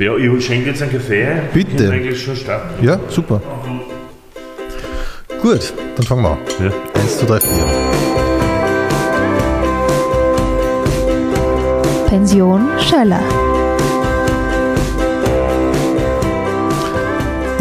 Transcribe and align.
Ja, 0.00 0.16
ich 0.16 0.46
schenke 0.46 0.70
jetzt 0.70 0.80
einen 0.80 0.92
Kaffee. 0.92 1.26
Bitte. 1.52 1.84
Ich 1.84 1.90
eigentlich 1.90 2.22
schon 2.22 2.34
starten. 2.34 2.82
Ja, 2.82 2.98
super. 3.10 3.42
Gut, 5.42 5.74
dann 5.94 6.06
fangen 6.06 6.22
wir 6.22 6.30
an. 6.30 6.38
Ja. 6.58 6.72
Eins, 6.98 7.18
zwei, 7.18 7.26
drei, 7.26 7.40
vier. 7.40 7.66
Pension 12.08 12.66
Schöller. 12.78 13.20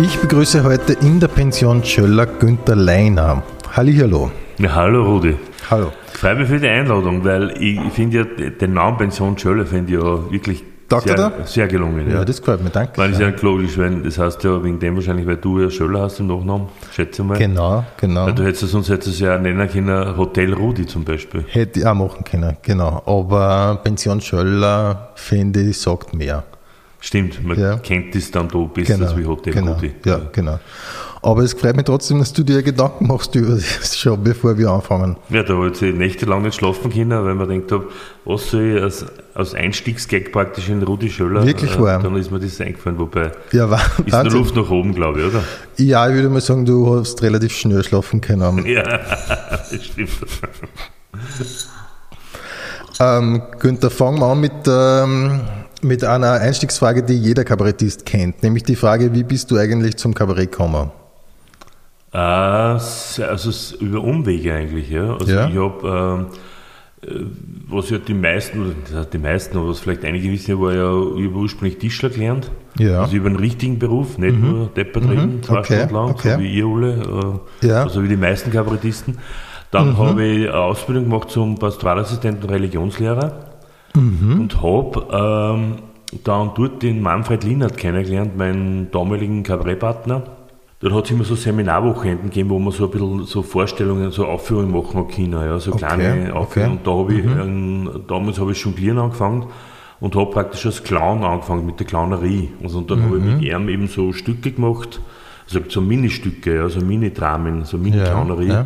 Ich 0.01 0.17
begrüße 0.19 0.63
heute 0.63 0.93
in 0.93 1.19
der 1.19 1.27
Pension 1.27 1.83
Schöller 1.83 2.25
Günther 2.25 2.77
Leiner. 2.77 3.43
Hallihallo. 3.75 4.31
Ja, 4.59 4.75
hallo 4.75 5.03
Rudi. 5.03 5.35
Hallo. 5.69 5.91
Ich 6.13 6.19
freue 6.19 6.35
mich 6.35 6.47
für 6.47 6.57
die 6.57 6.69
Einladung, 6.69 7.25
weil 7.25 7.51
ich, 7.59 7.77
ich 7.85 7.91
finde 7.91 8.17
ja 8.19 8.49
den 8.49 8.73
Namen 8.75 8.97
Pension 8.97 9.37
Schöller 9.37 9.65
finde 9.65 9.91
ich 9.91 9.99
ja 10.01 10.31
wirklich 10.31 10.63
Er 10.91 11.01
sehr, 11.01 11.15
da? 11.15 11.31
sehr 11.45 11.67
gelungen. 11.67 12.09
Ja, 12.09 12.25
das 12.25 12.39
gefällt 12.39 12.63
mir, 12.63 12.69
danke. 12.71 12.93
Weil 12.97 13.11
ist 13.11 13.19
ja 13.21 13.31
logisch, 13.41 13.77
weil 13.77 14.01
das 14.01 14.17
heißt 14.17 14.43
ja 14.43 14.63
wegen 14.63 14.79
dem 14.79 14.95
wahrscheinlich, 14.95 15.27
weil 15.27 15.37
du 15.37 15.59
ja 15.61 15.69
Schöller 15.69 16.01
hast 16.01 16.19
im 16.19 16.27
Nachnamen, 16.27 16.67
schätze 16.91 17.21
ich 17.21 17.27
mal. 17.27 17.37
Genau, 17.37 17.85
genau. 17.97 18.25
Weil 18.25 18.33
du 18.33 18.43
hättest 18.43 18.63
es 18.63 18.71
sonst 18.71 18.89
hättest 18.89 19.09
es 19.09 19.19
ja 19.19 19.37
nennen 19.37 19.69
können, 19.69 20.17
Hotel 20.17 20.53
Rudi 20.53 20.85
zum 20.85 21.03
Beispiel. 21.03 21.45
Hätte 21.47 21.79
ich 21.81 21.85
auch 21.85 21.93
machen 21.93 22.23
können, 22.23 22.57
genau. 22.61 23.01
Aber 23.05 23.79
Pension 23.83 24.19
Schöller, 24.21 25.09
finde 25.15 25.61
ich, 25.61 25.77
sagt 25.79 26.13
mehr. 26.13 26.43
Stimmt, 27.01 27.41
man 27.45 27.57
Ja. 27.57 27.77
kennt 27.77 28.13
das 28.13 28.29
dann 28.29 28.49
da 28.49 28.57
besser 28.59 28.97
Genau, 28.97 29.17
wie 29.17 29.25
Hotel 29.25 29.53
genau, 29.53 29.73
Rudi. 29.73 29.93
ja, 30.05 30.19
genau. 30.33 30.59
Aber 31.21 31.43
es 31.43 31.53
freut 31.53 31.75
mich 31.75 31.83
trotzdem, 31.85 32.19
dass 32.19 32.31
du 32.31 32.43
dir 32.43 32.63
Gedanken 32.63 33.07
machst 33.07 33.35
über 33.35 33.55
das 33.55 33.97
schon, 33.97 34.23
bevor 34.23 34.57
wir 34.57 34.69
anfangen. 34.69 35.17
Ja, 35.29 35.43
da 35.43 35.57
wollte 35.57 35.87
ich 35.87 35.95
nächtelang 35.95 36.43
nicht 36.43 36.55
schlafen 36.55 36.91
können, 36.91 37.11
weil 37.25 37.35
man 37.35 37.49
denkt 37.49 37.71
habe, 37.73 37.87
was 38.23 38.49
soll 38.51 38.61
ich 38.77 38.81
als, 38.81 39.05
als 39.33 39.53
Einstiegsgag 39.53 40.31
praktisch 40.31 40.69
in 40.69 40.81
Rudi 40.81 41.09
Schöller, 41.09 41.45
Wirklich 41.45 41.77
wahr. 41.77 42.01
dann 42.01 42.15
ist 42.15 42.31
mir 42.31 42.39
das 42.39 42.61
eingefallen, 42.61 42.97
wobei 42.99 43.31
Ja, 43.51 43.69
war, 43.69 43.81
ist 44.05 44.13
Wahnsinn. 44.13 44.39
Luft 44.39 44.55
nach 44.55 44.69
oben, 44.69 44.95
glaube 44.95 45.19
ich, 45.19 45.25
oder? 45.27 45.43
Ja, 45.75 46.07
ich 46.07 46.15
würde 46.15 46.29
mal 46.29 46.39
sagen, 46.41 46.65
du 46.65 46.95
hast 46.97 47.21
relativ 47.21 47.51
schnell 47.53 47.83
schlafen 47.83 48.21
können. 48.21 48.65
Ja, 48.65 48.83
das 48.83 49.85
stimmt. 49.85 50.09
Ähm, 53.01 53.41
Günther, 53.59 53.89
fangen 53.89 54.19
wir 54.19 54.25
an 54.25 54.41
mit, 54.41 54.51
ähm, 54.67 55.39
mit 55.81 56.03
einer 56.03 56.33
Einstiegsfrage, 56.33 57.03
die 57.03 57.13
jeder 57.17 57.45
Kabarettist 57.45 58.05
kennt, 58.05 58.43
nämlich 58.43 58.63
die 58.63 58.75
Frage, 58.75 59.13
wie 59.13 59.23
bist 59.23 59.51
du 59.51 59.57
eigentlich 59.57 59.95
zum 59.95 60.13
Kabarett 60.13 60.51
gekommen? 60.51 60.91
Äh, 62.11 62.17
also 62.17 63.75
über 63.79 64.01
Umwege 64.03 64.53
eigentlich, 64.53 64.89
ja. 64.89 65.13
Also 65.13 65.31
Ja. 65.31 65.47
ich 65.47 65.57
habe, 65.57 66.27
ähm, 67.05 67.09
äh, 67.09 67.25
was 67.69 67.89
ja 67.91 67.97
die 67.99 68.13
meisten, 68.15 68.61
oder 68.91 69.05
die 69.05 69.17
meisten, 69.19 69.57
aber 69.57 69.69
was 69.69 69.79
vielleicht 69.79 70.03
einige 70.05 70.31
wissen, 70.31 70.59
war 70.59 70.73
ja, 70.73 70.89
ich 71.17 71.27
habe 71.29 71.37
ursprünglich 71.37 71.77
Tischler 71.77 72.09
gelernt. 72.09 72.49
Ja. 72.77 73.01
Also 73.01 73.15
über 73.17 73.27
einen 73.27 73.35
richtigen 73.37 73.77
Beruf, 73.77 74.17
nicht 74.17 74.39
nur 74.39 74.67
Depper 74.75 75.01
reden, 75.01 75.43
zwei 75.43 75.53
Mhm. 75.53 75.59
Okay, 75.59 75.75
Stunden 75.77 75.93
lang, 75.95 76.09
okay. 76.11 76.33
so 76.33 76.39
wie 76.39 76.53
ihr 76.57 76.65
alle, 76.65 77.41
äh, 77.61 77.67
Ja. 77.67 77.83
also 77.83 78.03
wie 78.03 78.07
die 78.07 78.17
meisten 78.17 78.51
Kabarettisten. 78.51 79.13
Mhm. 79.15 79.19
Dann 79.71 79.97
habe 79.99 80.23
ich 80.25 80.47
eine 80.49 80.57
Ausbildung 80.57 81.03
gemacht 81.03 81.29
zum 81.29 81.59
Pastoralassistenten 81.59 82.43
und 82.45 82.49
Religionslehrer 82.49 83.33
Mhm. 83.95 84.39
und 84.41 84.61
habe 84.63 85.05
ähm, 85.59 85.73
dann 86.23 86.51
dort 86.55 86.81
den 86.81 87.01
Manfred 87.03 87.43
Lienert 87.43 87.77
kennengelernt, 87.77 88.35
meinen 88.35 88.89
damaligen 88.89 89.43
Kabarettpartner. 89.43 90.23
Dort 90.81 90.93
hat 90.93 91.05
es 91.05 91.11
immer 91.11 91.25
so 91.25 91.35
Seminarwochenenden 91.35 92.29
gegeben, 92.29 92.49
wo 92.51 92.59
man 92.59 92.71
so 92.71 92.85
ein 92.85 92.91
bisschen 92.91 93.25
so 93.25 93.41
Vorstellungen, 93.43 94.11
so 94.11 94.25
Aufführungen 94.25 94.71
machen 94.71 95.07
können, 95.09 95.33
ja, 95.33 95.59
so 95.59 95.71
Okay, 95.73 95.79
kleine 95.85 96.33
Aufführungen. 96.33 96.35
okay. 96.35 96.65
Mhm. 96.67 96.71
Und 96.71 96.87
da 96.87 96.91
habe 96.91 97.13
ich, 97.13 97.25
ähm, 97.25 97.89
damals 98.07 98.39
habe 98.39 98.51
ich 98.53 98.63
Jonglieren 98.63 98.97
angefangen 98.99 99.47
und 99.99 100.15
habe 100.15 100.31
praktisch 100.31 100.65
als 100.65 100.81
Clown 100.83 101.23
angefangen 101.25 101.65
mit 101.65 101.79
der 101.79 101.85
Clownerie. 101.85 102.49
Also, 102.63 102.77
und 102.77 102.89
dann 102.89 103.03
habe 103.03 103.17
ich 103.17 103.23
Mhm. 103.23 103.33
mit 103.39 103.41
ihm 103.43 103.67
eben 103.69 103.87
so 103.87 104.13
Stücke 104.13 104.51
gemacht, 104.51 105.01
also 105.45 105.59
so 105.67 105.81
Ministücke, 105.81 106.55
ja, 106.55 106.69
so 106.69 106.79
Mini-Dramen, 106.79 107.65
so 107.65 107.77
Mini-Clownerie. 107.77 108.47
Ja, 108.47 108.53
ja. 108.53 108.65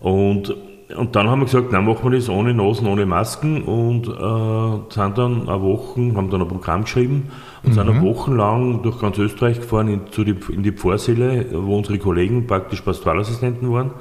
Und, 0.00 0.54
und 0.96 1.16
dann 1.16 1.28
haben 1.28 1.40
wir 1.40 1.46
gesagt, 1.46 1.72
nein, 1.72 1.84
machen 1.84 2.10
wir 2.10 2.18
das 2.18 2.28
ohne 2.28 2.54
Nasen, 2.54 2.86
ohne 2.86 3.06
Masken 3.06 3.62
und 3.62 4.06
äh, 4.08 4.94
sind 4.94 5.18
dann 5.18 5.48
eine 5.48 5.62
Woche, 5.62 6.00
haben 6.14 6.30
dann 6.30 6.42
ein 6.42 6.48
Programm 6.48 6.84
geschrieben 6.84 7.30
und 7.62 7.74
sind 7.74 7.88
eine 7.88 8.02
Woche 8.02 8.32
lang 8.34 8.82
durch 8.82 8.98
ganz 9.00 9.18
Österreich 9.18 9.60
gefahren 9.60 9.88
in, 9.88 10.00
zu 10.10 10.24
die, 10.24 10.36
in 10.52 10.62
die 10.62 10.72
Pfarrsäle, 10.72 11.46
wo 11.52 11.76
unsere 11.76 11.98
Kollegen 11.98 12.46
praktisch 12.46 12.80
Pastoralassistenten 12.80 13.70
waren. 13.72 13.92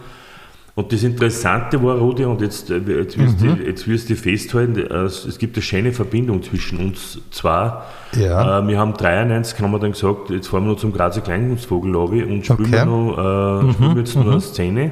Und 0.75 0.93
das 0.93 1.03
Interessante 1.03 1.83
war, 1.83 1.97
Rudi, 1.97 2.23
und 2.23 2.39
jetzt, 2.39 2.69
jetzt, 2.69 3.17
wirst, 3.19 3.41
du, 3.41 3.47
jetzt 3.47 3.85
wirst 3.85 4.09
du 4.09 4.15
festhalten, 4.15 4.77
äh, 4.77 5.03
es 5.03 5.37
gibt 5.37 5.57
eine 5.57 5.61
schöne 5.61 5.91
Verbindung 5.91 6.41
zwischen 6.41 6.79
uns 6.79 7.19
zwei. 7.31 7.73
Ja. 8.15 8.59
Äh, 8.59 8.67
wir 8.67 8.79
haben 8.79 8.93
93, 8.93 9.59
haben 9.59 9.71
wir 9.71 9.79
dann 9.79 9.91
gesagt, 9.91 10.29
jetzt 10.29 10.47
fahren 10.47 10.63
wir 10.63 10.71
noch 10.71 10.79
zum 10.79 10.93
Grazer 10.93 11.19
Kleinkunstvogel 11.19 11.95
und 11.97 12.45
spielen 12.45 12.73
Okay. 12.73 12.85
noch, 12.85 13.17
äh, 13.17 13.73
spielen 13.73 13.95
wir 13.95 13.99
jetzt 13.99 14.15
noch 14.15 14.27
eine 14.27 14.39
Szene. 14.39 14.91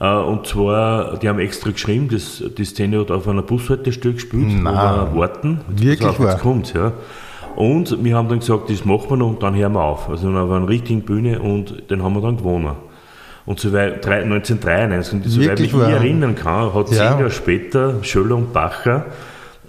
Äh, 0.00 0.14
und 0.16 0.46
zwar, 0.46 1.16
die 1.18 1.28
haben 1.28 1.38
extra 1.40 1.70
geschrieben, 1.70 2.08
das, 2.10 2.42
die 2.56 2.64
Szene 2.64 3.00
hat 3.00 3.10
auf 3.10 3.26
einer 3.28 3.42
Bushaltestelle 3.42 4.14
gespielt, 4.14 4.46
wo 4.62 4.64
wir 4.70 5.08
warten. 5.14 5.60
Jetzt 5.70 5.82
Wirklich 5.84 6.08
auf, 6.08 6.18
jetzt 6.18 6.28
wahr? 6.28 6.38
kommt's, 6.38 6.72
ja. 6.72 6.92
Und 7.56 8.04
wir 8.04 8.16
haben 8.16 8.28
dann 8.28 8.38
gesagt, 8.38 8.70
das 8.70 8.84
machen 8.84 9.10
wir 9.10 9.16
noch 9.16 9.28
und 9.30 9.42
dann 9.42 9.56
hören 9.56 9.72
wir 9.72 9.82
auf. 9.82 10.08
Also 10.08 10.28
auf 10.28 10.50
einer 10.50 10.68
richtigen 10.68 11.02
Bühne 11.02 11.40
und 11.40 11.90
den 11.90 12.02
haben 12.04 12.14
wir 12.14 12.20
dann 12.20 12.36
gewonnen. 12.36 12.72
Und 13.46 13.58
soweit 13.58 14.04
drei- 14.04 14.22
1993, 14.22 15.14
und 15.14 15.24
soweit 15.28 15.58
ich 15.58 15.72
mich 15.72 15.82
wahr? 15.82 15.90
erinnern 15.90 16.34
kann, 16.36 16.72
hat 16.74 16.90
Ja. 16.90 16.96
zehn 16.96 17.18
Jahre 17.18 17.30
später 17.30 17.94
Schöller 18.02 18.36
und 18.36 18.52
Bacher 18.52 19.06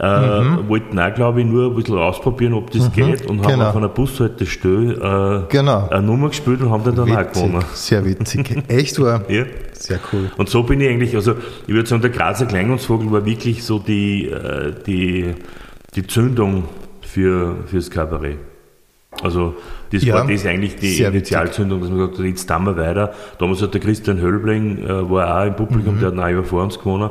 äh, 0.01 0.41
Mhm. 0.41 0.67
wollten 0.69 0.97
auch, 0.97 1.13
glaube 1.13 1.41
ich, 1.41 1.45
nur 1.47 1.67
ein 1.71 1.75
bisschen 1.75 1.97
ausprobieren, 1.97 2.53
ob 2.53 2.71
das 2.71 2.91
geht 2.93 3.25
und 3.25 3.43
haben 3.43 3.51
genau. 3.53 3.69
auf 3.69 3.75
einer 3.75 3.89
Bushaltestelle 3.89 5.45
äh, 5.47 5.51
Genau. 5.51 5.89
eine 5.89 6.01
Nummer 6.05 6.29
gespielt 6.29 6.61
und 6.61 6.71
haben 6.71 6.83
dann 6.85 6.99
auch 6.99 7.05
Witzig, 7.19 7.33
gewonnen. 7.33 7.65
sehr 7.73 8.05
witzig. 8.05 8.63
Echt 8.69 8.99
wahr? 9.01 9.23
Ja. 9.29 9.43
Sehr 9.73 9.99
cool. 10.13 10.31
Und 10.37 10.49
so 10.49 10.63
bin 10.63 10.79
ich 10.81 10.89
eigentlich, 10.89 11.15
also 11.15 11.35
ich 11.67 11.73
würde 11.73 11.87
sagen, 11.87 12.01
der 12.01 12.11
Grazer 12.11 12.45
Kleinkunstvogel 12.45 13.11
war 13.11 13.25
wirklich 13.25 13.63
so 13.63 13.79
die, 13.79 14.25
äh, 14.27 14.73
die, 14.85 15.35
die 15.95 16.07
Zündung 16.07 16.63
für, 17.01 17.55
fürs 17.65 17.89
Kabarett. 17.89 18.37
Also 19.23 19.55
das 19.91 20.03
Ja, 20.03 20.15
war 20.15 20.27
das 20.27 20.45
eigentlich 20.45 20.75
die 20.75 20.91
witzig. 20.91 21.05
Initialzündung, 21.07 21.81
dass 21.81 21.89
man 21.89 21.97
gesagt 21.99 22.19
hat, 22.19 22.25
jetzt 22.25 22.47
tun 22.47 22.63
wir 22.65 22.77
weiter. 22.77 23.11
Damals 23.39 23.61
hat 23.61 23.73
der 23.73 23.81
Christian 23.81 24.21
Hölbling, 24.21 24.77
äh, 24.85 25.09
war 25.09 25.41
auch 25.41 25.47
im 25.47 25.55
Publikum, 25.55 25.95
Mhm. 25.95 25.99
der 25.99 26.07
hat 26.11 26.19
ein 26.19 26.35
Jahr 26.35 26.43
vor 26.43 26.63
uns 26.63 26.77
gewonnen. 26.79 27.09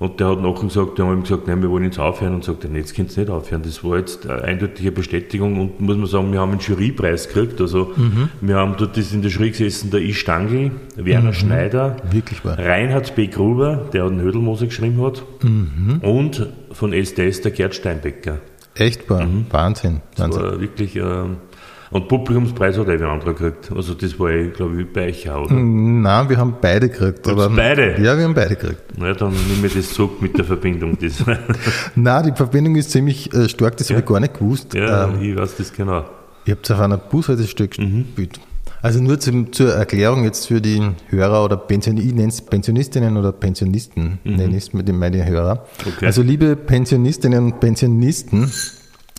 Und 0.00 0.20
der 0.20 0.28
hat 0.28 0.40
nachher 0.40 0.62
gesagt, 0.68 0.96
die 0.96 1.02
haben 1.02 1.12
ihm 1.12 1.22
gesagt, 1.22 1.48
nein, 1.48 1.60
wir 1.60 1.70
wollen 1.70 1.82
jetzt 1.84 1.98
aufhören. 1.98 2.34
Und 2.34 2.44
sagt, 2.44 2.62
nein, 2.62 2.76
jetzt 2.76 2.94
könnt 2.94 3.16
ihr 3.16 3.22
nicht 3.24 3.30
aufhören. 3.30 3.62
Das 3.64 3.82
war 3.82 3.98
jetzt 3.98 4.28
eine 4.28 4.42
eindeutige 4.42 4.92
Bestätigung. 4.92 5.60
Und 5.60 5.80
muss 5.80 5.96
man 5.96 6.06
sagen, 6.06 6.32
wir 6.32 6.38
haben 6.40 6.52
einen 6.52 6.60
Jurypreis 6.60 7.26
gekriegt. 7.26 7.60
Also 7.60 7.92
Mhm. 7.96 8.28
wir 8.40 8.54
haben 8.56 8.74
dort 8.78 8.96
in 8.96 9.22
der 9.22 9.30
Jury 9.30 9.50
gesessen, 9.50 9.90
der 9.90 10.00
I. 10.00 10.14
Stangl, 10.14 10.70
Werner 10.94 11.32
Schneider, 11.32 11.96
Wirklich 12.12 12.44
wahr. 12.44 12.56
Reinhard 12.58 13.16
B. 13.16 13.26
Gruber, 13.26 13.88
der 13.92 14.04
einen 14.04 14.20
Hödelmoser 14.20 14.66
geschrieben 14.66 15.02
hat, 15.04 15.24
Mhm. 15.42 15.98
und 16.02 16.46
von 16.70 16.92
SDS 16.92 17.40
der 17.40 17.50
Gerd 17.50 17.74
Steinbecker. 17.74 18.38
Echt 18.76 19.10
wahr. 19.10 19.26
Wahnsinn. 19.50 20.00
Das 20.14 20.26
Wahnsinn. 20.26 20.42
war 20.42 20.60
wirklich, 20.60 20.94
ähm, 20.94 21.38
und 21.90 22.08
Publikumspreis 22.08 22.76
hat 22.78 22.88
er 22.88 22.94
ein 22.94 23.02
anderer 23.02 23.34
gekriegt. 23.34 23.70
Also 23.74 23.94
das 23.94 24.18
war, 24.20 24.30
ich 24.30 24.52
glaube 24.52 24.80
ich, 24.82 24.92
bei 24.92 25.08
euch 25.08 25.28
auch, 25.30 25.44
oder? 25.46 25.54
Nein, 25.54 26.28
wir 26.28 26.36
haben 26.36 26.54
beide 26.60 26.88
gekriegt. 26.88 27.26
Aber- 27.28 27.48
beide? 27.50 28.00
Ja, 28.02 28.16
wir 28.16 28.24
haben 28.24 28.34
beide 28.34 28.56
gekriegt. 28.56 28.82
Na, 28.96 29.12
dann 29.14 29.32
nehme 29.52 29.66
ich 29.66 29.74
das 29.74 29.90
zurück 29.92 30.20
mit 30.20 30.36
der 30.36 30.44
Verbindung. 30.44 30.96
Das, 31.00 31.24
Nein, 31.94 32.24
die 32.26 32.32
Verbindung 32.36 32.76
ist 32.76 32.90
ziemlich 32.90 33.32
äh, 33.34 33.48
stark, 33.48 33.76
das 33.76 33.90
habe 33.90 34.00
ich 34.00 34.06
gar 34.06 34.20
nicht 34.20 34.38
gewusst. 34.38 34.74
ja, 34.74 35.08
Ähm, 35.08 35.22
ich 35.22 35.36
weiß 35.36 35.56
das 35.56 35.72
genau. 35.72 36.04
Ihr 36.44 36.54
habt 36.54 36.70
auf 36.70 36.80
einer 36.80 36.96
Bushaltestelle 36.98 37.68
Mhm. 37.78 38.04
gespielt. 38.04 38.40
Also 38.80 39.02
nur 39.02 39.18
zum, 39.18 39.52
zur 39.52 39.74
Erklärung 39.74 40.22
jetzt 40.22 40.46
für 40.46 40.60
die 40.60 40.80
Hörer 41.08 41.44
oder 41.44 41.56
Pension, 41.56 41.96
ich 41.96 42.14
nenne 42.14 42.28
es 42.28 42.40
Pensionistinnen 42.40 43.16
oder 43.16 43.32
Pensionisten, 43.32 44.18
nenne 44.22 44.56
ich 44.56 44.68
es 44.68 44.72
mit 44.72 44.86
dem 44.86 45.00
meine 45.00 45.26
Hörer. 45.26 45.54
Mhm. 45.84 45.92
Okay. 45.96 46.06
Also 46.06 46.22
liebe 46.22 46.54
Pensionistinnen 46.54 47.44
und 47.44 47.60
Pensionisten, 47.60 48.48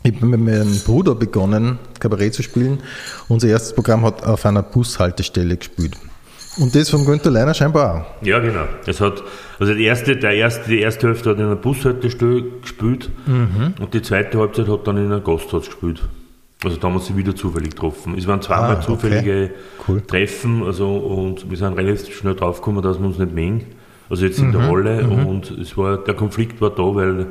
ich 0.03 0.15
habe 0.15 0.25
mit 0.25 0.39
meinem 0.39 0.79
Bruder 0.85 1.15
begonnen, 1.15 1.77
Kabarett 1.99 2.33
zu 2.33 2.43
spielen. 2.43 2.79
Unser 3.27 3.49
erstes 3.49 3.73
Programm 3.73 4.03
hat 4.05 4.23
auf 4.25 4.45
einer 4.45 4.63
Bushaltestelle 4.63 5.57
gespielt. 5.57 5.95
Und 6.57 6.73
das 6.75 6.89
vom 6.89 7.05
Günther 7.05 7.31
Leiner 7.31 7.53
scheinbar 7.53 7.95
auch. 8.21 8.25
Ja, 8.25 8.39
genau. 8.39 8.65
Es 8.85 8.99
hat, 8.99 9.23
also 9.59 9.73
die 9.73 9.83
erste, 9.85 10.17
der 10.17 10.31
erste, 10.33 10.69
die 10.69 10.79
erste 10.79 11.07
Hälfte 11.07 11.29
hat 11.29 11.37
in 11.37 11.45
einer 11.45 11.55
Bushaltestelle 11.55 12.43
gespielt 12.61 13.09
Mhm. 13.27 13.75
und 13.79 13.93
die 13.93 14.01
zweite 14.01 14.39
Halbzeit 14.39 14.67
hat 14.67 14.87
dann 14.87 14.97
in 14.97 15.11
einem 15.11 15.23
Gasthaus 15.23 15.65
gespielt. 15.67 16.01
Also 16.63 16.75
da 16.75 16.87
haben 16.87 16.95
wir 16.95 16.99
sie 16.99 17.15
wieder 17.15 17.33
zufällig 17.35 17.71
getroffen. 17.71 18.15
Es 18.17 18.27
waren 18.27 18.41
zweimal 18.41 18.71
Ah, 18.71 18.73
okay. 18.79 18.85
zufällige 18.85 19.51
Cool. 19.87 20.01
Treffen, 20.01 20.63
also 20.63 20.97
und 20.97 21.49
wir 21.49 21.57
sind 21.57 21.73
relativ 21.77 22.17
schnell 22.17 22.35
draufgekommen, 22.35 22.81
dass 22.81 22.99
wir 22.99 23.05
uns 23.07 23.17
nicht 23.17 23.33
mengen. 23.33 23.65
Also 24.09 24.25
jetzt 24.25 24.39
in 24.39 24.51
der 24.51 24.61
Mhm, 24.61 24.67
Rolle 24.67 25.07
und 25.07 25.51
es 25.51 25.77
war, 25.77 25.97
der 25.99 26.15
Konflikt 26.15 26.59
war 26.59 26.71
da, 26.71 26.83
weil 26.83 27.27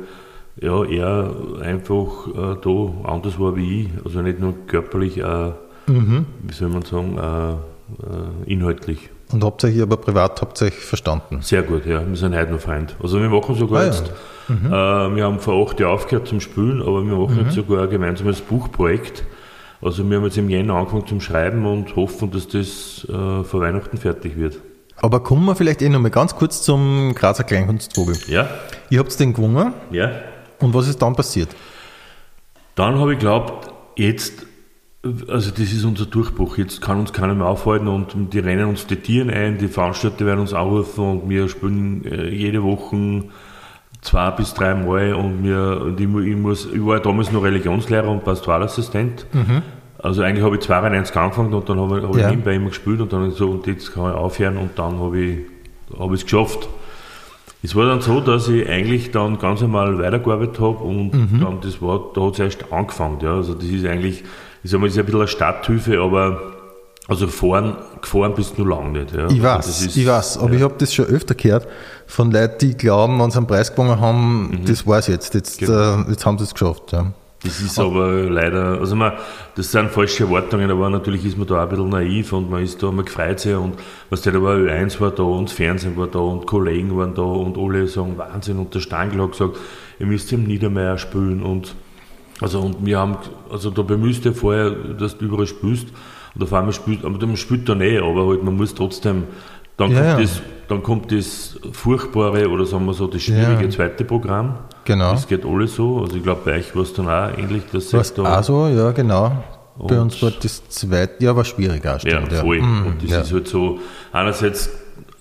ja, 0.61 0.83
er 0.85 1.33
einfach 1.61 2.27
äh, 2.27 2.57
da 2.61 3.09
anders 3.11 3.39
war 3.39 3.55
wie 3.55 3.83
ich. 3.83 3.89
Also 4.05 4.21
nicht 4.21 4.39
nur 4.39 4.53
körperlich, 4.67 5.17
äh, 5.17 5.51
Mhm. 5.87 6.25
wie 6.43 6.53
soll 6.53 6.69
man 6.69 6.83
sagen, 6.83 7.17
äh, 7.17 7.51
äh, 7.51 8.51
inhaltlich. 8.53 9.09
Und 9.31 9.43
hauptsächlich 9.43 9.81
aber 9.81 9.97
privat 9.97 10.39
hauptsächlich 10.41 10.83
verstanden. 10.83 11.39
Sehr 11.41 11.63
gut, 11.63 11.85
ja. 11.85 12.07
Wir 12.07 12.15
sind 12.15 12.35
heute 12.35 12.51
noch 12.51 12.59
Freund. 12.59 12.95
Also 13.01 13.19
wir 13.21 13.29
machen 13.29 13.55
sogar 13.55 13.81
Ah, 13.81 13.85
ja. 13.85 13.91
jetzt 13.91 14.11
Äh, 14.49 15.15
wir 15.15 15.23
haben 15.25 15.39
vor 15.39 15.67
acht 15.67 15.79
Jahren 15.79 15.93
aufgehört 15.93 16.27
zum 16.27 16.39
Spielen, 16.41 16.81
aber 16.81 17.05
wir 17.05 17.15
machen 17.15 17.39
jetzt 17.45 17.53
sogar 17.55 17.83
ein 17.83 17.89
gemeinsames 17.91 18.41
Buchprojekt. 18.41 19.23
Also 19.81 20.07
wir 20.09 20.17
haben 20.17 20.25
jetzt 20.25 20.37
im 20.37 20.49
Jänner 20.49 20.73
angefangen 20.75 21.05
zum 21.07 21.21
Schreiben 21.21 21.65
und 21.65 21.95
hoffen, 21.95 22.31
dass 22.31 22.47
das 22.47 23.05
äh, 23.09 23.43
vor 23.43 23.61
Weihnachten 23.61 23.97
fertig 23.97 24.37
wird. 24.37 24.59
Aber 24.97 25.21
kommen 25.21 25.45
wir 25.45 25.55
vielleicht 25.55 25.81
eh 25.83 25.89
noch 25.89 25.99
mal 26.01 26.09
ganz 26.09 26.35
kurz 26.35 26.61
zum 26.63 27.13
Grazer 27.15 27.43
Kleinkunstvogel. 27.45 28.17
Ja? 28.27 28.47
Ihr 28.89 28.99
habt 28.99 29.17
den 29.19 29.33
gewonnen 29.33 29.73
Ja? 29.91 30.11
Und 30.59 30.73
was 30.73 30.87
ist 30.87 31.01
dann 31.01 31.15
passiert? 31.15 31.49
Dann 32.75 32.97
habe 32.99 33.13
ich 33.13 33.19
geglaubt, 33.19 33.71
jetzt, 33.95 34.45
also 35.27 35.51
das 35.51 35.59
ist 35.73 35.83
unser 35.83 36.05
Durchbruch, 36.05 36.57
jetzt 36.57 36.81
kann 36.81 36.99
uns 36.99 37.11
keiner 37.13 37.33
mehr 37.35 37.47
aufhalten 37.47 37.87
und 37.87 38.33
die 38.33 38.39
rennen 38.39 38.65
uns 38.67 38.87
die 38.87 38.95
Tieren 38.95 39.29
ein, 39.29 39.57
die 39.57 39.67
Veranstalter 39.67 40.25
werden 40.25 40.39
uns 40.41 40.53
anrufen 40.53 41.03
und 41.03 41.29
wir 41.29 41.49
spielen 41.49 42.05
äh, 42.05 42.29
jede 42.29 42.63
Woche 42.63 43.23
zwei 44.01 44.31
bis 44.31 44.53
drei 44.53 44.75
Mal 44.75 45.13
und, 45.13 45.43
wir, 45.43 45.81
und 45.81 45.99
ich, 45.99 46.07
ich, 46.31 46.37
muss, 46.37 46.65
ich 46.71 46.85
war 46.85 46.99
damals 47.01 47.31
noch 47.33 47.43
Religionslehrer 47.43 48.07
und 48.09 48.23
Pastoralassistent. 48.23 49.25
Also 50.01 50.21
eigentlich 50.21 50.45
habe 50.45 50.55
ich 50.55 50.61
92 50.61 51.15
angefangen 51.17 51.53
und 51.53 51.67
dann 51.67 51.79
habe 51.81 51.97
ich, 51.99 52.03
habe 52.05 52.17
Ja. 52.19 52.25
ich 52.27 52.31
nebenbei 52.31 52.55
immer 52.55 52.69
gespielt 52.69 53.01
und 53.01 53.11
dann 53.11 53.31
so, 53.31 53.49
und 53.49 53.67
jetzt 53.67 53.93
kann 53.93 54.09
ich 54.11 54.15
aufhören 54.17 54.55
und 54.55 54.79
dann 54.79 54.97
habe 54.99 55.19
ich, 55.19 55.37
habe 55.99 56.15
ich 56.15 56.21
es 56.21 56.25
geschafft. 56.25 56.69
Es 57.61 57.75
war 57.75 57.85
dann 57.87 57.99
so, 58.01 58.21
dass 58.21 58.47
ich 58.47 58.67
eigentlich 58.69 59.11
dann 59.11 59.37
ganz 59.37 59.59
normal 59.61 59.97
weitergearbeitet 59.99 60.59
habe 60.61 60.77
und 60.83 61.13
Mhm. 61.13 61.39
dann, 61.41 61.61
das 61.61 61.81
war, 61.81 62.11
da 62.13 62.21
hat 62.21 62.33
es 62.33 62.39
erst 62.39 62.71
angefangen. 62.71 63.17
Ja. 63.21 63.35
Also 63.35 63.53
das 63.53 63.65
ist 63.65 63.85
eigentlich, 63.85 64.23
ich 64.63 64.71
sag 64.71 64.79
mal, 64.79 64.87
das 64.87 64.95
ist 64.95 64.99
ein 64.99 65.05
bisschen 65.05 65.19
eine 65.19 65.27
Stadthilfe, 65.27 65.99
aber 65.99 66.39
also 67.09 67.27
fahren, 67.27 67.75
gefahren 68.01 68.33
bist 68.35 68.57
du 68.57 68.63
noch 68.63 68.77
lange 68.77 68.99
nicht. 68.99 69.13
Ja. 69.13 69.25
Ich 69.27 69.41
Also 69.41 69.43
weiß, 69.43 69.65
das 69.65 69.81
ist- 69.81 69.97
ich 69.97 70.07
weiß, 70.07 70.37
aber 70.37 70.53
ich 70.53 70.61
habe 70.61 70.75
das 70.77 70.93
schon 70.93 71.05
öfter 71.05 71.35
gehört 71.35 71.67
von 72.07 72.31
Leuten, 72.31 72.57
die 72.59 72.77
glauben, 72.77 73.19
wenn 73.19 73.31
sie 73.31 73.37
einen 73.39 73.47
Preis 73.47 73.71
gewonnen 73.75 73.99
haben, 73.99 74.61
das 74.65 74.85
war's 74.87 75.07
jetzt, 75.07 75.33
jetzt, 75.33 75.61
Mhm. 75.61 75.65
Genau. 75.65 75.95
äh, 76.01 76.09
jetzt 76.11 76.25
haben 76.25 76.37
sie 76.37 76.43
es 76.45 76.53
geschafft. 76.53 76.91
Ja. 76.93 77.11
Das 77.41 77.61
ist 77.61 77.79
aber 77.79 78.23
leider, 78.29 78.79
also 78.81 78.97
man, 78.97 79.13
das 79.55 79.71
sind 79.71 79.91
falsche 79.91 80.25
Erwartungen, 80.25 80.69
aber 80.71 80.89
natürlich 80.89 81.23
ist 81.23 81.37
man 81.37 81.47
da 81.47 81.55
auch 81.55 81.61
ein 81.63 81.69
bisschen 81.69 81.87
naiv 81.89 82.33
und 82.33 82.49
man 82.49 82.61
ist 82.63 82.83
da, 82.83 82.91
man 82.91 83.05
gefreut 83.05 83.39
sich 83.39 83.55
und 83.55 83.75
was 84.09 84.21
der 84.23 84.33
da 84.33 84.41
war, 84.43 84.55
Ö1 84.55 84.99
war 84.99 85.11
da 85.11 85.23
und 85.23 85.47
das 85.47 85.53
Fernsehen 85.55 85.95
war 85.95 86.07
da 86.07 86.19
und 86.19 86.45
Kollegen 86.45 86.97
waren 86.97 87.15
da 87.15 87.21
und 87.21 87.57
alle 87.57 87.87
sagen 87.87 88.17
Wahnsinn 88.17 88.59
und 88.59 88.75
der 88.75 88.81
Stangl 88.81 89.21
hat 89.21 89.31
gesagt, 89.31 89.55
ihr 89.99 90.05
müsst 90.05 90.33
im 90.33 90.43
Niedermeyer 90.43 90.97
spielen 90.97 91.41
und 91.41 91.75
also 92.41 92.59
und 92.59 92.85
wir 92.85 92.99
haben, 92.99 93.17
also 93.49 93.69
da 93.69 93.83
bemühst 93.83 94.25
du 94.25 94.33
vorher, 94.33 94.71
dass 94.71 95.17
du 95.17 95.25
überall 95.25 95.47
spielst 95.47 95.87
und 96.35 96.43
auf 96.43 96.51
einmal 96.53 96.73
spielt, 96.73 97.05
aber 97.05 97.25
man 97.25 97.37
spielt 97.37 97.69
dann 97.69 97.79
eh, 97.79 97.99
aber 97.99 98.27
halt 98.27 98.43
man 98.43 98.57
muss 98.57 98.75
trotzdem, 98.75 99.23
dann 99.77 99.91
Ja, 99.91 99.95
kommt 99.95 100.13
ja. 100.13 100.19
das, 100.19 100.41
dann 100.69 100.83
kommt 100.83 101.11
das 101.11 101.59
furchtbare 101.71 102.47
oder 102.49 102.65
sagen 102.65 102.85
wir 102.85 102.93
so 102.93 103.07
das 103.07 103.21
schwierige 103.23 103.63
Ja. 103.65 103.69
zweite 103.69 104.05
Programm. 104.05 104.55
Genau. 104.85 105.11
Das 105.11 105.27
geht 105.27 105.45
alles 105.45 105.75
so. 105.75 105.99
Also 106.01 106.15
ich 106.17 106.23
glaube, 106.23 106.41
bei 106.45 106.55
euch 106.57 106.75
war 106.75 106.83
es 106.83 106.93
dann 106.93 107.07
auch 107.07 107.37
ähnlich, 107.37 107.63
dass 107.71 107.91
Was 107.93 108.13
da 108.13 108.23
also, 108.23 108.67
ja, 108.67 108.91
genau. 108.91 109.31
Bei 109.77 109.95
Und- 109.95 110.01
uns 110.01 110.21
war 110.21 110.31
das 110.31 110.67
zweite, 110.69 111.23
ja, 111.23 111.35
war 111.35 111.45
schwieriger, 111.45 111.93
ja, 111.93 111.99
stimmt. 111.99 112.33
voll. 112.33 112.61
Mhm, 112.61 112.85
Und 112.87 113.03
das 113.03 113.11
ja. 113.11 113.21
ist 113.21 113.33
halt 113.33 113.47
so, 113.47 113.79
einerseits, 114.11 114.69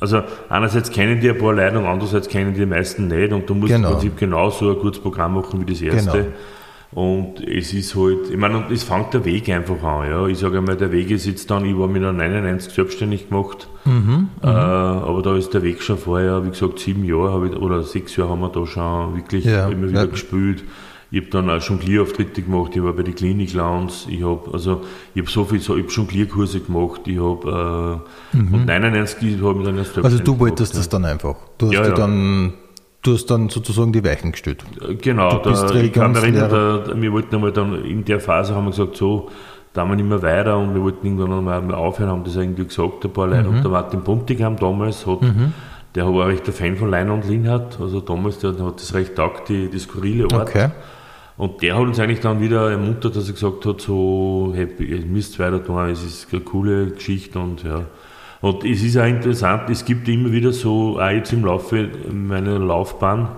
also 0.01 0.23
einerseits 0.49 0.91
kennen 0.91 1.21
die 1.21 1.31
ein 1.31 1.39
paar 1.39 1.53
Leute 1.55 1.79
und 1.79 1.87
andererseits 1.87 2.29
kennen 2.29 2.55
die 2.55 2.67
meisten 2.67 3.07
nicht 3.09 3.33
und 3.33 3.49
du 3.49 3.55
musst 3.55 3.73
Genau. 3.73 3.89
im 3.89 3.95
Prinzip 3.95 4.17
genauso 4.19 4.71
ein 4.71 4.79
gutes 4.79 5.01
Programm 5.01 5.35
machen 5.35 5.61
wie 5.67 5.73
das 5.73 5.81
erste. 5.81 6.19
Genau. 6.19 6.27
Und 6.91 7.41
es 7.47 7.75
ist 7.75 7.95
halt, 7.97 8.31
ich 8.31 8.37
meine, 8.39 8.57
und 8.59 8.71
es 8.73 8.83
fängt 8.83 9.13
der 9.13 9.25
Weg 9.27 9.49
einfach 9.51 9.83
an. 9.83 10.09
Ja. 10.11 10.27
Ich 10.27 10.39
sage 10.39 10.57
einmal, 10.59 10.77
der 10.77 10.91
Weg 10.91 11.11
ist 11.11 11.27
jetzt 11.27 11.51
dann, 11.51 11.65
ich 11.67 11.77
war 11.79 11.87
mit 11.87 12.01
99 12.03 12.73
selbstständig 12.73 13.29
gemacht, 13.29 13.69
Mhm, 13.85 14.29
äh, 14.43 14.47
aber 14.47 15.23
da 15.23 15.35
ist 15.37 15.53
der 15.55 15.63
Weg 15.63 15.83
schon 15.83 15.97
vorher, 15.99 16.45
wie 16.45 16.51
gesagt, 16.51 16.79
sieben 16.79 17.05
Jahre 17.05 17.47
ich, 17.49 17.57
oder 17.57 17.83
sechs 17.83 18.17
Jahre 18.17 18.31
haben 18.31 18.41
wir 18.41 18.49
da 18.51 18.67
schon 18.67 19.17
wirklich 19.17 19.45
Ja, 19.47 19.69
immer 19.69 19.89
wieder 19.89 20.01
ja. 20.01 20.07
gespielt. 20.07 20.65
Ich 21.11 21.21
habe 21.23 21.31
dann 21.31 21.49
auch 21.49 21.63
Jonglierauftritte 21.63 22.43
gemacht, 22.43 22.73
ich 22.77 22.83
war 22.83 22.93
bei 22.93 23.03
den 23.03 23.15
Klinik 23.15 23.55
Lounge, 23.55 23.93
ich 24.11 24.23
habe 24.23 24.51
also 24.53 24.83
ich 25.15 25.23
habe 25.23 25.31
so 25.31 25.45
viel, 25.45 25.59
so, 25.61 25.75
ich 25.77 25.85
habe 25.85 25.93
Jonglierkurse 25.93 26.61
gemacht, 26.61 27.03
ich 27.07 27.19
habe 27.19 28.03
äh, 28.35 28.37
und 28.39 28.67
99 28.67 29.41
habe 29.43 29.59
ich 29.61 29.65
dann 29.67 29.79
erst 29.79 29.97
Mhm. 29.97 30.05
Also 30.05 30.19
du 30.19 30.39
wolltest 30.39 30.73
gemacht, 30.73 30.85
das 30.85 30.89
dann 30.91 31.05
einfach. 31.07 31.37
Du 31.57 31.67
hast 31.69 31.73
Ja, 31.75 31.85
ja. 31.89 31.95
dann, 31.95 32.53
du 33.03 33.15
hast 33.15 33.27
dann 33.27 33.49
sozusagen 33.49 33.93
die 33.93 34.05
Weichen 34.05 34.33
gestellt. 34.33 34.65
Genau, 35.01 35.39
Du 35.39 35.51
bist 35.51 35.71
da, 35.71 35.75
ich 35.75 35.93
kann 35.93 36.13
mich 36.13 36.23
erinnern, 36.23 36.51
da, 36.51 37.01
wir 37.01 37.13
wollten 37.13 37.35
einmal 37.35 37.53
dann 37.53 37.85
in 37.85 38.05
der 38.05 38.21
Phase 38.21 38.55
haben 38.55 38.65
wir 38.65 38.71
gesagt, 38.71 38.97
so, 38.97 39.31
da 39.73 39.83
haben 39.83 39.91
wir 39.91 39.97
nicht 39.97 40.09
mehr 40.09 40.23
weiter 40.23 40.59
und 40.59 40.75
wir 40.75 40.83
wollten 40.83 41.07
irgendwann 41.07 41.39
einmal 41.39 41.63
mal 41.63 41.75
aufhören, 41.75 42.11
haben 42.11 42.25
das 42.25 42.37
irgendwie 42.37 42.65
gesagt, 42.65 43.05
ein 43.05 43.13
paar 43.13 43.29
Leute. 43.29 43.49
Mhm. 43.49 43.57
Und 43.57 43.63
der 43.63 43.71
Martin 43.71 44.01
Buntigam 44.03 44.57
damals 44.57 45.07
hat, 45.07 45.21
der 45.95 46.07
war 46.07 46.29
recht 46.29 46.47
der 46.47 46.55
Fan 46.55 46.77
von 46.77 46.91
Lein 46.91 47.11
und 47.11 47.29
Linhardt, 47.29 47.79
also 47.81 48.01
damals, 48.01 48.39
der 48.39 48.51
hat 48.59 48.81
das 48.81 48.95
recht 48.95 49.17
taugt, 49.17 49.49
die, 49.49 49.69
die 49.69 49.79
skurrile 49.79 50.25
Art. 50.33 50.49
Okay. 50.49 50.71
Und 51.37 51.63
der 51.63 51.77
hat 51.77 51.83
uns 51.83 52.01
eigentlich 52.01 52.21
dann 52.21 52.41
wieder 52.41 52.71
ermuntert, 52.71 53.15
dass 53.15 53.29
er 53.29 53.35
gesagt 53.35 53.65
hat, 53.65 53.81
so, 53.81 54.53
hey, 54.55 54.67
ihr 54.81 55.07
müsst 55.07 55.39
weiter 55.39 55.63
tun, 55.65 55.89
es 55.89 56.05
ist 56.05 56.27
eine 56.33 56.41
coole 56.43 56.89
Geschichte 56.89 57.39
und 57.39 57.63
ja. 57.63 57.85
Und 58.41 58.65
es 58.65 58.83
ist 58.85 58.97
auch 58.97 59.07
interessant, 59.07 59.69
es 59.71 59.85
gibt 59.85 60.09
immer 60.09 60.31
wieder 60.31 60.53
so, 60.53 60.99
auch 61.01 61.11
jetzt 61.11 61.33
im 61.33 61.45
Laufe 61.45 61.89
meiner 62.13 62.59
Laufbahn, 62.59 63.29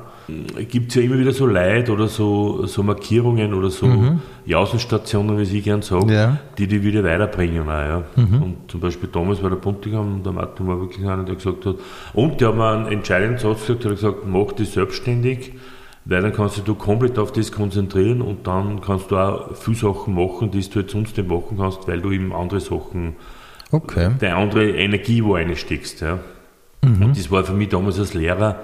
gibt 0.68 0.90
es 0.90 0.94
ja 0.96 1.02
immer 1.02 1.18
wieder 1.18 1.32
so 1.32 1.46
Leid 1.46 1.90
oder 1.90 2.06
so, 2.06 2.64
so 2.66 2.82
Markierungen 2.84 3.52
oder 3.54 3.70
so 3.70 3.88
Jausenstationen, 4.46 5.38
wie 5.38 5.58
ich 5.58 5.64
gern 5.64 5.82
sage, 5.82 6.12
Ja. 6.12 6.36
die 6.58 6.66
die 6.66 6.82
wieder 6.82 7.02
weiterbringen. 7.02 7.62
Auch, 7.62 7.66
ja. 7.68 8.02
Und 8.16 8.56
zum 8.68 8.80
Beispiel 8.80 9.08
damals 9.12 9.42
war 9.42 9.50
der 9.50 9.56
Buntigam, 9.56 10.22
der 10.22 10.32
Martin 10.32 10.68
war 10.68 10.80
wirklich 10.80 11.04
einer, 11.06 11.24
der 11.24 11.34
gesagt 11.34 11.66
hat, 11.66 11.76
und 12.14 12.40
der 12.40 12.48
hat 12.48 12.56
mir 12.56 12.68
einen 12.70 12.86
entscheidenden 12.86 13.38
Satz 13.38 13.60
gesagt, 13.66 13.84
der 13.84 13.90
hat 13.92 13.96
gesagt, 13.98 14.18
mach 14.26 14.52
dich 14.52 14.70
selbstständig, 14.70 15.52
weil 16.04 16.22
dann 16.22 16.32
kannst 16.32 16.58
du 16.58 16.62
dich 16.62 16.78
komplett 16.78 17.18
auf 17.18 17.32
das 17.32 17.50
konzentrieren 17.50 18.22
und 18.22 18.46
dann 18.46 18.80
kannst 18.80 19.10
du 19.10 19.16
auch 19.16 19.54
viele 19.56 19.76
Sachen 19.76 20.14
machen, 20.14 20.50
die 20.50 20.60
du 20.60 20.80
jetzt 20.80 20.92
sonst 20.92 21.16
nicht 21.16 21.28
machen 21.28 21.56
kannst, 21.58 21.88
weil 21.88 22.00
du 22.00 22.10
eben 22.12 22.32
andere 22.32 22.60
Sachen, 22.60 23.14
Okay. 23.72 24.10
deine 24.18 24.36
andere 24.36 24.70
Energie 24.70 25.22
wo 25.24 25.34
reinsteckst. 25.34 26.00
Ja. 26.00 26.18
Und 26.82 27.16
das 27.16 27.30
war 27.30 27.44
für 27.44 27.52
mich 27.52 27.68
damals 27.68 27.98
als 27.98 28.14
Lehrer, 28.14 28.56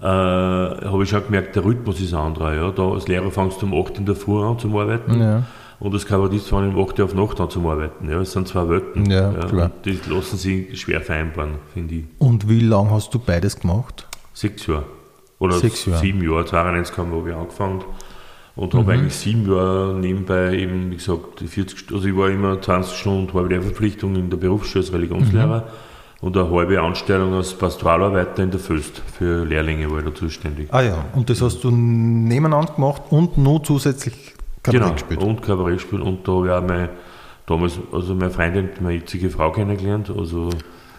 äh, 0.00 0.04
habe 0.06 1.02
ich 1.04 1.08
schon 1.08 1.24
gemerkt, 1.24 1.54
der 1.56 1.64
Rhythmus 1.64 2.00
ist 2.00 2.12
anderer. 2.14 2.54
Ja. 2.54 2.70
Da 2.70 2.88
als 2.90 3.06
Lehrer 3.08 3.30
fangst 3.30 3.62
du 3.62 3.66
um 3.66 3.74
8 3.80 3.98
in 3.98 4.06
der 4.06 4.16
Früh 4.16 4.42
an 4.44 4.58
zum 4.58 4.76
Arbeiten 4.76 5.20
Ja. 5.20 5.42
und 5.80 5.94
als 5.94 6.04
Kabarettist 6.04 6.48
fange 6.48 6.68
ich 6.68 6.74
um 6.74 6.82
8 6.84 6.98
Uhr 6.98 7.04
auf 7.06 7.14
Nacht 7.14 7.40
an 7.40 7.48
zum 7.50 7.66
Arbeiten. 7.66 8.10
Ja. 8.10 8.20
Es 8.20 8.32
sind 8.32 8.48
zwei 8.48 8.68
Welten. 8.68 9.08
Ja, 9.10 9.32
klar. 9.32 9.70
und 9.76 9.86
Die 9.86 9.98
lassen 10.10 10.36
sich 10.36 10.78
schwer 10.80 11.00
vereinbaren, 11.00 11.54
finde 11.72 11.94
ich. 11.94 12.04
Und 12.18 12.48
wie 12.48 12.60
lange 12.60 12.90
hast 12.90 13.14
du 13.14 13.18
beides 13.18 13.58
gemacht? 13.58 14.06
Sechs 14.32 14.66
Jahre. 14.66 14.84
Oder 15.38 15.54
Sechs 15.54 15.86
Jahre. 15.86 16.00
sieben 16.00 16.22
Jahre. 16.22 16.44
92 16.44 16.96
haben 16.98 17.24
wir 17.24 17.36
angefangen. 17.36 17.82
Und 18.56 18.72
habe 18.74 18.92
eigentlich 18.92 19.14
sieben 19.14 19.50
Jahre 19.50 19.94
nebenbei 19.94 20.54
eben, 20.56 20.90
wie 20.90 20.96
gesagt, 20.96 21.40
die 21.40 21.48
40 21.48 21.78
Stunden, 21.78 21.94
also 21.96 22.08
ich 22.08 22.16
war 22.16 22.30
immer 22.30 22.60
20 22.60 22.96
Stunden, 22.96 23.34
halbe 23.34 23.48
Lehrverpflichtung 23.48 24.14
in 24.14 24.30
der 24.30 24.36
Berufsschule 24.36 24.84
als 24.84 24.92
Religionslehrer 24.92 25.64
und 26.20 26.36
eine 26.36 26.50
halbe 26.50 26.80
Anstellung 26.80 27.34
als 27.34 27.52
Pastoralarbeiter 27.52 28.44
in 28.44 28.52
der 28.52 28.60
Föst. 28.60 29.02
Für 29.18 29.44
Lehrlinge 29.44 29.90
war 29.90 29.98
ich 29.98 30.04
da 30.04 30.14
zuständig. 30.14 30.68
Ah 30.70 30.82
ja, 30.82 31.04
und 31.14 31.28
das 31.28 31.42
hast 31.42 31.64
du 31.64 31.70
nebeneinander 31.72 32.72
gemacht 32.74 33.02
und 33.10 33.36
nur 33.38 33.62
zusätzlich 33.64 34.34
Kabarett 34.62 34.82
genau. 34.82 34.92
gespielt. 34.94 35.22
Und 35.22 35.42
Kabarett 35.42 35.74
gespielt. 35.74 36.02
Und 36.02 36.26
da 36.26 36.32
habe 36.32 36.46
ich 36.46 36.52
auch 36.52 36.62
meine, 36.62 36.88
damals, 37.46 37.78
also 37.92 38.14
meine 38.14 38.30
Freundin, 38.30 38.68
meine 38.80 38.98
jetzige 38.98 39.30
Frau 39.30 39.50
kennengelernt. 39.50 40.10
Also 40.16 40.50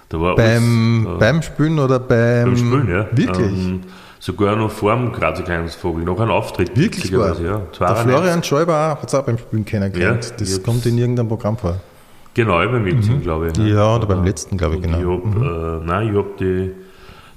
da 0.09 0.19
war 0.21 0.35
Beim, 0.35 1.07
alles, 1.07 1.15
äh, 1.15 1.19
beim 1.19 1.41
Spielen 1.41 1.79
oder 1.79 1.99
beim, 1.99 2.45
Beim 2.45 2.57
Spielen, 2.57 2.89
ja. 2.89 3.07
Wirklich? 3.11 3.65
Ähm, 3.65 3.81
sogar 4.25 4.55
noch 4.55 4.71
vor 4.71 4.95
dem 4.95 5.11
Grazer 5.11 5.43
Kleinvogel, 5.43 6.03
noch 6.03 6.19
ein 6.19 6.31
Auftritt. 6.31 6.75
Wirklich 6.75 7.15
wahr? 7.15 7.39
Ja. 7.39 7.57
Der 7.59 7.71
92. 7.71 8.11
Florian 8.11 8.43
Schäuber 8.43 8.97
hat 8.99 9.07
es 9.07 9.13
auch 9.13 9.23
beim 9.23 9.37
Spielen 9.37 9.65
kennengelernt. 9.65 10.25
Ja, 10.31 10.35
das 10.39 10.63
kommt 10.63 10.83
in 10.87 10.97
irgendeinem 10.97 11.27
Programm 11.27 11.57
vor. 11.57 11.79
Genau, 12.33 12.57
beim 12.57 12.87
jetzigen, 12.87 13.21
glaube 13.21 13.49
ich. 13.49 13.57
Ja, 13.57 13.95
oder 13.95 14.07
beim 14.07 14.25
letzten, 14.25 14.57
glaube 14.57 14.75
ich, 14.77 14.81
genau. 14.81 14.97
Ich 14.97 15.05
hab, 15.05 15.35
äh, 15.35 15.85
nein, 15.85 16.09
ich 16.09 16.17
habe 16.17 16.29
die, 16.39 16.71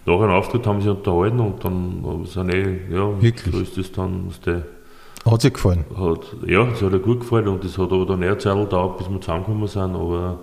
nach 0.07 0.19
einem 0.21 0.31
Auftritt 0.31 0.67
haben 0.67 0.81
sie 0.81 0.89
unterhalten 0.89 1.39
und 1.41 1.63
dann 1.63 2.25
sind 2.25 2.55
eh, 2.55 2.79
ja, 2.91 3.23
Wirklich? 3.23 3.55
so 3.55 3.61
ist 3.61 3.77
das 3.77 3.93
dann, 3.93 4.25
was 4.29 4.41
der 4.41 4.63
Hat 5.31 5.43
dir 5.43 5.51
gefallen? 5.51 5.85
hat, 5.95 6.21
ja, 6.47 6.65
das 6.65 6.81
hat 6.83 6.93
er 6.93 6.99
gut 7.01 7.21
gefallen 7.21 7.49
und 7.49 7.63
das 7.63 7.77
hat 7.77 7.93
aber 7.93 8.07
dann 8.07 8.23
eher 8.23 8.31
eine 8.31 8.39
Zeit 8.39 8.57
gedauert, 8.57 8.97
bis 8.97 9.11
wir 9.11 9.21
zusammengekommen 9.21 9.69
sind, 9.69 9.95
aber 9.95 10.39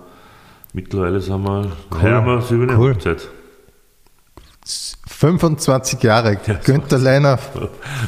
mittlerweile 0.72 1.20
sind 1.20 1.42
wir, 1.42 1.66
Cool. 1.92 2.02
heuer 2.02 2.14
haben 2.14 2.26
wir 2.26 2.62
eine 2.68 2.78
Cool. 2.78 2.94
Hochzeit. 2.94 3.28
25 4.66 6.02
Jahre, 6.02 6.36
Günther 6.64 6.98
Leiner 6.98 7.38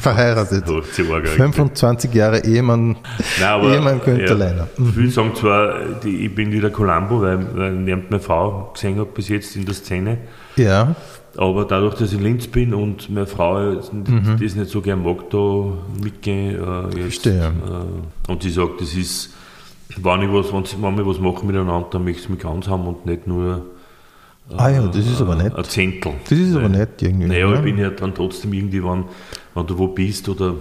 verheiratet. 0.01 0.67
Hochzeit 0.67 1.09
war 1.09 1.21
geil. 1.21 1.31
25 1.31 2.13
Jahre 2.13 2.43
Ehemann, 2.45 2.97
Nein, 3.39 3.63
Ehemann 3.63 4.01
Günther 4.03 4.35
Leiner. 4.35 4.67
Viele 4.93 5.09
sagen 5.09 5.33
zwar, 5.35 5.79
die, 6.03 6.25
ich 6.25 6.35
bin 6.35 6.51
wieder 6.51 6.69
Columbo, 6.69 7.21
weil, 7.21 7.55
weil 7.55 7.87
ich 7.87 8.09
meine 8.09 8.19
Frau 8.19 8.71
gesehen 8.73 8.99
habe 8.99 9.09
bis 9.13 9.29
jetzt 9.29 9.55
in 9.55 9.65
der 9.65 9.73
Szene. 9.73 10.17
Ja, 10.57 10.95
Aber 11.37 11.63
dadurch, 11.63 11.95
dass 11.95 12.11
ich 12.11 12.17
in 12.17 12.23
Linz 12.25 12.47
bin 12.47 12.73
und 12.73 13.09
meine 13.09 13.25
Frau 13.25 13.75
das 13.75 13.91
nicht 13.93 14.69
so 14.69 14.81
gern 14.81 15.01
mag, 15.03 15.29
da 15.29 15.63
mitgehen, 16.03 16.55
äh, 16.55 16.83
jetzt, 16.99 17.23
Verstehe. 17.23 17.53
äh, 18.27 18.31
und 18.31 18.43
sie 18.43 18.51
sagt, 18.51 18.81
das 18.81 18.93
ist, 18.95 19.33
wenn, 19.95 20.21
ich 20.23 20.29
was, 20.33 20.51
wenn, 20.51 20.97
wir 20.97 21.07
was 21.07 21.19
machen 21.19 21.47
miteinander, 21.47 21.87
dann 21.89 22.03
möchte 22.03 22.23
ich 22.23 22.29
mich 22.29 22.39
ganz 22.39 22.67
haben 22.67 22.85
und 22.85 23.05
nicht 23.05 23.27
nur 23.27 23.65
Ah 24.57 24.69
ja, 24.69 24.87
das 24.87 25.05
ist 25.05 25.21
aber 25.21 25.35
nett. 25.35 25.55
Ein 25.55 25.63
Zehntel. 25.63 26.13
Das 26.27 26.37
ist 26.37 26.55
aber 26.55 26.69
nett 26.69 27.01
irgendwie. 27.01 27.27
Naja, 27.27 27.47
ja. 27.49 27.55
ich 27.55 27.61
bin 27.61 27.77
ja 27.77 27.89
dann 27.91 28.13
trotzdem 28.15 28.53
irgendwie, 28.53 28.83
wenn, 28.83 29.05
wenn 29.53 29.67
du 29.67 29.77
wo 29.77 29.87
bist 29.87 30.27
oder, 30.29 30.55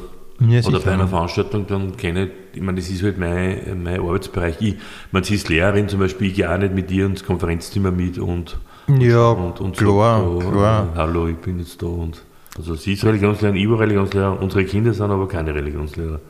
Ja, 0.47 0.61
oder 0.67 0.81
bei 0.81 0.93
einer. 0.93 1.09
Veranstaltung, 1.09 1.67
dann 1.67 1.97
kenne 1.97 2.25
ich, 2.27 2.31
ich 2.57 2.63
meine, 2.63 2.79
das 2.81 2.91
ist 2.91 3.03
halt 3.03 3.19
mein, 3.19 3.83
mein 3.83 4.01
Arbeitsbereich. 4.01 4.57
Ich, 4.61 4.75
man, 5.11 5.23
sie 5.25 5.37
ist 5.37 5.49
Lehrerin 5.49 5.89
zum 5.89 6.01
Beispiel, 6.01 6.29
ich 6.29 6.35
gehe 6.35 6.53
auch 6.53 6.59
nicht 6.59 6.75
mit 6.75 6.91
ihr 6.91 7.07
ins 7.07 7.25
Konferenzzimmer 7.25 7.91
mit 7.91 8.19
und, 8.19 8.59
Ja, 8.99 9.31
und, 9.31 9.61
und 9.61 9.77
klar, 9.77 10.23
so, 10.23 10.39
klar. 10.51 10.89
äh, 10.95 10.99
hallo, 10.99 11.29
ich 11.29 11.37
bin 11.37 11.59
jetzt 11.59 11.81
da 11.83 11.87
und 11.87 12.23
also 12.57 12.75
sie 12.75 12.93
ist 12.95 13.05
Religionslehrerin, 13.05 13.57
ich 13.61 13.71
war 13.71 13.79
Religionslehrer, 13.81 14.41
unsere 14.43 14.65
Kinder 14.65 14.93
sind 14.93 15.11
aber 15.11 15.29
keine 15.29 15.55
Religionslehrer. 15.55 16.21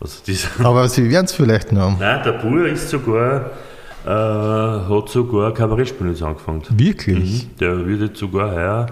Also 0.00 0.18
Aber 0.64 0.88
sie 0.88 1.08
werden 1.10 1.26
es 1.26 1.32
vielleicht 1.32 1.72
noch. 1.72 1.98
Nein, 1.98 2.20
der 2.24 2.32
Bruder 2.32 2.66
ist 2.66 2.90
sogar, 2.90 3.50
äh, 4.04 4.08
hat 4.08 5.08
sogar 5.08 5.52
Kabarettspielen 5.54 6.12
jetzt 6.12 6.22
angefangen. 6.22 6.62
Wirklich? 6.70 7.44
Mhm, 7.44 7.56
der 7.58 7.86
wird 7.86 8.00
jetzt 8.00 8.18
sogar 8.18 8.50
heuer 8.52 8.86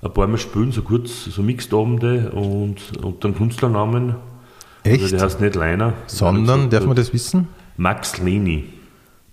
ein 0.00 0.12
paar 0.12 0.26
Mal 0.26 0.38
spielen, 0.38 0.70
so 0.72 0.82
kurz, 0.82 1.24
so 1.24 1.42
Mixed-Abende 1.42 2.30
und, 2.30 2.76
und 3.02 3.24
dann 3.24 3.34
Künstlernamen. 3.34 4.14
Echt? 4.84 5.02
Also 5.02 5.16
der 5.16 5.24
heißt 5.24 5.40
nicht 5.40 5.54
Leiner. 5.56 5.92
Sondern, 6.06 6.70
darf 6.70 6.86
man 6.86 6.94
das 6.96 7.12
wissen? 7.12 7.48
Max 7.76 8.18
Leni. 8.18 8.64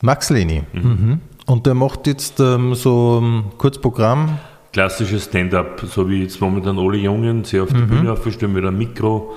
Max 0.02 0.30
Leni. 0.30 0.64
Mhm. 0.74 1.20
Und 1.46 1.66
der 1.68 1.76
macht 1.76 2.08
jetzt 2.08 2.40
ähm, 2.40 2.74
so 2.74 3.20
ähm, 3.22 3.44
Kurzprogramm. 3.58 4.40
Klassisches 4.74 5.26
Stand-up, 5.26 5.84
so 5.88 6.10
wie 6.10 6.24
jetzt 6.24 6.42
momentan 6.42 6.78
alle 6.80 6.98
Jungen, 6.98 7.44
sie 7.44 7.60
auf 7.60 7.70
die 7.70 7.76
Mhm. 7.76 7.88
Bühne 7.88 8.12
aufstehen 8.12 8.52
mit 8.52 8.66
einem 8.66 8.78
Mikro 8.78 9.36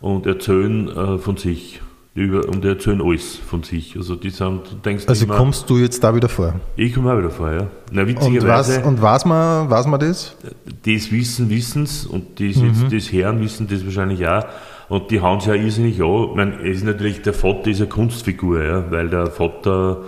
und 0.00 0.26
erzählen 0.26 0.88
äh, 0.88 1.18
von 1.18 1.36
sich. 1.36 1.80
Über, 2.18 2.48
und 2.48 2.64
die 2.64 2.68
erzählen 2.68 3.00
alles 3.02 3.36
von 3.36 3.62
sich. 3.62 3.96
Also 3.96 4.16
die 4.16 4.30
sind, 4.30 4.62
du 4.70 4.76
denkst 4.84 5.04
Also 5.06 5.24
immer, 5.24 5.36
kommst 5.36 5.68
du 5.70 5.78
jetzt 5.78 6.02
da 6.02 6.14
wieder 6.14 6.28
vor. 6.28 6.54
ich 6.76 6.92
komme 6.94 7.12
auch 7.12 7.18
wieder 7.18 7.30
vor, 7.30 7.50
ja. 7.52 7.66
Na, 7.92 8.02
Und, 8.02 8.08
witzigerweise. 8.08 8.78
was, 8.78 8.86
und 8.86 9.00
weiß 9.00 9.24
man, 9.24 9.70
weiß 9.70 9.86
man 9.86 10.00
das? 10.00 10.36
das 10.84 11.12
Wissen, 11.12 11.48
Wissens 11.50 12.06
und 12.06 12.40
das, 12.40 12.56
Mhm. 12.56 12.66
jetzt, 12.66 12.92
das 12.92 13.12
Herren 13.12 13.40
wissen 13.40 13.68
das 13.70 13.84
wahrscheinlich 13.84 14.26
auch. 14.26 14.44
Und 14.88 15.10
die 15.10 15.20
hauen 15.20 15.38
sich 15.40 15.48
ja 15.48 15.54
irrsinnig 15.54 16.02
an. 16.02 16.28
Ich 16.30 16.34
meine, 16.36 16.62
es 16.62 16.78
ist 16.78 16.84
natürlich, 16.84 17.20
der 17.22 17.34
Vater 17.34 17.70
ist 17.70 17.80
eine 17.80 17.88
Kunstfigur, 17.90 18.64
ja, 18.64 18.90
weil 18.90 19.08
der 19.10 19.26
Vater, 19.26 20.02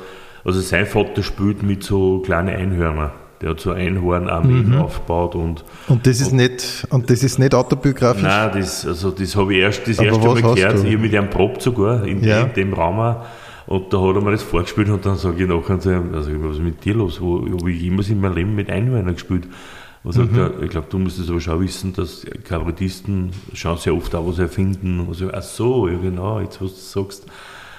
also 0.44 0.60
sein 0.60 0.86
Vater 0.86 1.22
spielt 1.22 1.62
mit 1.62 1.82
so 1.82 2.20
kleinen 2.20 2.48
Einhörner. 2.56 3.12
Der 3.40 3.50
hat 3.50 3.60
so 3.60 3.70
Einhornarmeen 3.72 4.68
Mhm. 4.70 4.76
aufgebaut 4.82 5.34
und 5.34 5.64
Und 5.88 6.06
das 6.06 6.20
ist 6.20 6.32
nicht, 6.32 6.86
und 6.90 7.08
das 7.08 7.22
ist 7.22 7.38
nicht 7.38 7.54
autobiografisch? 7.54 8.22
Nein, 8.22 8.50
das, 8.54 8.86
also 8.86 9.10
das 9.10 9.34
habe 9.34 9.54
ich 9.54 9.60
erst 9.60 9.88
das 9.88 9.98
Aber 9.98 10.08
erste 10.08 10.26
Mal 10.28 10.34
gehört. 10.42 10.58
Ich 10.58 10.64
habe 10.66 10.98
mit 10.98 11.14
einem 11.14 11.30
probt 11.30 11.62
sogar 11.62 12.04
in, 12.06 12.22
Ja. 12.22 12.42
in 12.42 12.52
dem 12.52 12.74
Raum 12.74 12.98
auch. 13.00 13.24
Und 13.66 13.92
da 13.92 13.98
hat 14.00 14.16
er 14.16 14.20
mir 14.20 14.32
das 14.32 14.42
vorgespielt 14.42 14.90
und 14.90 15.06
dann 15.06 15.16
sage 15.16 15.42
ich 15.44 15.48
nachher 15.48 15.78
zu 15.80 15.90
ihm, 15.92 16.12
also 16.14 16.30
was 16.42 16.56
ist 16.56 16.62
mit 16.62 16.84
dir 16.84 16.94
los? 16.94 17.20
Wo 17.20 17.40
habe 17.46 17.70
ich 17.70 17.82
immer 17.84 18.06
in 18.08 18.20
meinem 18.20 18.34
Leben 18.34 18.54
mit 18.56 18.68
Einhörnern 18.68 19.14
gespielt? 19.14 19.44
Und 20.02 20.12
sagt 20.12 20.32
Mhm. 20.32 20.38
er, 20.38 20.62
ich 20.62 20.70
glaube, 20.70 20.86
du 20.90 20.98
musst 20.98 21.18
es 21.18 21.30
aber 21.30 21.40
schon 21.40 21.60
wissen, 21.60 21.92
dass 21.94 22.26
Kabarettisten 22.44 23.30
schauen 23.54 23.78
sehr 23.78 23.94
oft 23.94 24.14
auch 24.14 24.26
was 24.26 24.38
erfinden. 24.38 25.06
Also, 25.08 25.30
ach 25.32 25.42
so, 25.42 25.88
ja 25.88 25.96
genau, 25.98 26.40
jetzt 26.40 26.60
was 26.60 26.72
du 26.72 27.02
sagst. 27.02 27.26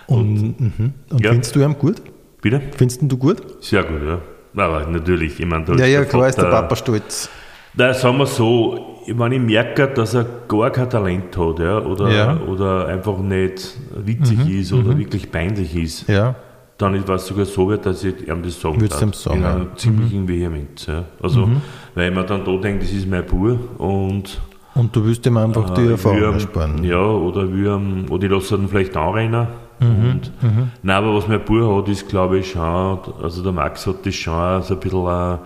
Und, 0.07 0.59
mhm. 0.59 0.93
und 1.09 1.23
Ja. 1.23 1.31
findest 1.31 1.55
du 1.55 1.61
ihn 1.61 1.75
gut? 1.77 1.97
Bitte? 2.41 2.61
Findest 2.75 3.01
du 3.01 3.05
ihn 3.05 3.19
gut? 3.19 3.37
Sehr 3.63 3.83
gut, 3.83 4.01
ja. 4.05 4.19
Aber 4.55 4.85
natürlich, 4.87 5.39
ich 5.39 5.45
meine, 5.45 5.65
da 5.65 5.73
Ja, 5.73 5.85
ja, 5.85 6.03
klar 6.05 6.27
ist 6.27 6.37
der 6.37 6.45
Papa 6.45 6.75
stolz. 6.75 7.29
Nein, 7.73 7.93
sagen 7.93 8.17
wir 8.17 8.25
so, 8.25 9.01
wenn 9.07 9.31
ich 9.31 9.39
merke, 9.39 9.87
dass 9.87 10.13
er 10.13 10.25
gar 10.47 10.69
kein 10.71 10.89
Talent 10.89 11.35
hat 11.37 11.59
ja, 11.59 11.79
oder, 11.79 12.09
Ja. 12.11 12.37
oder 12.47 12.87
einfach 12.87 13.17
nicht 13.19 13.77
witzig 13.95 14.49
ist 14.49 14.73
oder 14.73 14.97
wirklich 14.97 15.31
peinlich 15.31 15.73
ist, 15.75 16.09
Ja. 16.09 16.35
dann 16.77 16.95
ist 16.95 17.07
es 17.07 17.27
sogar 17.27 17.45
so 17.45 17.69
weit, 17.69 17.85
dass 17.85 18.03
ich 18.03 18.27
ihm 18.27 18.43
das 18.43 18.59
sagen 18.59 18.81
Würdest 18.81 19.23
sagen, 19.23 19.37
In 19.37 19.43
ja. 19.43 19.55
einer 19.55 19.75
ziemlichen 19.77 20.27
Vehemenz. 20.27 20.85
Ja. 20.87 21.05
Also, 21.23 21.47
weil 21.95 22.09
ich 22.09 22.15
mir 22.15 22.25
dann 22.25 22.43
da 22.43 22.51
denke, 22.57 22.83
das 22.83 22.91
ist 22.91 23.07
mein 23.07 23.25
Bub 23.25 23.57
und 23.79 24.41
Und 24.75 24.95
du 24.95 25.05
willst 25.05 25.25
ihm 25.25 25.37
einfach 25.37 25.69
die 25.73 25.83
will 25.83 25.91
Erfahrung 25.91 26.33
ersparen. 26.33 26.83
Ja, 26.83 27.01
oder, 27.01 27.43
ihm, 27.43 28.05
oder 28.09 28.23
ich 28.25 28.31
lasse 28.31 28.55
ihn 28.55 28.67
vielleicht 28.67 28.95
anrennen. 28.97 29.47
Mhm, 29.81 30.09
Und, 30.11 30.31
Nein, 30.83 30.95
aber 30.95 31.15
was 31.15 31.27
mein 31.27 31.43
Bub 31.43 31.79
hat, 31.83 31.89
ist, 31.89 32.07
glaube 32.07 32.39
ich, 32.39 32.51
schon, 32.51 32.61
also 33.21 33.41
der 33.43 33.51
Max 33.51 33.85
hat 33.87 34.05
das 34.05 34.15
schon 34.15 34.61
so 34.61 34.75
ein 34.75 34.79
bisschen, 34.79 35.39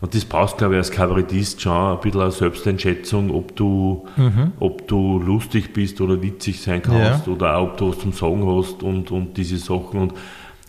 und 0.00 0.14
das 0.14 0.24
brauchst, 0.24 0.58
glaube 0.58 0.74
ich, 0.74 0.78
als 0.78 0.90
Kabarettist 0.90 1.60
schon 1.60 1.72
ein 1.72 2.00
bisschen 2.00 2.20
eine 2.22 2.30
Selbsteinschätzung, 2.32 3.30
ob 3.30 3.54
du, 3.54 4.06
ob 4.58 4.88
du 4.88 5.20
lustig 5.20 5.72
bist 5.72 6.00
oder 6.00 6.20
witzig 6.22 6.60
sein 6.60 6.82
kannst 6.82 7.26
Ja. 7.26 7.32
oder 7.32 7.56
auch, 7.56 7.68
ob 7.68 7.76
du 7.76 7.90
was 7.90 7.98
zum 8.00 8.12
Sagen 8.12 8.44
hast 8.46 8.82
und, 8.82 9.10
und 9.12 9.36
diese 9.36 9.58
Sachen. 9.58 10.00
Und, 10.00 10.14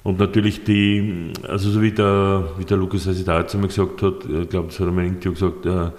und 0.04 0.20
natürlich 0.20 0.64
die, 0.66 1.32
also 1.48 1.72
so 1.72 1.82
wie 1.82 1.92
der, 1.92 2.44
wie 2.60 2.66
der 2.66 2.78
Lukas 2.78 3.08
also 3.08 3.24
da 3.24 3.40
jetzt 3.40 3.56
einmal 3.56 3.70
gesagt 3.70 4.02
hat, 4.04 4.14
ich 4.26 4.50
glaube, 4.50 4.68
das 4.68 4.80
hat 4.80 4.86
er 4.88 4.92
mir 4.92 5.02
im 5.06 5.14
Interview 5.16 5.32
gesagt, 5.32 5.66
äh, 5.66 5.92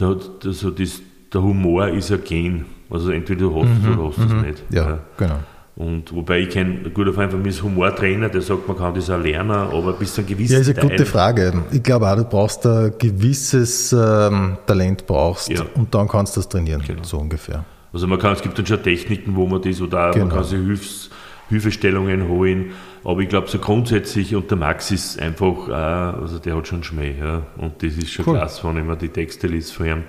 der, 0.00 0.08
hat, 0.08 0.30
also 0.44 0.70
das, 0.70 1.02
der 1.32 1.42
Humor 1.42 1.86
ist 1.88 2.10
ein 2.10 2.24
Gen. 2.24 2.64
Also 2.90 3.10
entweder 3.10 3.42
du 3.42 3.62
hast 3.62 3.68
es 3.82 3.88
oder 3.96 4.08
hast 4.08 4.18
es 4.18 4.32
nicht. 4.42 4.62
Ja, 4.70 4.98
genau. 5.16 5.36
Und 5.74 6.12
wobei 6.14 6.40
ich 6.40 6.50
kenne, 6.50 6.80
ein 6.84 6.92
guter 6.94 7.14
Freund 7.14 7.32
von 7.32 7.40
mir 7.40 7.48
ist 7.48 7.62
Humortrainer, 7.62 8.28
der 8.28 8.42
sagt, 8.42 8.68
man 8.68 8.76
kann 8.76 8.94
das 8.94 9.08
auch 9.08 9.18
lernen, 9.18 9.50
aber 9.52 9.94
bis 9.94 10.12
zu 10.14 10.20
einem 10.20 10.28
gewissen 10.28 10.52
Ja, 10.52 10.58
ist 10.60 10.66
eine 10.68 10.74
Teil- 10.78 10.90
gute 10.90 11.06
Frage. 11.06 11.62
Ich 11.72 11.82
glaube 11.82 12.06
auch, 12.10 12.16
du 12.16 12.24
brauchst 12.24 12.66
ein 12.66 12.92
gewisses 12.98 13.90
ähm, 13.92 14.58
Talent 14.66 15.06
brauchst 15.06 15.48
Ja. 15.48 15.62
und 15.74 15.94
dann 15.94 16.08
kannst 16.08 16.36
du 16.36 16.40
das 16.40 16.48
trainieren, 16.50 16.82
Genau. 16.86 17.02
so 17.02 17.18
ungefähr. 17.18 17.64
Also 17.92 18.06
man 18.06 18.18
kann, 18.18 18.34
es 18.34 18.42
gibt 18.42 18.58
dann 18.58 18.66
schon 18.66 18.82
Techniken, 18.82 19.34
wo 19.34 19.46
man 19.46 19.62
das 19.62 19.80
oder 19.80 20.08
auch, 20.10 20.12
Genau. 20.12 20.26
man 20.26 20.34
kann 20.34 20.44
sich 20.44 20.58
Hilfs, 20.58 21.10
Hilfestellungen 21.48 22.28
holen. 22.28 22.72
Aber 23.04 23.20
ich 23.20 23.28
glaube 23.28 23.48
so 23.48 23.58
grundsätzlich, 23.58 24.34
und 24.36 24.50
der 24.50 24.58
Max 24.58 24.90
ist 24.90 25.18
einfach, 25.20 25.68
äh, 25.68 25.72
also 25.72 26.38
der 26.38 26.54
hat 26.56 26.68
schon 26.68 26.84
Schmäh, 26.84 27.14
ja. 27.18 27.42
Und 27.56 27.82
das 27.82 27.94
ist 27.94 28.10
schon 28.10 28.26
Cool. 28.26 28.36
klasse, 28.36 28.62
wenn 28.68 28.76
ich 28.78 28.84
mir 28.84 28.96
die 28.96 29.08
Texte 29.08 29.46
liest 29.46 29.72
von 29.72 29.86
ihm. 29.86 30.02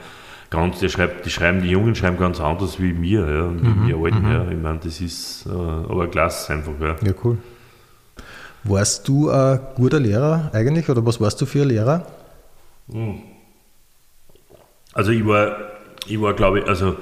Ganz, 0.53 0.79
der 0.79 0.89
schreibt, 0.89 1.25
die 1.25 1.31
schreiben, 1.31 1.63
die 1.63 1.69
Jungen 1.71 1.95
schreiben 1.95 2.15
ganz 2.15 2.39
anders 2.39 2.79
wie 2.79 2.93
mir, 2.93 3.21
ja, 3.27 3.41
und 3.45 3.63
Mhm, 3.63 3.87
wie 3.87 3.87
wir 3.87 3.97
Alten, 3.97 4.31
ja. 4.31 4.51
Ich 4.51 4.61
meine, 4.61 4.79
das 4.83 5.01
ist, 5.01 5.47
äh, 5.47 5.49
aber 5.49 6.05
klasse 6.07 6.53
einfach, 6.53 6.73
ja. 6.79 6.95
Ja, 7.03 7.13
cool. 7.23 7.39
Warst 8.63 9.07
du 9.07 9.31
ein 9.31 9.59
guter 9.75 9.99
Lehrer 9.99 10.51
eigentlich 10.53 10.87
oder 10.89 11.03
was 11.03 11.19
warst 11.19 11.41
du 11.41 11.47
für 11.47 11.63
ein 11.63 11.69
Lehrer? 11.69 12.05
Also 14.93 15.11
ich 15.11 15.25
war, 15.25 15.55
ich 16.05 16.21
war 16.21 16.33
glaube 16.33 16.59
ich, 16.59 16.67
also 16.67 16.97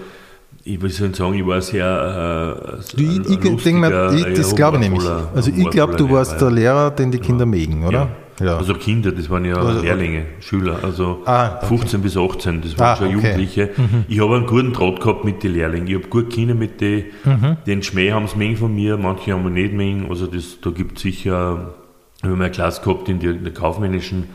ich 0.64 0.82
will 0.82 0.90
so 0.90 1.12
sagen, 1.14 1.34
ich 1.34 1.46
war 1.46 1.62
sehr 1.62 2.80
äh, 2.80 2.96
Du, 2.96 3.04
ich, 3.04 3.66
mir, 3.74 4.14
ich, 4.14 4.38
das 4.38 4.56
glaube 4.56 4.78
ich 4.78 4.84
nämlich. 4.84 5.04
Also 5.36 5.52
ich 5.52 5.70
glaube, 5.72 5.98
du 5.98 6.10
warst 6.10 6.40
der 6.40 6.52
Lehrer, 6.52 6.90
den 6.92 7.12
die 7.12 7.20
Kinder 7.20 7.46
mögen, 7.46 7.86
oder? 7.86 8.08
Ja. 8.44 8.58
Also 8.58 8.74
Kinder, 8.74 9.12
das 9.12 9.30
waren 9.30 9.46
ja 9.46 9.56
Also- 9.56 9.82
Lehrlinge, 9.82 10.26
Schüler, 10.40 10.80
also 10.84 11.22
Ah, 11.26 11.58
okay. 11.58 11.68
15 11.68 12.02
bis 12.02 12.18
18, 12.18 12.62
das 12.62 12.78
waren 12.78 12.88
Ah, 12.88 12.96
schon 12.96 13.08
okay. 13.08 13.16
Jugendliche. 13.16 13.70
Ich 14.08 14.20
habe 14.20 14.36
einen 14.38 14.46
guten 14.48 14.74
Draht 14.74 15.00
gehabt 15.02 15.24
mit 15.26 15.44
den 15.44 15.54
Lehrlingen. 15.54 15.88
Ich 15.88 15.96
habe 15.96 16.08
gut 16.08 16.30
Kinder 16.30 16.54
mit 16.56 16.82
den, 16.82 17.06
Mhm. 17.24 17.58
den 17.66 17.84
Schmäh 17.84 18.12
haben 18.12 18.28
sie 18.28 18.38
mengen 18.38 18.58
von 18.58 18.74
mir, 18.74 18.98
manche 18.98 19.34
haben 19.34 19.54
nicht 19.54 19.74
mengen. 19.74 20.08
Also 20.10 20.28
das, 20.28 20.60
da 20.62 20.70
gibt 20.72 20.98
es 20.98 21.04
sicher, 21.04 21.74
ich 22.18 22.24
habe 22.24 22.36
mal 22.36 22.46
eine 22.46 22.52
Klasse 22.52 22.82
gehabt 22.84 23.10
in 23.10 23.20
der, 23.20 23.32
in 23.32 23.44
der 23.44 23.54
kaufmännischen, 23.54 24.26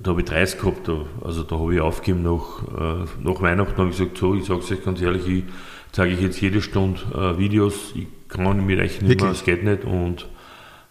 da 0.00 0.10
habe 0.10 0.20
ich 0.20 0.26
30 0.26 0.60
gehabt, 0.60 0.86
da, 0.88 0.98
also 1.24 1.42
da 1.42 1.58
habe 1.58 1.74
ich 1.74 1.80
aufgegeben 1.80 2.22
nach, 2.22 2.62
äh, 2.78 3.04
nach 3.22 3.40
Weihnachten, 3.40 3.76
habe 3.78 3.90
ich 3.90 3.96
gesagt, 3.98 4.18
so, 4.18 4.34
ich 4.34 4.44
sage 4.44 4.60
es 4.60 4.70
euch 4.70 4.84
ganz 4.84 5.00
ehrlich, 5.00 5.26
ich 5.26 5.44
zeige 5.92 6.12
ich 6.14 6.20
jetzt 6.20 6.40
jede 6.40 6.60
Stunde 6.60 7.00
äh, 7.14 7.38
Videos, 7.38 7.92
ich 7.94 8.06
kann 8.28 8.64
mit 8.66 8.78
euch 8.78 9.00
nicht 9.00 9.02
mehr, 9.02 9.10
Wirklich? 9.10 9.30
es 9.30 9.44
geht 9.44 9.64
nicht 9.64 9.84
und 9.84 10.28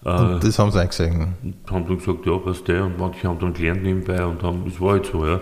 Und 0.03 0.43
das 0.43 0.59
haben 0.59 0.71
sie 0.71 0.79
eingesehen. 0.79 1.33
haben 1.69 1.87
dann 1.87 1.97
gesagt, 1.97 2.25
ja, 2.25 2.37
passt 2.37 2.67
der. 2.67 2.85
Und 2.85 2.97
manche 2.97 3.27
haben 3.27 3.39
dann 3.39 3.53
gelernt 3.53 3.83
nebenbei 3.83 4.23
und 4.25 4.41
haben, 4.43 4.63
das 4.65 4.79
war 4.79 4.91
halt 4.91 5.05
so, 5.05 5.25
ja. 5.25 5.41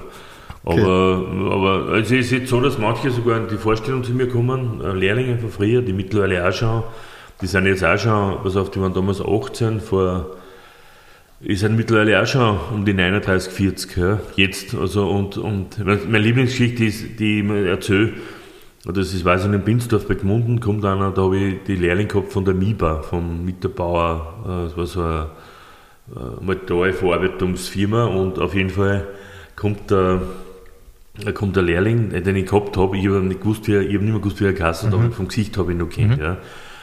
Aber, 0.63 1.23
aber 1.51 1.93
also 1.93 2.15
es 2.15 2.25
ist 2.25 2.31
jetzt 2.31 2.49
so, 2.49 2.59
dass 2.59 2.79
manche 2.79 3.11
sogar 3.11 3.37
in 3.37 3.47
die 3.47 3.57
Vorstellung 3.57 4.03
zu 4.03 4.13
mir 4.13 4.27
kommen, 4.27 4.81
äh, 4.83 4.93
Lehrlinge 4.93 5.37
von 5.37 5.51
früher, 5.51 5.83
die 5.83 5.93
mittlerweile 5.93 6.47
auch 6.47 6.51
schon, 6.51 6.83
die 7.41 7.45
sind 7.45 7.67
jetzt 7.67 7.83
auch 7.85 7.99
schon, 7.99 8.41
pass 8.41 8.55
auf, 8.55 8.71
die 8.71 8.81
waren 8.81 8.93
damals 8.93 9.21
18, 9.21 9.79
vor, 9.79 10.31
die 11.39 11.55
sind 11.55 11.75
mittlerweile 11.75 12.19
auch 12.19 12.25
schon 12.25 12.57
um 12.73 12.83
die 12.83 12.95
39, 12.95 13.53
40, 13.53 13.97
ja, 13.97 14.19
jetzt, 14.35 14.73
also, 14.73 15.07
und, 15.07 15.37
und 15.37 15.77
meine 15.85 16.17
Lieblingsgeschichte 16.17 16.85
ist, 16.85 17.19
die 17.19 17.39
ich 17.39 17.43
mir 17.43 17.67
erzähle, 17.67 18.13
das 18.91 19.13
ist, 19.13 19.25
weiß 19.25 19.45
ich 19.45 19.51
in 19.51 19.61
Binsdorf 19.61 20.07
bei 20.07 20.13
Gmunden 20.13 20.59
kommt 20.59 20.85
einer, 20.85 21.11
da 21.11 21.23
habe 21.23 21.37
ich 21.37 21.63
die 21.63 21.75
Lehrling 21.75 22.07
gehabt 22.07 22.31
von 22.31 22.45
der 22.45 22.53
MIBA, 22.53 23.01
vom 23.01 23.43
Mitterbauer, 23.43 24.35
äh, 24.43 24.63
das 24.65 24.77
war 24.77 24.85
so 24.85 25.01
eine 25.01 25.27
äh, 26.15 26.45
Metallverarbeitungsfirma 26.45 28.05
und 28.05 28.37
auf 28.37 28.53
jeden 28.53 28.69
Fall 28.69 29.07
kommt 29.55 29.89
der, 29.89 30.21
kommt 31.33 31.55
der 31.55 31.63
Lehrling, 31.63 32.11
äh, 32.11 32.21
den 32.21 32.35
ich 32.35 32.45
gehabt 32.45 32.77
habe, 32.77 32.95
ich 32.97 33.07
habe 33.07 33.21
nicht 33.21 33.41
gewusst, 33.41 33.67
wie 33.67 33.73
er, 33.73 33.81
ich 33.81 33.95
habe 33.95 34.03
nicht 34.03 34.13
mehr 34.13 34.21
gewusst, 34.21 34.39
wie 34.39 34.45
er 34.45 34.53
geheißen 34.53 34.91
hat, 34.91 34.99
aber 34.99 35.11
vom 35.11 35.27
Gesicht 35.27 35.57
habe 35.57 35.71
ich 35.71 35.77
ihn 35.77 35.79
noch 35.79 35.89
kennt, 35.89 36.19
ja. 36.19 36.37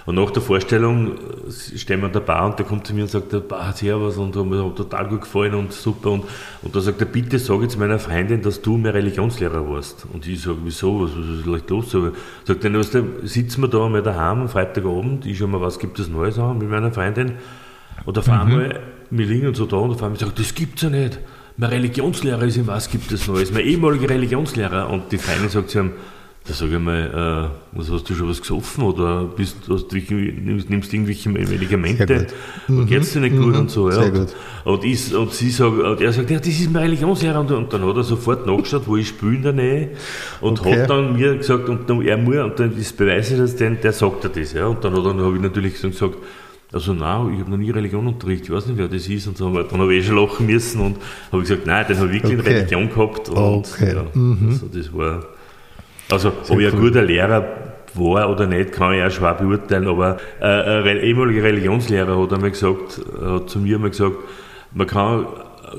Und 0.05 0.17
nach 0.17 0.31
der 0.31 0.43
Vorstellung 0.43 1.13
äh, 1.13 1.79
stehen 1.79 2.01
wir 2.01 2.07
an 2.07 2.13
der 2.13 2.21
Bar 2.21 2.47
und 2.47 2.59
der 2.59 2.67
kommt 2.67 2.87
zu 2.87 2.95
mir 2.95 3.03
und 3.03 3.11
sagt, 3.11 3.49
Bar, 3.49 3.73
servus 3.73 4.17
und 4.17 4.35
hat 4.37 4.47
mir 4.47 4.75
total 4.75 5.09
gut 5.09 5.23
gefallen 5.23 5.55
und 5.55 5.73
super 5.73 6.11
und, 6.11 6.25
und 6.63 6.75
da 6.75 6.81
sagt 6.81 7.01
er, 7.01 7.07
bitte 7.07 7.39
sag 7.39 7.63
jetzt 7.63 7.79
meiner 7.79 7.99
Freundin, 7.99 8.43
dass 8.43 8.61
du 8.61 8.77
mein 8.77 8.93
Religionslehrer 8.93 9.69
warst. 9.69 10.07
Und 10.13 10.27
ich 10.27 10.43
sage, 10.43 10.59
wieso, 10.65 11.03
was, 11.03 11.11
was 11.17 11.27
ist 11.27 11.43
vielleicht 11.45 11.71
los? 11.71 11.91
Sag, 11.91 12.13
sagt 12.45 12.65
er, 12.65 12.75
weißt 12.75 12.95
du, 12.95 13.05
sitzen 13.23 13.63
wir 13.63 13.69
da 13.69 13.89
mal 13.89 14.03
daheim 14.03 14.43
am 14.43 14.49
Freitagabend, 14.49 15.27
ich 15.27 15.39
schau 15.39 15.47
mal, 15.47 15.61
was 15.61 15.79
gibt 15.79 15.99
es 15.99 16.09
Neues 16.09 16.39
an 16.39 16.59
mit 16.59 16.69
meiner 16.69 16.93
Freundin 16.93 17.33
und 18.05 18.19
auf 18.19 18.29
einmal, 18.29 18.81
wir 19.11 19.27
liegen 19.27 19.55
so 19.55 19.67
da 19.67 19.77
und 19.77 19.93
auf 19.93 20.03
einmal 20.03 20.19
sagt, 20.19 20.39
das 20.39 20.55
gibt's 20.55 20.83
ja 20.83 20.91
nicht. 20.91 21.19
mein 21.57 21.71
Religionslehrer 21.71 22.43
ist 22.43 22.57
in 22.57 22.67
was 22.67 22.91
gibt 22.91 23.13
es 23.13 23.29
Neues, 23.29 23.53
mein 23.53 23.65
ehemaliger 23.65 24.09
Religionslehrer. 24.09 24.89
Und 24.91 25.13
die 25.13 25.19
Feine 25.19 25.49
sagt 25.49 25.71
zu 25.71 25.81
ihm, 25.81 25.93
da 26.45 26.55
sage 26.55 26.75
ich 26.75 26.83
mal, 26.83 27.53
äh, 27.73 27.79
was 27.79 27.89
hast 27.89 28.11
du 28.11 28.15
schon 28.15 28.29
was 28.29 28.41
gesoffen 28.41 28.83
oder 28.83 29.25
bist, 29.25 29.59
hast 29.69 29.87
du, 29.93 29.97
nimmst, 29.97 30.93
irgendwelche 30.93 31.29
Medikamente 31.29 32.27
und 32.67 32.79
mhm. 32.79 32.87
geht's 32.87 33.13
dir 33.13 33.21
nicht 33.21 33.37
gut 33.37 33.55
mhm. 33.55 33.61
und 33.61 33.71
so. 33.71 33.89
Ja. 33.91 34.09
Gut. 34.09 34.35
Und, 34.65 34.85
ich, 34.85 35.15
und, 35.15 35.33
sie 35.33 35.51
sagt, 35.51 35.79
und 35.79 36.01
er 36.01 36.13
sagt, 36.13 36.31
ja, 36.31 36.39
das 36.39 36.49
ist 36.49 36.73
mein 36.73 36.83
Religionslehrer. 36.83 37.39
Und, 37.39 37.53
und 37.53 37.73
dann 37.73 37.87
hat 37.87 37.97
er 37.97 38.03
sofort 38.03 38.45
nachgeschaut, 38.45 38.83
wo 38.87 38.97
ich 38.97 39.09
spiele 39.09 39.37
in 39.37 39.43
der 39.43 39.53
Nähe 39.53 39.89
und 40.41 40.61
okay. 40.61 40.83
hat 40.83 40.91
dann 40.91 41.17
mir 41.17 41.37
gesagt, 41.37 41.69
und 41.69 41.89
dann, 41.89 42.03
er 42.03 42.17
muss, 42.17 42.37
und 42.37 42.59
dann 42.59 42.77
das 42.77 42.93
beweise 42.93 43.35
ich 43.35 43.41
das, 43.41 43.55
denn, 43.55 43.79
der 43.81 43.93
sagt 43.93 44.25
er 44.25 44.31
das. 44.31 44.53
Ja. 44.53 44.67
Und 44.67 44.83
dann, 44.83 44.95
dann 44.95 45.21
habe 45.21 45.37
ich 45.37 45.43
natürlich 45.43 45.81
gesagt, 45.81 46.17
also 46.73 46.93
nein, 46.93 47.35
ich 47.35 47.41
habe 47.41 47.51
noch 47.51 47.59
nie 47.59 47.71
Religionunterricht, 47.71 48.45
ich 48.45 48.51
weiß 48.51 48.67
nicht, 48.67 48.79
wer 48.79 48.89
das 48.89 49.07
ist. 49.07 49.29
Und 49.29 49.37
so, 49.37 49.53
dann 49.53 49.79
habe 49.81 49.95
ich 49.95 50.05
eh 50.05 50.09
schon 50.09 50.17
lachen 50.17 50.47
müssen 50.47 50.81
und 50.81 50.97
habe 51.31 51.43
gesagt, 51.43 51.67
nein, 51.67 51.85
den 51.89 51.99
habe 51.99 52.09
ich 52.09 52.15
wirklich 52.15 52.39
okay. 52.41 52.51
in 52.51 52.57
Religion 52.57 52.89
gehabt. 52.89 53.29
Und 53.29 53.37
okay. 53.37 53.95
ja, 53.95 54.05
mhm. 54.13 54.49
also 54.51 54.67
das 54.67 54.93
war 54.93 55.23
also, 56.13 56.33
Sehr 56.43 56.55
ob 56.55 56.61
ich 56.61 56.73
ein 56.73 56.81
guter 56.81 57.03
Lehrer 57.03 57.45
war 57.95 58.31
oder 58.31 58.47
nicht, 58.47 58.73
kann 58.73 58.95
ich 58.95 59.03
auch 59.03 59.11
schwer 59.11 59.35
beurteilen, 59.35 59.87
aber 59.87 60.17
äh, 60.41 60.45
ein 60.45 60.99
ehemaliger 60.99 61.43
Religionslehrer 61.43 62.21
hat 62.21 62.33
einmal 62.33 62.51
gesagt, 62.51 63.01
hat 63.23 63.51
zu 63.51 63.59
mir 63.59 63.77
einmal 63.77 63.91
gesagt, 63.91 64.17
man 64.73 64.87
kann, 64.87 65.27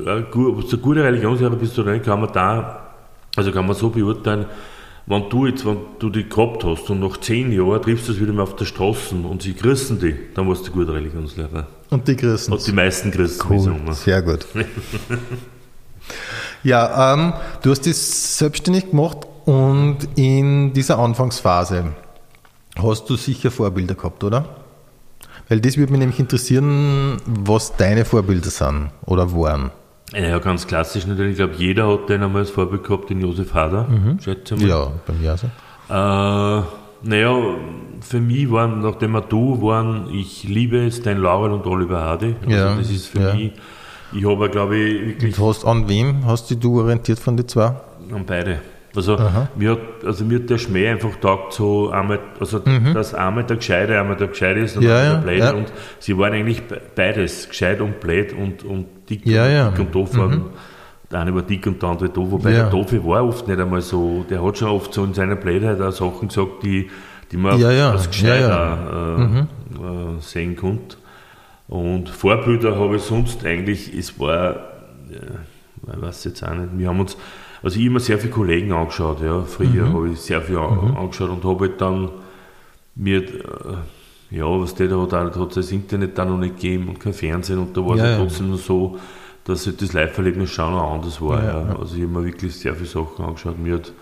äh, 0.05 0.19
ob 0.19 0.31
du 0.31 0.75
ein 0.75 0.81
guter 0.81 1.03
Religionslehrer 1.03 1.55
bist 1.55 1.77
oder 1.79 1.93
nicht, 1.93 2.05
kann 2.05 2.21
man 2.21 2.31
da, 2.31 2.81
also 3.35 3.51
kann 3.51 3.65
man 3.65 3.75
so 3.75 3.89
beurteilen, 3.89 4.45
wenn 5.05 5.29
du 5.29 5.47
jetzt, 5.47 5.65
wenn 5.65 5.77
du 5.99 6.09
die 6.09 6.29
gehabt 6.29 6.63
hast 6.63 6.89
und 6.89 7.01
nach 7.01 7.17
zehn 7.17 7.51
Jahren 7.51 7.81
triffst 7.81 8.07
du 8.07 8.13
es 8.13 8.21
wieder 8.21 8.31
mal 8.31 8.43
auf 8.43 8.55
der 8.55 8.65
Straße 8.65 9.15
und 9.15 9.41
sie 9.41 9.53
grüßen 9.53 9.99
dich, 9.99 10.15
dann 10.33 10.47
warst 10.47 10.65
du 10.65 10.71
ein 10.71 10.73
guter 10.73 10.93
Religionslehrer. 10.93 11.67
Und 11.89 12.07
die 12.07 12.15
grüßen 12.15 12.53
Und 12.53 12.65
die 12.65 12.71
meisten 12.71 13.11
grüßen 13.11 13.41
cool. 13.49 13.93
Sehr 13.93 14.21
gut. 14.21 14.45
ja, 16.63 17.13
ähm, 17.13 17.33
du 17.61 17.71
hast 17.71 17.85
das 17.85 18.37
selbstständig 18.37 18.91
gemacht 18.91 19.27
und 19.45 19.97
in 20.15 20.73
dieser 20.73 20.99
Anfangsphase 20.99 21.93
hast 22.77 23.09
du 23.09 23.15
sicher 23.15 23.51
Vorbilder 23.51 23.95
gehabt, 23.95 24.23
oder? 24.23 24.45
Weil 25.49 25.59
das 25.59 25.77
würde 25.77 25.91
mich 25.91 25.99
nämlich 25.99 26.19
interessieren, 26.19 27.17
was 27.25 27.75
deine 27.75 28.05
Vorbilder 28.05 28.49
sind 28.49 28.89
oder 29.05 29.33
waren. 29.33 29.71
Ja, 30.13 30.37
ganz 30.39 30.67
klassisch 30.67 31.07
natürlich. 31.07 31.31
Ich 31.31 31.37
glaube, 31.37 31.55
jeder 31.57 31.91
hat 31.91 32.09
den 32.09 32.23
einmal 32.23 32.41
als 32.41 32.51
Vorbild 32.51 32.83
gehabt, 32.83 33.09
den 33.09 33.21
Josef 33.21 33.53
Hader, 33.53 33.87
mhm. 33.87 34.19
schätze 34.19 34.55
mal. 34.55 34.67
Ja, 34.67 34.91
bei 35.05 35.13
mir 35.13 35.31
also. 35.31 35.47
Äh, 35.89 36.63
naja, 37.05 37.37
für 38.01 38.19
mich 38.19 38.49
waren, 38.51 38.81
nachdem 38.81 39.11
wir 39.11 39.21
du 39.21 39.61
waren, 39.61 40.09
ich 40.13 40.43
liebe 40.43 40.85
es, 40.85 41.01
dein 41.01 41.17
Laurel 41.17 41.51
und 41.51 41.65
Oliver 41.65 41.99
Hardy. 41.99 42.35
Also 42.45 42.55
ja, 42.55 42.75
das 42.75 42.89
ist 42.89 43.07
für 43.07 43.21
ja. 43.21 43.33
mich, 43.33 43.51
ich 44.13 44.25
habe, 44.25 44.49
glaube 44.49 44.77
ich, 44.77 45.07
wirklich. 45.07 45.37
Und 45.37 45.47
hast 45.47 45.65
an 45.65 45.89
wem 45.89 46.25
hast 46.25 46.49
du 46.49 46.55
dich 46.55 46.69
orientiert 46.69 47.19
von 47.19 47.35
den 47.35 47.47
zwei? 47.47 47.75
An 48.11 48.25
beide. 48.25 48.61
Also 48.95 49.17
mir, 49.55 49.71
hat, 49.71 50.05
also 50.05 50.23
mir 50.23 50.39
hat 50.39 50.49
der 50.49 50.57
Schmäh 50.59 50.87
einfach 50.89 51.15
taugt, 51.15 51.53
so 51.53 51.89
einmal, 51.89 52.19
also 52.39 52.61
mhm. 52.63 52.93
dass 52.93 53.13
einmal 53.13 53.43
der 53.43 53.57
Gescheite, 53.57 53.99
einmal 53.99 54.17
der 54.17 54.27
Gescheite 54.27 54.59
ist 54.59 54.77
und 54.77 54.83
ja, 54.83 54.99
einmal 54.99 55.15
der 55.15 55.21
Blöde. 55.21 55.39
Ja. 55.39 55.51
Und 55.53 55.73
sie 55.99 56.17
waren 56.17 56.33
eigentlich 56.33 56.61
beides, 56.95 57.49
gescheit 57.49 57.81
und 57.81 57.99
blöd 57.99 58.33
und, 58.33 58.63
und 58.63 58.85
dick, 59.09 59.25
ja, 59.25 59.47
ja. 59.47 59.69
dick 59.71 59.79
und 59.79 59.95
doof. 59.95 60.13
Mhm. 60.13 60.45
Der 61.11 61.21
eine 61.21 61.33
war 61.33 61.41
dick 61.41 61.65
und 61.65 61.81
der 61.81 61.89
andere 61.89 62.09
doof. 62.09 62.31
Wobei 62.31 62.51
der 62.51 62.69
Doofe 62.69 63.03
war 63.05 63.23
oft 63.25 63.47
nicht 63.47 63.59
einmal 63.59 63.81
so, 63.81 64.25
der 64.29 64.43
hat 64.43 64.57
schon 64.57 64.69
oft 64.69 64.93
so 64.93 65.03
in 65.03 65.13
seiner 65.13 65.35
Blödheit 65.35 65.81
auch 65.81 65.91
Sachen 65.91 66.27
gesagt, 66.27 66.63
die, 66.63 66.89
die 67.31 67.37
man 67.37 67.63
als 67.63 68.09
gescheit 68.09 68.43
äh, 68.43 69.17
mhm. 69.17 69.47
äh, 69.73 70.21
sehen 70.21 70.55
konnte. 70.55 70.97
Und 71.67 72.09
Vorbilder 72.09 72.77
habe 72.77 72.97
ich 72.97 73.01
sonst 73.01 73.43
eigentlich, 73.45 73.91
es 73.95 74.19
war, 74.19 74.55
ich 75.09 76.01
weiß 76.01 76.25
jetzt 76.25 76.43
auch 76.43 76.53
nicht, 76.53 76.69
wir 76.77 76.89
haben 76.89 76.99
uns 76.99 77.17
also 77.63 77.79
ich 77.79 77.85
habe 77.85 77.93
mir 77.93 77.99
sehr 78.01 78.19
viele 78.19 78.33
Kollegen 78.33 78.73
angeschaut, 78.73 79.21
ja. 79.21 79.41
Früher 79.43 79.85
mhm. 79.85 79.93
habe 79.93 80.09
ich 80.09 80.19
sehr 80.19 80.41
viel 80.41 80.57
mhm. 80.57 80.97
angeschaut 80.97 81.29
und 81.29 81.43
habe 81.45 81.67
halt 81.67 81.81
dann 81.81 82.09
mir, 82.95 83.23
äh, 83.23 84.37
ja, 84.37 84.45
was 84.45 84.75
der 84.75 84.89
da 84.89 84.99
hat, 84.99 85.35
hat 85.35 85.57
das 85.57 85.71
Internet 85.71 86.17
da 86.17 86.25
noch 86.25 86.37
nicht 86.37 86.55
gegeben 86.55 86.89
und 86.89 86.99
kein 86.99 87.13
Fernsehen 87.13 87.59
und 87.59 87.75
da 87.75 87.85
war 87.85 87.95
es 87.95 88.01
ja, 88.01 88.05
halt 88.05 88.17
trotzdem 88.17 88.51
noch 88.51 88.57
so, 88.57 88.99
dass 89.45 89.65
halt 89.65 89.81
das 89.81 89.93
Live-Erlebnis 89.93 90.49
schon 90.51 90.71
noch 90.71 90.91
anders 90.91 91.21
war. 91.21 91.43
Ja, 91.43 91.67
ja. 91.67 91.75
Also 91.79 91.95
ich 91.95 92.03
habe 92.03 92.11
mir 92.11 92.25
wirklich 92.25 92.55
sehr 92.55 92.75
viele 92.75 92.87
Sachen 92.87 93.23
angeschaut. 93.23 93.57
Mir 93.57 93.75
hat 93.75 93.93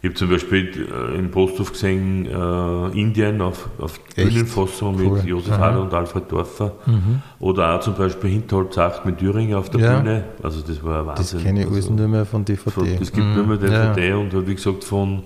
ich 0.00 0.08
habe 0.10 0.14
zum 0.14 0.30
Beispiel 0.30 0.86
äh, 0.92 1.18
im 1.18 1.30
Posthof 1.32 1.72
gesehen, 1.72 2.26
äh, 2.26 3.00
Indien 3.00 3.40
auf, 3.40 3.68
auf 3.78 3.98
Bühnenfassung 4.14 4.94
cool. 5.00 5.16
mit 5.16 5.24
Josef 5.24 5.54
Aha. 5.54 5.58
Hader 5.58 5.82
und 5.82 5.92
Alfred 5.92 6.30
Dorfer. 6.30 6.72
Mhm. 6.86 7.20
Oder 7.40 7.74
auch 7.74 7.80
zum 7.80 7.94
Beispiel 7.94 8.30
Hinterholz 8.30 8.78
8 8.78 9.04
mit 9.06 9.18
Thüringer 9.18 9.58
auf 9.58 9.70
der 9.70 9.80
ja. 9.80 9.98
Bühne. 9.98 10.24
Also 10.40 10.60
das 10.60 10.84
war 10.84 11.04
Wahnsinn. 11.04 11.38
Das 11.38 11.44
kenne 11.44 11.60
ich 11.60 11.66
also, 11.66 11.76
alles 11.76 11.90
nur 11.90 12.08
mehr 12.08 12.26
von 12.26 12.44
DVD. 12.44 12.70
Von, 12.70 12.98
das 12.98 13.12
gibt 13.12 13.26
mhm. 13.26 13.34
nur 13.34 13.46
mehr 13.46 13.56
DVD 13.56 14.08
ja. 14.10 14.16
und 14.16 14.46
wie 14.46 14.54
gesagt 14.54 14.84
von 14.84 15.24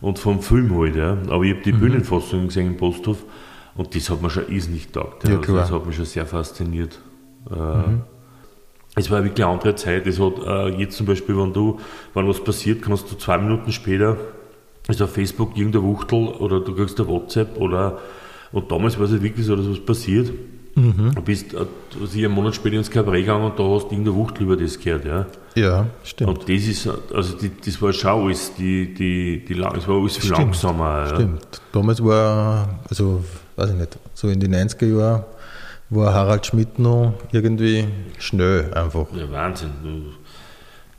und 0.00 0.20
vom 0.20 0.40
Film 0.40 0.78
halt. 0.78 0.94
Ja. 0.94 1.16
Aber 1.28 1.42
ich 1.42 1.54
habe 1.54 1.64
die 1.64 1.72
mhm. 1.72 1.80
Bühnenfassung 1.80 2.46
gesehen 2.46 2.68
im 2.68 2.76
Posthof 2.76 3.24
und 3.74 3.92
das 3.92 4.08
hat 4.08 4.22
mir 4.22 4.30
schon 4.30 4.48
irrsinnig 4.48 4.86
getaugt. 4.86 5.26
Ja 5.28 5.38
also 5.38 5.56
das 5.56 5.72
hat 5.72 5.84
mich 5.84 5.96
schon 5.96 6.04
sehr 6.04 6.26
fasziniert. 6.26 7.00
Äh, 7.50 7.54
mhm 7.54 8.02
es 8.94 9.10
war 9.10 9.24
wirklich 9.24 9.44
eine 9.44 9.54
andere 9.54 9.74
Zeit. 9.74 10.06
Es 10.06 10.20
hat 10.20 10.34
äh, 10.46 10.68
jetzt 10.78 10.96
zum 10.96 11.06
Beispiel, 11.06 11.36
wenn 11.36 11.52
du, 11.52 11.78
wenn 12.14 12.28
was 12.28 12.42
passiert, 12.42 12.82
kannst 12.82 13.10
du 13.10 13.16
zwei 13.16 13.38
Minuten 13.38 13.72
später, 13.72 14.16
ist 14.88 15.00
auf 15.00 15.12
Facebook 15.12 15.56
irgendein 15.56 15.82
Wuchtel 15.82 16.28
oder 16.28 16.60
du 16.60 16.74
kriegst 16.74 17.00
ein 17.00 17.06
WhatsApp 17.06 17.56
oder 17.58 17.98
und 18.52 18.70
damals 18.70 18.98
war 18.98 19.06
es 19.06 19.22
wirklich 19.22 19.46
so, 19.46 19.56
dass 19.56 19.68
was 19.68 19.80
passiert. 19.80 20.30
Mhm. 20.74 21.12
Du 21.14 21.22
bist 21.22 21.54
äh, 21.54 21.64
also 22.00 22.18
einen 22.18 22.32
Monat 22.32 22.54
später 22.54 22.76
ins 22.76 22.90
Kabarett 22.90 23.22
gegangen 23.22 23.44
und 23.44 23.58
da 23.58 23.62
hast 23.64 23.84
du 23.84 23.90
irgendeine 23.90 24.16
Wuchtel 24.16 24.44
über 24.44 24.56
das 24.56 24.78
gehört, 24.78 25.04
ja. 25.04 25.26
Ja, 25.54 25.86
stimmt. 26.02 26.30
Und 26.30 26.42
das 26.42 26.66
ist, 26.66 26.88
also 27.14 27.36
die, 27.36 27.50
das 27.64 27.80
war 27.82 27.92
schon 27.92 28.10
alles, 28.10 28.54
die, 28.54 28.92
die, 28.94 29.44
die, 29.44 29.52
es 29.52 29.88
war 29.88 29.96
alles 29.96 30.16
viel 30.16 30.24
stimmt, 30.24 30.38
langsamer. 30.38 31.06
Ja. 31.06 31.14
Stimmt. 31.14 31.60
Damals 31.72 32.02
war, 32.02 32.80
also, 32.88 33.22
weiß 33.56 33.70
ich 33.70 33.76
nicht, 33.76 33.98
so 34.14 34.28
in 34.28 34.40
den 34.40 34.54
90er 34.54 34.98
Jahren 34.98 35.24
war 35.94 36.14
Harald 36.14 36.46
Schmidt 36.46 36.78
noch 36.78 37.14
irgendwie 37.32 37.86
schnell 38.18 38.72
einfach. 38.74 39.06
Ja, 39.14 39.30
Wahnsinn. 39.30 39.70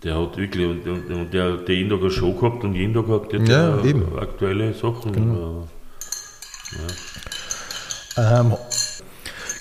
Der 0.04 0.20
hat 0.20 0.38
wirklich, 0.38 0.68
und, 0.68 0.86
und 0.86 1.34
der 1.34 1.54
hat 1.54 1.70
jeden 1.70 1.90
Tag 1.90 2.02
eine 2.02 2.12
Show 2.12 2.34
gehabt 2.34 2.64
und 2.64 2.76
jeden 2.76 2.94
Tag 2.94 3.08
hat 3.08 3.32
der 3.32 3.42
ja, 3.44 3.78
aktuelle 4.20 4.74
Sachen. 4.74 5.14
Genau. 5.14 5.68
Ja. 8.16 8.40
Ähm, 8.40 8.54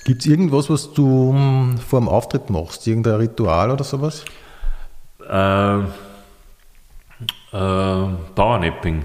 Gibt 0.05 0.23
es 0.23 0.27
irgendwas, 0.27 0.69
was 0.69 0.93
du 0.93 1.33
hm, 1.33 1.79
vor 1.79 2.01
dem 2.01 2.09
Auftritt 2.09 2.51
machst? 2.51 2.87
Irgendein 2.87 3.15
Ritual 3.15 3.71
oder 3.71 3.85
sowas? 3.85 4.25
Äh, 5.29 5.79
äh, 5.79 5.85
Powernapping. 8.35 9.05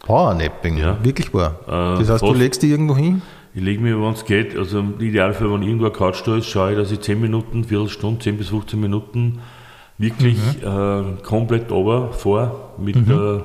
Powernapping, 0.00 0.78
ja. 0.78 0.96
wirklich 1.02 1.34
wahr. 1.34 1.56
Äh, 1.66 1.98
das 1.98 2.10
heißt, 2.10 2.22
du 2.22 2.32
legst 2.32 2.62
dich 2.62 2.70
irgendwo 2.70 2.96
hin? 2.96 3.22
Ich 3.54 3.62
lege 3.62 3.80
mir, 3.80 4.00
wenn 4.00 4.12
es 4.12 4.24
geht, 4.24 4.56
also 4.56 4.80
im 4.80 5.00
Idealfall, 5.00 5.50
wenn 5.52 5.62
irgendwo 5.62 5.86
ein 5.86 5.92
Couch 5.92 6.22
da 6.26 6.36
ist, 6.36 6.46
schaue 6.46 6.72
ich, 6.72 6.78
dass 6.78 6.92
ich 6.92 7.00
10 7.00 7.20
Minuten, 7.20 7.64
Viertelstunde, 7.64 8.20
10 8.20 8.36
bis 8.36 8.48
15 8.48 8.80
Minuten 8.80 9.40
wirklich 9.98 10.38
mhm. 10.62 11.18
äh, 11.18 11.22
komplett 11.22 11.70
runter 11.70 12.12
vor 12.12 12.74
mit, 12.78 12.96
mhm. 12.96 13.06
der, 13.06 13.42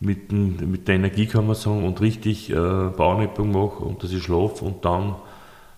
mit, 0.00 0.30
den, 0.30 0.70
mit 0.70 0.88
der 0.88 0.94
Energie, 0.94 1.26
kann 1.26 1.46
man 1.46 1.56
sagen, 1.56 1.84
und 1.84 2.00
richtig 2.00 2.50
äh, 2.50 2.54
Bauernübung 2.54 3.52
mache 3.52 3.84
und 3.84 4.02
dass 4.02 4.12
ich 4.12 4.22
schlafe 4.22 4.64
und 4.64 4.84
dann 4.84 5.16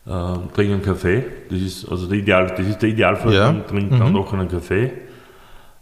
äh, 0.07 0.55
trinke 0.55 0.74
einen 0.74 0.83
Kaffee. 0.83 1.24
Das 1.50 1.61
ist, 1.61 1.90
also 1.90 2.07
der 2.07 2.18
Ideal, 2.18 2.46
das 2.57 2.66
ist 2.66 2.79
der 2.83 2.90
Idealfall, 2.90 3.35
ja. 3.35 3.46
dann 3.46 3.66
trinke 3.66 3.94
mhm. 3.94 3.98
dann 3.98 4.12
noch 4.12 4.33
einen 4.33 4.48
Kaffee 4.48 4.92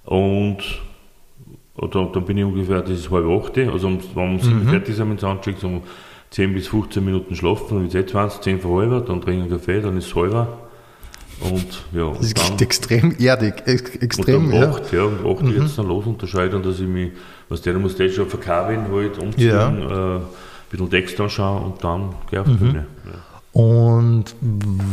und 0.04 0.58
oder, 1.78 2.10
dann 2.12 2.24
bin 2.24 2.38
ich 2.38 2.44
ungefähr, 2.44 2.80
das 2.80 2.90
ist 2.90 3.10
halb 3.10 3.26
acht, 3.26 3.56
also 3.58 3.88
wenn 3.88 4.00
wir 4.14 4.22
um 4.22 4.34
mhm. 4.34 4.68
fertig 4.68 4.96
sind 4.96 5.08
mit 5.10 5.18
dem 5.18 5.20
Soundcheck, 5.20 5.58
so 5.58 5.82
10 6.30 6.54
bis 6.54 6.68
15 6.68 7.04
Minuten 7.04 7.34
schlafen, 7.34 7.78
und 7.78 7.92
jetzt 7.92 8.10
20, 8.10 8.40
10 8.42 8.60
vor 8.60 8.80
halber, 8.80 9.00
dann 9.00 9.20
trinken 9.20 9.42
einen 9.42 9.50
Kaffee, 9.50 9.80
dann 9.80 9.96
ist 9.96 10.06
es 10.06 10.14
halber. 10.14 10.58
Und, 11.40 11.84
ja, 11.92 12.12
das 12.14 12.32
ist 12.32 12.60
extrem 12.60 13.14
erdig, 13.18 13.62
extrem, 13.66 14.46
und 14.46 14.54
um 14.54 14.62
8, 14.62 14.92
ja. 14.92 14.98
ja, 14.98 15.04
um 15.04 15.36
8 15.36 15.42
mhm. 15.42 15.62
jetzt 15.62 15.78
dann 15.78 15.86
los 15.86 16.04
unterscheiden, 16.04 16.62
dass 16.62 16.80
ich 16.80 16.88
mich, 16.88 17.12
was 17.48 17.62
der 17.62 17.74
muss 17.74 17.94
der 17.94 18.08
schon 18.10 18.28
verkabeln, 18.28 18.90
halt 18.90 19.18
umziehen, 19.18 19.48
ja. 19.48 19.68
äh, 19.68 20.16
ein 20.16 20.22
bisschen 20.68 20.90
Text 20.90 21.20
anschauen 21.20 21.62
und 21.62 21.84
dann 21.84 22.14
gehe 22.28 22.32
ich 22.32 22.38
auf 22.40 22.46
die 22.46 22.52
mhm. 22.52 22.58
Bühne. 22.58 22.86
Ja. 23.04 23.60
Und 23.60 24.24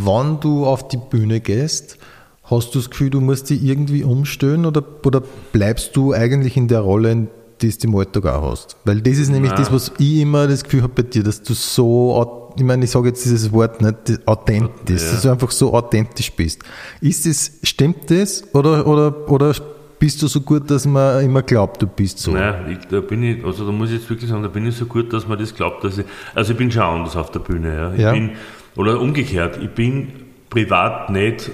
wann 0.04 0.40
du 0.40 0.66
auf 0.66 0.88
die 0.88 0.98
Bühne 0.98 1.40
gehst, 1.40 1.98
hast 2.44 2.76
du 2.76 2.80
das 2.80 2.90
Gefühl, 2.92 3.10
du 3.10 3.22
musst 3.22 3.50
dich 3.50 3.64
irgendwie 3.64 4.04
umstellen 4.04 4.66
oder, 4.66 4.84
oder 5.04 5.24
bleibst 5.52 5.96
du 5.96 6.14
eigentlich 6.14 6.58
in 6.58 6.68
der 6.68 6.82
Rolle, 6.82 7.12
in 7.12 7.28
das 7.68 7.78
du 7.78 7.88
im 7.88 7.96
Alltag 7.96 8.26
auch 8.26 8.52
hast. 8.52 8.78
Weil 8.86 9.02
das 9.02 9.18
ist 9.18 9.30
nämlich 9.30 9.52
Nein. 9.52 9.62
das, 9.62 9.72
was 9.72 9.92
ich 9.98 10.18
immer 10.22 10.48
das 10.48 10.64
Gefühl 10.64 10.84
habe 10.84 10.94
bei 10.94 11.04
dir, 11.04 11.24
dass 11.24 11.42
du 11.42 11.54
so, 11.54 12.54
ich 12.58 12.64
meine, 12.64 12.86
ich 12.86 12.92
sage 12.92 13.10
jetzt 13.10 13.26
dieses 13.26 13.52
Wort 13.52 13.82
nicht, 13.82 14.28
authentisch, 14.28 15.02
ja. 15.02 15.12
dass 15.12 15.22
du 15.22 15.32
einfach 15.32 15.52
so 15.52 15.74
authentisch 15.74 16.32
bist. 16.32 16.62
Ist 17.02 17.26
es, 17.26 17.60
stimmt 17.64 18.10
das 18.10 18.44
oder, 18.54 18.86
oder, 18.88 19.30
oder 19.30 19.54
bist 20.00 20.22
du 20.22 20.28
so 20.28 20.42
gut, 20.42 20.70
dass 20.70 20.86
man 20.86 21.24
immer 21.24 21.42
glaubt, 21.42 21.82
du 21.82 21.88
bist 21.88 22.20
so? 22.20 22.32
Nein, 22.32 22.78
ich, 22.80 22.88
da 22.88 23.00
bin 23.02 23.24
ich, 23.24 23.44
also 23.44 23.66
da 23.66 23.72
muss 23.72 23.90
ich 23.90 24.00
jetzt 24.00 24.10
wirklich 24.10 24.30
sagen, 24.30 24.44
da 24.44 24.50
bin 24.50 24.66
ich 24.68 24.76
so 24.76 24.86
gut, 24.86 25.12
dass 25.14 25.28
man 25.28 25.40
das 25.40 25.56
glaubt, 25.56 25.84
dass 25.84 25.98
ich, 25.98 26.06
also 26.34 26.52
ich 26.52 26.58
bin 26.58 26.72
schon 26.72 26.84
anders 26.84 27.16
auf 27.16 27.32
der 27.32 27.40
Bühne, 27.40 27.76
ja. 27.76 27.94
Ich 27.94 28.00
ja. 28.00 28.12
bin, 28.12 28.32
oder 28.76 29.00
umgekehrt, 29.00 29.58
ich 29.62 29.70
bin 29.70 30.12
privat 30.50 31.10
nicht 31.10 31.52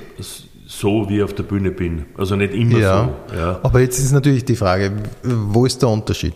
so, 0.74 1.10
wie 1.10 1.18
ich 1.18 1.24
auf 1.24 1.34
der 1.34 1.44
Bühne 1.44 1.72
bin. 1.72 2.06
Also 2.18 2.36
nicht 2.38 2.54
immer 2.54 2.80
Ja. 2.80 3.10
so. 3.28 3.36
Ja. 3.38 3.60
Aber 3.62 3.82
jetzt 3.82 4.00
ist 4.00 4.14
natürlich 4.14 4.46
die 4.46 4.56
Frage, 4.56 4.94
wo 5.24 5.66
ist 5.66 5.82
der 5.82 5.90
Unterschied? 5.90 6.34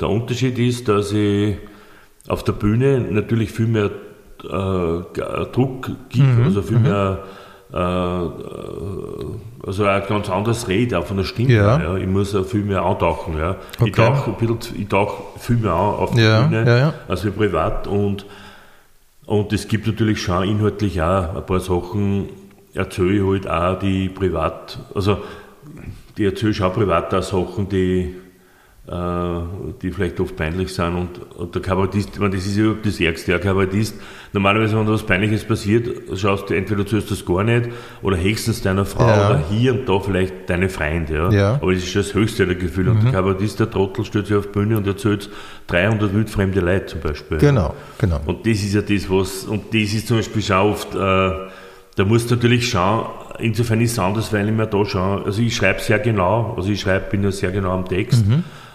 Der 0.00 0.08
Unterschied 0.08 0.56
ist, 0.58 0.86
dass 0.88 1.10
ich 1.12 1.56
auf 2.28 2.44
der 2.44 2.52
Bühne 2.52 3.00
natürlich 3.00 3.50
viel 3.50 3.66
mehr 3.66 3.90
äh, 4.44 5.48
Druck 5.52 5.90
gibt, 6.08 6.36
Mhm, 6.38 6.44
also 6.44 6.62
viel 6.62 6.78
mehr, 6.78 7.24
äh, 7.72 7.76
äh, 7.76 8.30
also 9.66 9.84
ein 9.84 10.02
ganz 10.08 10.30
anderes 10.30 10.68
Rede, 10.68 10.98
auch 10.98 11.06
von 11.06 11.16
der 11.18 11.24
Stimme. 11.24 11.52
Ja. 11.52 11.78
Ja. 11.82 11.96
Ich 11.96 12.06
muss 12.06 12.34
auch 12.34 12.46
viel 12.46 12.62
mehr 12.62 12.82
antauchen. 12.82 13.36
Ja. 13.36 13.56
Okay. 13.78 13.88
Ich 13.90 13.92
tauche 13.92 14.86
tauche 14.88 15.22
viel 15.38 15.56
mehr 15.56 15.72
an 15.72 15.94
auf 15.96 16.14
der 16.14 16.24
Ja, 16.24 16.40
Bühne 16.42 16.64
ja, 16.66 16.78
ja. 16.78 16.94
als 17.08 17.24
wie 17.24 17.30
privat 17.30 17.86
und, 17.88 18.24
und 19.26 19.52
es 19.52 19.66
gibt 19.68 19.86
natürlich 19.88 20.22
schon 20.22 20.44
inhaltlich 20.48 21.02
auch 21.02 21.34
ein 21.36 21.44
paar 21.44 21.60
Sachen, 21.60 22.28
erzähle 22.74 23.14
ich 23.14 23.22
halt 23.22 23.48
auch, 23.48 23.78
die 23.78 24.08
privat, 24.08 24.78
also 24.94 25.18
die 26.16 26.24
erzähle 26.24 26.52
ich 26.52 26.62
auch 26.62 26.74
privat 26.74 27.12
auch 27.14 27.22
Sachen, 27.22 27.68
die 27.68 28.14
äh, 28.90 29.40
die 29.82 29.92
vielleicht 29.92 30.18
oft 30.18 30.34
peinlich 30.36 30.74
sind 30.74 30.96
und, 30.96 31.36
und 31.36 31.54
der 31.54 31.62
Kabarettist, 31.62 32.10
ich 32.14 32.18
meine, 32.18 32.34
das 32.34 32.46
ist 32.46 32.56
ja 32.56 32.64
überhaupt 32.64 32.86
das 32.86 32.98
Ärgste, 32.98 33.30
der 33.32 33.40
Kabarettist, 33.40 33.94
normalerweise, 34.32 34.76
wenn 34.76 34.86
da 34.86 34.92
was 34.92 35.04
Peinliches 35.04 35.44
passiert, 35.44 35.88
schaust 36.18 36.50
du 36.50 36.54
entweder 36.54 36.82
du 36.82 36.98
das 37.00 37.24
gar 37.24 37.44
nicht 37.44 37.68
oder 38.02 38.16
höchstens 38.16 38.62
deiner 38.62 38.84
Frau 38.84 39.06
Ja. 39.06 39.30
oder 39.30 39.44
hier 39.50 39.74
und 39.74 39.88
da 39.88 40.00
vielleicht 40.00 40.48
deine 40.48 40.68
Freunde, 40.68 41.14
ja. 41.14 41.30
Ja. 41.30 41.54
Aber 41.62 41.72
das 41.72 41.84
ist 41.84 41.94
das 41.94 42.14
höchste 42.14 42.46
der 42.46 42.56
Gefühle 42.56 42.90
und 42.90 43.04
der 43.04 43.12
Kabarettist, 43.12 43.60
der 43.60 43.70
Trottel, 43.70 44.04
stellt 44.04 44.26
sich 44.26 44.36
auf 44.36 44.46
die 44.46 44.52
Bühne 44.52 44.76
und 44.78 44.86
erzählt 44.86 45.30
300 45.68 46.12
wildfremde 46.12 46.60
Leute 46.60 46.86
zum 46.86 47.00
Beispiel. 47.00 47.38
Genau, 47.38 47.74
genau. 47.98 48.20
Und 48.26 48.46
das 48.46 48.58
ist 48.62 48.74
ja 48.74 48.82
das, 48.82 49.08
was, 49.08 49.44
und 49.44 49.72
das 49.72 49.92
ist 49.92 50.08
zum 50.08 50.16
Beispiel 50.16 50.42
schon 50.42 50.56
oft, 50.56 50.94
äh, 50.96 51.30
da 51.96 52.04
musst 52.04 52.30
du 52.30 52.36
natürlich 52.36 52.68
schauen, 52.68 53.06
insofern 53.38 53.80
ist 53.80 53.92
es 53.92 53.98
anders, 53.98 54.32
weil 54.32 54.48
ich 54.48 54.54
mir 54.54 54.66
da 54.66 54.84
schaue, 54.84 55.24
also 55.24 55.42
ich 55.42 55.54
schreibe 55.54 55.80
sehr 55.80 55.98
genau, 55.98 56.54
also 56.56 56.70
ich 56.70 56.80
schreibe, 56.80 57.10
bin 57.10 57.22
ja 57.22 57.30
sehr 57.30 57.50
genau 57.50 57.72
am 57.72 57.84
Text, 57.86 58.24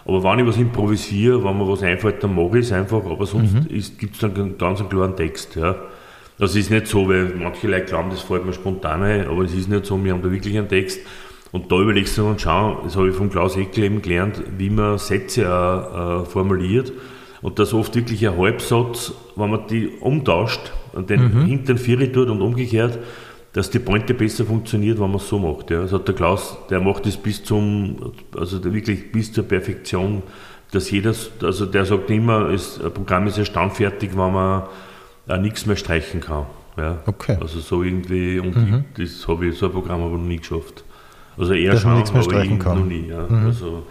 aber 0.05 0.23
wenn 0.23 0.39
ich 0.39 0.47
was 0.47 0.57
improvisiere, 0.57 1.43
wenn 1.43 1.57
mir 1.57 1.67
was 1.67 1.81
einfällt, 1.81 2.23
dann 2.23 2.35
mache 2.35 2.59
ich 2.59 2.65
es 2.65 2.71
einfach, 2.71 3.03
aber 3.05 3.25
sonst 3.25 3.53
gibt 3.97 4.15
es 4.15 4.19
dann 4.21 4.35
einen 4.35 4.57
ganz 4.57 4.79
einen 4.79 4.89
klaren 4.89 5.15
Text, 5.15 5.55
ja. 5.55 5.75
Das 6.37 6.53
ist 6.55 6.69
nicht 6.69 6.87
so, 6.87 7.07
weil 7.07 7.33
manche 7.37 7.67
Leute 7.67 7.85
glauben, 7.85 8.09
das 8.09 8.19
fällt 8.19 8.45
mir 8.45 8.51
spontan 8.51 9.03
ein, 9.03 9.27
aber 9.27 9.43
es 9.43 9.53
ist 9.53 9.69
nicht 9.69 9.85
so, 9.85 10.03
wir 10.03 10.11
haben 10.11 10.21
da 10.21 10.29
wirklich 10.29 10.57
einen 10.57 10.67
Text. 10.67 10.99
Und 11.53 11.71
da 11.71 11.79
überlegst 11.79 12.17
du 12.17 12.23
dann 12.23 12.37
schauen, 12.37 12.79
das 12.83 12.97
habe 12.97 13.07
ich 13.07 13.15
von 13.15 13.29
Klaus 13.29 13.55
Eckel 13.55 13.85
eben 13.85 14.01
gelernt, 14.01 14.41
wie 14.57 14.69
man 14.69 14.97
Sätze 14.97 15.49
auch, 15.49 16.23
äh, 16.23 16.25
formuliert. 16.25 16.91
Und 17.41 17.57
das 17.59 17.73
oft 17.73 17.95
wirklich 17.95 18.27
ein 18.27 18.37
Halbsatz, 18.37 19.13
wenn 19.37 19.49
man 19.49 19.65
die 19.67 19.87
umtauscht 20.01 20.73
und 20.95 21.09
den 21.09 21.45
hinten 21.45 21.77
Vieri 21.77 22.11
tut 22.11 22.29
und 22.29 22.41
umgekehrt, 22.41 22.97
dass 23.53 23.69
die 23.69 23.79
Pointe 23.79 24.13
besser 24.13 24.45
funktioniert, 24.45 24.99
wenn 24.99 25.07
man 25.07 25.17
es 25.17 25.29
so 25.29 25.39
macht. 25.39 25.71
Ja. 25.71 25.81
Das 25.83 25.93
hat 25.93 26.07
der 26.07 26.15
Klaus, 26.15 26.57
der 26.69 26.81
macht 26.81 27.05
das 27.05 27.15
bis 27.15 27.43
zum, 27.43 28.11
also 28.37 28.61
wirklich 28.63 29.11
bis 29.11 29.31
zur 29.31 29.45
Perfektion, 29.45 30.23
dass 30.71 30.91
jeder, 30.91 31.13
also 31.41 31.65
der 31.65 31.85
sagt 31.85 32.09
immer, 32.09 32.49
ein 32.49 32.91
Programm 32.93 33.27
ist 33.27 33.37
ja 33.37 33.45
standfertig, 33.45 34.11
wenn 34.11 34.33
man 34.33 34.63
auch 35.27 35.37
nichts 35.37 35.65
mehr 35.65 35.77
streichen 35.77 36.19
kann. 36.19 36.45
Ja. 36.77 36.97
Okay. 37.05 37.37
Also 37.39 37.59
so 37.59 37.83
irgendwie, 37.83 38.39
und 38.39 38.93
ich, 38.97 39.05
das 39.05 39.27
habe 39.27 39.47
ich, 39.47 39.57
so 39.57 39.67
ein 39.67 39.71
Programm 39.71 40.01
habe 40.01 40.15
ich 40.15 40.21
noch 40.21 40.27
nie 40.27 40.37
geschafft. 40.37 40.83
Also 41.37 41.53
eher 41.53 41.71
Dass 41.71 41.83
man 41.85 41.91
schon, 41.91 41.97
nichts 41.99 42.11
mehr 42.13 42.21
aber 42.23 42.31
streichen 42.31 42.59
kann. 42.59 42.87
nie. 42.87 43.07
Ja. 43.07 43.25
Also, 43.27 43.83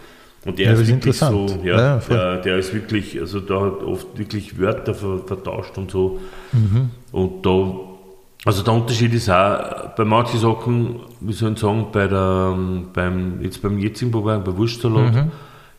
und 0.45 0.57
der 0.59 0.67
Ja, 0.67 0.71
ist 0.73 0.87
wirklich 0.87 1.17
so, 1.17 1.47
ja, 1.63 1.77
Ja, 1.77 1.97
der, 2.09 2.37
der 2.37 2.57
ist 2.59 2.73
wirklich, 2.73 3.19
also 3.19 3.39
da 3.39 3.61
hat 3.61 3.83
oft 3.83 4.17
wirklich 4.17 4.59
Wörter 4.59 4.93
ver, 4.93 5.19
vertauscht 5.25 5.77
und 5.77 5.91
so. 5.91 6.19
Mhm. 6.53 6.89
Und 7.11 7.45
da, 7.45 7.65
also 8.45 8.61
der 8.63 8.73
Unterschied 8.73 9.13
ist 9.13 9.29
auch, 9.29 9.89
bei 9.97 10.05
manchen 10.05 10.39
Sachen, 10.39 10.99
wie 11.19 11.33
soll 11.33 11.53
ich 11.53 11.59
sagen, 11.59 11.87
bei 11.91 12.07
der, 12.07 12.55
beim, 12.93 13.41
jetzt 13.41 13.61
beim 13.61 13.79
jetzigen 13.79 14.11
Programm, 14.11 14.43
bei 14.43 14.55
Wurstsalat, 14.55 15.13
Mhm. 15.15 15.31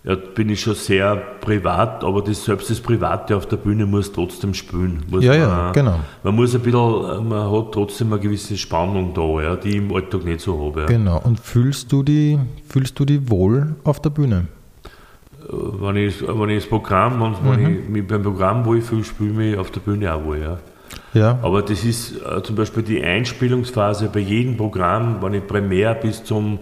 ja, 0.05 0.15
bin 0.17 0.49
ich 0.51 0.61
schon 0.61 0.75
sehr 0.75 1.17
privat, 1.41 2.03
aber 2.03 2.23
das, 2.23 2.45
selbst 2.45 2.69
das 2.71 2.81
Private 2.81 3.37
auf 3.37 3.47
der 3.47 3.57
Bühne 3.59 3.87
muss 3.87 4.11
trotzdem 4.13 4.53
spielen. 4.55 5.03
Muss 5.11 5.23
Ja, 5.25 5.33
man 5.33 5.41
ja, 5.41 5.73
genau. 5.73 6.01
Man 6.25 6.35
muss 6.35 6.55
ein 6.57 6.61
bisschen, 6.61 7.29
man 7.29 7.51
hat 7.53 7.73
trotzdem 7.73 8.13
eine 8.13 8.21
gewisse 8.21 8.57
Spannung 8.57 9.15
da, 9.15 9.43
ja, 9.43 9.57
die 9.57 9.69
ich 9.71 9.77
im 9.77 9.95
Alltag 9.95 10.25
nicht 10.25 10.41
so 10.41 10.59
habe. 10.67 10.81
Ja. 10.83 10.87
Genau. 10.87 11.21
Und 11.23 11.39
fühlst 11.39 11.93
du 11.93 12.03
die, 12.03 12.39
fühlst 12.69 12.99
du 12.99 13.05
die 13.05 13.31
wohl 13.31 13.77
auf 13.85 14.01
der 14.01 14.11
Bühne? 14.11 14.47
Wenn 15.49 15.97
ich, 15.97 16.23
wenn 16.27 16.49
ich 16.51 16.63
das 16.63 16.69
Programm, 16.69 17.21
wenn, 17.45 17.61
Mhm. 17.63 17.79
ich 17.85 17.89
mich 17.89 18.07
beim 18.07 18.23
Programm 18.23 18.65
wohlfühle, 18.65 19.05
spiele 19.05 19.31
ich 19.31 19.37
mich 19.37 19.57
auf 19.59 19.71
der 19.71 19.81
Bühne 19.81 20.13
auch 20.15 20.25
wohl. 20.25 20.39
Ja. 20.41 20.59
Ja. 21.15 21.39
Aber 21.43 21.63
das 21.63 21.85
ist 21.85 22.15
äh, 22.23 22.43
zum 22.43 22.57
Beispiel 22.57 22.83
die 22.83 23.03
Einspielungsphase 23.03 24.09
bei 24.13 24.21
jedem 24.21 24.57
Programm, 24.57 25.19
wenn 25.23 25.35
ich 25.35 25.47
Premiere 25.47 25.95
bis 26.01 26.23
zum, 26.25 26.59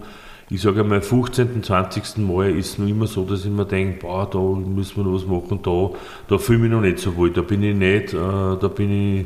ich 0.49 0.61
sage 0.61 0.81
einmal, 0.81 1.01
15., 1.01 1.63
20. 1.63 2.17
Mal 2.17 2.51
ist 2.51 2.71
es 2.73 2.77
noch 2.77 2.87
immer 2.87 3.07
so, 3.07 3.23
dass 3.23 3.43
ich 3.45 3.51
mir 3.51 3.65
denke, 3.65 3.99
boah, 4.01 4.29
da 4.29 4.39
müssen 4.39 4.97
wir 4.97 5.03
noch 5.03 5.13
was 5.13 5.25
machen, 5.25 5.59
da, 5.63 5.89
da 6.27 6.37
fühle 6.37 6.57
ich 6.57 6.61
mich 6.63 6.71
noch 6.71 6.81
nicht 6.81 6.99
so 6.99 7.15
wohl, 7.15 7.31
da 7.31 7.41
bin 7.41 7.63
ich 7.63 7.75
nicht, 7.75 8.13
äh, 8.13 8.17
da 8.17 8.67
bin 8.67 8.91
ich, 9.19 9.25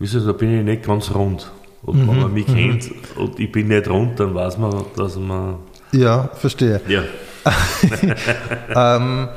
ich 0.00 0.10
sagen, 0.10 0.26
da 0.26 0.32
bin 0.32 0.58
ich 0.58 0.64
nicht 0.64 0.84
ganz 0.86 1.14
rund. 1.14 1.50
Und 1.82 2.02
Mhm, 2.04 2.08
wenn 2.08 2.20
man 2.20 2.32
mich 2.34 2.46
kennt 2.46 2.90
und 3.16 3.38
ich 3.38 3.50
bin 3.52 3.68
nicht 3.68 3.88
rund, 3.88 4.18
dann 4.18 4.34
weiß 4.34 4.58
man, 4.58 4.72
dass 4.96 5.16
man, 5.18 5.56
Ja, 5.92 6.28
verstehe. 6.34 6.80
ja, 6.88 7.02
Ähm, 8.74 9.28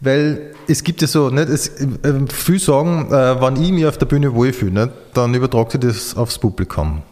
weil 0.00 0.54
es 0.66 0.82
gibt 0.82 1.02
ja 1.02 1.06
so, 1.08 1.28
nicht, 1.28 1.48
es, 1.48 1.68
äh, 1.68 2.26
viele 2.32 2.58
sagen, 2.58 3.12
äh, 3.12 3.40
wenn 3.40 3.62
ich 3.62 3.70
mich 3.70 3.86
auf 3.86 3.98
der 3.98 4.06
Bühne 4.06 4.34
wohlfühle, 4.34 4.86
nicht, 4.86 4.92
dann 5.12 5.34
übertragt 5.34 5.72
sich 5.72 5.80
das 5.80 6.16
aufs 6.16 6.38
Publikum. 6.38 7.02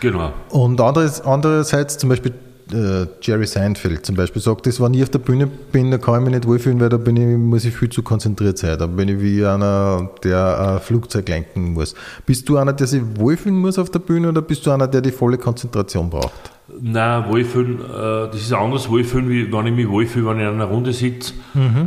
genau. 0.00 0.32
Und 0.50 0.80
anderes, 0.80 1.22
andererseits 1.22 1.96
zum 1.96 2.10
Beispiel 2.10 2.34
äh, 2.72 3.06
Jerry 3.20 3.46
Seinfeld 3.46 4.04
zum 4.04 4.16
Beispiel 4.16 4.42
sagt 4.42 4.66
das, 4.66 4.80
wenn 4.80 4.94
ich 4.94 5.02
auf 5.02 5.10
der 5.10 5.18
Bühne 5.18 5.46
bin, 5.46 5.90
dann 5.90 6.00
kann 6.00 6.16
ich 6.16 6.20
mich 6.22 6.34
nicht 6.34 6.46
wohlfühlen, 6.46 6.80
weil 6.80 6.88
da 6.88 6.96
bin 6.96 7.16
ich, 7.16 7.38
muss 7.38 7.64
ich 7.64 7.76
viel 7.76 7.88
zu 7.88 8.02
konzentriert 8.02 8.58
sein. 8.58 8.78
Da 8.78 8.86
bin 8.86 9.08
ich 9.08 9.20
wie 9.20 9.44
einer, 9.44 10.10
der 10.22 10.74
ein 10.74 10.80
Flugzeug 10.80 11.28
lenken 11.28 11.72
muss. 11.72 11.94
Bist 12.26 12.48
du 12.48 12.56
einer, 12.56 12.72
der 12.72 12.86
sich 12.86 13.02
wohlfühlen 13.16 13.58
muss 13.58 13.78
auf 13.78 13.90
der 13.90 14.00
Bühne 14.00 14.28
oder 14.28 14.42
bist 14.42 14.66
du 14.66 14.70
einer, 14.70 14.86
der 14.86 15.00
die 15.00 15.12
volle 15.12 15.38
Konzentration 15.38 16.10
braucht? 16.10 16.52
Nein, 16.80 17.24
wohlfühlen, 17.28 17.80
äh, 17.80 18.30
das 18.30 18.36
ist 18.36 18.52
anders 18.52 18.90
wohlfühlen, 18.90 19.30
wie 19.30 19.50
wenn 19.50 19.66
ich 19.66 19.72
mich 19.72 19.88
wohlfühle, 19.88 20.26
wenn 20.26 20.36
ich 20.36 20.42
in 20.42 20.48
einer 20.48 20.66
Runde 20.66 20.92
sitze 20.92 21.32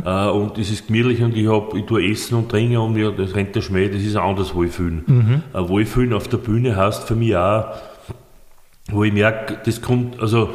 äh, 0.04 0.28
und 0.28 0.58
es 0.58 0.72
ist 0.72 0.88
gemütlich 0.88 1.22
und 1.22 1.36
ich, 1.36 1.46
hab, 1.46 1.74
ich 1.74 1.86
tue 1.86 2.04
Essen 2.04 2.34
und 2.34 2.48
trinke 2.48 2.80
und 2.80 2.94
mir, 2.94 3.12
das 3.12 3.36
rennt 3.36 3.54
der 3.54 3.60
Schmäh, 3.60 3.88
das 3.88 4.02
ist 4.02 4.16
ein 4.16 4.22
anderes 4.22 4.54
Wohlfühlen. 4.54 5.42
Äh, 5.54 5.68
wohlfühlen 5.68 6.12
auf 6.12 6.26
der 6.26 6.38
Bühne 6.38 6.74
heißt 6.74 7.04
für 7.04 7.14
mich 7.14 7.36
auch, 7.36 7.66
wo 8.90 9.04
ich 9.04 9.12
merke, 9.12 9.58
das 9.64 9.80
kommt, 9.80 10.20
also 10.20 10.50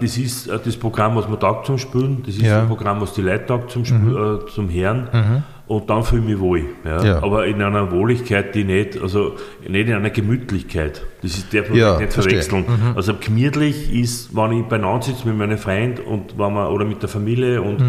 das 0.00 0.18
ist 0.18 0.48
äh, 0.48 0.58
das 0.64 0.76
Programm, 0.76 1.16
was 1.16 1.28
man 1.28 1.38
taugt 1.40 1.66
zum 1.66 1.78
Spielen, 1.78 2.22
das 2.26 2.36
ist 2.36 2.42
Ja. 2.42 2.60
ein 2.62 2.68
Programm, 2.68 3.00
was 3.00 3.12
die 3.14 3.22
Leute 3.22 3.46
taugt 3.46 3.70
zum, 3.70 3.84
Spiel, 3.84 4.16
äh, 4.44 4.50
zum 4.50 4.72
Hören 4.72 5.42
und 5.66 5.88
dann 5.88 6.02
fühle 6.02 6.22
ich 6.22 6.28
mich 6.30 6.40
wohl. 6.40 6.62
Ja. 6.84 7.04
Ja. 7.04 7.22
Aber 7.22 7.46
in 7.46 7.62
einer 7.62 7.92
Wohligkeit, 7.92 8.54
die 8.56 8.64
nicht, 8.64 9.00
also 9.00 9.36
nicht 9.68 9.88
in 9.88 9.94
einer 9.94 10.10
Gemütlichkeit, 10.10 11.02
das 11.22 11.36
ist 11.38 11.52
der 11.52 11.62
Ja, 11.72 11.98
nicht 11.98 12.12
verstehe. 12.12 12.42
verwechseln. 12.42 12.64
Also 12.96 13.14
gemütlich 13.20 13.92
ist, 13.94 14.34
wenn 14.34 14.50
ich 14.52 14.64
beieinander 14.64 15.02
sitze 15.02 15.28
mit 15.28 15.36
meinen 15.38 15.58
Freunden 15.58 16.00
und 16.02 16.36
wenn 16.36 16.52
wir, 16.54 16.70
oder 16.72 16.84
mit 16.84 17.00
der 17.02 17.08
Familie 17.08 17.62
und, 17.62 17.80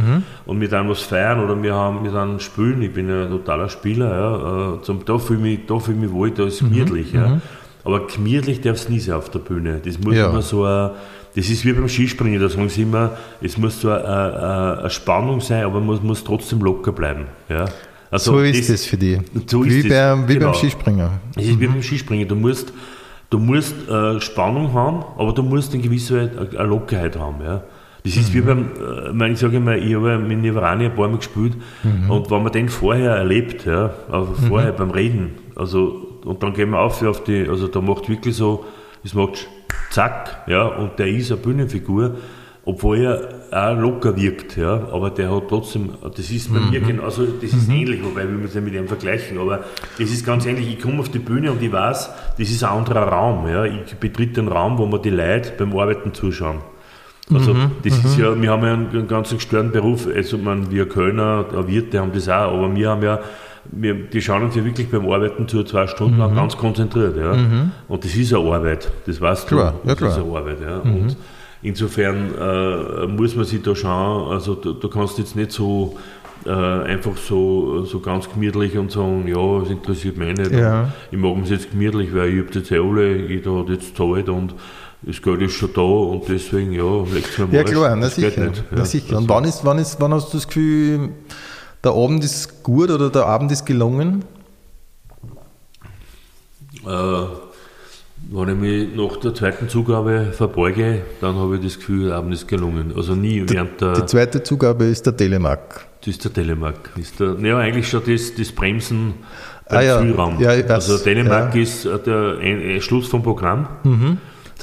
und 0.45 0.61
wir 0.61 0.69
dann 0.69 0.87
was 0.89 1.01
feiern 1.01 1.43
oder 1.43 1.59
wir 1.63 1.73
haben 1.73 2.03
wir 2.03 2.11
dann 2.11 2.39
spielen, 2.39 2.81
ich 2.83 2.93
bin 2.93 3.09
ja 3.09 3.23
ein 3.23 3.29
totaler 3.31 3.69
Spieler, 3.69 4.09
ja, 4.15 4.75
äh, 4.75 4.81
zum, 4.83 5.03
da 5.05 5.17
fühle 5.17 5.39
ich 5.39 5.59
mich, 5.59 5.65
da 5.67 5.79
fühle 5.79 5.97
ich 5.97 6.03
mich 6.03 6.11
wohl, 6.11 6.29
da 6.31 6.45
ist 6.45 6.59
gemütlich. 6.59 7.13
Ja. 7.13 7.41
Aber 7.83 8.07
gemütlich 8.07 8.61
darf 8.61 8.77
es 8.77 8.89
nie 8.89 8.99
sein 8.99 9.15
auf 9.15 9.29
der 9.29 9.39
Bühne. 9.39 9.79
Das 9.83 9.99
muss 9.99 10.15
Ja. 10.15 10.29
immer 10.29 10.41
so 10.41 10.63
ein, 10.65 10.91
das 11.35 11.49
ist 11.49 11.65
wie 11.65 11.73
beim 11.73 11.87
Skispringen, 11.87 12.39
da 12.41 12.49
sagen 12.49 12.67
sie 12.69 12.81
immer, 12.83 13.11
es 13.41 13.57
muss 13.57 13.79
so 13.81 13.89
eine, 13.89 14.03
eine, 14.05 14.77
eine 14.81 14.89
Spannung 14.89 15.39
sein, 15.41 15.63
aber 15.63 15.79
man 15.79 15.99
muss 16.05 16.23
trotzdem 16.23 16.59
locker 16.61 16.91
bleiben. 16.91 17.25
Ja. 17.49 17.65
Also 18.11 18.33
So 18.33 18.39
ist 18.39 18.69
es 18.69 18.85
für 18.85 18.97
dich. 18.97 19.19
so 19.47 19.63
wie 19.65 19.87
beim, 19.87 20.27
wie 20.27 20.33
genau. 20.33 20.47
beim 20.47 20.55
Skispringen. 20.55 21.09
es 21.37 21.45
ist 21.47 21.59
wie 21.59 21.67
beim 21.67 21.81
Skispringen. 21.81 22.27
Du 22.27 22.35
musst, 22.35 22.73
du 23.29 23.39
musst 23.39 23.73
äh, 23.89 24.19
Spannung 24.19 24.73
haben, 24.73 25.03
aber 25.17 25.31
du 25.33 25.41
musst 25.41 25.73
in 25.73 25.81
gewisser 25.81 26.15
Weise 26.17 26.31
eine- 26.51 26.59
eine 26.59 26.67
Lockerheit 26.67 27.17
haben. 27.17 27.37
Ja. 27.43 27.63
Das 28.03 28.17
ist 28.17 28.33
wie 28.33 28.41
beim, 28.41 28.59
äh, 28.79 29.07
ich 29.09 29.13
meine, 29.13 29.33
ich 29.35 29.39
sage 29.39 29.55
immer, 29.57 29.77
ich 29.77 29.95
habe 29.95 30.17
mit 30.19 30.39
Nivrani 30.41 30.85
ein 30.87 30.95
paar 30.95 31.07
Mal 31.07 31.17
gespielt 31.17 31.53
und 32.09 32.29
wenn 32.29 32.43
man 32.43 32.51
den 32.51 32.67
vorher 32.67 33.11
erlebt, 33.15 33.65
ja, 33.65 33.91
also 34.11 34.33
vorher 34.49 34.73
beim 34.73 34.91
Reden, 34.91 35.31
also 35.55 36.10
und 36.25 36.43
dann 36.43 36.53
gehen 36.53 36.71
wir 36.71 36.79
auf 36.79 37.01
auf 37.03 37.23
die, 37.23 37.47
also 37.47 37.67
da 37.67 37.81
macht 37.81 38.09
wirklich 38.09 38.35
so, 38.35 38.65
es 39.03 39.13
macht 39.13 39.47
zack, 39.89 40.43
ja, 40.47 40.65
und 40.65 40.97
der 40.99 41.07
ist 41.07 41.31
eine 41.31 41.41
Bühnenfigur, 41.41 42.15
obwohl 42.63 42.99
er 42.99 43.29
auch 43.51 43.77
locker 43.77 44.15
wirkt, 44.15 44.55
ja, 44.55 44.87
aber 44.91 45.09
der 45.09 45.33
hat 45.33 45.49
trotzdem, 45.49 45.89
das 46.01 46.29
ist 46.29 46.53
bei 46.53 46.59
mir 46.59 46.79
genauso, 46.79 47.25
das 47.25 47.53
ist 47.53 47.69
ähnlich, 47.69 48.03
wobei 48.03 48.21
wir 48.21 48.37
müssen 48.37 48.55
ja 48.55 48.61
mit 48.61 48.73
ihm 48.73 48.87
vergleichen, 48.87 49.39
aber 49.39 49.63
das 49.97 50.11
ist 50.11 50.25
ganz 50.25 50.45
ähnlich, 50.45 50.69
ich 50.69 50.79
komme 50.79 50.99
auf 50.99 51.09
die 51.09 51.19
Bühne 51.19 51.51
und 51.51 51.61
ich 51.61 51.71
weiß, 51.71 52.09
das 52.37 52.49
ist 52.49 52.63
ein 52.63 52.69
anderer 52.69 53.03
Raum, 53.03 53.47
ja, 53.47 53.65
ich 53.65 53.95
betritt 53.95 54.37
einen 54.37 54.47
Raum, 54.47 54.77
wo 54.77 54.85
man 54.85 55.01
die 55.01 55.09
Leute 55.09 55.53
beim 55.57 55.75
Arbeiten 55.77 56.13
zuschauen. 56.13 56.59
Also 57.33 57.55
das 57.83 57.97
ist 58.03 58.17
ja, 58.17 58.39
wir 58.39 58.49
haben 58.51 58.63
ja 58.63 58.73
einen, 58.73 58.89
einen 58.89 59.07
ganz 59.07 59.29
gestörten 59.29 59.71
Beruf, 59.71 60.07
also 60.13 60.37
man, 60.37 60.69
wir 60.69 60.87
Kölner, 60.87 61.45
der 61.51 61.67
Wirte 61.67 61.99
haben 61.99 62.11
das 62.13 62.27
auch, 62.27 62.53
aber 62.53 62.75
wir 62.75 62.89
haben 62.89 63.03
ja 63.03 63.19
wir, 63.71 63.93
die 63.93 64.21
schauen 64.21 64.43
uns 64.43 64.55
ja 64.55 64.63
wirklich 64.65 64.89
beim 64.89 65.09
Arbeiten 65.09 65.47
zu, 65.47 65.63
zwei 65.63 65.87
Stunden 65.87 66.17
lang 66.17 66.35
ganz 66.35 66.57
konzentriert. 66.57 67.15
Ja. 67.17 67.35
Und 67.87 68.03
das 68.03 68.15
ist 68.15 68.33
eine 68.33 68.43
Arbeit, 68.51 68.91
das 69.05 69.19
weißt 69.21 69.47
Klar, 69.47 69.75
du. 69.83 69.89
ja, 69.89 69.95
das 69.95 70.09
ist 70.09 70.15
klar. 70.15 70.25
eine 70.27 70.37
Arbeit. 70.37 70.57
Ja. 70.61 70.77
Und 70.79 71.15
insofern 71.61 72.31
äh, 72.39 73.07
muss 73.07 73.35
man 73.35 73.45
sich 73.45 73.61
da 73.61 73.75
schauen, 73.75 74.31
also 74.31 74.55
du, 74.55 74.73
du 74.73 74.87
kannst 74.89 75.17
jetzt 75.19 75.35
nicht 75.35 75.51
so 75.51 75.95
äh, 76.45 76.49
einfach 76.49 77.15
so, 77.17 77.85
so 77.85 77.99
ganz 77.99 78.27
gemütlich 78.29 78.77
und 78.77 78.91
sagen, 78.91 79.25
ja, 79.27 79.59
das 79.59 79.69
interessiert 79.69 80.17
mich 80.17 80.35
nicht. 80.37 80.51
Ja. 80.51 80.89
Ich 81.11 81.17
mache 81.17 81.41
es 81.43 81.49
jetzt 81.51 81.71
gemütlich, 81.71 82.13
weil 82.15 82.29
ich 82.29 82.39
habe 82.45 82.53
jetzt 82.59 82.71
eh 82.71 82.79
alle, 82.79 83.15
jeder 83.27 83.59
hat 83.59 83.69
jetzt 83.69 83.95
zahlt 83.95 84.27
und 84.27 84.55
das 85.03 85.21
Geld 85.21 85.41
ist 85.41 85.53
schon 85.53 85.69
da 85.73 85.81
und 85.81 86.27
deswegen, 86.29 86.71
ja, 86.73 87.03
legt 87.13 87.37
mir 87.37 87.45
am 87.45 87.51
Ja 87.51 87.63
klar, 87.63 87.95
na 87.95 88.07
sicher. 88.09 88.45
nicht. 88.47 88.63
Na 88.71 88.77
Ja, 88.79 88.85
sicher. 88.85 89.05
das 89.11 89.17
Und 89.19 89.29
wann, 89.29 89.43
ist, 89.45 89.65
wann, 89.65 89.77
ist, 89.79 89.97
wann 89.99 90.13
hast 90.13 90.31
du 90.33 90.37
das 90.37 90.47
Gefühl, 90.47 91.09
der 91.83 91.91
Abend 91.93 92.23
ist 92.23 92.63
gut 92.63 92.89
oder 92.91 93.09
der 93.09 93.25
Abend 93.25 93.51
ist 93.51 93.65
gelungen? 93.65 94.23
Äh, 96.85 97.23
wenn 98.31 98.49
ich 98.49 98.55
mich 98.55 98.95
nach 98.95 99.17
der 99.19 99.33
zweiten 99.33 99.67
Zugabe 99.67 100.31
verbeuge, 100.31 101.01
dann 101.21 101.35
habe 101.35 101.57
ich 101.57 101.63
das 101.63 101.77
Gefühl, 101.77 102.07
der 102.07 102.15
Abend 102.17 102.33
ist 102.33 102.47
gelungen. 102.47 102.93
Also 102.95 103.15
nie 103.15 103.43
während 103.47 103.81
der, 103.81 103.93
Die 103.93 104.05
zweite 104.05 104.43
Zugabe 104.43 104.85
ist 104.85 105.05
der 105.05 105.17
Telemark. 105.17 105.87
das 105.99 106.07
ist 106.09 106.23
der 106.25 106.33
Telemark. 106.33 106.91
Ist 106.97 107.19
der, 107.19 107.35
ja, 107.39 107.57
eigentlich 107.57 107.89
schon 107.89 108.03
das, 108.05 108.33
das 108.35 108.51
Bremsen 108.51 109.15
beim 109.67 109.77
Ah 109.77 109.81
ja, 109.81 109.99
Zielraum. 110.01 110.39
ja, 110.39 110.49
also 110.49 110.97
Telemark 110.97 111.55
ja. 111.55 111.61
ist 111.61 111.85
äh, 111.85 111.97
der 111.99 112.81
Schluss 112.81 113.07
vom 113.07 113.23
Programm. 113.23 113.67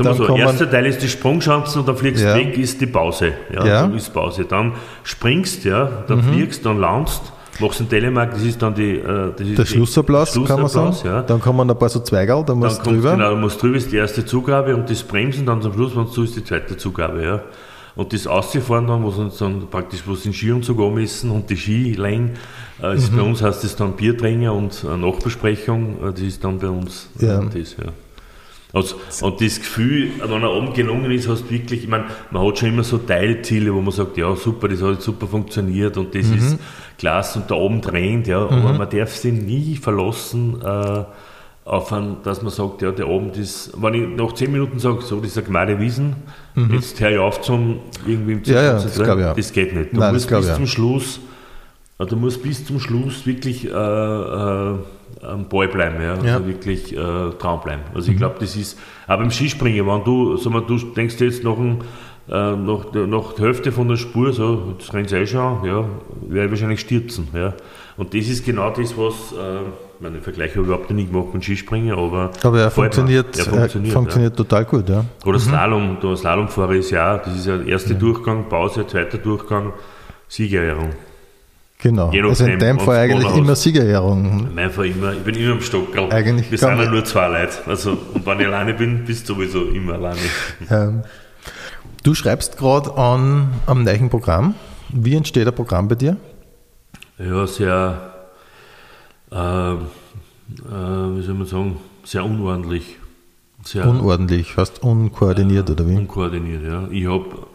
Dann 0.04 0.18
wir 0.18 0.26
so, 0.26 0.36
erster 0.36 0.70
Teil 0.70 0.86
ist 0.86 1.02
die 1.02 1.08
Sprungschanzen 1.08 1.80
und 1.80 1.88
dann 1.88 1.96
fliegst 1.96 2.22
du 2.22 2.28
Ja. 2.28 2.34
weg, 2.36 2.56
ist 2.58 2.80
die 2.80 2.86
Pause. 2.86 3.32
Ja, 3.52 3.64
Ja. 3.66 3.86
Mhm. 3.86 3.90
so 3.92 3.96
ist 3.96 4.12
Pause. 4.14 4.44
Dann 4.44 4.72
springst, 5.02 5.64
ja, 5.64 5.88
dann 6.06 6.22
fliegst, 6.22 6.64
dann 6.64 6.78
landst, 6.78 7.22
machst 7.60 7.80
einen 7.80 7.88
Telemark, 7.88 8.32
das 8.32 8.42
ist 8.42 8.60
dann 8.62 8.74
die, 8.74 8.96
äh, 8.96 9.32
das 9.36 9.46
ist 9.46 9.58
Der 9.58 9.64
die- 9.64 9.70
Schlussapplaus, 9.72 10.32
kann 10.32 10.42
man 10.60 10.68
sagen. 10.68 10.86
Schlussapplaus, 10.92 11.02
Ja. 11.04 11.22
Dann 11.22 11.40
kommen 11.40 11.68
ein 11.70 11.78
paar 11.78 11.88
so 11.88 12.00
Zweigerl, 12.00 12.40
da 12.44 12.52
Dann 12.52 12.58
musst 12.58 12.84
du 12.86 12.90
drüber. 12.90 13.12
genau, 13.12 13.30
du 13.30 13.36
musst 13.36 13.60
drüber 13.62 13.76
ist 13.76 13.90
die 13.90 13.96
erste 13.96 14.24
Zugabe 14.24 14.74
und 14.76 14.88
das 14.88 15.02
Bremsen 15.02 15.44
dann 15.46 15.60
zum 15.62 15.72
Schluss, 15.72 15.96
wenn 15.96 16.06
du 16.14 16.22
ist 16.22 16.36
die 16.36 16.44
zweite 16.44 16.76
Zugabe, 16.76 17.22
ja. 17.24 17.40
Und 17.96 18.12
das 18.12 18.28
Ausfahren 18.28 18.86
dann, 18.86 19.02
wo 19.02 19.10
sie 19.10 19.22
uns 19.22 19.38
dann 19.38 19.66
praktisch, 19.68 20.04
wo 20.06 20.14
sie 20.14 20.28
den 20.28 20.32
Skianzug 20.32 20.78
anmessen 20.80 21.32
und 21.32 21.50
die 21.50 21.56
Skilänge, 21.56 22.30
äh, 22.80 22.94
ist 22.94 23.10
Mhm. 23.12 23.16
bei 23.16 23.22
uns 23.24 23.42
heißt 23.42 23.64
das 23.64 23.74
dann 23.74 23.94
Biertränger 23.94 24.52
und 24.54 24.84
äh, 24.84 24.96
Nachbesprechung, 24.96 25.96
äh, 26.04 26.12
das 26.12 26.20
ist 26.20 26.44
dann 26.44 26.58
bei 26.58 26.68
uns 26.68 27.08
äh, 27.20 27.26
Ja. 27.26 27.40
das, 27.42 27.76
ja. 27.76 27.90
Also, 28.72 28.96
und 29.22 29.40
das 29.40 29.58
Gefühl, 29.58 30.10
wenn 30.22 30.42
er 30.42 30.52
oben 30.52 30.74
gelungen 30.74 31.10
ist, 31.10 31.26
hast 31.26 31.44
du 31.44 31.50
wirklich, 31.50 31.84
ich 31.84 31.88
meine, 31.88 32.04
man 32.30 32.46
hat 32.46 32.58
schon 32.58 32.68
immer 32.68 32.84
so 32.84 32.98
Teilziele, 32.98 33.72
wo 33.74 33.80
man 33.80 33.92
sagt, 33.92 34.18
ja 34.18 34.34
super, 34.36 34.68
das 34.68 34.82
hat 34.82 35.00
super 35.00 35.26
funktioniert 35.26 35.96
und 35.96 36.14
das 36.14 36.26
ist 36.26 36.58
klasse 36.98 37.38
und 37.40 37.50
da 37.50 37.54
oben 37.54 37.80
trennt, 37.80 38.26
ja, 38.26 38.40
aber 38.40 38.74
man 38.74 38.90
darf 38.90 39.14
sich 39.16 39.32
nie 39.32 39.76
verlassen 39.76 40.60
äh, 40.62 41.04
auf 41.64 41.92
ein, 41.92 42.16
dass 42.24 42.42
man 42.42 42.50
sagt, 42.50 42.82
ja, 42.82 42.90
der 42.90 43.06
Abend 43.06 43.36
ist, 43.36 43.72
wenn 43.80 43.94
ich 43.94 44.08
nach 44.16 44.32
zehn 44.34 44.52
Minuten 44.52 44.78
sage, 44.78 45.00
so, 45.02 45.16
das 45.20 45.30
ist 45.30 45.38
eine 45.38 45.46
gemade 45.46 45.80
Wiesen, 45.80 46.16
jetzt 46.70 47.00
höre 47.00 47.10
ich 47.10 47.18
auf 47.18 47.40
zum 47.40 47.80
irgendwie 48.06 48.32
im 48.32 48.38
Mhm. 48.38 48.44
Ja, 48.44 48.62
ja, 48.62 48.72
das 48.74 48.98
ich 48.98 49.08
auch. 49.08 49.36
das 49.36 49.52
geht 49.52 49.74
nicht. 49.74 49.92
Du 49.92 49.98
Nein, 49.98 50.12
musst 50.12 50.28
bis 50.28 50.54
zum 50.54 50.66
Schluss 50.66 51.20
äh, 51.98 52.06
Du 52.06 52.16
musst 52.16 52.42
bis 52.42 52.64
zum 52.64 52.80
Schluss 52.80 53.26
wirklich 53.26 53.64
äh, 53.66 53.70
äh, 53.70 54.74
am 55.22 55.48
Ball 55.48 55.68
bleiben, 55.68 56.00
ja? 56.00 56.14
Ja. 56.22 56.34
Also 56.34 56.46
wirklich 56.46 56.92
äh, 56.92 56.96
dran 56.96 57.60
bleiben. 57.62 57.82
Also 57.94 58.10
ich 58.10 58.16
glaube, 58.16 58.36
das 58.40 58.56
ist, 58.56 58.78
auch 59.06 59.16
beim 59.18 59.30
Skispringen, 59.30 59.86
wenn 59.86 60.04
du, 60.04 60.36
sag 60.36 60.52
mal, 60.52 60.62
du 60.62 60.76
denkst 60.78 61.16
jetzt 61.20 61.44
nach, 61.44 61.56
ein, 61.56 61.78
äh, 62.28 62.56
nach, 62.56 62.84
der, 62.92 63.06
nach 63.06 63.32
der 63.32 63.46
Hälfte 63.46 63.72
von 63.72 63.88
der 63.88 63.96
Spur, 63.96 64.32
so, 64.32 64.74
jetzt 64.78 64.92
rennt 64.92 65.12
eh 65.12 65.26
schon, 65.26 65.64
ja, 65.64 65.84
werde 66.28 66.46
ich 66.46 66.50
wahrscheinlich 66.52 66.80
stürzen. 66.80 67.28
Ja? 67.34 67.54
Und 67.96 68.14
das 68.14 68.28
ist 68.28 68.44
genau 68.44 68.70
das, 68.70 68.96
was, 68.96 69.32
äh, 69.32 69.60
ich 69.96 70.00
meine, 70.00 70.18
den 70.18 70.22
Vergleich 70.22 70.52
habe 70.52 70.60
ich 70.60 70.66
überhaupt 70.68 70.90
nicht 70.90 71.10
gemacht 71.10 71.34
mit 71.34 71.42
Skispringen, 71.42 71.92
aber, 71.98 72.30
Aber 72.44 72.60
er 72.60 72.70
funktioniert, 72.70 73.36
Er 73.36 73.46
er 73.46 73.50
funktioniert, 73.50 73.92
funktioniert 73.92 74.36
total 74.36 74.64
gut, 74.64 74.88
ja. 74.88 74.96
Ja. 74.96 75.04
Oder 75.26 75.38
Slalom, 75.40 75.96
der 76.00 76.16
Slalomfahrer 76.16 76.74
ist 76.74 76.90
ja 76.90 77.18
das 77.18 77.34
ist 77.34 77.46
ja 77.46 77.56
der 77.56 77.66
erste 77.66 77.94
Mhm. 77.94 77.98
Durchgang, 77.98 78.48
Pause, 78.48 78.86
zweiter 78.86 79.18
Durchgang, 79.18 79.72
Siegerehrung. 80.28 80.90
Genau. 81.78 82.10
Also 82.10 82.44
in 82.44 82.58
deinem 82.58 82.80
Fall 82.80 82.96
eigentlich 82.96 83.36
immer. 83.36 83.54
Siegerehrung. 83.54 84.52
Mein 84.52 84.70
Fall 84.70 84.86
immer, 84.86 85.12
ich 85.12 85.20
bin 85.20 85.36
immer 85.36 85.52
im 85.52 85.60
Stockerl. 85.60 86.12
Eigentlich 86.12 86.50
Wir 86.50 86.58
sind 86.58 86.76
ja 86.76 86.90
nur 86.90 87.04
zwei 87.04 87.28
Leute. 87.28 87.58
Also, 87.66 87.96
und 88.14 88.26
wenn 88.26 88.40
ich 88.40 88.46
alleine 88.46 88.74
bin, 88.74 89.04
bist 89.04 89.28
du 89.28 89.34
sowieso 89.34 89.64
immer 89.66 89.94
alleine. 89.94 90.18
Ähm, 90.70 91.04
du 92.02 92.14
schreibst 92.14 92.58
gerade 92.58 92.92
an 92.94 93.48
am 93.66 93.84
neuen 93.84 94.10
Programm. 94.10 94.54
Wie 94.88 95.14
entsteht 95.14 95.46
ein 95.46 95.54
Programm 95.54 95.86
bei 95.86 95.94
dir? 95.94 96.16
Ja, 97.18 97.46
sehr, 97.46 98.12
äh, 99.30 99.36
äh, 99.36 99.76
wie 100.56 101.22
soll 101.22 101.34
man 101.34 101.46
sagen, 101.46 101.76
sehr 102.04 102.24
unordentlich. 102.24 102.96
Sehr 103.64 103.86
Unordentlich, 103.86 104.52
fast 104.52 104.82
unkoordiniert 104.82 105.68
oder 105.68 105.86
wie? 105.88 105.96
unkoordiniert, 105.96 106.62
ja. 106.64 106.88
Ich 106.90 107.06
habe, 107.06 107.46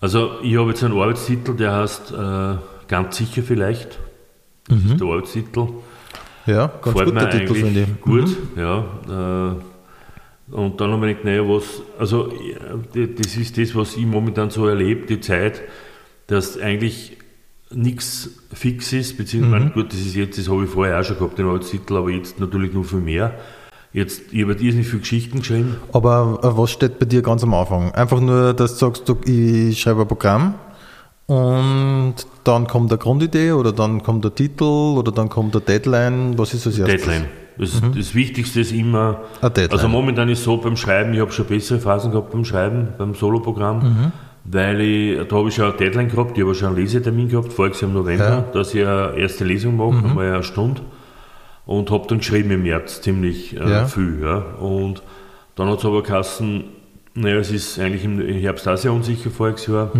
also 0.00 0.40
ich 0.42 0.56
habe 0.56 0.70
jetzt 0.70 0.82
einen 0.82 0.98
Arbeitstitel, 0.98 1.54
der 1.54 1.72
heißt 1.72 2.12
äh, 2.12 2.54
ganz 2.90 3.16
sicher 3.16 3.42
vielleicht. 3.42 3.98
Das 4.68 4.78
Mhm. 4.78 4.90
ist 4.92 5.00
der 5.00 5.06
Arbeitstitel. 5.08 5.66
Ja, 6.46 6.66
ganz 6.66 6.82
Gefällt 6.84 7.06
guter 7.14 7.30
Titel, 7.30 7.54
finde 7.54 7.80
ich. 7.82 7.88
Mhm. 7.88 8.00
Gut, 8.00 8.36
ja. 8.56 9.54
Äh, 10.50 10.54
und 10.54 10.80
dann 10.80 10.90
habe 10.92 11.08
ich 11.10 11.18
gedacht, 11.18 11.24
naja, 11.24 11.48
was, 11.48 11.64
also 11.98 12.32
ja, 12.32 13.06
das 13.16 13.36
ist 13.36 13.56
das, 13.56 13.74
was 13.74 13.96
ich 13.96 14.04
momentan 14.06 14.50
so 14.50 14.66
erlebe, 14.66 15.06
die 15.06 15.20
Zeit, 15.20 15.62
dass 16.26 16.58
eigentlich 16.58 17.16
nichts 17.72 18.30
fix 18.52 18.92
ist, 18.92 19.16
beziehungsweise, 19.16 19.66
Mhm. 19.66 19.72
gut, 19.72 19.92
das 19.92 20.00
ist 20.00 20.16
jetzt, 20.16 20.38
das 20.38 20.48
habe 20.48 20.64
ich 20.64 20.70
vorher 20.70 20.98
auch 20.98 21.04
schon 21.04 21.18
gehabt, 21.18 21.38
den 21.38 21.46
Arbeitstitel, 21.46 21.96
aber 21.96 22.10
jetzt 22.10 22.40
natürlich 22.40 22.72
nur 22.72 22.84
viel 22.84 22.98
mehr. 23.00 23.34
Jetzt, 23.92 24.32
ich 24.32 24.42
habe 24.42 24.52
irrsinnig 24.54 24.86
viele 24.88 25.00
Geschichten 25.00 25.38
geschrieben. 25.40 25.76
Aber 25.92 26.40
äh, 26.42 26.56
was 26.58 26.70
steht 26.72 26.98
bei 26.98 27.06
dir 27.06 27.22
ganz 27.22 27.42
am 27.44 27.54
Anfang? 27.54 27.92
Einfach 27.92 28.20
nur, 28.20 28.54
dass 28.54 28.72
du 28.74 28.86
sagst, 28.86 29.08
du, 29.08 29.16
ich 29.24 29.80
schreibe 29.80 30.02
ein 30.02 30.08
Programm 30.08 30.54
und 31.30 32.14
dann 32.44 32.66
kommt 32.66 32.90
eine 32.90 32.98
Grundidee 32.98 33.52
oder 33.52 33.72
dann 33.72 34.02
kommt 34.02 34.24
der 34.24 34.34
Titel 34.34 34.64
oder 34.64 35.12
dann 35.12 35.28
kommt 35.28 35.54
der 35.54 35.60
Deadline. 35.60 36.36
Was 36.36 36.54
ist 36.54 36.66
das 36.66 36.76
erste? 36.78 36.96
Deadline. 36.96 37.26
Das, 37.56 37.80
das 37.96 38.14
Wichtigste 38.14 38.60
ist 38.60 38.72
immer, 38.72 39.20
also 39.42 39.88
momentan 39.88 40.28
ist 40.30 40.42
so 40.42 40.56
beim 40.56 40.76
Schreiben, 40.76 41.12
ich 41.14 41.20
habe 41.20 41.30
schon 41.30 41.44
bessere 41.46 41.78
Phasen 41.78 42.10
gehabt 42.10 42.32
beim 42.32 42.44
Schreiben, 42.44 42.88
beim 42.96 43.14
Soloprogramm, 43.14 44.12
weil 44.44 44.80
ich, 44.80 45.28
da 45.28 45.36
habe 45.36 45.50
ich 45.50 45.54
schon 45.54 45.66
eine 45.66 45.74
Deadline 45.76 46.08
gehabt, 46.08 46.36
ich 46.38 46.42
habe 46.42 46.54
schon 46.54 46.68
einen 46.68 46.76
Lesetermin 46.78 47.28
gehabt, 47.28 47.52
voriges 47.52 47.80
Jahr 47.82 47.90
im 47.90 47.96
November, 47.96 48.28
Ja. 48.28 48.40
dass 48.52 48.74
ich 48.74 48.84
eine 48.86 49.14
erste 49.16 49.44
Lesung 49.44 49.76
mache, 49.76 50.04
einmal 50.08 50.32
eine 50.32 50.42
Stunde 50.42 50.80
und 51.66 51.90
habe 51.90 52.06
dann 52.08 52.18
geschrieben 52.18 52.50
im 52.50 52.62
März 52.62 53.02
ziemlich 53.02 53.54
äh, 53.56 53.70
Ja. 53.70 53.84
viel. 53.84 54.20
Ja. 54.22 54.38
Und 54.58 55.02
dann 55.54 55.68
hat 55.68 55.78
es 55.80 55.84
aber 55.84 56.02
geheißen, 56.02 56.64
naja, 57.14 57.36
es 57.36 57.50
ist 57.50 57.78
eigentlich 57.78 58.04
im 58.04 58.20
Herbst 58.20 58.66
auch 58.66 58.76
sehr 58.78 58.92
unsicher 58.92 59.30
voriges 59.30 59.66
Jahr. 59.66 59.90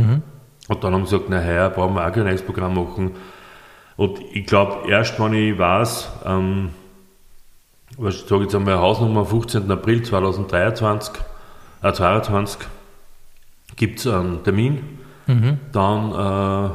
Und 0.71 0.85
dann 0.85 0.95
haben 0.95 1.05
sie 1.05 1.17
gesagt, 1.17 1.31
na 1.31 1.43
heuer 1.43 1.69
brauchen 1.69 1.95
wir 1.95 2.07
auch 2.07 2.13
kein 2.13 2.23
neues 2.23 2.43
Programm 2.43 2.75
machen. 2.75 3.17
Und 3.97 4.21
ich 4.33 4.47
glaube, 4.47 4.89
erst 4.89 5.19
wenn 5.19 5.35
ich 5.35 5.59
weiß, 5.59 6.09
ähm, 6.25 6.71
was 7.99 8.15
ich 8.15 8.29
sage 8.29 8.45
jetzt 8.45 8.55
einmal 8.55 8.79
Hausnummer 8.79 9.23
am 9.23 9.27
15. 9.27 9.69
April 9.69 10.05
2023, 10.05 11.15
äh, 11.83 11.93
22, 11.93 12.61
gibt 13.75 13.99
es 13.99 14.07
einen 14.07 14.45
Termin, 14.45 15.01
dann 15.73 16.13
äh, 16.13 16.67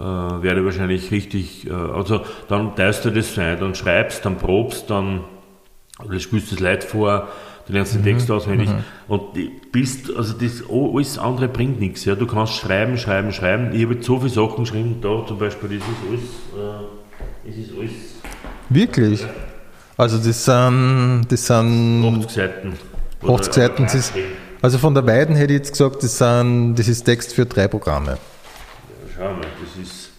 äh, 0.00 0.42
werde 0.44 0.60
ich 0.60 0.66
wahrscheinlich 0.66 1.10
richtig, 1.10 1.66
äh, 1.68 1.72
also 1.72 2.20
dann 2.46 2.76
teilst 2.76 3.04
du 3.04 3.10
das 3.10 3.36
ein, 3.36 3.58
dann 3.58 3.74
schreibst, 3.74 4.24
dann 4.24 4.36
probst, 4.36 4.90
dann 4.90 5.24
spielst 6.18 6.52
das 6.52 6.60
Leid 6.60 6.84
vor, 6.84 7.26
du 7.70 7.76
lernst 7.76 7.94
den 7.94 8.02
Text 8.04 8.30
auswendig 8.30 8.68
und 9.08 9.36
die 9.36 9.50
bist, 9.72 10.14
also 10.16 10.34
das 10.34 10.62
alles 10.68 11.18
andere 11.18 11.48
bringt 11.48 11.80
nichts. 11.80 12.04
Ja. 12.04 12.14
Du 12.14 12.26
kannst 12.26 12.54
schreiben, 12.54 12.98
schreiben, 12.98 13.32
schreiben. 13.32 13.72
Ich 13.74 13.84
habe 13.84 13.94
jetzt 13.94 14.06
so 14.06 14.18
viele 14.18 14.30
Sachen 14.30 14.64
geschrieben, 14.64 14.96
da 15.00 15.24
zum 15.26 15.38
Beispiel, 15.38 15.78
das 15.78 15.88
ist 15.88 15.94
alles, 16.08 16.20
äh, 16.24 17.48
das 17.48 17.56
ist 17.56 17.70
alles 17.78 17.90
Wirklich? 18.68 19.26
Also 19.96 20.16
das 20.18 20.44
sind, 20.44 21.26
das 21.28 21.46
sind 21.46 22.04
80 22.04 22.30
Seiten. 22.30 22.72
Oder- 23.22 23.34
80 23.34 23.52
Seiten. 23.52 23.82
Das 23.84 23.94
ist, 23.94 24.12
also 24.62 24.78
von 24.78 24.94
der 24.94 25.06
Weiden 25.06 25.36
hätte 25.36 25.52
ich 25.52 25.58
jetzt 25.58 25.72
gesagt, 25.72 26.02
das, 26.02 26.18
sind, 26.18 26.74
das 26.76 26.88
ist 26.88 27.04
Text 27.04 27.34
für 27.34 27.46
drei 27.46 27.68
Programme. 27.68 28.18
Schau 29.16 29.24
mal, 29.32 29.40
das 29.40 29.84
ist, 29.86 30.10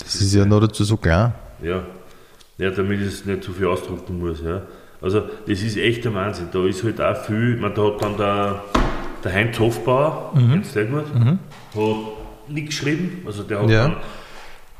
Das 0.00 0.14
ist 0.16 0.34
ja 0.34 0.44
noch 0.44 0.60
dazu 0.60 0.84
so 0.84 0.96
klar. 0.96 1.34
ja, 1.62 1.82
ja, 2.58 2.70
damit 2.70 3.00
ich 3.00 3.06
es 3.06 3.24
nicht 3.24 3.44
zu 3.44 3.52
viel 3.52 3.66
ausdrucken 3.66 4.18
muss. 4.18 4.40
Ja. 4.44 4.62
Also, 5.00 5.22
das 5.46 5.62
ist 5.62 5.76
echt 5.76 6.04
der 6.04 6.14
Wahnsinn. 6.14 6.48
Da 6.52 6.64
ist 6.66 6.82
halt 6.84 7.00
auch 7.00 7.16
viel, 7.16 7.56
man, 7.56 7.72
da 7.74 7.82
hat 7.86 8.02
dann 8.02 8.16
der, 8.16 8.62
der 9.24 9.32
Heinz 9.32 9.58
Hofbauer, 9.58 10.32
Mhm. 10.34 10.62
den 10.74 10.90
gut, 10.92 11.04
hat 11.74 12.48
nichts 12.48 12.70
geschrieben. 12.70 13.22
Also, 13.26 13.42
der 13.44 13.60
hat 13.62 13.70
Ja. 13.70 13.82
dann, 13.84 13.96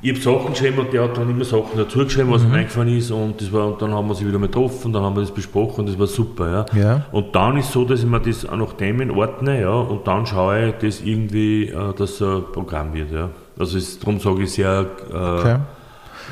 ich 0.01 0.11
habe 0.11 0.21
Sachen 0.21 0.53
geschrieben 0.53 0.79
und 0.79 0.93
der 0.93 1.03
hat 1.05 1.17
dann 1.17 1.29
immer 1.31 1.45
Sachen 1.45 1.77
dazu 1.77 1.99
geschrieben, 2.05 2.29
Mhm. 2.29 2.33
was 2.33 2.45
mir 2.45 2.55
eingefallen 2.55 2.97
ist. 2.97 3.11
Und, 3.11 3.41
das 3.41 3.53
war, 3.53 3.67
und 3.69 3.83
dann 3.83 3.93
haben 3.93 4.09
wir 4.09 4.15
sie 4.15 4.27
wieder 4.27 4.39
mal 4.39 4.47
getroffen, 4.47 4.93
dann 4.93 5.03
haben 5.03 5.15
wir 5.17 5.23
das 5.23 5.33
besprochen 5.33 5.81
und 5.81 5.89
das 5.89 5.99
war 5.99 6.07
super. 6.07 6.67
Ja. 6.73 6.81
Ja. 6.81 7.03
Und 7.13 7.35
dann 7.35 7.57
ist 7.57 7.71
so, 7.73 7.85
dass 7.85 8.01
ich 8.01 8.07
mir 8.07 8.21
das 8.21 8.49
auch 8.49 8.57
nach 8.57 8.73
Themen 8.75 9.11
ordne, 9.11 9.61
ja, 9.61 9.71
und 9.73 10.07
dann 10.07 10.25
schaue 10.27 10.69
ich, 10.69 10.75
dass 10.77 11.01
irgendwie, 11.01 11.69
äh, 11.69 11.95
dass 11.97 12.19
so 12.19 12.37
ein 12.39 12.43
Programm 12.53 12.93
wird, 12.95 13.11
ja. 13.13 13.29
Also 13.59 13.77
es, 13.79 13.99
darum 13.99 14.21
sage 14.21 14.43
ich 14.45 14.53
sehr, 14.53 14.87
äh, 15.13 15.17
Okay. 15.17 15.57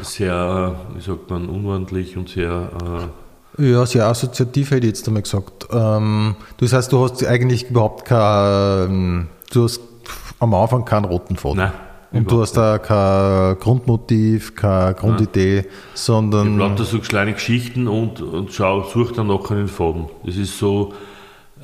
sehr, 0.02 0.74
wie 0.94 1.00
sagt 1.00 1.28
man, 1.30 1.48
unordentlich 1.48 2.16
und 2.16 2.28
sehr. 2.28 2.68
Ja, 3.58 3.86
sehr 3.86 4.06
assoziativ 4.06 4.70
hätte 4.70 4.86
ich 4.86 4.92
jetzt 4.92 5.06
einmal 5.06 5.22
gesagt. 5.22 5.66
Ähm, 5.70 6.36
das 6.58 6.72
heißt, 6.72 6.92
du 6.92 7.02
hast 7.02 7.24
eigentlich 7.24 7.70
überhaupt 7.70 8.04
kein, 8.04 9.28
du 9.52 9.64
hast 9.64 9.80
am 10.38 10.54
Anfang 10.54 10.84
keinen 10.84 11.04
roten 11.04 11.36
Faden. 11.36 11.58
Nein. 11.58 11.72
Und 12.12 12.30
du 12.30 12.40
hast 12.40 12.56
da 12.56 12.78
kein 12.78 13.58
Grundmotiv, 13.58 14.54
keine 14.54 14.94
Grundidee, 14.94 15.64
sondern. 15.94 16.52
Ich 16.52 16.58
lauter 16.58 16.84
so 16.84 16.98
kleine 17.00 17.32
Geschichten 17.34 17.88
und, 17.88 18.22
und 18.22 18.52
schau, 18.52 18.84
suche 18.84 19.14
dann 19.14 19.26
nachher 19.26 19.56
einen 19.56 19.68
Faden. 19.68 20.06
Das 20.24 20.36
ist 20.36 20.58
so, 20.58 20.94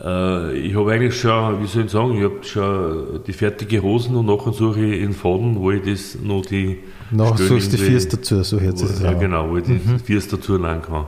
äh, 0.02 0.56
ich 0.58 0.74
habe 0.74 0.92
eigentlich 0.92 1.18
schon, 1.18 1.62
wie 1.62 1.66
soll 1.66 1.84
ich 1.84 1.90
sagen, 1.90 2.16
ich 2.16 2.24
habe 2.24 2.38
schon 2.42 3.20
die 3.26 3.32
fertige 3.32 3.82
Hosen 3.82 4.16
und 4.16 4.26
nachher 4.26 4.52
suche 4.52 4.84
ich 4.84 5.02
einen 5.02 5.14
Faden, 5.14 5.58
wo 5.58 5.70
ich 5.70 5.82
das 5.82 6.18
noch 6.22 6.44
die. 6.44 6.80
Nachher 7.10 7.46
suchst 7.46 7.72
du 7.72 7.76
die 7.76 7.82
Viers 7.84 8.08
dazu, 8.08 8.42
so 8.42 8.60
hört 8.60 8.80
das 8.80 9.00
Ja, 9.00 9.12
genau, 9.12 9.48
wo 9.48 9.58
ich 9.58 9.64
die 9.64 9.72
mhm. 9.72 10.00
Viers 10.00 10.28
dazu 10.28 10.56
lang 10.56 10.82
kann. 10.82 11.06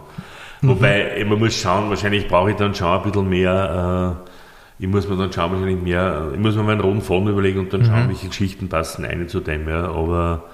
Mhm. 0.65 0.69
Wobei, 0.69 1.25
man 1.29 1.39
muss 1.39 1.55
schauen, 1.55 1.91
wahrscheinlich 1.91 2.27
brauche 2.29 2.51
ich 2.51 2.57
dann 2.57 2.75
schon 2.75 2.89
ein 2.89 3.03
bisschen 3.03 3.29
mehr. 3.29 4.17
Äh, 4.27 4.31
ich 4.79 4.89
muss 4.89 5.09
mir 5.09 5.17
dann 5.17 5.33
schauen, 5.33 5.53
wahrscheinlich 5.53 5.81
mehr, 5.81 6.31
ich 6.33 6.41
muss 6.41 6.57
mir 6.57 6.63
meinen 6.63 6.81
roten 6.81 7.01
Faden 7.01 7.29
überlegen 7.29 7.61
und 7.61 7.73
dann 7.73 7.83
mhm. 7.83 7.87
schauen, 7.87 8.09
welche 8.09 8.29
Geschichten 8.29 8.69
passen 8.69 9.05
ein 9.05 9.29
zu 9.29 9.41
dem. 9.41 9.69
Ja. 9.69 9.91
Aber 9.91 10.45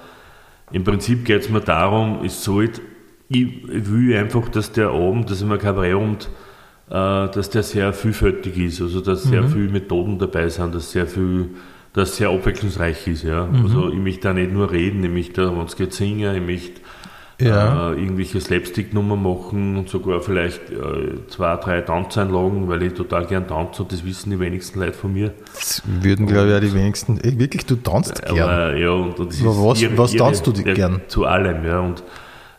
im 0.71 0.83
Prinzip 0.83 1.25
geht 1.25 1.41
es 1.41 1.49
mir 1.49 1.61
darum, 1.61 2.19
es 2.23 2.43
sollte, 2.43 2.81
ich 3.29 3.47
will 3.67 4.15
einfach, 4.15 4.49
dass 4.49 4.71
der 4.71 4.89
Abend, 4.89 5.29
dass 5.29 5.41
immer 5.41 5.57
Kabarettabend, 5.57 6.29
äh, 6.89 6.93
dass 6.93 7.49
der 7.49 7.63
sehr 7.63 7.93
vielfältig 7.93 8.57
ist, 8.57 8.81
also 8.81 9.01
dass 9.01 9.23
sehr 9.23 9.41
mhm. 9.41 9.49
viele 9.49 9.69
Methoden 9.69 10.19
dabei 10.19 10.49
sind, 10.49 10.75
dass 10.75 10.91
sehr 10.91 11.07
viel, 11.07 11.49
dass 11.93 12.17
sehr 12.17 12.29
abwechslungsreich 12.29 13.07
ist. 13.07 13.23
Ja. 13.23 13.45
Mhm. 13.45 13.65
Also 13.65 13.89
ich 13.89 13.99
möchte 13.99 14.21
da 14.21 14.33
nicht 14.33 14.51
nur 14.51 14.71
reden, 14.71 15.03
ich 15.03 15.09
möchte, 15.09 15.55
wenn 15.55 15.65
es 15.65 15.75
geht, 15.75 15.93
singen, 15.93 16.35
ich 16.35 16.45
möchte 16.45 16.81
ja. 17.41 17.91
äh, 17.91 18.01
irgendwelche 18.01 18.39
Slapstick-Nummern 18.39 19.21
machen 19.21 19.77
und 19.77 19.89
sogar 19.89 20.21
vielleicht 20.21 20.69
äh, 20.69 21.27
zwei, 21.27 21.55
drei 21.57 21.81
Tanzeinlagen, 21.81 22.67
weil 22.67 22.83
ich 22.83 22.93
total 22.93 23.25
gern 23.25 23.47
tanze 23.47 23.83
und 23.83 23.91
das 23.91 24.05
wissen 24.05 24.31
die 24.31 24.39
wenigsten 24.39 24.79
Leute 24.79 24.93
von 24.93 25.13
mir. 25.13 25.33
Das 25.53 25.81
würden, 25.85 26.27
glaube 26.27 26.49
ich, 26.49 26.55
auch 26.55 26.59
die 26.59 26.73
wenigsten. 26.73 27.19
Ey, 27.21 27.37
wirklich, 27.37 27.65
du 27.65 27.75
tanzt 27.75 28.23
gern. 28.23 28.49
Aber, 28.49 28.75
ja, 28.75 28.91
und, 28.91 29.19
und 29.19 29.45
was, 29.45 29.81
ihre, 29.81 29.97
was 29.97 30.13
tanzt 30.13 30.47
du 30.47 30.51
ja, 30.51 30.73
gern? 30.73 31.01
Zu 31.07 31.25
allem, 31.25 31.65
ja. 31.65 31.79
Und 31.79 32.03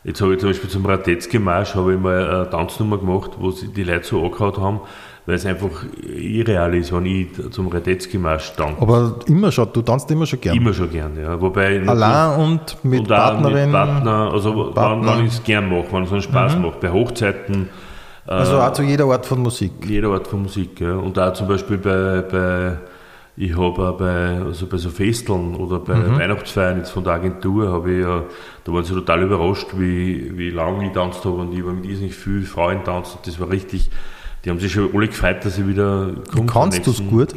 jetzt 0.03 0.21
habe 0.21 0.33
ich 0.33 0.39
zum 0.39 0.49
Beispiel 0.49 0.69
zum 0.69 0.85
Radetzky-Marsch 0.85 1.75
habe 1.75 1.93
ich 1.93 1.99
mal 1.99 2.27
eine 2.27 2.49
Tanznummer 2.49 2.97
gemacht, 2.97 3.31
wo 3.39 3.51
die 3.51 3.83
Leute 3.83 4.05
so 4.05 4.23
angehauen 4.23 4.57
haben 4.57 4.81
weil 5.25 5.35
es 5.35 5.45
einfach 5.45 5.71
irreal 6.01 6.75
ist, 6.75 6.91
wenn 6.91 7.05
ich 7.05 7.27
zum 7.51 7.67
Radetzky-Marsch 7.67 8.53
tanze. 8.55 8.81
Aber 8.81 9.19
immer 9.27 9.51
schon, 9.51 9.69
du 9.71 9.81
tanzt 9.81 10.11
immer 10.11 10.25
schon 10.25 10.41
gern? 10.41 10.55
Immer 10.55 10.73
schon 10.73 10.89
gern, 10.89 11.17
ja. 11.19 11.39
Wobei 11.39 11.81
Allein 11.85 12.39
und 12.39 12.83
mit 12.83 13.01
und 13.01 13.07
Partnerin? 13.07 13.71
Mit 13.71 13.71
Partner, 13.71 14.31
also 14.33 14.71
Partner. 14.71 15.17
wenn 15.17 15.25
ich 15.25 15.33
es 15.33 15.43
gern 15.43 15.69
mache, 15.69 15.91
wenn 15.91 16.03
es 16.03 16.11
einen 16.11 16.21
Spaß 16.21 16.55
mhm. 16.57 16.63
macht. 16.63 16.79
Bei 16.81 16.91
Hochzeiten. 16.91 17.69
Also 18.25 18.57
äh, 18.57 18.61
auch 18.61 18.73
zu 18.73 18.83
jeder 18.83 19.05
Art 19.05 19.25
von 19.25 19.41
Musik? 19.41 19.71
Jeder 19.85 20.09
Art 20.09 20.27
von 20.27 20.41
Musik, 20.41 20.81
ja. 20.81 20.95
Und 20.95 21.17
auch 21.17 21.33
zum 21.33 21.47
Beispiel 21.47 21.77
bei, 21.77 22.21
bei 22.21 22.77
ich 23.35 23.51
habe 23.53 23.89
auch 23.89 23.97
bei, 23.97 24.39
also 24.45 24.67
bei 24.67 24.77
so 24.77 24.89
Festeln 24.89 25.55
oder 25.55 25.79
bei 25.79 25.95
mhm. 25.95 26.19
Weihnachtsfeiern 26.19 26.77
jetzt 26.77 26.91
von 26.91 27.03
der 27.03 27.13
Agentur, 27.13 27.71
habe 27.71 27.91
ich 27.91 28.01
ja, 28.01 28.23
da 28.63 28.71
waren 28.71 28.83
sie 28.83 28.93
total 28.93 29.23
überrascht, 29.23 29.67
wie, 29.73 30.37
wie 30.37 30.51
lange 30.51 30.85
ich 30.85 30.91
tanzt 30.91 31.25
habe 31.25 31.37
und 31.37 31.53
ich 31.53 31.61
habe 31.61 31.73
mit 31.73 31.85
irrsinnig 31.85 32.13
viel 32.13 32.43
Frauen 32.43 32.83
tanzt 32.83 33.15
und 33.15 33.25
das 33.25 33.39
war 33.39 33.49
richtig, 33.49 33.89
die 34.43 34.49
haben 34.49 34.59
sich 34.59 34.71
schon 34.71 34.89
alle 34.93 35.07
gefreut, 35.07 35.45
dass 35.45 35.57
ich 35.57 35.67
wieder 35.67 36.11
komme. 36.31 36.45
Kannst 36.47 36.85
du 36.85 36.91
es 36.91 37.01
gut? 37.07 37.29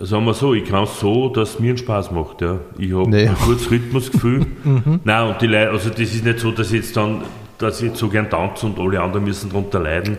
Sagen 0.00 0.24
wir 0.24 0.34
so, 0.34 0.54
ich 0.54 0.64
kann 0.64 0.84
es 0.84 0.98
so, 0.98 1.28
dass 1.28 1.54
es 1.54 1.60
mir 1.60 1.68
einen 1.68 1.78
Spaß 1.78 2.10
macht. 2.10 2.42
Ja. 2.42 2.58
Ich 2.76 2.92
habe 2.92 3.08
nee. 3.08 3.28
ein 3.28 3.36
gutes 3.46 3.70
Rhythmusgefühl. 3.70 4.40
mhm. 4.64 5.00
Nein, 5.04 5.28
und 5.28 5.40
die 5.40 5.46
Leute, 5.46 5.70
also 5.70 5.90
das 5.90 6.00
ist 6.00 6.24
nicht 6.24 6.40
so, 6.40 6.50
dass 6.50 6.72
ich 6.72 6.82
jetzt 6.82 6.96
dann, 6.96 7.22
dass 7.58 7.80
ich 7.80 7.90
jetzt 7.90 7.98
so 7.98 8.08
gern 8.08 8.28
tanze 8.28 8.66
und 8.66 8.78
alle 8.80 9.00
anderen 9.00 9.24
müssen 9.24 9.50
darunter 9.50 9.78
leiden. 9.78 10.18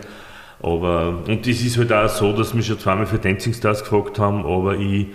Aber, 0.62 1.22
und 1.28 1.46
es 1.46 1.62
ist 1.62 1.76
halt 1.76 1.92
auch 1.92 2.08
so, 2.08 2.32
dass 2.32 2.54
mich 2.54 2.66
schon 2.66 2.78
zweimal 2.78 3.04
für 3.04 3.18
Dancing 3.18 3.52
Stars 3.52 3.84
gefragt 3.84 4.18
haben, 4.18 4.46
aber 4.46 4.76
ich 4.78 5.08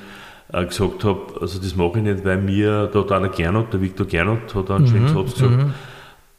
äh, 0.53 0.65
gesagt 0.65 1.03
habe, 1.03 1.19
also 1.41 1.59
das 1.59 1.75
mache 1.75 1.97
ich 1.97 2.03
nicht, 2.03 2.23
weil 2.23 2.37
mir 2.37 2.85
da 2.93 3.01
der 3.01 3.29
Gernot, 3.29 3.73
der 3.73 3.81
Viktor 3.81 4.05
Gernot, 4.05 4.53
hat 4.53 4.69
einen 4.69 4.83
mhm. 4.83 4.87
schönen 4.87 5.07
Satz 5.07 5.33
gesagt, 5.33 5.57
mhm 5.57 5.73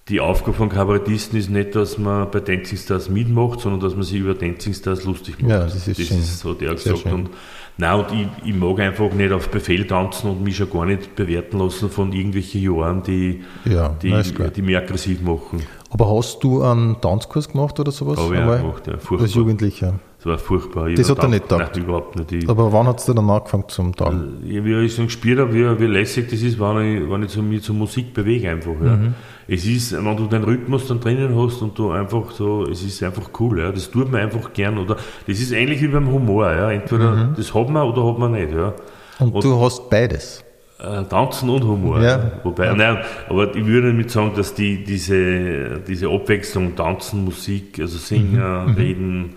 die 0.09 0.21
Aufgabe 0.21 0.57
von 0.57 0.69
Kabarettisten 0.69 1.39
ist 1.39 1.49
nicht, 1.49 1.77
dass 1.77 1.97
man 1.97 2.31
bei 2.31 2.41
Dancing 2.41 2.77
Stars 2.77 3.09
mitmacht, 3.09 3.61
sondern 3.61 3.81
dass 3.81 3.95
man 3.95 4.03
sich 4.03 4.19
über 4.19 4.35
Dancing 4.35 4.75
Stars 4.75 5.05
lustig 5.05 5.41
macht. 5.41 5.51
Ja, 5.51 5.65
das 5.65 5.87
ist, 5.87 5.99
das 5.99 6.07
schön. 6.07 6.19
ist 6.19 6.41
so 6.41 6.55
der 6.55 6.73
gesagt. 6.73 7.07
Und, 7.07 7.31
nein, 7.77 8.01
und 8.01 8.07
ich, 8.13 8.49
ich, 8.49 8.55
mag 8.55 8.81
einfach 8.81 9.13
nicht 9.13 9.33
auf 9.33 9.49
Befehl 9.49 9.87
tanzen 9.87 10.31
und 10.31 10.43
mich 10.43 10.57
schon 10.57 10.71
gar 10.71 10.87
nicht 10.87 11.15
bewerten 11.15 11.59
lassen 11.59 11.89
von 11.89 12.13
irgendwelchen 12.13 12.63
Jahren, 12.63 13.03
die, 13.05 13.45
ja, 13.65 13.91
die, 14.03 14.23
die 14.57 14.63
mich 14.63 14.77
aggressiv 14.77 15.23
machen. 15.23 15.63
Aber 15.91 16.11
hast 16.17 16.43
du 16.43 16.63
einen 16.63 17.01
Tanzkurs 17.01 17.49
gemacht 17.49 17.79
oder 17.79 17.93
sowas? 17.93 18.19
Habe 18.19 18.35
ich 18.35 18.41
auch 18.41 18.57
gemacht, 18.57 18.87
ja. 18.89 18.99
Furchtbar. 18.99 19.21
Als 19.21 19.35
Jugendlicher? 19.35 20.01
Das 20.23 20.27
war 20.27 20.39
furchtbar. 20.39 20.89
Ich 20.89 20.97
das 20.97 21.11
hat 21.11 21.19
er 21.19 21.29
nicht 21.29 21.49
gedacht? 21.49 21.73
Nein, 21.75 21.85
überhaupt 21.85 22.17
nicht. 22.17 22.33
Ich, 22.33 22.49
Aber 22.49 22.73
wann 22.73 22.87
hat 22.87 23.01
es 23.01 23.07
dann 23.07 23.19
angefangen 23.19 23.65
zum 23.69 23.97
Tanzen? 23.97 24.39
Wie 24.43 24.85
ich 24.85 24.95
so 24.95 25.03
gespürt 25.03 25.41
habe, 25.41 25.53
wie, 25.53 25.81
wie 25.81 25.87
lässig 25.87 26.31
das 26.31 26.43
ist, 26.43 26.61
wenn 26.61 27.03
ich, 27.05 27.11
wenn 27.11 27.23
ich 27.25 27.31
zu, 27.31 27.43
mich 27.43 27.63
zur 27.63 27.75
Musik 27.75 28.15
bewege 28.15 28.51
einfach. 28.51 28.75
Ja. 28.83 28.97
Mhm 28.97 29.15
es 29.49 29.67
ist, 29.67 29.93
wenn 29.93 30.17
du 30.17 30.27
den 30.27 30.45
Rhythmus 30.45 30.87
dann 30.89 31.01
drinnen 31.01 31.37
hast 31.37 31.63
und 31.63 31.79
du 31.79 31.91
einfach 31.91 32.31
so, 32.31 32.65
es 32.65 32.83
ist 32.83 33.03
einfach 33.03 33.31
cool, 33.41 33.61
ja, 33.61 33.73
das 33.73 33.91
tut 33.91 34.11
man 34.11 34.21
einfach 34.21 34.53
gern 34.53 34.79
oder 34.79 34.97
das 35.27 35.41
ist 35.41 35.53
ähnlich 35.53 35.83
wie 35.83 35.89
beim 35.89 36.11
Humor, 36.11 36.51
ja, 36.51 36.71
entweder 36.71 37.13
mhm. 37.13 37.35
das 37.37 37.53
hat 37.55 37.69
man 37.69 37.89
oder 37.89 38.07
hat 38.07 38.19
man 38.19 38.33
nicht, 38.33 38.53
ja. 38.53 38.73
Und, 39.19 39.35
und 39.35 39.45
du 39.45 39.61
hast 39.61 39.91
beides? 39.91 40.45
Äh, 40.79 41.05
Tanzen 41.05 41.49
und 41.49 41.65
Humor. 41.65 42.03
Ja. 42.03 42.33
Wobei, 42.43 42.67
ja. 42.67 42.75
nein, 42.75 42.99
aber 43.29 43.55
ich 43.55 43.65
würde 43.65 43.89
damit 43.89 44.11
sagen, 44.11 44.33
dass 44.35 44.55
die, 44.55 44.83
diese, 44.83 45.81
diese 45.81 46.09
Abwechslung, 46.09 46.75
Tanzen, 46.75 47.25
Musik, 47.25 47.79
also 47.79 47.99
Singen, 47.99 48.35
mhm. 48.35 48.71
mhm. 48.71 48.77
Reden 48.77 49.37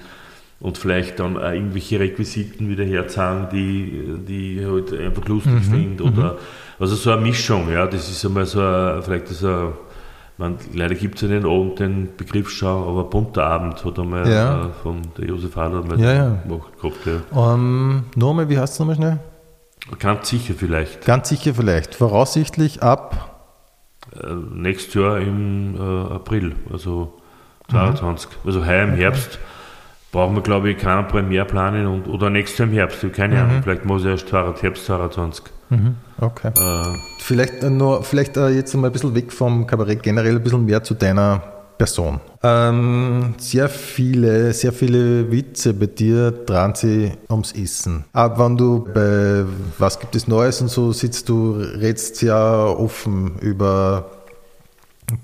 und 0.66 0.80
vielleicht 0.80 1.20
dann 1.20 1.38
auch 1.38 1.52
irgendwelche 1.52 2.00
Requisiten 2.00 2.68
wieder 2.70 2.84
herzahlen, 2.84 3.50
die, 3.52 4.16
die 4.28 4.60
ich 4.60 4.66
halt 4.66 4.94
einfach 4.94 5.24
lustig 5.28 5.54
mhm. 5.54 5.62
finde. 5.62 6.04
Oder 6.04 6.34
mhm. 6.34 6.38
also 6.80 6.96
so 6.96 7.12
eine 7.12 7.22
Mischung, 7.22 7.72
ja, 7.72 7.86
das 7.86 8.10
ist 8.10 8.26
einmal 8.26 8.48
so 8.48 8.62
ein, 8.62 9.04
vielleicht 9.04 9.28
so 9.28 9.48
ein 9.48 9.74
man, 10.38 10.58
leider 10.74 10.96
gibt 10.96 11.16
es 11.16 11.22
ja 11.22 11.28
den 11.28 11.46
Abend 11.46 11.80
den 11.80 12.10
Begriffsschau, 12.18 12.90
aber 12.90 13.06
bunter 13.06 13.46
Abend 13.46 13.86
hat 13.86 14.00
einmal 14.00 14.30
ja. 14.30 14.66
äh, 14.66 14.70
von 14.82 15.04
der 15.18 15.28
Josef 15.28 15.56
Hader 15.56 15.84
mal 15.84 16.00
ja, 16.00 16.14
ja. 16.14 16.30
gemacht 16.44 16.82
gehabt. 16.82 17.06
Ja. 17.06 17.54
Ähm, 17.54 18.06
nochmal, 18.16 18.50
wie 18.50 18.58
heißt 18.58 18.74
es 18.74 18.80
nochmal 18.80 18.96
schnell? 18.96 19.20
Ganz 20.00 20.28
sicher 20.28 20.56
vielleicht. 20.58 21.06
Ganz 21.06 21.30
sicher 21.30 21.54
vielleicht. 21.54 21.94
Voraussichtlich 21.94 22.82
ab? 22.82 23.40
Äh, 24.20 24.34
nächstes 24.52 24.96
Jahr 24.96 25.20
im 25.20 25.76
äh, 25.76 26.14
April, 26.16 26.56
also 26.74 27.14
22. 27.70 28.30
Mhm. 28.32 28.36
Also 28.46 28.66
heuer 28.66 28.84
im 28.84 28.94
okay. 28.94 29.12
Brauchen 30.16 30.34
wir, 30.34 30.44
glaube 30.44 30.72
ich, 30.72 30.78
keine 30.78 31.04
Premiere 31.04 31.44
planen 31.44 31.88
und, 31.88 32.08
oder 32.08 32.30
nächstes 32.30 32.60
Jahr 32.60 32.70
im 32.70 32.74
Herbst, 32.74 33.06
keine 33.12 33.38
Ahnung, 33.38 33.58
mhm. 33.58 33.64
vielleicht 33.64 33.84
muss 33.84 34.04
ich 34.04 34.08
erst 34.08 34.32
Herbst 34.32 34.86
22. 34.86 35.44
Mhm. 35.70 35.96
Okay. 36.22 36.52
Äh, 36.58 36.98
vielleicht 37.20 37.62
nur, 37.64 38.02
vielleicht 38.02 38.38
äh, 38.38 38.48
jetzt 38.48 38.74
mal 38.76 38.88
ein 38.88 38.94
bisschen 38.94 39.14
weg 39.14 39.34
vom 39.34 39.68
Kabarett, 39.68 40.02
generell 40.02 40.38
ein 40.38 40.42
bisschen 40.42 40.64
mehr 40.64 40.82
zu 40.82 40.94
deiner 40.94 41.44
Person. 41.78 42.22
Ähm, 42.44 43.34
sehr 43.40 43.68
viele, 43.68 44.54
sehr 44.54 44.72
viele 44.72 45.30
Witze 45.30 45.74
bei 45.74 45.88
dir 45.88 46.32
drehen 46.32 46.74
sich 46.76 47.12
ums 47.30 47.52
Essen. 47.52 48.06
Aber 48.14 48.46
wenn 48.46 48.56
du 48.56 48.86
bei 48.86 49.44
Was 49.80 50.00
gibt 50.00 50.16
es 50.16 50.30
Neues 50.30 50.62
und 50.62 50.70
so 50.70 50.94
sitzt, 50.94 51.28
du 51.28 51.56
redest 51.56 52.16
sehr 52.16 52.38
offen 52.38 53.38
über 53.42 54.12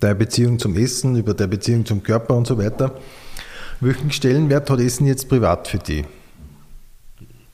deine 0.01 0.15
Beziehung 0.15 0.59
zum 0.59 0.75
Essen, 0.75 1.15
über 1.15 1.33
deine 1.33 1.47
Beziehung 1.47 1.85
zum 1.85 2.03
Körper 2.03 2.35
und 2.35 2.45
so 2.45 2.57
weiter. 2.57 2.91
Welchen 3.83 4.11
Stellenwert 4.11 4.69
hat 4.69 4.79
Essen 4.79 5.07
jetzt 5.07 5.27
privat 5.27 5.67
für 5.67 5.79
dich? 5.79 6.05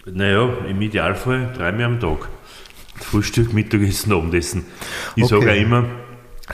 Naja, 0.05 0.49
im 0.69 0.81
Idealfall 0.81 1.53
dreimal 1.55 1.85
am 1.85 1.99
Tag. 2.01 2.27
Frühstück, 2.95 3.53
Mittagessen, 3.53 4.11
Abendessen. 4.11 4.65
Ich 5.15 5.23
okay. 5.23 5.39
sage 5.39 5.51
auch 5.51 5.55
immer, 5.55 5.85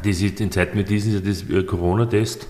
das 0.03 0.21
ist 0.21 0.39
in 0.41 0.51
Zeiten 0.51 0.77
wie 0.77 0.83
diesen 0.83 1.15
ist 1.15 1.25
das 1.25 1.49
äh, 1.49 1.63
Corona-Test, 1.63 2.47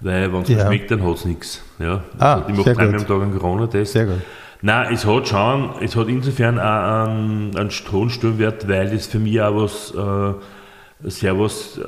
weil 0.00 0.32
wenn 0.32 0.42
es 0.42 0.48
ja. 0.48 0.66
schmeckt, 0.66 0.90
dann 0.90 1.04
hat 1.04 1.14
es 1.14 1.24
nichts. 1.26 1.62
Ja? 1.78 2.02
Ah, 2.18 2.34
also, 2.34 2.48
ich 2.48 2.56
mache 2.56 2.74
dreimal 2.74 3.00
am 3.00 3.06
Tag 3.06 3.22
einen 3.22 3.38
Corona-Test. 3.38 3.92
Sehr 3.92 4.06
gut. 4.06 4.20
Nein, 4.60 4.92
es 4.92 5.06
hat 5.06 5.28
schon, 5.28 5.70
es 5.80 5.94
hat 5.94 6.08
insofern 6.08 6.58
auch 6.58 7.08
einen, 7.08 7.56
einen 7.56 7.70
Tonstörwert, 7.70 8.66
weil 8.66 8.90
das 8.90 9.06
für 9.06 9.20
mich 9.20 9.40
auch 9.40 9.62
was, 9.62 9.94
äh, 9.94 11.08
sehr 11.08 11.38
was, 11.38 11.78
äh, 11.78 11.82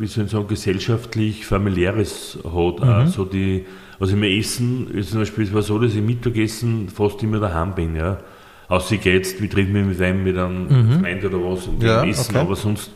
wie 0.00 0.08
soll 0.08 0.24
ich 0.24 0.32
sagen, 0.32 0.48
gesellschaftlich 0.48 1.46
familiäres 1.46 2.38
hat. 2.42 2.80
Mhm. 2.80 2.88
Also 2.88 3.24
die, 3.24 3.66
also 3.98 4.14
im 4.14 4.22
Essen, 4.22 4.88
zum 5.02 5.20
Beispiel, 5.20 5.44
es 5.44 5.54
war 5.54 5.62
so, 5.62 5.78
dass 5.78 5.94
ich 5.94 6.02
Mittagessen 6.02 6.88
fast 6.88 7.22
immer 7.22 7.38
daheim 7.38 7.74
bin, 7.74 7.96
ja. 7.96 8.18
Außer 8.68 8.96
ich 8.96 9.00
gehe 9.00 9.14
jetzt, 9.14 9.40
wie 9.40 9.48
trifft 9.48 9.70
mich 9.70 9.84
mit 9.84 10.00
einem, 10.00 10.24
mit 10.24 10.36
einem 10.36 10.64
mhm. 10.68 11.00
Freund 11.00 11.24
oder 11.24 11.38
was, 11.38 11.66
und 11.66 11.82
ja, 11.82 12.04
essen, 12.04 12.34
okay. 12.34 12.44
aber 12.44 12.56
sonst, 12.56 12.90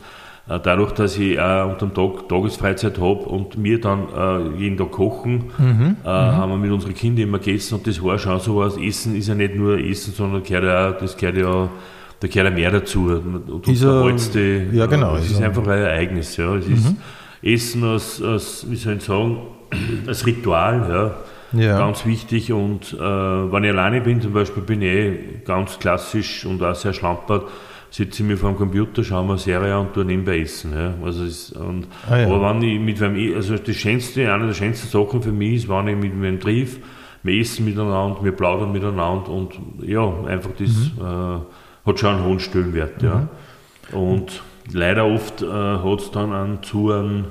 äh, 0.49 0.59
dadurch, 0.61 0.91
dass 0.91 1.17
ich 1.17 1.39
auch 1.39 1.71
unter 1.71 1.85
dem 1.87 1.93
Tag 1.93 2.27
Tagesfreizeit 2.27 2.97
habe 2.97 3.21
und 3.21 3.63
wir 3.63 3.79
dann 3.79 4.07
äh, 4.15 4.59
jeden 4.59 4.77
Tag 4.77 4.91
kochen, 4.91 5.51
mhm. 5.57 5.97
Äh, 6.03 6.07
mhm. 6.07 6.07
haben 6.07 6.51
wir 6.51 6.57
mit 6.57 6.71
unseren 6.71 6.93
Kindern 6.93 7.27
immer 7.27 7.39
gegessen 7.39 7.75
und 7.75 7.87
das 7.87 8.03
war 8.03 8.19
schon 8.19 8.39
so 8.39 8.57
was, 8.57 8.77
Essen 8.77 9.15
ist 9.15 9.27
ja 9.27 9.35
nicht 9.35 9.55
nur 9.55 9.79
Essen, 9.79 10.13
sondern 10.13 10.43
gehört 10.43 10.65
ja, 10.65 10.91
das 10.91 11.15
gehört 11.15 11.37
ja 11.37 11.69
da 12.21 12.27
gehört 12.27 12.49
ja 12.49 12.55
mehr 12.55 12.71
dazu. 12.71 13.19
Und 13.47 13.67
ist 13.67 13.83
er, 13.83 14.11
die, 14.11 14.77
ja, 14.77 14.85
genau. 14.85 15.15
Es 15.15 15.25
ist, 15.25 15.31
ist 15.31 15.41
einfach 15.41 15.63
ein 15.63 15.79
Ereignis. 15.79 16.37
Ja. 16.37 16.55
Es 16.55 16.67
ist 16.67 16.91
mhm. 16.91 16.97
Essen 17.41 17.83
als, 17.83 18.21
als, 18.21 18.69
wie 18.69 18.75
soll 18.75 18.97
ich 18.97 19.03
sagen, 19.03 19.37
als 20.07 20.25
Ritual. 20.25 21.15
Ja. 21.53 21.61
ja. 21.61 21.77
Ganz 21.77 22.05
wichtig. 22.05 22.51
Und 22.51 22.93
äh, 22.93 22.99
wenn 22.99 23.63
ich 23.63 23.71
alleine 23.71 24.01
bin, 24.01 24.21
zum 24.21 24.33
Beispiel, 24.33 24.63
bin 24.63 24.81
ich 24.81 24.89
eh 24.89 25.19
ganz 25.45 25.79
klassisch 25.79 26.45
und 26.45 26.61
auch 26.63 26.75
sehr 26.75 26.93
schlampert 26.93 27.43
sitze 27.91 28.23
ich 28.23 28.29
mir 28.29 28.37
vor 28.37 28.49
dem 28.51 28.57
Computer, 28.57 29.03
schaue 29.03 29.23
mir 29.23 29.31
eine 29.31 29.37
Serie 29.37 29.75
an 29.75 29.87
und 29.87 29.93
tue 29.93 30.05
nebenbei 30.05 30.39
essen. 30.39 30.73
Ja. 30.73 30.93
Also 31.03 31.25
ist, 31.25 31.51
und, 31.51 31.87
ah, 32.09 32.17
ja. 32.17 32.27
Aber 32.27 32.49
wenn 32.49 32.61
ich 32.61 32.79
mit 32.79 32.99
wem, 33.01 33.15
e, 33.17 33.35
also 33.35 33.57
das 33.57 33.75
schönste, 33.75 34.33
eine 34.33 34.47
der 34.47 34.53
schönsten 34.53 34.87
Sachen 34.87 35.21
für 35.21 35.33
mich 35.33 35.55
ist, 35.55 35.69
wenn 35.69 35.89
ich 35.89 35.97
mit 35.97 36.19
wem 36.21 36.39
triff, 36.39 36.79
wir 37.21 37.39
essen 37.39 37.65
miteinander, 37.65 38.23
wir 38.23 38.31
plaudern 38.31 38.71
miteinander 38.71 39.29
und 39.29 39.59
ja, 39.83 40.09
einfach 40.25 40.51
das 40.57 40.69
mhm. 40.69 41.01
äh, 41.01 41.89
hat 41.89 41.99
schon 41.99 42.15
einen 42.15 42.25
hohen 42.25 42.39
Stellenwert. 42.39 43.01
Mhm. 43.01 43.07
Ja. 43.07 43.27
Und 43.91 44.41
leider 44.71 45.05
oft 45.05 45.41
äh, 45.41 45.45
hat 45.45 45.99
es 45.99 46.11
dann 46.11 46.31
einen 46.31 46.63
zu 46.63 46.91
einem, 46.91 47.25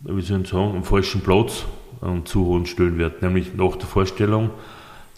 wie 0.00 0.22
soll 0.22 0.42
ich 0.42 0.48
sagen, 0.48 0.76
am 0.76 0.84
falschen 0.84 1.20
Platz 1.20 1.64
einen 2.00 2.26
zu 2.26 2.44
hohen 2.46 2.66
Stellenwert, 2.66 3.22
nämlich 3.22 3.54
nach 3.54 3.76
der 3.76 3.86
Vorstellung 3.86 4.50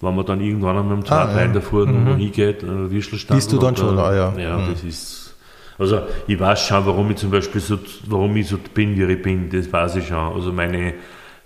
wenn 0.01 0.15
man 0.15 0.27
dann 0.27 0.41
irgendwann 0.41 0.77
einmal 0.77 0.95
am 0.95 1.05
Tag 1.05 1.31
ah, 1.31 1.41
ja. 1.41 1.49
davor 1.49 1.87
mhm. 1.87 2.05
noch 2.05 2.17
hingeht, 2.17 2.63
äh, 2.63 2.91
Wischelstand. 2.91 3.39
Bist 3.39 3.53
du 3.53 3.59
dann 3.59 3.77
schon, 3.77 3.99
ah, 3.99 4.15
ja. 4.15 4.39
Ja, 4.39 4.59
mhm. 4.59 4.73
das 4.73 4.85
ist. 4.85 5.37
Also 5.79 6.01
ich 6.27 6.39
weiß 6.39 6.67
schon, 6.67 6.87
warum 6.87 7.11
ich 7.11 7.19
zum 7.19 7.31
Beispiel 7.31 7.61
so, 7.61 7.79
warum 8.07 8.37
ich 8.37 8.49
so 8.49 8.59
bin, 8.75 8.97
wie 8.97 9.05
ich 9.05 9.23
bin, 9.23 9.49
das 9.49 9.73
weiß 9.73 9.97
ich 9.97 10.09
schon. 10.09 10.17
Also 10.17 10.53
meine, 10.53 10.95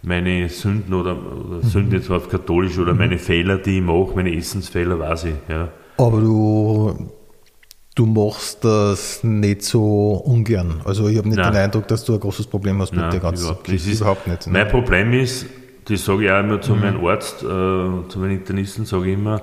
meine 0.03 0.49
Sünden 0.49 0.95
oder, 0.95 1.13
oder 1.13 1.57
mhm. 1.57 1.63
Sünden 1.63 1.93
jetzt 1.93 2.11
auf 2.11 2.29
katholisch 2.31 2.79
oder 2.79 2.93
mhm. 2.93 2.99
meine 2.99 3.19
Fehler, 3.19 3.59
die 3.59 3.79
ich 3.79 3.85
mache, 3.85 4.13
meine 4.15 4.35
Essensfehler, 4.35 4.99
weiß 4.99 5.25
ich. 5.25 5.35
Ja. 5.49 5.69
Aber 5.99 6.21
du, 6.21 7.11
du 7.95 8.07
machst 8.07 8.65
das 8.65 9.23
nicht 9.23 9.63
so 9.63 10.23
ungern. 10.25 10.81
Also 10.85 11.09
ich 11.09 11.19
habe 11.19 11.29
nicht 11.29 11.39
Nein. 11.39 11.53
den 11.53 11.63
Eindruck, 11.63 11.89
dass 11.89 12.05
du 12.05 12.15
ein 12.15 12.21
großes 12.21 12.47
Problem 12.47 12.81
hast 12.81 12.93
mit 12.93 13.01
Nein, 13.01 13.11
der 13.11 13.21
ganzen 13.21 13.45
überhaupt, 13.45 13.69
das 13.69 13.87
ist, 13.87 14.01
überhaupt 14.01 14.27
nicht. 14.27 14.47
Ne? 14.47 14.53
Mein 14.53 14.69
Problem 14.69 15.13
ist, 15.13 15.47
das 15.85 16.05
sage 16.05 16.25
ich 16.25 16.31
auch 16.31 16.41
immer 16.41 16.61
zu 16.61 16.75
mhm. 16.75 16.81
meinem 16.81 17.05
Arzt, 17.05 17.43
äh, 17.43 17.47
zu 17.47 18.19
meinen 18.19 18.39
Internisten, 18.39 18.85
sage 18.87 19.09
ich 19.09 19.15
immer, 19.15 19.43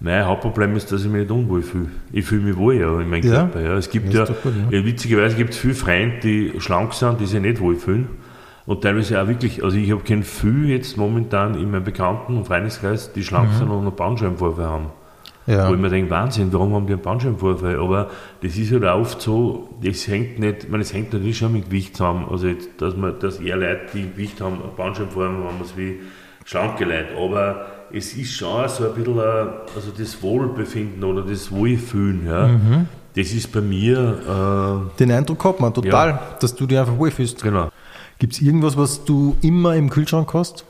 mein 0.00 0.24
Hauptproblem 0.24 0.74
ist, 0.74 0.90
dass 0.90 1.02
ich 1.02 1.08
mich 1.08 1.22
nicht 1.22 1.30
unwohl 1.30 1.62
fühle. 1.62 1.90
Ich 2.12 2.24
fühle 2.24 2.42
mich 2.42 2.56
wohl 2.56 2.74
ja 2.74 3.00
in 3.00 3.08
meinem 3.08 3.24
ja. 3.24 3.34
Körper. 3.34 3.60
Ja. 3.60 3.76
Es 3.76 3.88
gibt 3.88 4.12
ja, 4.12 4.24
gut, 4.24 4.52
ja, 4.70 4.84
witzigerweise 4.84 5.36
gibt 5.36 5.50
es 5.50 5.58
viele 5.58 5.74
Freunde, 5.74 6.18
die 6.20 6.52
schlank 6.58 6.92
sind, 6.94 7.20
die 7.20 7.26
sich 7.26 7.40
nicht 7.40 7.60
wohl 7.60 7.76
fühlen. 7.76 8.08
Und 8.64 8.82
teilweise 8.82 9.20
auch 9.20 9.28
wirklich, 9.28 9.62
also 9.62 9.76
ich 9.76 9.90
habe 9.90 10.02
kein 10.02 10.20
Gefühl 10.20 10.68
jetzt 10.68 10.96
momentan 10.96 11.54
in 11.54 11.70
meinem 11.70 11.84
Bekannten- 11.84 12.36
und 12.36 12.46
Freundeskreis, 12.46 13.12
die 13.12 13.22
schlank 13.22 13.50
mhm. 13.52 13.58
sind 13.58 13.68
und 13.70 13.80
einen 13.80 13.94
Bandscheibenvorfall 13.94 14.66
haben. 14.66 14.86
Ja. 15.46 15.68
Wo 15.68 15.74
ich 15.74 15.80
mir 15.80 15.90
denke, 15.90 16.10
Wahnsinn, 16.10 16.52
warum 16.52 16.74
haben 16.74 16.86
die 16.86 16.92
einen 16.92 17.02
Bandscheibenvorfall? 17.02 17.76
Aber 17.80 18.10
das 18.42 18.56
ist 18.56 18.70
halt 18.72 18.84
oft 18.84 19.20
so, 19.20 19.68
das 19.82 20.06
hängt 20.06 20.38
nicht, 20.38 20.64
ich 20.64 20.70
meine, 20.70 20.82
es 20.82 20.92
hängt 20.92 21.12
natürlich 21.12 21.38
schon 21.38 21.52
mit 21.52 21.66
Gewicht 21.66 21.96
zusammen. 21.96 22.26
Also, 22.30 22.46
jetzt, 22.46 22.68
dass, 22.78 22.96
man, 22.96 23.18
dass 23.18 23.40
eher 23.40 23.56
Leute, 23.56 23.80
die 23.92 24.02
Gewicht 24.02 24.40
haben, 24.40 24.62
einen 24.62 24.76
Bandscheibenvorfall 24.76 25.34
haben, 25.34 25.44
haben 25.44 25.64
wie 25.76 26.00
schlanke 26.44 26.84
Leute. 26.84 27.16
Aber 27.18 27.66
es 27.92 28.14
ist 28.14 28.32
schon 28.34 28.68
so 28.68 28.86
ein 28.86 28.94
bisschen, 28.94 29.18
ein, 29.18 29.48
also 29.74 29.90
das 29.96 30.22
Wohlbefinden 30.22 31.02
oder 31.02 31.22
das 31.22 31.50
Wohlfühlen, 31.50 32.26
ja. 32.26 32.46
Mhm. 32.46 32.86
Das 33.14 33.32
ist 33.32 33.52
bei 33.52 33.60
mir. 33.60 34.88
Äh, 34.94 34.98
Den 34.98 35.12
Eindruck 35.12 35.44
hat 35.44 35.60
man 35.60 35.74
total, 35.74 36.08
ja. 36.08 36.22
dass 36.40 36.54
du 36.54 36.66
dich 36.66 36.78
einfach 36.78 36.96
wohlfühlst. 36.96 37.42
Genau. 37.42 37.68
Gibt 38.18 38.34
es 38.34 38.40
irgendwas, 38.40 38.76
was 38.76 39.04
du 39.04 39.36
immer 39.42 39.74
im 39.74 39.90
Kühlschrank 39.90 40.32
hast? 40.32 40.64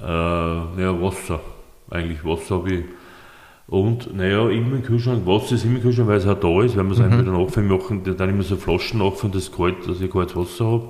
Äh, 0.00 0.06
ja, 0.06 1.02
Wasser. 1.02 1.40
Eigentlich 1.90 2.24
Wasser 2.24 2.56
habe 2.56 2.72
ich 2.72 2.84
und 3.70 4.16
naja, 4.16 4.48
immer 4.50 4.76
im 4.76 4.82
Kühlschrank, 4.82 5.24
Wasser 5.26 5.54
ist 5.54 5.64
immer 5.64 5.76
im 5.76 5.82
Kühlschrank, 5.82 6.08
weil 6.08 6.18
es 6.18 6.26
auch 6.26 6.40
da 6.40 6.62
ist, 6.62 6.76
weil 6.76 6.84
wir 6.84 6.92
es 6.92 6.98
mhm. 6.98 7.20
wieder 7.20 7.32
nachfüllen 7.32 7.68
machen, 7.68 8.02
dann 8.16 8.28
immer 8.28 8.42
so 8.42 8.56
Flaschen 8.56 8.98
nachfüllen, 8.98 9.32
das 9.32 9.52
kalt, 9.52 9.88
dass 9.88 10.00
ich 10.00 10.10
kaltes 10.10 10.34
Wasser 10.34 10.66
habe. 10.66 10.88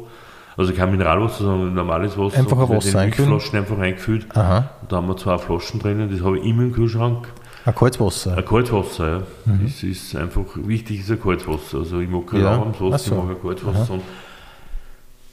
Also 0.56 0.72
kein 0.72 0.90
Mineralwasser, 0.90 1.44
sondern 1.44 1.74
normales 1.74 2.16
Wasser. 2.16 2.38
Einfach 2.38 2.58
ein 2.58 2.68
Wasser 2.70 2.98
einfüllen? 3.00 3.28
Flaschen 3.28 3.58
einfach 3.58 3.78
eingefüllt. 3.78 4.26
Aha. 4.34 4.70
Und 4.80 4.90
da 4.90 4.96
haben 4.96 5.08
wir 5.08 5.16
zwei 5.18 5.36
Flaschen 5.36 5.78
drinnen, 5.78 6.10
das 6.10 6.22
habe 6.24 6.38
ich 6.38 6.44
immer 6.46 6.62
im 6.62 6.72
Kühlschrank. 6.72 7.28
Ein 7.66 7.74
kaltes 7.74 8.00
Wasser? 8.00 8.38
Ein 8.38 8.44
kaltes 8.46 8.72
Wasser, 8.72 9.08
ja. 9.08 9.22
Mhm. 9.44 9.66
Es 9.66 9.82
ist 9.82 10.16
einfach, 10.16 10.44
wichtig 10.54 11.00
ist 11.00 11.10
ein 11.10 11.20
kaltes 11.20 11.46
Wasser. 11.46 11.78
Also 11.78 12.00
ich 12.00 12.08
mag 12.08 12.26
kein 12.26 12.40
ja. 12.40 12.58
warmes 12.58 12.80
Wasser, 12.80 12.98
so. 12.98 13.14
ich 13.16 13.22
mag 13.24 13.36
ein 13.36 13.42
kaltes 13.42 13.66
Wasser. 13.66 13.92
Und 13.92 14.02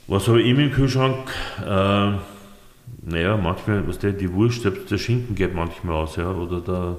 was 0.08 0.28
habe 0.28 0.41
ich 0.41 0.48
immer 0.48 0.64
im 0.64 0.72
Kühlschrank? 0.72 1.30
Äh, 1.66 2.12
naja, 3.10 3.38
manchmal, 3.38 3.88
was 3.88 4.00
der, 4.00 4.12
die 4.12 4.34
Wurst, 4.34 4.64
selbst 4.64 4.91
der 4.91 4.98
Schinken 4.98 5.34
geht 5.34 5.56
manchmal 5.56 5.95
aus, 5.95 6.18
ja, 6.18 6.30
oder 6.30 6.60
der 6.60 6.98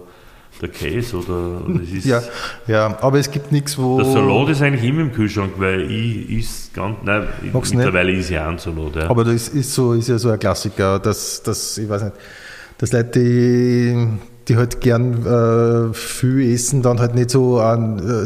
der 0.60 0.68
Käse 0.70 1.18
oder 1.18 1.62
das 1.68 1.88
ist 1.88 2.04
ja, 2.04 2.20
ja, 2.66 2.98
aber 3.00 3.18
es 3.18 3.30
gibt 3.30 3.52
nichts, 3.52 3.78
wo. 3.78 3.98
Der 3.98 4.06
Salat 4.06 4.48
ist 4.50 4.62
eigentlich 4.62 4.84
immer 4.84 5.02
im 5.02 5.12
Kühlschrank, 5.12 5.52
weil 5.58 5.90
ich 5.90 6.30
is 6.30 6.70
ganz, 6.74 6.96
nein, 7.04 7.28
Mag's 7.52 7.72
mittlerweile 7.72 8.12
ist 8.12 8.30
ja 8.30 8.46
auch 8.46 8.52
ein 8.52 8.58
Salat. 8.58 8.96
Ja. 8.96 9.10
Aber 9.10 9.24
das 9.24 9.48
ist 9.48 9.72
so, 9.72 9.92
ist 9.92 10.08
ja 10.08 10.18
so 10.18 10.30
ein 10.30 10.38
Klassiker, 10.38 10.98
dass, 10.98 11.42
dass 11.42 11.78
ich 11.78 11.88
weiß 11.88 12.04
nicht, 12.04 12.16
dass 12.78 12.92
Leute, 12.92 13.20
die 13.20 14.08
die 14.48 14.56
halt 14.56 14.80
gern 14.80 15.26
äh, 15.26 15.94
viel 15.94 16.52
essen, 16.52 16.82
dann 16.82 16.98
halt 16.98 17.14
nicht 17.14 17.30
so, 17.30 17.60
äh, 17.60 17.76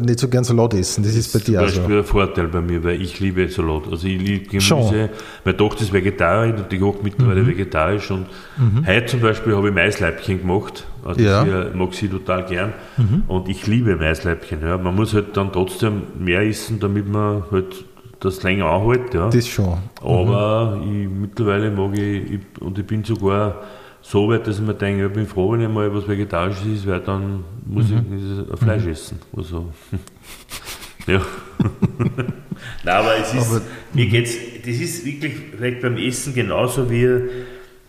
nicht 0.00 0.20
so 0.20 0.28
gern 0.28 0.44
Salat 0.44 0.74
essen. 0.74 1.02
Das, 1.02 1.12
das 1.12 1.26
ist 1.26 1.32
bei 1.32 1.40
dir 1.40 1.62
auch 1.62 1.68
so. 1.68 1.80
Das 1.80 1.90
ist 1.90 1.96
ein 1.96 2.04
Vorteil 2.04 2.48
bei 2.48 2.60
mir, 2.60 2.84
weil 2.84 3.00
ich 3.00 3.18
liebe 3.18 3.48
Salat. 3.48 3.82
Also 3.90 4.06
ich 4.06 4.20
liebe 4.20 4.46
Gemüse. 4.46 4.66
Schon. 4.66 5.08
Meine 5.44 5.56
Tochter 5.56 5.82
ist 5.82 5.92
Vegetarierin 5.92 6.62
und 6.62 6.72
die 6.72 6.78
kocht 6.78 7.02
mittlerweile 7.02 7.42
mhm. 7.42 7.48
vegetarisch. 7.48 8.10
Und 8.10 8.26
mhm. 8.56 8.86
heute 8.86 9.06
zum 9.06 9.20
Beispiel 9.20 9.56
habe 9.56 9.68
ich 9.68 9.74
Maisleibchen 9.74 10.40
gemacht. 10.40 10.86
Also 11.04 11.20
ja. 11.20 11.68
ich 11.68 11.74
mag 11.74 11.94
sie 11.94 12.08
total 12.08 12.44
gern. 12.46 12.72
Mhm. 12.96 13.24
Und 13.28 13.48
ich 13.48 13.66
liebe 13.66 13.96
Maisleibchen. 13.96 14.60
Ja. 14.62 14.78
Man 14.78 14.94
muss 14.94 15.14
halt 15.14 15.36
dann 15.36 15.52
trotzdem 15.52 16.02
mehr 16.18 16.42
essen, 16.42 16.80
damit 16.80 17.08
man 17.08 17.44
halt 17.50 17.84
das 18.20 18.42
länger 18.42 18.66
anhält. 18.66 19.12
Ja. 19.14 19.28
Das 19.28 19.48
schon. 19.48 19.78
Aber 20.00 20.80
ich, 20.84 21.08
mittlerweile 21.08 21.70
mag 21.70 21.98
ich, 21.98 22.32
ich, 22.32 22.40
und 22.60 22.78
ich 22.78 22.86
bin 22.86 23.04
sogar 23.04 23.62
so 24.00 24.28
weit, 24.28 24.46
dass 24.46 24.58
ich 24.58 24.66
mir 24.66 24.74
denke, 24.74 25.06
ich 25.06 25.12
bin 25.12 25.26
froh, 25.26 25.52
wenn 25.52 25.60
ich 25.60 25.68
mal 25.68 25.92
was 25.94 26.08
Vegetarisches 26.08 26.66
ist, 26.66 26.86
weil 26.86 27.00
dann 27.00 27.44
muss 27.66 27.88
mhm. 27.88 28.46
ich 28.50 28.58
Fleisch 28.58 28.84
mhm. 28.84 28.90
essen. 28.90 29.18
Also, 29.36 29.72
ja. 31.06 31.20
Nein, 32.84 32.94
aber 32.94 33.16
es 33.16 33.34
ist, 33.34 33.50
aber, 33.50 33.62
mir 33.92 34.06
geht's, 34.06 34.36
das 34.64 34.76
ist 34.76 35.04
wirklich 35.04 35.34
vielleicht 35.56 35.80
beim 35.80 35.96
Essen 35.96 36.34
genauso 36.34 36.90
wie 36.90 37.06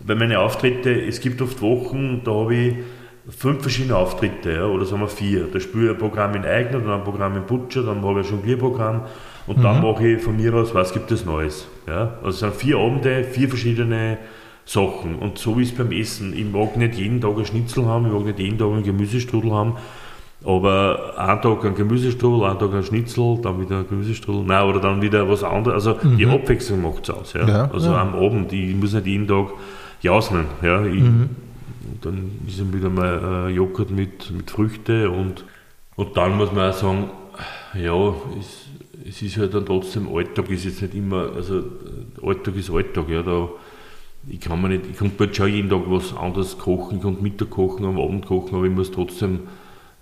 bei 0.06 0.14
meinen 0.14 0.36
Auftritten. 0.36 1.00
Es 1.08 1.20
gibt 1.20 1.40
oft 1.42 1.60
Wochen, 1.62 2.22
da 2.24 2.32
habe 2.32 2.54
ich 2.54 2.74
fünf 3.28 3.62
verschiedene 3.62 3.96
Auftritte, 3.96 4.52
ja, 4.52 4.66
oder 4.66 4.84
sagen 4.84 5.00
wir 5.00 5.08
vier. 5.08 5.48
Da 5.52 5.58
spiele 5.60 5.84
ich 5.86 5.90
ein 5.92 5.98
Programm 5.98 6.34
in 6.34 6.44
Eigner, 6.44 6.80
dann 6.80 6.90
ein 6.90 7.04
Programm 7.04 7.36
in 7.36 7.44
Butcher, 7.44 7.82
dann 7.82 8.02
habe 8.02 8.20
ich 8.20 8.26
ein 8.26 8.34
Jonglierprogramm 8.34 9.02
und 9.46 9.58
mhm. 9.58 9.62
dann 9.62 9.82
mache 9.82 10.06
ich 10.06 10.22
von 10.22 10.36
mir 10.36 10.54
aus, 10.54 10.74
was 10.74 10.92
gibt 10.92 11.10
es 11.10 11.24
Neues. 11.24 11.66
Ja? 11.86 12.18
Also 12.22 12.30
es 12.30 12.38
sind 12.40 12.54
vier 12.54 12.78
Abende, 12.78 13.24
vier 13.24 13.48
verschiedene 13.48 14.18
Sachen. 14.66 15.16
Und 15.16 15.38
so 15.38 15.58
ist 15.58 15.72
es 15.72 15.78
beim 15.78 15.92
Essen. 15.92 16.34
Ich 16.36 16.50
mag 16.50 16.76
nicht 16.76 16.94
jeden 16.94 17.20
Tag 17.20 17.36
ein 17.36 17.44
Schnitzel 17.44 17.86
haben, 17.86 18.06
ich 18.06 18.12
mag 18.12 18.24
nicht 18.24 18.38
jeden 18.38 18.58
Tag 18.58 18.68
einen 18.68 18.82
Gemüsestrudel 18.82 19.52
haben, 19.52 19.74
aber 20.44 21.14
einen 21.16 21.40
Tag 21.40 21.64
ein 21.64 21.74
Gemüsestrudel, 21.74 22.46
einen 22.46 22.58
Tag 22.58 22.74
ein 22.74 22.82
Schnitzel, 22.82 23.38
dann 23.42 23.60
wieder 23.60 23.78
ein 23.78 23.88
Gemüsestrudel, 23.88 24.44
nein, 24.44 24.64
oder 24.64 24.80
dann 24.80 25.00
wieder 25.00 25.28
was 25.28 25.42
anderes. 25.42 25.86
Also 25.86 26.06
mhm. 26.06 26.18
die 26.18 26.26
Abwechslung 26.26 26.82
macht 26.82 27.08
es 27.08 27.14
aus. 27.14 27.32
Ja? 27.32 27.48
ja 27.48 27.70
also 27.72 27.90
ja. 27.90 28.02
am 28.02 28.14
Abend, 28.14 28.52
ich 28.52 28.74
muss 28.74 28.92
nicht 28.92 29.06
jeden 29.06 29.26
Tag 29.26 29.48
jausen. 30.02 30.44
Ja? 30.62 30.84
Ich, 30.84 31.00
mhm. 31.02 31.30
Dann 32.02 32.32
ist 32.46 32.60
dann 32.60 32.72
wieder 32.72 32.90
mal 32.90 33.48
äh, 33.48 33.54
Joghurt 33.54 33.90
mit, 33.90 34.30
mit 34.30 34.50
Früchten 34.50 35.08
und, 35.08 35.44
und 35.96 36.16
dann 36.16 36.36
muss 36.36 36.52
man 36.52 36.70
auch 36.70 36.74
sagen, 36.74 37.10
ja, 37.74 38.14
es, 38.38 38.66
es 39.08 39.22
ist 39.22 39.36
halt 39.36 39.54
dann 39.54 39.66
trotzdem 39.66 40.08
Alltag, 40.14 40.50
ist 40.50 40.64
jetzt 40.64 40.82
nicht 40.82 40.94
immer, 40.94 41.30
also 41.34 41.64
Alltag 42.22 42.56
ist 42.56 42.70
Alltag, 42.70 43.08
ja, 43.08 43.22
da 43.22 43.48
ich 44.26 44.40
kann 44.40 44.60
mir 44.60 44.70
nicht, 44.70 44.86
ich 44.90 44.96
kann 44.96 45.12
bald 45.16 45.36
schon 45.36 45.48
jeden 45.48 45.68
Tag 45.68 45.82
was 45.86 46.16
anderes 46.16 46.56
kochen, 46.58 46.96
ich 46.96 47.02
kann 47.02 47.22
Mittag 47.22 47.50
kochen, 47.50 47.84
am 47.84 47.98
Abend 47.98 48.26
kochen, 48.26 48.56
aber 48.56 48.64
ich 48.64 48.72
muss 48.72 48.90
trotzdem 48.90 49.40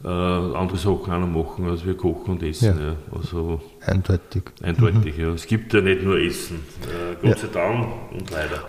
äh, 0.04 0.08
andere 0.08 0.76
Sachen 0.76 1.12
auch 1.12 1.18
noch 1.18 1.26
machen, 1.26 1.68
als 1.68 1.84
wir 1.84 1.96
kochen 1.96 2.32
und 2.32 2.42
essen. 2.42 2.78
Ja. 2.78 2.86
Ja. 2.88 2.96
Also, 3.12 3.60
eindeutig. 3.84 4.42
Eindeutig, 4.62 5.16
mhm. 5.16 5.22
ja. 5.22 5.32
Es 5.32 5.46
gibt 5.46 5.72
ja 5.72 5.80
nicht 5.80 6.02
nur 6.02 6.18
Essen, 6.18 6.60
äh, 6.82 7.14
Gott 7.20 7.30
ja. 7.30 7.36
sei 7.36 7.48
Dank 7.52 7.88
und 8.12 8.30
leider. 8.30 8.68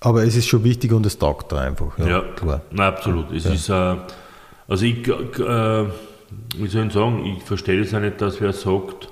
Aber 0.00 0.24
es 0.24 0.36
ist 0.36 0.46
schon 0.46 0.64
wichtig 0.64 0.92
und 0.92 1.04
es 1.04 1.18
taugt 1.18 1.52
da 1.52 1.60
einfach. 1.60 1.98
Ja, 1.98 2.08
ja 2.08 2.20
klar. 2.34 2.62
Nein, 2.70 2.86
absolut. 2.86 3.30
Es 3.32 3.44
ist, 3.44 3.68
äh, 3.68 3.96
also 4.66 4.84
ich, 4.84 5.06
äh, 5.06 5.84
wie 6.56 6.66
soll 6.68 6.86
ich 6.86 6.92
sagen, 6.92 7.26
ich 7.26 7.42
verstehe 7.42 7.80
es 7.80 7.94
auch 7.94 8.00
nicht, 8.00 8.20
dass 8.20 8.40
wer 8.40 8.52
sagt, 8.52 9.08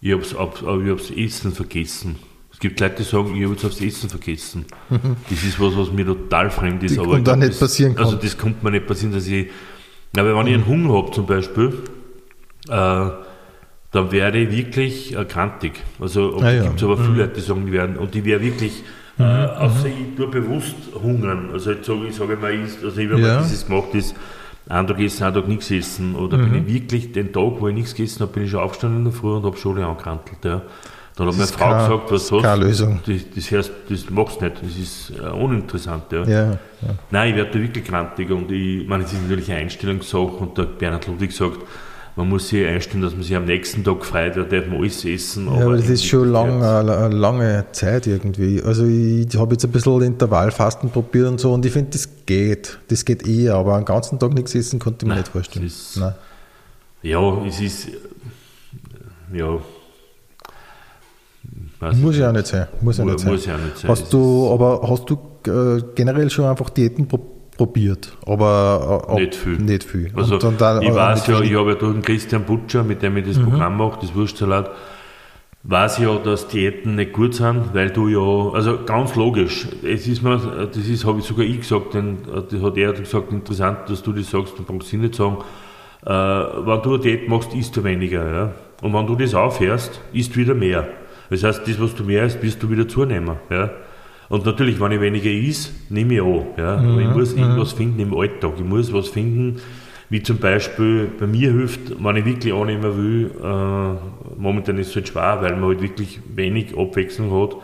ich 0.00 0.12
habe 0.12 0.22
das 0.22 1.10
Essen 1.10 1.52
vergessen 1.52 2.16
gibt 2.62 2.80
Leute, 2.80 2.94
die 2.98 3.02
sagen, 3.02 3.36
ich 3.36 3.42
habe 3.42 3.54
jetzt 3.54 3.64
aufs 3.64 3.80
Essen 3.80 4.08
vergessen. 4.08 4.64
Mhm. 4.88 5.16
Das 5.28 5.42
ist 5.42 5.60
was, 5.60 5.76
was 5.76 5.92
mir 5.92 6.06
total 6.06 6.50
fremd 6.50 6.82
ist. 6.84 6.94
Die, 6.94 7.00
aber 7.00 7.10
und 7.10 7.26
dann 7.26 7.40
nicht 7.40 7.58
passieren 7.58 7.94
kann. 7.94 8.04
Also 8.04 8.16
das 8.16 8.38
kommt 8.38 8.62
mir 8.62 8.70
nicht 8.70 8.86
passieren, 8.86 9.12
dass 9.12 9.26
ich, 9.26 9.50
aber 10.16 10.36
wenn 10.38 10.46
ich 10.46 10.54
einen 10.54 10.66
Hunger 10.66 10.94
habe 10.94 11.10
zum 11.10 11.26
Beispiel, 11.26 11.74
äh, 12.68 13.10
dann 13.90 14.12
werde 14.12 14.38
ich 14.38 14.50
wirklich 14.56 15.16
äh, 15.16 15.24
krantig. 15.24 15.72
Also 16.00 16.38
ah, 16.40 16.50
ja. 16.50 16.62
gibt 16.62 16.76
es 16.76 16.84
aber 16.84 16.96
viele 16.96 17.10
mhm. 17.10 17.18
Leute, 17.18 17.34
die 17.34 17.40
sagen, 17.40 17.66
die 17.66 17.72
werden, 17.72 17.96
und 17.96 18.14
die 18.14 18.24
wäre 18.24 18.40
wirklich, 18.40 18.84
äh, 19.18 19.22
mhm. 19.22 19.50
außer 19.58 19.86
ich 19.86 20.16
tue 20.16 20.26
bewusst 20.28 20.74
hungern. 21.02 21.50
Also 21.52 21.72
jetzt 21.72 21.86
sage 21.86 22.06
ich, 22.08 22.14
sage 22.16 22.36
mal, 22.36 22.52
also 22.52 23.00
ich 23.00 23.10
habe 23.10 23.20
ja. 23.20 23.34
mal 23.36 23.42
dieses 23.42 23.66
gemacht, 23.66 23.94
ist, 23.94 24.14
einen 24.68 24.86
Tag 24.86 25.00
essen, 25.00 25.24
einen 25.24 25.34
Tag 25.34 25.48
nichts 25.48 25.70
essen. 25.70 26.14
Oder 26.14 26.38
Mhm. 26.38 26.50
bin 26.50 26.66
ich 26.66 26.74
wirklich 26.74 27.12
den 27.12 27.32
Tag, 27.32 27.52
wo 27.60 27.68
ich 27.68 27.74
nichts 27.74 27.94
gegessen 27.94 28.20
habe, 28.22 28.32
bin 28.32 28.44
ich 28.44 28.50
schon 28.50 28.60
aufgestanden 28.60 28.98
in 29.00 29.04
der 29.04 29.12
Früh 29.12 29.34
und 29.36 29.44
habe 29.44 29.56
Schule 29.56 29.84
angekrantelt. 29.86 30.38
Ja. 30.44 30.62
Dann 31.14 31.26
hat 31.26 31.34
meine 31.34 31.46
Frau 31.46 31.68
kein- 31.70 31.78
gesagt, 31.78 32.10
was 32.12 32.28
das 32.28 32.32
ist 32.38 32.42
keine 32.42 32.64
Lösung. 32.64 33.00
Das, 33.04 33.16
das, 33.34 33.50
hörst, 33.50 33.72
das 33.90 34.08
machst 34.10 34.40
du 34.40 34.44
nicht, 34.46 34.62
das 34.62 34.76
ist 34.78 35.12
äh, 35.22 35.28
uninteressant. 35.28 36.04
Ja. 36.10 36.24
Ja, 36.24 36.50
ja. 36.52 36.58
Nein, 37.10 37.30
ich 37.30 37.36
werde 37.36 37.50
da 37.50 37.58
wirklich 37.60 37.84
krantig 37.84 38.30
und 38.30 38.50
ich, 38.50 38.82
ich 38.82 38.88
meine, 38.88 39.04
es 39.04 39.12
ist 39.12 39.20
natürlich 39.22 39.50
eine 39.50 39.60
Einstellungssache 39.60 40.22
und 40.22 40.56
der 40.56 40.62
Bernhard 40.64 41.06
Ludwig 41.08 41.32
sagt, 41.32 41.58
man 42.16 42.28
muss 42.28 42.48
sich 42.48 42.66
einstellen, 42.66 43.02
dass 43.02 43.12
man 43.14 43.22
sich 43.22 43.34
am 43.34 43.44
nächsten 43.46 43.82
Tag 43.84 44.04
freut, 44.04 44.36
da 44.36 44.42
darf 44.42 44.66
man 44.66 44.78
alles 44.78 45.04
essen. 45.04 45.46
Ja, 45.46 45.64
aber 45.64 45.76
das 45.76 45.88
ist 45.88 46.04
schon 46.04 46.28
lang, 46.30 46.62
eine, 46.62 46.96
eine 46.96 47.14
lange 47.14 47.64
Zeit 47.72 48.06
irgendwie. 48.06 48.62
Also 48.62 48.84
ich 48.84 49.34
habe 49.36 49.54
jetzt 49.54 49.64
ein 49.64 49.70
bisschen 49.72 50.02
Intervallfasten 50.02 50.90
probiert 50.90 51.28
und 51.28 51.40
so 51.40 51.52
und 51.52 51.64
ich 51.64 51.72
finde, 51.72 51.90
das 51.92 52.08
geht. 52.26 52.78
Das 52.88 53.04
geht 53.04 53.26
eh, 53.26 53.48
aber 53.48 53.76
einen 53.76 53.84
ganzen 53.86 54.18
Tag 54.18 54.34
nichts 54.34 54.54
essen 54.54 54.78
konnte 54.78 55.04
ich 55.04 55.08
mir 55.08 55.14
Nein, 55.14 55.18
nicht 55.22 55.32
vorstellen. 55.32 55.66
ist- 55.66 55.96
Nein. 55.96 56.14
Ja, 57.02 57.44
es 57.46 57.60
ist, 57.60 57.88
äh, 57.88 59.38
ja, 59.38 59.58
weiß 61.80 61.96
Muss 61.96 62.16
ja 62.16 62.28
auch 62.28 62.32
nicht 62.32 62.46
sein. 62.46 62.68
Muss 62.80 62.98
ja 62.98 63.04
nicht 63.04 63.18
sein. 63.20 63.32
muss 63.32 63.46
ja 63.46 63.56
nicht 63.58 63.78
sein. 63.78 63.90
Hast 63.90 64.12
du, 64.12 64.50
aber 64.52 64.88
hast 64.88 65.08
du 65.10 65.14
äh, 65.50 65.82
generell 65.94 66.30
schon 66.30 66.44
einfach 66.44 66.70
Diäten 66.70 67.08
pro 67.08 67.18
probiert? 67.56 68.16
Aber 68.26 69.04
äh, 69.08 69.12
ob- 69.12 69.18
Nicht 69.20 69.34
viel. 69.34 69.58
Nicht 69.58 69.84
viel. 69.84 70.10
Also, 70.16 70.34
Und 70.34 70.42
dann 70.44 70.56
da- 70.58 70.80
ich 70.80 70.94
weiß 70.94 71.26
ja, 71.28 71.40
ich 71.40 71.54
habe 71.54 71.70
ja 71.70 71.74
durch 71.76 71.92
den 71.92 72.02
Christian 72.02 72.44
Butcher, 72.44 72.82
mit 72.82 73.02
dem 73.02 73.16
ich 73.16 73.24
Mhm. 73.26 73.28
das 73.32 73.38
Programm 73.42 73.76
mache, 73.76 73.98
das 74.00 74.14
Wurstsalat, 74.14 74.70
weiß 75.64 75.98
ja, 75.98 76.16
dass 76.16 76.48
Diäten 76.48 76.96
nicht 76.96 77.12
gut 77.12 77.34
sind, 77.34 77.72
weil 77.72 77.90
du 77.90 78.08
ja, 78.08 78.52
also 78.52 78.80
ganz 78.84 79.14
logisch, 79.14 79.68
es 79.84 80.08
ist 80.08 80.22
mir, 80.22 80.38
das 80.72 80.76
ist, 80.88 81.04
habe 81.06 81.20
ich 81.20 81.24
sogar 81.24 81.44
ich 81.44 81.60
gesagt, 81.60 81.94
denn 81.94 82.18
das 82.50 82.60
hat 82.62 82.76
er 82.76 82.92
gesagt, 82.94 83.30
interessant, 83.32 83.78
dass 83.88 84.02
du 84.02 84.12
das 84.12 84.28
sagst, 84.30 84.54
du 84.58 84.64
brauchst 84.64 84.92
nicht 84.92 85.14
sagen, 85.14 85.36
äh, 86.04 86.08
wenn 86.10 86.82
du 86.82 86.94
eine 86.94 86.98
Diät 86.98 87.28
machst, 87.28 87.54
isst 87.54 87.76
du 87.76 87.84
weniger, 87.84 88.28
ja. 88.28 88.52
Und 88.82 88.92
wenn 88.92 89.06
du 89.06 89.14
das 89.14 89.34
aufhörst, 89.34 90.00
isst 90.12 90.36
wieder 90.36 90.54
mehr. 90.54 90.88
Das 91.30 91.44
heißt, 91.44 91.62
das, 91.68 91.80
was 91.80 91.94
du 91.94 92.02
mehr 92.02 92.24
isst, 92.24 92.42
wirst 92.42 92.60
du 92.60 92.68
wieder 92.68 92.88
zunehmen, 92.88 93.36
ja. 93.48 93.70
Und 94.32 94.46
natürlich, 94.46 94.80
wenn 94.80 94.92
ich 94.92 95.00
weniger 95.02 95.30
is, 95.30 95.70
nehme 95.90 96.14
ich 96.14 96.22
an. 96.22 96.46
Ja. 96.56 96.76
Aber 96.78 97.02
ich 97.02 97.08
muss 97.10 97.34
irgendwas 97.34 97.74
finden 97.74 98.00
im 98.00 98.16
Alltag. 98.16 98.54
Ich 98.56 98.64
muss 98.64 98.90
was 98.90 99.08
finden, 99.08 99.60
wie 100.08 100.22
zum 100.22 100.38
Beispiel 100.38 101.10
bei 101.20 101.26
mir 101.26 101.52
hilft, 101.52 102.02
wenn 102.02 102.16
ich 102.16 102.24
wirklich 102.24 102.54
annehmen 102.54 102.96
will, 102.96 103.30
äh, 103.42 104.40
momentan 104.40 104.78
ist 104.78 104.88
es 104.88 104.94
halt 104.94 105.08
schwer, 105.08 105.42
weil 105.42 105.54
man 105.56 105.68
halt 105.68 105.82
wirklich 105.82 106.18
wenig 106.34 106.74
Abwechslung 106.74 107.30
hat, 107.42 107.56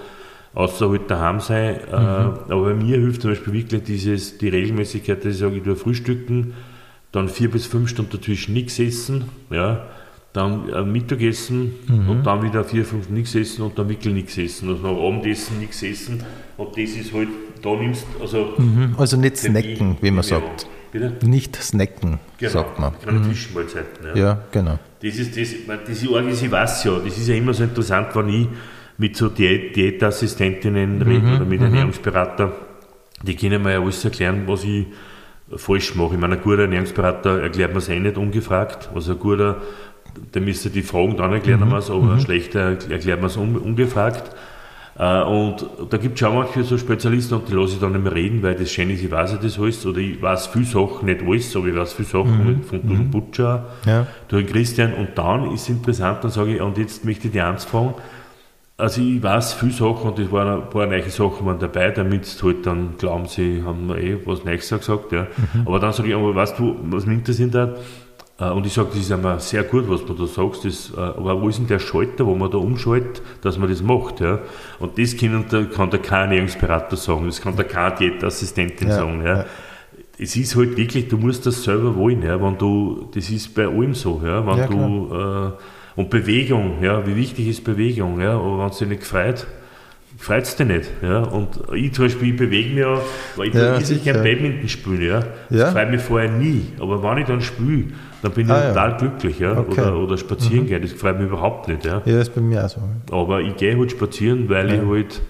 außer 0.53 0.91
halt 0.91 1.11
daheim 1.11 1.41
sein. 1.41 1.77
Äh, 1.91 1.95
aber 1.95 2.65
bei 2.65 2.75
mir 2.75 2.99
hilft 2.99 3.23
zum 3.23 3.31
Beispiel 3.31 3.55
wirklich 3.55 3.85
dieses, 3.85 4.37
die 4.37 4.51
Regelmäßigkeit, 4.51 5.25
dass 5.25 5.33
ich 5.33 5.39
sage, 5.39 5.57
ich 5.57 5.63
tue 5.63 5.75
frühstücken, 5.75 6.53
dann 7.13 7.31
vier 7.31 7.51
bis 7.51 7.65
fünf 7.65 7.89
Stunden 7.89 8.11
dazwischen 8.13 8.53
nichts 8.53 8.79
essen, 8.79 9.25
ja, 9.49 9.87
dann 10.33 10.69
äh, 10.69 10.83
Mittagessen 10.85 11.73
und 12.09 12.23
dann 12.25 12.43
wieder 12.43 12.63
vier, 12.63 12.85
fünf 12.85 13.09
nichts 13.09 13.35
essen 13.35 13.63
und 13.63 13.79
dann 13.79 13.89
wirklich 13.89 14.13
nichts 14.15 14.37
essen. 14.39 14.69
Also 14.69 14.83
nach 14.83 14.99
Abendessen 15.01 15.59
nichts 15.59 15.83
essen 15.83 16.23
und 16.57 16.69
das 16.77 16.91
ist 16.91 17.13
halt, 17.15 17.29
da 17.63 17.75
nimmst 17.75 18.07
also 18.21 18.55
Mhm, 18.59 18.95
Also 18.99 19.17
nicht 19.17 19.37
snacken, 19.39 19.97
wie 20.01 20.11
man 20.11 20.23
sagt. 20.23 20.67
Bitte? 20.93 21.13
Nicht 21.27 21.57
snacken, 21.57 22.19
Genau, 22.39 22.51
sagt 22.53 22.79
man. 22.79 22.93
keine 23.05 23.23
Zwischenmahlzeiten. 23.23 24.07
Ja. 24.07 24.17
Ja, 24.17 24.43
genau. 24.53 24.79
Das 25.03 25.17
ist 25.17 25.37
das, 25.37 25.49
das 25.87 26.03
ist 26.03 26.13
arg, 26.13 26.25
ich 26.31 26.51
weiß 26.51 26.85
ja, 26.85 26.99
das 26.99 27.17
ist 27.19 27.29
ja 27.29 27.35
immer 27.35 27.53
so 27.55 27.65
interessant, 27.65 28.09
wenn 28.15 28.29
ich 28.29 28.49
mit 28.97 29.17
so 29.17 29.29
Diät, 29.29 29.77
Diätassistentinnen 29.77 31.03
rede 31.03 31.37
oder 31.37 31.45
mit 31.45 31.61
Ernährungsberater, 31.61 32.53
die 33.23 33.37
können 33.37 33.63
mir 33.63 33.73
ja 33.73 33.81
alles 33.81 34.05
erklären, 34.05 34.43
was 34.47 34.65
ich 34.65 34.87
falsch 35.57 35.95
mache. 35.95 36.15
Ich 36.15 36.21
meine, 36.21 36.35
ein 36.37 36.41
guter 36.43 36.63
Ernährungsberater 36.63 37.41
erklärt 37.43 37.73
mir 37.73 37.79
es 37.79 37.89
eh 37.89 37.99
nicht 38.01 38.17
ungefragt, 38.17 38.89
also 38.95 39.13
ein 39.13 39.19
guter, 39.19 39.61
der 40.35 40.43
müsste 40.43 40.71
die 40.71 40.83
Fragen 40.83 41.17
dann 41.17 41.33
erklären, 41.33 41.61
mhm. 41.61 41.73
aber 41.75 42.13
ein 42.13 42.21
schlechter 42.21 42.77
erklärt 42.91 43.21
man 43.21 43.31
es 43.31 43.37
un, 43.37 43.57
ungefragt. 43.57 44.31
Äh, 44.99 45.23
Und 45.23 45.65
da 45.91 45.97
gibt 45.97 46.15
es 46.15 46.21
schon 46.21 46.35
manche 46.35 46.65
so 46.65 46.77
Spezialisten 46.77 47.35
und 47.35 47.49
die 47.49 47.55
lasse 47.55 47.75
ich 47.75 47.81
dann 47.81 47.93
nicht 47.93 48.03
mehr 48.03 48.15
reden, 48.15 48.43
weil 48.43 48.57
das 48.57 48.71
schön 48.73 48.91
ist, 48.91 49.03
ich 49.03 49.11
weiß 49.11 49.33
ja 49.33 49.39
das 49.41 49.59
alles 49.59 49.87
oder 49.87 49.99
ich 49.99 50.21
weiß 50.21 50.49
viele 50.49 50.65
Sachen, 50.65 51.07
nicht 51.07 51.23
alles, 51.25 51.55
aber 51.55 51.67
ich 51.69 51.77
weiß 51.77 51.93
viele 51.93 52.09
Sachen 52.09 52.63
von 52.65 52.81
durch 52.87 52.99
den 52.99 53.11
Butcher, 53.11 53.67
Ja. 53.87 54.07
durch 54.27 54.45
den 54.45 54.53
Christian 54.53 54.95
und 54.95 55.11
dann 55.17 55.53
ist 55.53 55.63
es 55.63 55.69
interessant, 55.69 56.25
dann 56.25 56.31
sage 56.33 56.57
ich, 56.57 56.61
und 56.61 56.77
jetzt 56.79 57.05
möchte 57.05 57.29
ich 57.29 57.33
die 57.33 57.41
eins 57.41 57.65
fragen, 57.65 57.95
also 58.77 59.01
ich 59.01 59.21
weiß 59.23 59.55
viele 59.55 59.73
Sachen 59.73 60.11
und 60.11 60.19
es 60.21 60.31
waren 60.31 60.63
ein 60.63 60.71
paar 60.71 60.87
neue 60.87 61.09
Sachen 61.11 61.47
waren 61.47 61.59
dabei, 61.59 61.91
damit 61.91 62.27
sie 62.27 62.45
halt 62.45 62.65
dann 62.65 62.91
glauben, 62.97 63.27
sie 63.27 63.63
haben 63.65 63.91
eh 63.97 64.17
was 64.25 64.45
Neues 64.45 64.69
gesagt, 64.69 65.11
ja. 65.13 65.27
Aber 65.65 65.79
dann 65.81 65.93
sage 65.93 66.09
ich, 66.11 66.15
aber 66.15 66.35
weißt 66.35 66.59
du, 66.59 66.77
was 66.85 67.05
mich 67.07 67.19
interessiert 67.19 67.55
hat, 67.57 67.77
und 68.47 68.65
ich 68.67 68.73
sage, 68.73 68.89
das 68.93 69.01
ist 69.01 69.11
einmal 69.11 69.41
sehr 69.41 69.65
gut, 69.65 69.89
was 69.89 70.05
du 70.05 70.15
da 70.15 70.27
sagst, 70.27 70.65
das, 70.65 70.93
äh, 70.97 71.01
aber 71.01 71.41
wo 71.43 71.49
ist 71.49 71.59
denn 71.59 71.67
der 71.67 71.81
Schalter, 71.81 72.25
wo 72.25 72.35
man 72.37 72.51
da 72.51 72.59
umschaltet, 72.59 73.21
dass 73.43 73.59
man 73.59 73.69
das 73.69 73.83
macht, 73.83 74.21
ja? 74.21 74.39
Und 74.79 74.97
das 74.97 75.17
kann, 75.17 75.45
da 75.51 75.63
kann 75.65 75.91
der 75.91 75.99
kein 76.01 76.29
Ernährungsberater 76.31 76.97
sagen, 76.97 77.27
das 77.27 77.41
kann 77.41 77.57
der 77.57 77.65
keine 77.65 77.97
Diätassistentin 77.97 78.89
Ja, 78.89 78.95
sagen, 78.95 79.23
ja. 79.25 79.37
ja. 79.39 79.45
Es 80.21 80.37
ist 80.37 80.55
halt 80.57 80.77
wirklich, 80.77 81.09
du 81.09 81.17
musst 81.17 81.47
das 81.47 81.63
selber 81.65 81.95
wollen, 81.97 82.23
ja, 82.23 82.41
wenn 82.41 82.57
du, 82.59 83.09
das 83.15 83.29
ist 83.31 83.55
bei 83.55 83.67
allem 83.67 83.95
so, 83.95 84.21
ja, 84.25 84.45
wenn 84.47 84.59
Ja, 84.59 84.67
du, 84.67 85.09
äh, 85.15 86.01
und 86.01 86.11
Bewegung, 86.11 86.83
ja, 86.83 87.05
wie 87.07 87.17
wichtig 87.17 87.49
ist 87.49 87.65
Bewegung, 87.65 88.21
ja, 88.21 88.35
aber 88.35 88.61
wenn 88.61 88.69
es 88.69 88.79
dich 88.79 88.89
nicht 88.89 89.03
freut, 89.05 89.47
freut 90.17 90.43
es 90.45 90.55
dich 90.57 90.67
nicht, 90.67 90.91
ja, 91.03 91.21
und 91.23 91.49
ich 91.75 91.93
zum 91.93 92.05
Beispiel, 92.05 92.31
ich 92.31 92.37
bewege 92.37 92.69
mich 92.71 92.79
ja, 92.79 93.01
weil 93.37 93.49
ich 93.49 93.55
Ja, 93.55 93.75
ja, 93.75 93.81
sicher. 93.81 94.13
gerne 94.13 94.23
Badminton 94.23 94.69
spielen, 94.69 95.03
ja, 95.03 95.19
Ja. 95.19 95.25
das 95.51 95.73
freut 95.73 95.91
mich 95.91 96.01
vorher 96.03 96.31
nie, 96.31 96.67
aber 96.81 97.03
wenn 97.03 97.19
ich 97.19 97.27
dann 97.27 97.41
spiele, 97.41 97.85
dann 98.23 98.33
bin 98.33 98.47
ich 98.47 98.53
Ah, 98.53 98.61
ja. 98.63 98.69
total 98.71 98.97
glücklich, 98.97 99.39
ja, 99.39 99.57
Okay. 99.59 99.81
oder, 99.81 99.97
oder 99.99 100.19
spazieren 100.19 100.67
gehen, 100.67 100.83
das 100.83 100.93
freut 100.93 101.19
mich 101.19 101.29
überhaupt 101.29 101.69
nicht, 101.69 101.85
ja, 101.85 102.03
Ja, 102.05 102.21
ist 102.21 102.35
bei 102.35 102.41
mir 102.41 102.65
auch 102.65 102.69
so. 102.69 102.81
aber 103.17 103.41
ich 103.41 103.57
gehe 103.57 103.77
halt 103.79 103.91
spazieren, 103.91 104.49
weil 104.49 104.69
Ja. 104.69 104.83
ich 104.83 104.89
halt 104.89 105.23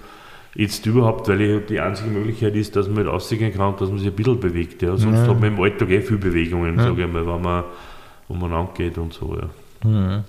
jetzt 0.54 0.86
überhaupt, 0.86 1.28
weil 1.28 1.40
ich 1.40 1.52
halt 1.52 1.70
die 1.70 1.80
einzige 1.80 2.10
Möglichkeit 2.10 2.54
ist, 2.56 2.74
dass 2.76 2.86
man 2.88 2.98
halt 2.98 3.08
rausgehen 3.08 3.52
kann 3.52 3.68
und 3.74 3.80
dass 3.80 3.88
man 3.90 3.98
sich 3.98 4.08
ein 4.08 4.14
bisschen 4.14 4.40
bewegt. 4.40 4.82
Ja. 4.82 4.96
Sonst 4.96 5.18
Ja. 5.18 5.26
hat 5.28 5.40
man 5.40 5.54
im 5.54 5.60
Alltag 5.60 5.90
eh 5.90 6.00
viel 6.00 6.18
Bewegungen, 6.18 6.78
sage 6.78 7.02
ich 7.04 7.08
mal, 7.12 7.26
wenn 7.26 7.40
man 7.42 7.64
umeinander 8.28 8.70
geht 8.76 8.98
und 8.98 9.12
so. 9.12 9.36
Ja. 9.84 10.24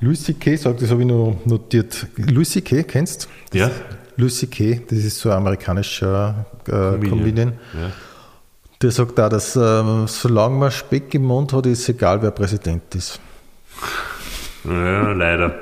Louis 0.00 0.22
C.K. 0.24 0.56
sagt, 0.56 0.82
das 0.82 0.90
habe 0.90 1.02
ich 1.02 1.08
noch 1.08 1.38
notiert. 1.46 2.06
Louis 2.16 2.50
C.K. 2.50 2.82
kennst 2.82 3.28
du? 3.52 3.58
Ja? 3.58 3.70
Louis 4.16 4.36
C.K., 4.38 4.82
das 4.88 4.98
ist 4.98 5.18
so 5.18 5.30
ein 5.30 5.36
amerikanischer 5.36 6.44
äh, 6.66 6.70
Comedian. 7.08 7.52
Ja. 7.72 7.92
Der 8.82 8.90
sagt 8.90 9.18
auch, 9.18 9.28
dass 9.28 9.56
ähm, 9.56 10.06
solange 10.06 10.56
man 10.56 10.70
Speck 10.70 11.14
im 11.14 11.24
Mund 11.24 11.52
hat, 11.52 11.66
ist 11.66 11.80
es 11.80 11.88
egal, 11.88 12.20
wer 12.22 12.30
Präsident 12.30 12.94
ist. 12.94 13.18
Ja, 14.64 15.12
leider. 15.12 15.54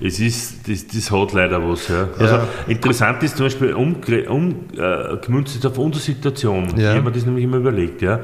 Es 0.00 0.20
ist, 0.20 0.68
das, 0.68 0.86
das 0.86 1.10
hat 1.10 1.32
leider 1.32 1.68
was. 1.68 1.88
Ja. 1.88 2.08
Also 2.18 2.34
Ja. 2.36 2.48
interessant 2.68 3.22
ist 3.22 3.36
zum 3.36 3.46
Beispiel, 3.46 3.74
umgemünzt 3.74 4.30
um, 4.30 4.54
äh, 4.76 5.16
gemünzt 5.24 5.66
auf 5.66 5.76
unsere 5.76 6.02
Situation. 6.02 6.68
Ja. 6.76 6.90
Ich 6.92 6.96
habe 6.98 7.10
mir 7.10 7.12
das 7.12 7.26
nämlich 7.26 7.44
immer 7.44 7.56
überlegt. 7.56 8.00
Ja. 8.00 8.20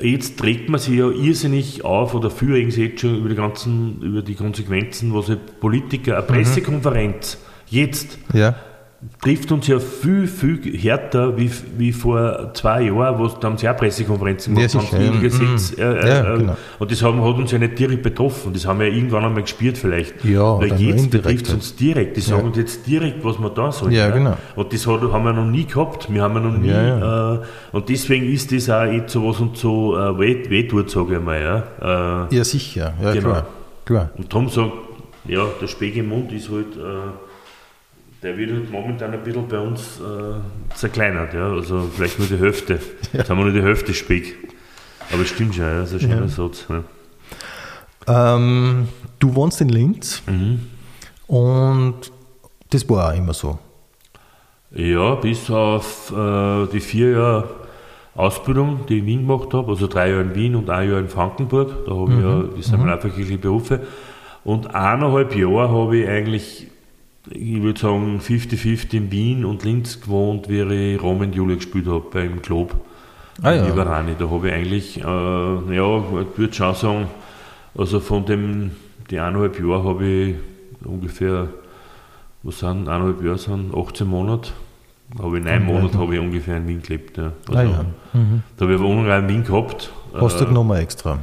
Jetzt 0.00 0.38
trägt 0.38 0.68
man 0.68 0.78
sich 0.78 0.94
ja 0.94 1.10
irrsinnig 1.10 1.84
auf 1.84 2.14
oder 2.14 2.30
fühlen 2.30 2.70
sich 2.70 2.90
jetzt 2.90 3.00
schon 3.00 3.16
über 3.16 3.28
die 3.30 3.34
ganzen, 3.34 4.00
über 4.02 4.22
die 4.22 4.34
Konsequenzen, 4.34 5.12
was 5.14 5.28
halt 5.28 5.58
Politiker, 5.58 6.14
eine 6.18 6.22
Pressekonferenz 6.22 7.38
jetzt 7.68 8.18
Ja, 8.32 8.54
trifft 9.22 9.52
uns 9.52 9.66
ja 9.66 9.78
viel, 9.78 10.26
viel 10.26 10.58
härter 10.78 11.36
wie, 11.36 11.50
wie 11.76 11.92
vor 11.92 12.50
zwei 12.54 12.82
Jahren, 12.82 13.18
wo 13.18 13.26
da 13.28 13.48
haben 13.48 13.58
sie 13.58 13.68
auch 13.68 13.76
Pressekonferenzen 13.76 14.54
gemacht 14.54 14.72
Ja, 14.74 14.80
haben, 14.80 15.14
ja. 15.14 15.20
Gesetz, 15.20 15.74
äh, 15.78 15.82
äh, 15.82 16.08
Ja, 16.08 16.34
äh, 16.34 16.38
genau. 16.38 16.56
und 16.78 16.90
das 16.90 17.02
haben, 17.02 17.22
hat 17.22 17.36
uns 17.36 17.52
ja 17.52 17.58
nicht 17.58 17.78
direkt 17.78 18.02
betroffen, 18.02 18.52
das 18.54 18.66
haben 18.66 18.80
wir 18.80 18.88
ja 18.88 18.94
irgendwann 18.94 19.24
einmal 19.24 19.42
gespielt 19.42 19.76
vielleicht. 19.76 20.24
Ja, 20.24 20.58
Weil 20.58 20.80
jetzt 20.80 21.10
betrifft 21.10 21.42
es 21.42 21.48
halt. 21.50 21.56
uns 21.58 21.76
direkt, 21.76 22.16
die 22.16 22.20
sagen 22.22 22.46
uns 22.46 22.56
jetzt 22.56 22.86
direkt, 22.86 23.22
was 23.22 23.38
wir 23.38 23.50
da 23.50 23.70
sollen. 23.70 23.92
Ja, 23.92 24.08
genau. 24.10 24.36
Und 24.56 24.72
das 24.72 24.86
hat, 24.86 25.02
haben 25.02 25.24
wir 25.24 25.32
noch 25.34 25.44
nie 25.44 25.66
gehabt, 25.66 26.12
wir 26.12 26.22
haben 26.22 26.34
ja 26.34 26.40
noch 26.40 26.56
nie, 26.56 26.68
Ja, 26.68 27.34
Äh, 27.34 27.38
und 27.72 27.88
deswegen 27.88 28.26
ist 28.32 28.50
das 28.52 28.70
auch 28.70 28.84
jetzt 28.90 29.12
so 29.12 29.28
was 29.28 29.40
uns 29.40 29.60
so 29.60 29.96
äh, 29.96 30.18
weh, 30.18 30.44
weh 30.48 30.68
sage 30.86 31.16
ich 31.16 31.20
mal. 31.22 31.40
Ja. 31.80 32.26
Äh, 32.30 32.34
ja 32.36 32.44
sicher. 32.44 32.94
Ja, 33.02 33.12
Genau. 33.12 33.28
klar. 33.30 33.46
klar. 33.84 34.10
und 34.16 34.30
Tom 34.30 34.48
sagt, 34.48 34.72
ja, 35.28 35.44
der 35.60 35.66
Speck 35.66 35.96
im 35.96 36.08
Mund 36.08 36.32
ist 36.32 36.50
halt, 36.50 36.76
äh, 36.76 37.25
der 38.26 38.36
wird 38.36 38.50
halt 38.50 38.70
momentan 38.72 39.12
ein 39.14 39.22
bisschen 39.22 39.46
bei 39.46 39.58
uns 39.60 40.00
äh, 40.00 40.74
zerkleinert, 40.74 41.32
ja. 41.32 41.48
Also 41.52 41.88
vielleicht 41.94 42.18
nur 42.18 42.26
die 42.28 42.38
Hälfte. 42.38 42.80
Jetzt 43.12 43.30
haben 43.30 43.38
wir 43.38 43.44
nur 43.44 43.54
die 43.54 43.62
Hälfte 43.62 43.94
Speck. 43.94 44.34
Aber 45.12 45.22
es 45.22 45.28
stimmt 45.28 45.54
schon, 45.54 45.64
ja, 45.64 45.78
das 45.80 45.92
ist 45.92 46.02
ein 46.04 46.10
schöner 46.10 46.28
Satz. 46.28 46.66
Ja. 46.68 48.34
Ähm, 48.36 48.88
du 49.20 49.34
wohnst 49.34 49.60
in 49.60 49.68
Linz 49.68 50.22
Mhm. 50.26 50.60
und 51.28 51.94
das 52.70 52.88
war 52.88 53.12
auch 53.12 53.16
immer 53.16 53.32
so. 53.32 53.58
ja, 54.72 55.14
bis 55.14 55.48
auf 55.50 56.12
äh, 56.12 56.66
die 56.72 56.80
vier 56.80 57.10
Jahre 57.12 57.48
Ausbildung, 58.16 58.80
die 58.88 58.94
ich 58.94 59.00
in 59.02 59.06
Wien 59.06 59.26
gemacht 59.28 59.52
habe, 59.54 59.70
also 59.70 59.86
drei 59.86 60.10
Jahre 60.10 60.22
in 60.22 60.34
Wien 60.34 60.56
und 60.56 60.68
ein 60.70 60.90
Jahr 60.90 60.98
in 60.98 61.08
Frankenburg, 61.08 61.84
da 61.86 61.92
habe 61.94 62.12
ich 62.14 62.20
ja, 62.20 62.42
das 62.56 62.66
sind 62.66 62.80
meine 62.84 62.98
kirchliche 62.98 63.38
Berufe. 63.38 63.80
Und 64.42 64.74
eineinhalb 64.74 65.34
Jahre 65.36 65.70
habe 65.70 65.96
ich 65.98 66.08
eigentlich, 66.08 66.66
ich 67.30 67.62
würde 67.62 67.80
sagen, 67.80 68.20
50-50 68.20 68.94
in 68.94 69.10
Wien 69.10 69.44
und 69.44 69.64
Linz 69.64 70.00
gewohnt, 70.00 70.48
wie 70.48 70.60
ich 70.60 71.02
Rom 71.02 71.20
und 71.20 71.34
Julia 71.34 71.56
gespielt 71.56 71.86
habe 71.86 72.04
beim 72.12 72.42
Club. 72.42 72.74
Ah, 73.42 73.52
ja. 73.52 73.64
in 73.64 73.72
Iberani. 73.72 74.12
Da 74.18 74.30
habe 74.30 74.48
ich 74.48 74.54
eigentlich, 74.54 74.98
äh, 74.98 75.02
ja, 75.04 75.98
ich 75.98 76.38
würde 76.38 76.52
schon 76.54 76.74
sagen, 76.74 77.06
also 77.76 78.00
von 78.00 78.24
dem, 78.24 78.70
die 79.10 79.18
eineinhalb 79.18 79.58
Jahre 79.60 79.84
habe 79.84 80.06
ich 80.06 80.34
ungefähr, 80.84 81.48
was 82.42 82.60
sind, 82.60 82.88
eineinhalb 82.88 83.22
Jahre 83.22 83.38
sind 83.38 83.74
18 83.74 84.06
Monate. 84.06 84.50
Habe 85.20 85.38
ich 85.38 85.44
neun. 85.44 85.64
Monate 85.64 85.98
habe 85.98 86.14
ich 86.14 86.20
ungefähr 86.20 86.56
in 86.56 86.66
Wien 86.66 86.82
gelebt. 86.82 87.16
Ja. 87.18 87.32
Ah, 87.52 87.62
ja. 87.62 87.84
Mhm. 88.12 88.42
Da 88.56 88.64
habe 88.64 88.74
ich 88.74 88.80
aber 88.80 88.88
unrein 88.88 89.22
in 89.24 89.28
Wien 89.28 89.44
gehabt. 89.44 89.92
Hast 90.14 90.40
du 90.40 90.44
Äh, 90.44 90.48
genommen 90.48 90.76
extra? 90.78 91.18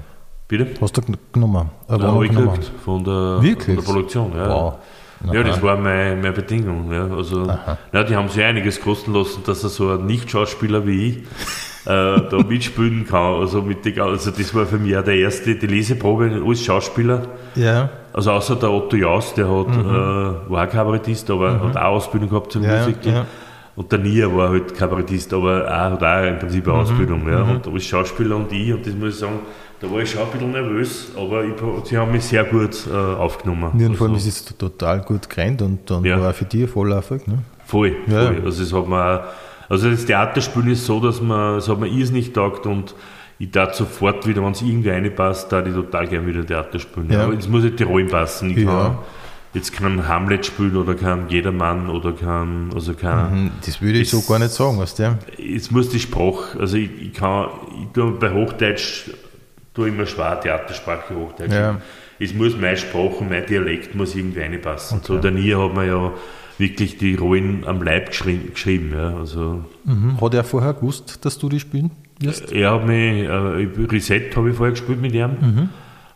Bitte? 0.47 0.68
Hast 0.80 0.95
du 0.95 1.01
genommen? 1.34 1.70
Ja, 1.89 1.99
habe 1.99 2.26
ich 2.26 2.32
genommen? 2.32 2.54
gekriegt 2.54 2.72
von 2.84 3.04
der, 3.04 3.41
Wirklich? 3.41 3.76
von 3.76 3.76
der 3.76 3.82
Produktion. 3.91 4.32
Ja. 4.36 4.49
Wow. 4.49 4.74
Ja, 5.32 5.43
das 5.43 5.57
Aha. 5.57 5.63
war 5.63 5.78
meine, 5.78 6.15
meine 6.15 6.32
Bedingung. 6.34 6.91
Ja. 6.91 7.07
Also, 7.15 7.43
Aha. 7.47 7.78
ja, 7.93 8.03
die 8.03 8.15
haben 8.15 8.28
sich 8.30 8.43
einiges 8.43 8.82
kosten 8.82 9.13
lassen, 9.13 9.41
dass 9.45 9.63
er 9.63 9.69
so 9.69 9.89
ein 9.91 10.05
Nicht-Schauspieler 10.05 10.86
wie 10.86 11.07
ich 11.09 11.17
äh, 11.86 12.21
da 12.30 12.38
mitspielen 12.47 13.05
kann. 13.07 13.36
Also, 13.39 13.61
mit 13.61 13.86
die, 13.86 13.99
also 14.01 14.32
das 14.32 14.53
war 14.53 14.65
für 14.65 14.78
mich 14.78 14.97
auch 14.97 15.03
der 15.03 15.15
erste, 15.15 15.55
die 15.55 15.67
Leseprobe 15.67 16.41
als 16.45 16.63
Schauspieler. 16.63 17.21
Ja, 17.55 17.89
Also 18.13 18.32
außer 18.32 18.55
der 18.57 18.71
Otto 18.71 18.95
Jaus, 18.97 19.34
der 19.34 19.45
hat, 19.47 19.67
äh, 19.67 20.49
war 20.51 20.67
auch 20.67 20.69
Kabarettist, 20.71 21.30
aber 21.32 21.59
hat 21.61 21.78
auch 21.78 21.82
Ausbildung 21.95 22.30
gehabt 22.30 22.51
zum 22.51 22.63
Mhm. 22.63 22.67
Ja, 22.69 22.78
Musical. 22.80 23.13
ja. 23.13 23.26
Und 23.76 23.91
der 23.91 23.99
Nia 23.99 24.28
war 24.36 24.49
halt 24.49 24.76
Kabarettist, 24.76 25.34
aber 25.34 25.65
auch, 25.67 25.91
hat 25.91 26.03
auch 26.03 26.28
im 26.28 26.39
Prinzip 26.39 26.65
Mhm. 26.67 26.71
eine 26.74 26.82
Ausbildung. 26.82 27.28
Ja. 27.28 27.41
Und 27.41 27.67
als 27.67 27.86
Schauspieler 27.86 28.36
und 28.36 28.51
ich, 28.51 28.71
und 28.74 28.86
das 28.86 28.93
muss 28.93 29.09
ich 29.15 29.19
sagen, 29.19 29.39
da 29.80 29.91
war 29.91 29.99
ich 29.99 30.11
schon 30.11 30.21
ein 30.21 30.28
bisschen 30.32 30.51
nervös, 30.51 31.11
aber 31.17 31.43
ich, 31.43 31.53
sie 31.86 31.97
haben 31.97 32.11
mich 32.11 32.24
sehr 32.24 32.43
gut 32.43 32.88
äh, 32.88 32.95
aufgenommen. 32.95 33.71
Ja, 33.80 33.88
und 33.88 33.95
vor 33.97 34.05
allem 34.07 34.13
Also- 34.15 34.28
ist 34.30 34.49
es 34.51 34.57
total 34.57 35.01
gut 35.01 35.30
gerannt 35.30 35.61
und 35.63 35.89
dann 35.89 36.05
Ja. 36.05 36.21
war 36.21 36.30
auch 36.30 36.36
für 36.36 36.45
dich 36.45 36.61
ein 36.63 36.67
voller 36.67 36.97
Erfolg. 36.97 37.28
Ne? 37.28 37.39
Voll, 37.65 37.95
Ja. 38.07 38.28
voll. 38.28 38.41
Also, 38.45 38.61
es 38.63 38.71
hat 38.74 38.84
auch- 38.86 39.24
also 39.69 39.89
das 39.89 40.05
Theaterspielen 40.05 40.69
ist 40.69 40.86
so, 40.86 40.99
dass 40.99 41.19
man, 41.21 41.57
es 41.57 41.67
hat 41.67 41.80
mir 41.80 41.88
irrsinnig 41.88 42.32
taugt 42.32 42.65
und 42.67 42.93
ich 43.39 43.49
darf 43.49 43.74
sofort 43.74 44.28
wieder, 44.28 44.43
wenn 44.43 44.51
es 44.51 44.61
irgendwie 44.61 44.89
reinpasst, 44.89 45.51
da 45.51 45.65
ich 45.65 45.74
total 45.74 46.07
gerne 46.07 46.28
wieder 46.28 46.45
Theater 46.45 46.78
spielen. 46.80 47.11
Ja. 47.11 47.24
Aber 47.24 47.34
jetzt 47.34 47.49
muss 47.49 47.63
halt 47.63 47.80
die 47.80 47.84
Rollen 47.84 48.07
passen. 48.07 48.51
Ich 48.51 48.57
Ja. 48.57 48.65
kann 48.71 48.97
jetzt 49.54 49.72
keinen 49.74 50.08
Hamlet 50.08 50.45
spielen 50.45 50.76
oder 50.76 50.95
kein 50.95 51.30
Jedermann 51.30 51.89
oder 51.89 52.14
kein, 52.14 52.72
also 52.74 52.93
kein, 52.93 53.43
Mhm, 53.45 53.51
Das 53.66 53.82
würde 53.82 53.99
ich 53.99 54.10
so 54.10 54.18
Ist- 54.20 54.28
gar 54.28 54.39
nicht 54.39 54.51
sagen, 54.51 54.80
weißt 54.80 54.99
du? 54.99 55.18
es 55.56 55.70
muss 55.72 55.89
die 55.89 55.99
Sprache, 55.99 56.60
also 56.60 56.78
ich, 56.78 56.89
ich 57.01 57.14
kann, 57.14 57.47
ich 57.82 57.88
tue 57.93 58.12
bei 58.12 58.32
Hochdeutsch, 58.32 59.12
tue 59.74 59.89
immer 59.89 60.06
schwer 60.06 60.39
Theatersprache 60.39 61.16
Hochdeutsch. 61.16 61.51
Ja. 61.54 61.80
Es 62.20 62.34
muss 62.34 62.56
meine 62.58 62.78
Sprache, 62.78 63.24
mein 63.28 63.45
Dialekt 63.45 63.95
muss 63.95 64.16
irgendwie 64.16 64.39
reinpassen. 64.41 65.01
So 65.04 65.18
der 65.18 65.32
Nia 65.32 65.60
hat 65.62 65.74
mir 65.76 65.86
ja 65.88 66.12
wirklich 66.60 66.97
die 66.97 67.16
Rollen 67.16 67.64
am 67.66 67.82
Leib 67.82 68.10
geschrieben, 68.10 68.51
geschrieben 68.54 68.91
ja, 68.95 69.16
also 69.18 69.66
Mhm. 69.86 70.22
Hat 70.22 70.34
er 70.34 70.43
vorher 70.43 70.74
gewusst, 70.74 71.26
dass 71.26 71.38
du 71.38 71.49
die 71.49 71.60
spielen 71.60 71.91
wirst? 72.20 72.51
er 72.54 72.72
hat 72.72 72.88
mich, 72.88 73.24
äh, 73.24 73.68
Reset 73.91 74.32
habe 74.36 74.51
ich 74.51 74.56
vorher 74.56 74.72
gespielt 74.72 75.01
mit 75.01 75.14
ihm. 75.14 75.32
Mhm. 75.41 75.70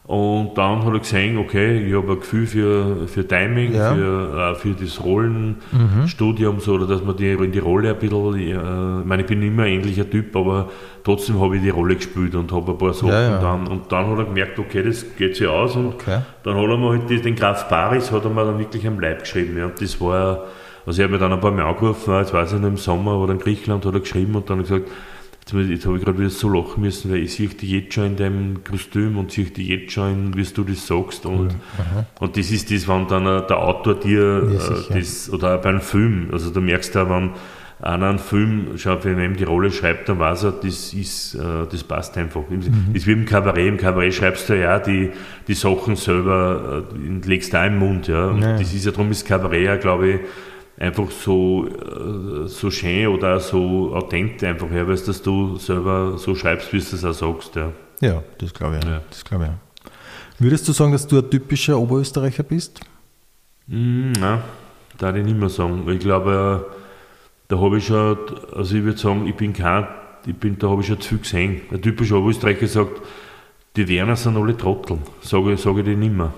Und 0.08 0.52
dann 0.58 0.86
hat 0.86 0.94
er 0.94 1.00
gesehen, 1.00 1.38
okay, 1.38 1.86
ich 1.86 1.94
habe 1.94 2.14
ein 2.14 2.20
Gefühl 2.22 2.48
für, 2.48 3.08
für 3.08 3.28
Timing, 3.28 3.74
Ja. 3.74 3.92
Mhm. 3.94 3.98
für, 3.98 4.52
äh, 4.52 4.56
für 4.56 4.70
das 4.70 5.04
Rollenstudium, 5.04 6.60
so, 6.62 6.76
oder 6.76 6.88
dass 6.88 7.04
man 7.04 7.18
die, 7.18 7.32
in 7.32 7.52
die 7.52 7.60
Rolle 7.60 7.90
ein 7.90 8.00
bisschen, 8.00 8.36
äh, 8.36 9.00
ich 9.02 9.06
meine, 9.06 9.24
ich 9.24 9.28
bin 9.28 9.42
immer 9.42 9.64
ein 9.64 9.74
ähnlicher 9.74 10.10
Typ, 10.10 10.34
aber 10.36 10.70
trotzdem 11.04 11.42
habe 11.42 11.58
ich 11.58 11.62
die 11.62 11.70
Rolle 11.72 11.96
gespielt 11.98 12.36
und 12.36 12.52
habe 12.54 12.72
ein 12.72 12.78
paar 12.78 12.94
Sachen 12.94 13.10
Ja, 13.10 13.22
ja. 13.22 13.38
dann, 13.42 13.68
und 13.68 13.92
dann 13.92 14.08
hat 14.10 14.18
er 14.20 14.26
gemerkt, 14.26 14.58
okay, 14.60 14.82
das 14.84 15.06
geht 15.18 15.36
sich 15.36 15.48
aus 15.48 15.76
und 15.76 15.88
Okay. 15.88 16.20
dann 16.44 16.56
hat 16.56 16.64
er 16.70 16.78
mir 16.78 16.90
halt 16.90 17.26
den 17.26 17.36
Graf 17.36 17.68
Paris 17.68 18.12
hat 18.12 18.24
er 18.24 18.30
mir 18.32 18.46
dann 18.46 18.60
wirklich 18.60 18.88
am 18.88 19.00
Leib 19.00 19.20
geschrieben. 19.22 19.58
Ja. 19.58 19.66
Und 19.66 19.82
das 19.82 20.00
war, 20.00 20.46
also 20.86 21.00
ich 21.00 21.04
habe 21.04 21.14
mir 21.14 21.20
dann 21.20 21.34
ein 21.34 21.42
paar 21.42 21.52
Mal 21.52 21.64
angerufen, 21.66 22.14
jetzt 22.16 22.34
weiß 22.34 22.54
ich 22.54 22.60
noch 22.62 22.68
im 22.70 22.78
Sommer 22.78 23.18
oder 23.18 23.34
in 23.34 23.40
Griechenland 23.40 23.86
hat 23.86 23.94
er 23.94 24.00
geschrieben 24.00 24.36
und 24.36 24.50
dann 24.50 24.60
gesagt, 24.60 24.88
jetzt, 25.54 25.86
habe 25.86 25.98
ich 25.98 26.04
gerade 26.04 26.20
wieder 26.20 26.30
so 26.30 26.50
lachen 26.50 26.82
müssen, 26.82 27.12
weil 27.12 27.20
ich 27.24 27.34
sehe 27.36 27.48
dich 27.48 27.70
jetzt 27.70 27.94
schon 27.94 28.06
in 28.08 28.16
deinem 28.16 28.64
Kostüm 28.64 29.18
und 29.18 29.32
sehe 29.32 29.46
dich 29.46 29.68
jetzt 29.68 29.92
schon, 29.92 30.12
in, 30.12 30.38
wie 30.38 30.44
du 30.44 30.64
das 30.64 30.88
sagst. 30.88 31.26
Und, 31.26 31.56
und 32.20 32.38
das 32.38 32.52
ist 32.52 32.72
das, 32.72 32.88
wenn 32.88 33.08
dann 33.08 33.26
äh, 33.26 33.46
der 33.48 33.58
Autor 33.60 33.96
dir 33.96 34.44
Ja, 34.52 34.96
äh, 34.96 35.00
das, 35.00 35.30
oder 35.32 35.56
auch 35.56 35.62
bei 35.62 35.70
einem 35.70 35.82
Film, 35.82 36.30
also 36.32 36.50
du 36.52 36.62
merkst 36.62 36.96
ja, 36.96 37.10
wenn 37.10 37.32
einer 37.80 38.10
einen 38.10 38.18
Film, 38.20 38.78
schaut, 38.78 39.06
wenn 39.06 39.20
er 39.20 39.26
ihm 39.26 39.36
die 39.36 39.44
Rolle 39.44 39.70
schreibt, 39.70 40.10
dann 40.10 40.18
weiß 40.18 40.46
er, 40.46 40.52
das 40.52 40.94
ist, 40.94 41.36
äh, 41.36 41.40
das 41.70 41.84
passt 41.84 42.18
einfach. 42.18 42.42
Mhm. 42.50 42.62
Das 42.88 43.02
ist 43.02 43.08
wie 43.08 43.12
im 43.12 43.26
Kabarett. 43.26 43.68
Im 43.68 43.78
Kabarett 43.78 44.16
schreibst 44.16 44.50
du 44.50 44.60
ja 44.60 44.80
die, 44.80 45.12
die 45.48 45.54
Sachen 45.54 45.96
selber, 45.96 46.86
legst 47.24 47.54
da 47.54 47.66
im 47.68 47.78
Mund, 47.78 48.08
ja. 48.08 48.30
Und 48.30 48.42
Ja. 48.42 48.58
das 48.58 48.74
ist 48.74 48.86
ja 48.86 48.92
darum 48.92 49.12
ist 49.12 49.28
Kabarett 49.28 49.64
ja, 49.64 49.76
glaube 49.76 50.10
ich, 50.10 50.20
einfach 50.80 51.10
so, 51.12 51.68
äh, 51.68 52.48
so 52.48 52.70
schön 52.72 53.08
oder 53.08 53.40
so 53.40 53.94
authentisch 53.94 54.48
einfach 54.48 54.70
her, 54.70 54.88
weil 54.88 54.98
dass 54.98 55.22
du 55.22 55.58
selber 55.58 56.18
so 56.18 56.36
schreibst, 56.36 56.72
wie 56.72 56.80
du 56.80 56.96
es 56.96 57.06
auch 57.06 57.14
sagst, 57.14 57.56
ja. 57.56 57.72
Ja, 58.00 58.24
das 58.38 58.54
glaube 58.54 58.78
ich. 58.78 58.86
Ja. 58.86 59.02
Das 59.10 59.26
glaube 59.26 59.46
ich. 59.46 59.92
Würdest 60.40 60.68
du 60.68 60.72
sagen, 60.72 60.92
dass 60.92 61.08
du 61.08 61.18
ein 61.18 61.30
typischer 61.30 61.80
Oberösterreicher 61.80 62.44
bist? 62.44 62.80
Mm, 63.66 64.12
nein, 64.12 64.42
da 65.00 65.16
ich 65.16 65.26
nicht 65.26 65.38
mehr 65.38 65.50
sagen. 65.50 65.90
Ich 65.90 66.00
glaube, 66.00 66.66
da 67.48 67.60
habe 67.60 67.78
ich 67.80 67.88
schon, 67.88 68.18
also 68.54 68.76
ich 68.76 68.84
würde 68.84 69.00
sagen, 69.00 69.26
ich 69.26 69.36
bin 69.36 69.54
kein, 69.54 69.88
ich 70.28 70.36
bin, 70.36 70.60
da 70.60 70.70
habe 70.70 70.82
ich 70.82 70.88
schon 70.88 71.02
zu 71.02 71.10
viel 71.10 71.18
gesehen. 71.20 71.62
Ein 71.72 71.82
typischer 71.82 72.18
Oberösterreicher 72.18 72.68
sagt, 72.68 73.02
die 73.76 73.88
Werner 73.88 74.16
sind 74.16 74.38
alle 74.38 74.56
Trotteln. 74.56 75.02
Sage, 75.22 75.58
sage 75.58 75.80
ich 75.80 75.86
dir 75.86 75.98
nicht 75.98 76.14
mehr. 76.14 76.34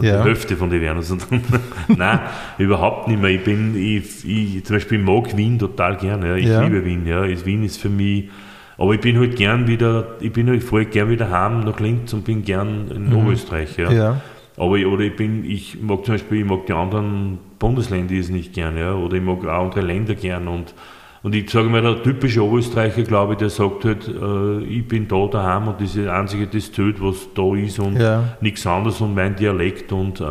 Ja. 0.00 0.22
Die 0.22 0.28
Hälfte 0.28 0.56
von 0.56 0.70
den 0.70 1.02
sind. 1.02 1.26
Nein, 1.88 2.20
überhaupt 2.58 3.08
nicht 3.08 3.20
mehr. 3.20 3.30
Ich 3.30 3.44
bin, 3.44 3.76
ich, 3.76 4.26
ich, 4.28 4.64
zum 4.64 4.76
Beispiel, 4.76 4.98
mag 4.98 5.36
Wien 5.36 5.58
total 5.58 5.96
gerne. 5.96 6.28
Ja. 6.28 6.36
Ich 6.36 6.46
Ja. 6.46 6.62
liebe 6.62 6.84
Wien. 6.84 7.06
Ja. 7.06 7.24
Wien 7.44 7.64
ist 7.64 7.78
für 7.78 7.88
mich, 7.88 8.30
aber 8.78 8.94
ich 8.94 9.00
bin 9.00 9.18
halt 9.18 9.36
gern 9.36 9.66
wieder, 9.66 10.16
ich 10.20 10.32
bin 10.32 10.48
halt, 10.48 10.62
fahre 10.62 10.86
gern 10.86 11.10
wieder 11.10 11.30
heim 11.30 11.60
nach 11.60 11.78
Linz 11.80 12.12
und 12.12 12.24
bin 12.24 12.44
gern 12.44 12.90
in 12.94 13.12
Oberösterreich. 13.14 13.76
Ja. 13.76 13.92
Ja. 13.92 14.20
Aber 14.56 14.76
ich, 14.76 14.86
oder 14.86 15.04
ich 15.04 15.16
bin, 15.16 15.44
ich 15.44 15.80
mag 15.80 16.04
zum 16.04 16.14
Beispiel, 16.14 16.40
ich 16.40 16.46
mag 16.46 16.66
die 16.66 16.72
anderen 16.72 17.38
Bundesländer 17.58 18.14
nicht 18.14 18.52
gern, 18.52 18.76
ja, 18.76 18.94
oder 18.94 19.16
ich 19.16 19.22
mag 19.22 19.44
auch 19.46 19.64
andere 19.66 19.80
Länder 19.80 20.14
gern 20.14 20.48
und, 20.48 20.74
und 21.22 21.34
ich 21.34 21.48
sage 21.50 21.68
mal, 21.68 21.82
der 21.82 22.02
typische 22.02 22.42
Oberösterreicher, 22.44 23.02
glaube 23.02 23.34
ich, 23.34 23.38
der 23.38 23.50
sagt 23.50 23.84
halt, 23.84 24.08
äh, 24.08 24.64
ich 24.64 24.86
bin 24.88 25.06
da 25.08 25.26
daheim 25.26 25.68
und 25.68 25.80
das 25.80 25.94
ist 25.94 26.04
das 26.06 26.08
einzige, 26.08 26.46
das 26.46 26.72
zählt, 26.72 27.00
was 27.00 27.28
da 27.34 27.54
ist 27.54 27.78
und 27.78 27.96
Ja. 27.96 28.36
nichts 28.40 28.66
anderes 28.66 29.00
und 29.00 29.14
mein 29.14 29.36
Dialekt 29.36 29.92
und, 29.92 30.20
äh, 30.20 30.24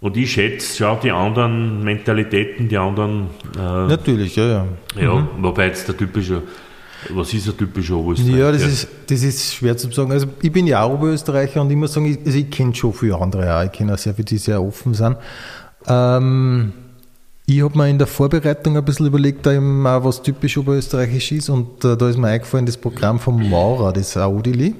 und 0.00 0.16
ich 0.16 0.32
schätze, 0.32 0.76
schau 0.76 0.96
die 1.02 1.10
anderen 1.12 1.82
Mentalitäten, 1.84 2.68
die 2.68 2.76
anderen, 2.76 3.28
äh, 3.56 3.86
Natürlich, 3.88 4.36
ja, 4.36 4.46
ja. 4.46 4.66
ja, 5.00 5.28
wobei 5.40 5.66
jetzt 5.66 5.86
der 5.88 5.96
typische, 5.96 6.42
was 7.10 7.32
ist 7.32 7.48
ein 7.48 7.56
typischer 7.56 7.96
Oberösterreicher? 7.96 8.38
Ja, 8.38 8.50
das 8.52 8.62
ist, 8.62 8.88
das 9.08 9.22
ist 9.22 9.54
schwer 9.54 9.76
zu 9.76 9.90
sagen. 9.92 10.10
Also 10.10 10.26
ich 10.42 10.50
bin 10.50 10.66
ja 10.66 10.82
auch 10.82 10.94
Oberösterreicher 10.94 11.60
und 11.60 11.70
ich 11.70 11.76
muss 11.76 11.92
sagen, 11.92 12.06
ich, 12.06 12.18
also 12.24 12.36
ich 12.38 12.50
kenne 12.50 12.74
schon 12.74 12.92
viele 12.92 13.16
andere 13.16 13.56
auch. 13.56 13.64
Ich 13.64 13.72
kenne 13.72 13.94
auch 13.94 13.98
sehr 13.98 14.14
viele, 14.14 14.24
die 14.24 14.38
sehr 14.38 14.60
offen 14.62 14.94
sind. 14.94 15.16
Ähm, 15.86 16.72
ich 17.46 17.62
habe 17.62 17.76
mir 17.76 17.88
in 17.88 17.98
der 17.98 18.06
Vorbereitung 18.06 18.76
ein 18.76 18.84
bisschen 18.84 19.06
überlegt, 19.06 19.44
da 19.46 19.52
eben 19.52 19.86
auch 19.86 20.04
was 20.04 20.22
typisch 20.22 20.56
oberösterreichisch 20.56 21.32
ist 21.32 21.48
und 21.50 21.84
äh, 21.84 21.96
da 21.96 22.08
ist 22.08 22.16
mir 22.18 22.28
eingefallen, 22.28 22.66
das 22.66 22.76
Programm 22.76 23.18
von 23.18 23.48
Maurer, 23.50 23.92
das 23.92 24.16
Audili. 24.16 24.74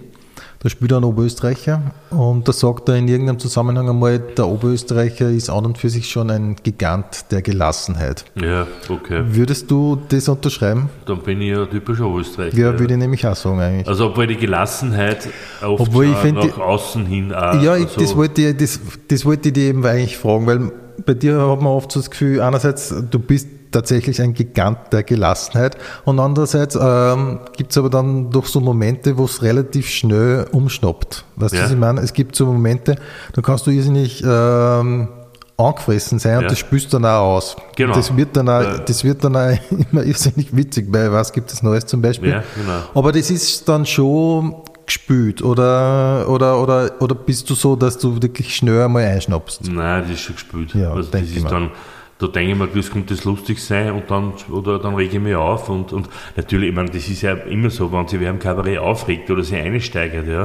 Da 0.61 0.71
spielt 0.71 0.93
er 0.93 0.97
ein 0.97 1.05
Oberösterreicher 1.05 1.83
und 2.09 2.49
da 2.49 2.53
sagt 2.55 2.89
er 2.89 2.97
in 2.97 3.07
irgendeinem 3.07 3.39
Zusammenhang 3.39 3.87
einmal, 3.91 4.19
der 4.19 4.47
Oberösterreicher 4.49 5.29
ist 5.29 5.51
an 5.51 5.67
und 5.67 5.77
für 5.77 5.91
sich 5.91 6.09
schon 6.09 6.31
ein 6.31 6.57
Gigant 6.63 7.31
der 7.31 7.43
Gelassenheit. 7.43 8.25
Ja, 8.43 8.67
okay. 8.89 9.25
Würdest 9.27 9.71
du 9.71 9.99
das 10.09 10.27
unterschreiben? 10.27 10.89
Dann 11.05 11.19
bin 11.19 11.43
ich 11.43 11.51
ja 11.51 11.67
typischer 11.67 12.07
Oberösterreicher. 12.07 12.57
Ja, 12.57 12.79
würde 12.79 12.95
ich 12.95 12.99
nämlich 12.99 13.27
auch 13.27 13.37
sagen 13.37 13.61
eigentlich. 13.61 13.87
Also 13.89 14.07
obwohl 14.07 14.27
die 14.27 14.37
Gelassenheit 14.37 15.29
oft 15.63 15.83
Obwohl 15.83 16.07
ich 16.07 16.17
find, 16.17 16.39
nach 16.39 16.45
die- 16.47 16.53
außen 16.63 17.05
hin 17.05 17.35
auch, 17.35 17.61
Ja, 17.63 17.77
ich, 17.77 17.85
also, 17.85 18.01
das, 18.01 18.17
wollte 18.17 18.41
ich, 18.41 18.57
das, 18.57 18.81
das 19.09 19.27
wollte 19.27 19.49
ich 19.51 19.53
dir 19.53 19.65
eben 19.65 19.85
eigentlich 19.85 20.17
fragen, 20.17 20.47
weil 20.47 20.73
bei 21.05 21.15
dir 21.15 21.41
hat 21.51 21.61
man 21.61 21.73
oft 21.73 21.93
so 21.93 22.01
das 22.01 22.11
Gefühl, 22.11 22.41
einerseits, 22.41 22.95
du 23.11 23.19
bist 23.19 23.49
tatsächlich 23.73 24.23
ein 24.23 24.35
Gigant 24.35 24.79
der 24.93 25.03
Gelassenheit 25.03 25.77
und 26.05 26.21
andererseits 26.21 26.79
ähm, 26.81 27.41
gibt 27.57 27.73
es 27.73 27.79
aber 27.79 27.91
dann 27.91 28.31
doch 28.31 28.47
so 28.47 28.61
Momente, 28.61 29.19
wo 29.19 29.25
es 29.25 29.43
relativ 29.43 29.89
schnell 29.89 30.47
umschnappt. 30.53 31.25
Weißt 31.37 31.55
du, 31.55 31.59
Ja. 31.59 31.65
was 31.65 31.73
ich 31.73 31.79
meine? 31.79 32.01
Es 32.01 32.13
gibt 32.13 32.37
so 32.37 32.47
Momente, 32.47 32.95
da 33.33 33.43
kannst 33.43 33.67
du 33.67 33.73
irrsinnig 33.73 34.23
ähm, 34.25 35.09
angefressen 35.57 36.19
sein 36.21 36.37
und 36.39 36.43
Ja. 36.45 36.49
das 36.49 36.59
spürst 36.59 36.87
du 36.93 36.99
dann 36.99 37.05
auch 37.07 37.37
aus. 37.37 37.57
Genau. 37.77 37.95
Das 37.95 38.17
wird 38.17 38.37
dann 38.37 38.49
auch, 38.49 38.63
Ja. 38.63 38.79
das 38.79 39.03
wird 39.03 39.25
dann 39.25 39.37
auch 39.37 39.51
immer 39.93 40.05
irrsinnig 40.05 40.55
witzig, 40.57 40.91
bei 40.93 41.11
was 41.11 41.33
gibt 41.33 41.53
es 41.53 41.63
Neues 41.63 41.87
zum 41.87 42.01
Beispiel. 42.01 42.31
Ja, 42.31 42.43
genau. 42.57 42.79
Aber 42.95 43.11
das 43.13 43.31
ist 43.31 43.69
dann 43.69 43.87
schon 43.87 44.55
gespült 44.87 45.43
oder, 45.43 46.29
oder, 46.29 46.61
oder, 46.63 46.91
oder 47.01 47.15
bist 47.15 47.49
du 47.51 47.55
so, 47.55 47.77
dass 47.77 47.99
du 47.99 48.21
wirklich 48.23 48.55
schnell 48.55 48.83
einmal 48.83 49.05
einschnappst? 49.05 49.71
Nein, 49.73 50.03
das 50.03 50.11
ist 50.13 50.21
schon 50.21 50.35
gespielt. 50.37 50.75
Ja, 50.75 50.93
also 50.93 51.11
das 51.11 51.23
ist 51.23 51.43
mir. 51.43 51.49
dann, 51.51 51.71
da 52.19 52.27
denke 52.29 52.53
ich 52.53 52.59
mir, 52.59 52.69
das 52.69 52.91
könnte 52.91 53.15
das 53.15 53.25
lustig 53.25 53.63
sein 53.63 53.93
und 53.93 54.11
dann, 54.11 54.33
oder 54.51 54.79
dann 54.79 54.95
rege 54.95 55.17
ich 55.17 55.23
mich 55.23 55.35
auf 55.35 55.69
und, 55.69 55.93
und 55.93 56.09
natürlich, 56.37 56.69
ich 56.71 56.75
meine, 56.75 56.91
das 56.91 57.09
ist 57.09 57.23
ja 57.23 57.33
immer 57.35 57.71
so, 57.71 57.93
wenn 57.93 58.07
sich 58.09 58.21
wer 58.21 58.31
im 58.31 58.39
Kabarett 58.39 58.79
aufregt 58.79 59.31
oder 59.31 59.43
sich 59.43 59.57
einsteigert, 59.57 60.27
ja, 60.27 60.45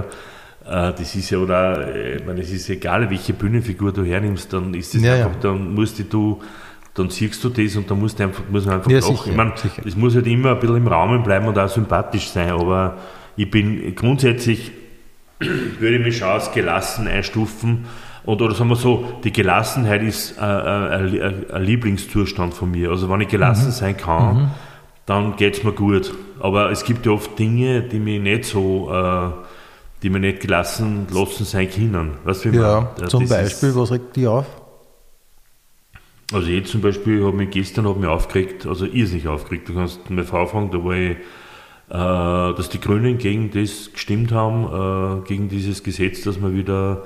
äh, 0.90 0.94
das 0.94 1.16
ist 1.16 1.30
ja, 1.30 1.38
oder, 1.38 1.88
äh, 1.96 2.18
ich 2.18 2.26
meine, 2.26 2.42
es 2.42 2.52
ist 2.52 2.70
egal, 2.70 3.10
welche 3.10 3.34
Bühnenfigur 3.34 3.92
du 3.92 4.04
hernimmst, 4.04 4.52
dann 4.54 4.74
ist 4.74 4.94
das 4.96 5.02
Ja, 5.04 5.16
ja. 5.16 5.26
einfach, 5.28 5.40
dann 5.42 5.74
musst 5.74 6.02
du, 6.12 6.40
dann 6.96 7.10
siehst 7.12 7.44
du 7.44 7.50
das 7.50 7.76
und 7.76 7.90
dann 7.90 8.00
musst 8.00 8.20
du 8.20 8.24
einfach, 8.24 8.44
muss 8.50 8.66
man 8.66 8.76
einfach 8.76 8.90
Ja, 8.92 9.00
lachen. 9.00 9.16
sicher, 9.16 9.30
ich 9.30 9.36
meine, 9.38 9.54
es 9.86 9.96
muss 9.96 10.16
halt 10.16 10.28
immer 10.28 10.52
ein 10.52 10.60
bisschen 10.60 10.78
im 10.78 10.88
Rahmen 10.88 11.24
bleiben 11.24 11.46
und 11.48 11.58
auch 11.58 11.70
sympathisch 11.70 12.30
sein, 12.30 12.50
aber 12.50 12.98
ich 13.42 13.50
bin 13.50 13.96
grundsätzlich, 13.96 14.72
würde 15.40 15.96
ich 15.98 16.04
mich 16.04 16.18
schon 16.18 16.28
als 16.28 16.52
gelassen 16.52 17.08
einstufen. 17.08 17.86
Und, 18.26 18.42
oder 18.42 18.54
sagen 18.54 18.70
wir 18.70 18.76
so, 18.76 19.08
die 19.24 19.32
Gelassenheit 19.32 20.04
ist 20.04 20.38
äh, 20.38 20.42
äh, 20.44 21.46
ein, 21.54 21.64
Lieblingszustand 21.64 22.54
von 22.54 22.70
mir. 22.72 22.92
Also 22.92 23.10
wenn 23.10 23.22
ich 23.22 23.30
gelassen 23.30 23.68
Mhm. 23.68 23.72
sein 23.72 23.96
kann, 23.98 24.52
dann 25.06 25.36
geht 25.38 25.58
es 25.58 25.64
mir 25.64 25.72
gut. 25.72 26.14
Aber 26.42 26.70
es 26.70 26.84
gibt 26.84 27.06
ja 27.06 27.14
oft 27.14 27.40
Dinge, 27.40 27.82
die 27.82 28.00
mich 28.00 28.20
nicht 28.22 28.44
so, 28.44 28.92
äh, 28.94 29.30
die 30.04 30.10
mir 30.10 30.20
nicht 30.20 30.42
gelassen 30.42 31.08
lassen 31.12 31.46
sein 31.46 31.70
können. 31.72 32.12
Weißt 32.26 32.44
du, 32.46 32.50
ich 32.50 32.56
Ja, 32.56 32.92
meine? 32.98 33.08
zum 33.08 33.28
Beispiel, 33.28 33.70
Ist, 33.70 33.76
was 33.78 33.92
regt 33.92 34.16
dich 34.18 34.28
auf? 34.28 34.46
also 36.34 36.48
jetzt 36.48 36.72
zum 36.72 36.82
Beispiel 36.82 37.26
habe 37.26 37.36
mich 37.38 37.50
gestern 37.52 37.88
hab 37.88 37.98
mich 37.98 38.10
aufgeregt, 38.10 38.66
also 38.68 38.86
irrsinnig 38.86 39.28
aufgeregt. 39.28 39.68
Du 39.70 39.74
kannst 39.74 40.10
meine 40.10 40.24
Frau 40.26 40.46
fragen, 40.46 40.70
da 40.72 40.84
war 40.84 40.94
ich, 40.94 41.18
dass 41.94 42.70
die 42.70 42.80
Grünen 42.80 43.18
gegen 43.18 43.52
das 43.52 43.92
gestimmt 43.94 44.32
haben, 44.32 45.22
äh, 45.24 45.28
gegen 45.28 45.50
dieses 45.50 45.84
Gesetz, 45.84 46.22
dass 46.24 46.40
man 46.40 46.54
wieder, 46.56 47.04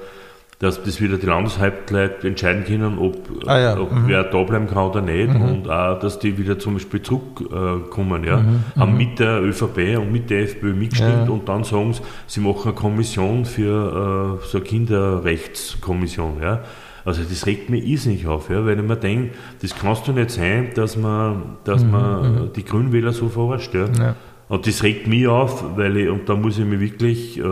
dass 0.59 0.81
das 0.83 0.99
wieder 1.01 1.17
die 1.17 1.25
Landeshauptleute 1.25 2.27
entscheiden 2.27 2.63
können, 2.65 2.97
ob, 2.99 3.17
Ah 3.47 3.59
ja, 3.59 3.79
ob 3.79 3.91
mhm. 3.91 4.07
wer 4.07 4.23
da 4.23 4.43
bleiben 4.43 4.67
kann 4.67 4.89
oder 4.89 5.01
nicht 5.01 5.33
und 5.35 5.69
auch, 5.69 5.99
dass 5.99 6.19
die 6.19 6.37
wieder 6.37 6.59
zum 6.59 6.73
Beispiel 6.75 7.01
zurückkommen, 7.01 7.85
äh, 7.85 7.89
kommen, 7.89 8.23
ja. 8.23 8.43
Haben 8.77 8.97
mit 8.97 9.19
der 9.19 9.41
ÖVP 9.41 9.97
und 9.97 10.11
mit 10.11 10.29
der 10.29 10.43
FPÖ 10.43 10.73
mitgestimmt 10.73 11.21
Mhm. 11.23 11.27
Ja. 11.27 11.31
und 11.33 11.49
dann 11.49 11.63
sagen 11.63 11.93
sie, 11.93 12.01
sie 12.27 12.39
machen 12.41 12.63
eine 12.65 12.73
Kommission 12.73 13.45
für 13.45 14.39
äh, 14.41 14.45
so 14.45 14.57
eine 14.57 14.65
Kinderrechtskommission, 14.65 16.37
ja. 16.41 16.59
Also 17.05 17.21
das 17.29 17.45
regt 17.45 17.69
mich 17.69 17.85
irrsinnig 17.85 18.27
auf, 18.27 18.49
ja, 18.49 18.65
weil 18.65 18.79
ich 18.79 18.85
mir 18.85 18.95
denke, 18.95 19.31
das 19.61 19.75
kannst 19.75 20.07
du 20.07 20.13
nicht 20.13 20.29
sein, 20.29 20.69
dass 20.75 20.95
man, 20.95 21.57
dass 21.65 21.83
man 21.83 22.51
die 22.55 22.63
Grünwähler 22.63 23.11
so 23.11 23.27
verarscht. 23.27 23.73
Ja. 23.73 23.87
Mhm, 23.87 23.93
Ja. 24.01 24.15
Und 24.49 24.67
das 24.67 24.83
regt 24.83 25.07
mich 25.07 25.27
auf, 25.27 25.63
weil 25.77 25.97
ich, 25.97 26.09
und 26.09 26.27
da 26.29 26.35
muss 26.35 26.57
ich 26.59 26.65
mich 26.65 26.79
wirklich, 26.79 27.39
äh, 27.39 27.43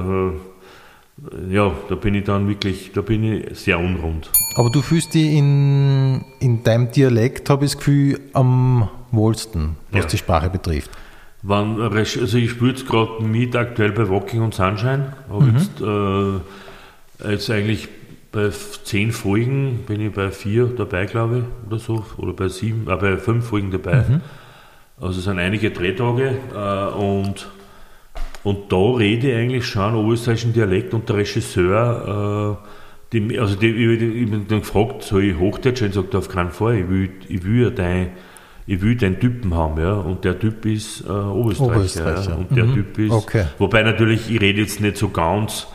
ja, 1.49 1.71
da 1.89 1.95
bin 1.95 2.15
ich 2.15 2.23
dann 2.25 2.47
wirklich, 2.47 2.91
da 2.93 3.01
bin 3.01 3.23
ich 3.23 3.57
sehr 3.59 3.79
unrund. 3.79 4.29
Aber 4.55 4.69
du 4.69 4.81
fühlst 4.81 5.13
dich 5.13 5.31
in, 5.33 6.23
in 6.39 6.63
deinem 6.63 6.91
Dialekt, 6.91 7.49
habe 7.49 7.65
ich 7.65 7.71
das 7.71 7.77
Gefühl, 7.77 8.19
am 8.33 8.89
wohlsten, 9.11 9.75
was 9.91 10.03
Ja. 10.03 10.07
die 10.09 10.17
Sprache 10.17 10.49
betrifft. 10.49 10.91
Wann, 11.43 11.81
also 11.81 12.37
ich 12.37 12.51
spiele 12.51 12.71
jetzt 12.71 12.87
gerade 12.87 13.23
mit 13.23 13.55
aktuell 13.55 13.91
bei 13.93 14.07
Walking 14.07 14.41
on 14.41 14.51
Sunshine. 14.51 15.13
Habe 15.29 15.53
jetzt, 15.55 15.81
äh, 15.81 17.31
jetzt 17.31 17.49
eigentlich 17.49 17.87
bei 18.31 18.49
zehn 18.83 19.11
Folgen 19.11 19.79
bin 19.87 20.01
ich 20.01 20.13
bei 20.13 20.29
vier 20.31 20.67
dabei, 20.67 21.05
glaube 21.05 21.39
ich, 21.39 21.67
oder 21.67 21.79
so, 21.79 22.05
oder 22.17 22.33
bei 22.33 22.47
sieben, 22.47 22.87
äh, 22.89 22.95
bei 22.95 23.17
fünf 23.17 23.47
Folgen 23.47 23.71
dabei. 23.71 24.05
Also 25.01 25.17
es 25.19 25.25
sind 25.25 25.39
einige 25.39 25.71
Drehtage 25.71 26.35
äh, 26.55 26.93
und, 26.95 27.49
und 28.43 28.71
da 28.71 28.77
rede 28.97 29.31
ich 29.31 29.35
eigentlich 29.35 29.65
schon 29.65 29.95
oberösterreichischen 29.95 30.53
Dialekt 30.53 30.93
und 30.93 31.09
der 31.09 31.17
Regisseur, 31.17 32.59
äh, 32.61 32.67
die, 33.13 33.39
also 33.39 33.55
die, 33.55 33.67
ich, 33.69 34.01
ich 34.01 34.29
bin 34.29 34.45
dann 34.47 34.59
gefragt, 34.59 35.03
soll 35.03 35.23
ich 35.25 35.37
Hochdeutsch 35.39 35.81
reden? 35.81 35.93
Sagt 35.93 36.13
er 36.13 36.19
auf 36.19 36.29
keinen 36.29 36.51
Fall, 36.51 36.77
ich 36.77 36.89
will, 36.89 37.09
ich 37.27 37.43
will 37.43 37.63
ja 37.63 37.69
dein, 37.71 38.11
ich 38.67 38.81
will 38.81 38.95
den 38.95 39.19
Typen 39.19 39.55
haben, 39.55 39.81
ja, 39.81 39.93
und 39.95 40.23
der 40.23 40.39
Typ 40.39 40.65
ist 40.65 41.01
äh, 41.01 41.09
Oberösterreicher, 41.09 41.71
Oberösterreicher. 41.71 42.29
Ja, 42.29 42.35
und 42.37 42.55
der 42.55 42.65
Mhm. 42.65 42.73
Typ 42.75 42.99
ist, 42.99 43.11
Okay. 43.11 43.45
wobei 43.57 43.81
natürlich, 43.83 44.29
ich 44.33 44.39
rede 44.39 44.61
jetzt 44.61 44.79
nicht 44.81 44.97
so 44.97 45.09
ganz 45.09 45.67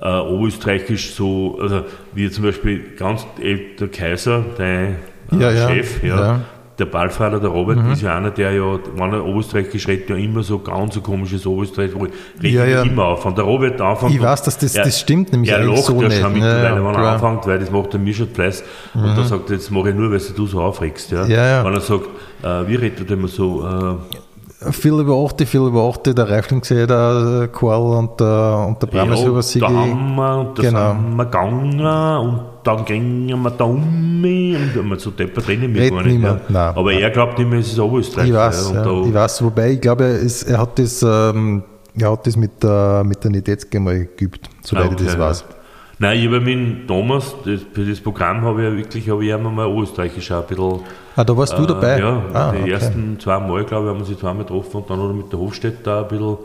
äh, 0.00 0.08
oberösterreichisch, 0.18 1.12
so, 1.14 1.56
also 1.62 1.84
wie 2.14 2.28
zum 2.30 2.44
Beispiel 2.44 2.82
ganz 2.98 3.24
äh, 3.40 3.58
der 3.78 3.88
Kaiser, 3.88 4.44
dein 4.58 4.96
äh, 5.32 5.40
Ja, 5.40 5.68
Chef, 5.68 6.02
ja. 6.02 6.40
Der 6.78 6.86
Ballfahrer, 6.86 7.38
der 7.38 7.50
Robert, 7.50 7.78
ist 7.92 8.00
ja 8.02 8.16
einer, 8.16 8.30
der 8.30 8.52
ja, 8.52 8.78
wenn 8.96 9.12
er 9.12 9.24
Oberösterreichisch 9.24 9.86
redet, 9.88 10.08
ja 10.10 10.16
immer 10.16 10.42
so 10.42 10.58
ganz 10.58 10.94
so 10.94 11.00
komisches 11.02 11.46
Oberösterreich, 11.46 11.90
wo 11.94 12.06
ich 12.06 12.12
rede 12.42 12.54
Ja, 12.56 12.64
ja. 12.64 12.82
immer 12.82 13.04
auf. 13.04 13.22
Von 13.22 13.34
der 13.34 13.44
Robert 13.44 13.80
anfängt. 13.80 14.14
Ich 14.14 14.22
weiß, 14.22 14.42
dass 14.42 14.56
das- 14.58 14.74
er- 14.74 14.84
das 14.84 14.98
stimmt 14.98 15.32
nämlich 15.32 15.50
Er 15.50 15.58
lacht 15.64 15.84
so 15.84 16.00
ja 16.02 16.10
schon 16.10 16.32
mittlerweile, 16.32 16.64
ja, 16.64 16.74
wenn 16.76 16.84
er. 16.94 16.98
Mhm. 16.98 17.04
anfängt, 17.24 17.46
weil 17.46 17.58
das 17.58 17.70
macht 17.70 17.92
er 17.92 18.00
mir 18.00 18.14
schon 18.14 18.28
Fleiß. 18.28 18.64
Und 18.94 19.02
dann 19.04 19.26
sagt 19.26 19.50
er, 19.50 19.56
jetzt 19.56 19.70
mache 19.70 19.90
ich 19.90 19.94
nur, 19.94 20.10
weil 20.10 20.20
du 20.34 20.46
so 20.46 20.60
aufregst. 20.62 21.10
Ja? 21.12 21.26
Ja. 21.26 21.64
Wenn 21.64 21.74
er 21.74 21.80
sagt, 21.80 22.06
äh, 22.42 22.66
wie 22.68 22.74
redet 22.76 23.08
er 23.10 23.16
immer 23.16 23.28
so, 23.28 23.64
äh, 23.66 23.94
Viel 24.70 24.92
über 25.00 25.14
80, 25.14 25.48
viel 25.48 25.60
über 25.62 25.82
80, 25.88 26.14
der 26.14 26.28
Reifling 26.30 26.60
gesehen, 26.60 26.86
der 26.86 27.48
Karl 27.52 27.98
und 27.98 28.20
der, 28.20 28.64
und 28.68 28.80
der 28.82 28.86
Brames 28.86 29.20
ja, 29.20 29.26
über 29.26 29.36
da 29.36 29.42
Sigi. 29.42 29.64
haben 29.66 30.14
wir, 30.14 30.38
und 30.38 30.58
da 30.58 30.62
Genau. 30.62 30.90
sind 30.92 31.16
wir 31.16 31.24
gegangen 31.24 31.80
und 31.80 32.40
dann 32.62 32.84
gingen 32.84 33.42
wir 33.42 33.50
da 33.50 33.64
um 33.64 33.82
und 34.24 34.76
immer 34.76 34.98
so 34.98 35.10
deppert 35.10 35.48
reden 35.48 35.74
wir 35.74 35.90
gar 35.90 36.02
nicht. 36.02 36.12
niemand, 36.12 36.40
ja. 36.42 36.46
nein, 36.66 36.76
Aber 36.76 36.92
nein. 36.92 37.02
er 37.02 37.10
glaubt 37.10 37.38
immer, 37.40 37.56
es 37.56 37.72
ist 37.72 37.78
Oberösterreich. 37.80 38.28
Ich 38.28 38.34
weiß, 38.34 38.70
ja, 38.72 38.76
ja, 38.76 38.84
da, 38.84 39.02
ich 39.08 39.14
weiß, 39.14 39.44
wobei 39.44 39.70
ich 39.72 39.80
glaube, 39.80 40.04
er, 40.04 40.18
ist, 40.20 40.44
er 40.44 40.58
hat 40.58 40.78
das, 40.78 41.02
ähm, 41.02 41.62
er 41.98 42.12
hat 42.12 42.26
das 42.26 42.36
mit 42.36 42.62
der, 42.62 43.02
mit 43.04 43.22
der 43.24 43.30
Nidetzke 43.32 43.80
mal 43.80 44.08
geübt, 44.16 44.48
soweit 44.62 44.84
Ah, 44.84 44.88
ich 44.92 44.96
das 45.04 45.08
okay, 45.14 45.20
weiß. 45.20 45.44
Nein, 46.02 46.18
ich 46.18 46.26
habe 46.26 46.40
mit 46.40 46.88
Thomas, 46.88 47.36
das, 47.44 47.60
für 47.72 47.84
das 47.84 48.00
Programm 48.00 48.42
habe 48.42 48.60
ich 48.60 48.68
ja 48.68 48.76
wirklich, 48.76 49.08
habe 49.08 49.24
ich 49.24 49.32
einmal 49.32 49.52
mal 49.52 49.82
Österreichisch 49.82 50.32
auch 50.32 50.42
ein 50.42 50.48
bisschen. 50.48 50.80
Ah, 51.14 51.22
da 51.22 51.36
warst 51.36 51.56
du 51.56 51.64
dabei? 51.64 51.94
Äh, 51.94 52.00
ja, 52.00 52.22
ah, 52.32 52.50
die 52.50 52.62
okay. 52.62 52.70
ersten 52.72 53.20
zwei 53.20 53.38
Mal, 53.38 53.62
glaube 53.62 53.84
ich, 53.86 53.90
haben 53.90 54.00
wir 54.00 54.04
sie 54.04 54.18
zweimal 54.18 54.42
getroffen 54.44 54.78
und 54.78 54.90
dann 54.90 54.98
oder 54.98 55.14
mit 55.14 55.32
der 55.32 55.38
Hofstädt 55.38 55.86
da 55.86 56.02
ein 56.02 56.08
bisschen. 56.08 56.38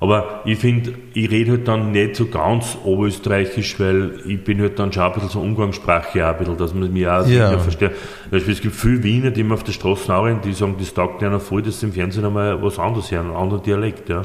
Aber 0.00 0.40
ich 0.44 0.58
finde, 0.58 0.94
ich 1.14 1.30
rede 1.30 1.52
halt 1.52 1.68
dann 1.68 1.92
nicht 1.92 2.16
so 2.16 2.26
ganz 2.26 2.76
oberösterreichisch, 2.82 3.78
weil 3.78 4.14
ich 4.26 4.42
bin 4.42 4.60
halt 4.60 4.76
dann 4.80 4.92
schon 4.92 5.04
ein 5.04 5.12
bisschen 5.12 5.28
so 5.28 5.40
Umgangssprache 5.40 6.26
auch 6.26 6.32
ein 6.32 6.38
bisschen, 6.38 6.56
dass 6.56 6.74
man 6.74 6.92
mich 6.92 7.06
auch 7.06 7.24
Ja. 7.28 7.56
versteht. 7.58 7.92
Beispiel, 8.32 8.54
es 8.54 8.60
gibt 8.60 8.74
viele 8.74 9.04
Wiener, 9.04 9.30
die 9.30 9.44
mir 9.44 9.54
auf 9.54 9.62
der 9.62 9.70
Straße 9.72 10.12
auch 10.12 10.28
die 10.44 10.52
sagen, 10.52 10.74
das 10.80 10.92
taugt 10.92 11.22
einer 11.22 11.38
voll, 11.38 11.62
dass 11.62 11.78
sie 11.78 11.86
im 11.86 11.92
Fernsehen 11.92 12.24
einmal 12.24 12.60
was 12.60 12.80
anderes 12.80 13.08
hören, 13.12 13.26
einen 13.26 13.36
anderen 13.36 13.62
Dialekt, 13.62 14.08
ja. 14.08 14.22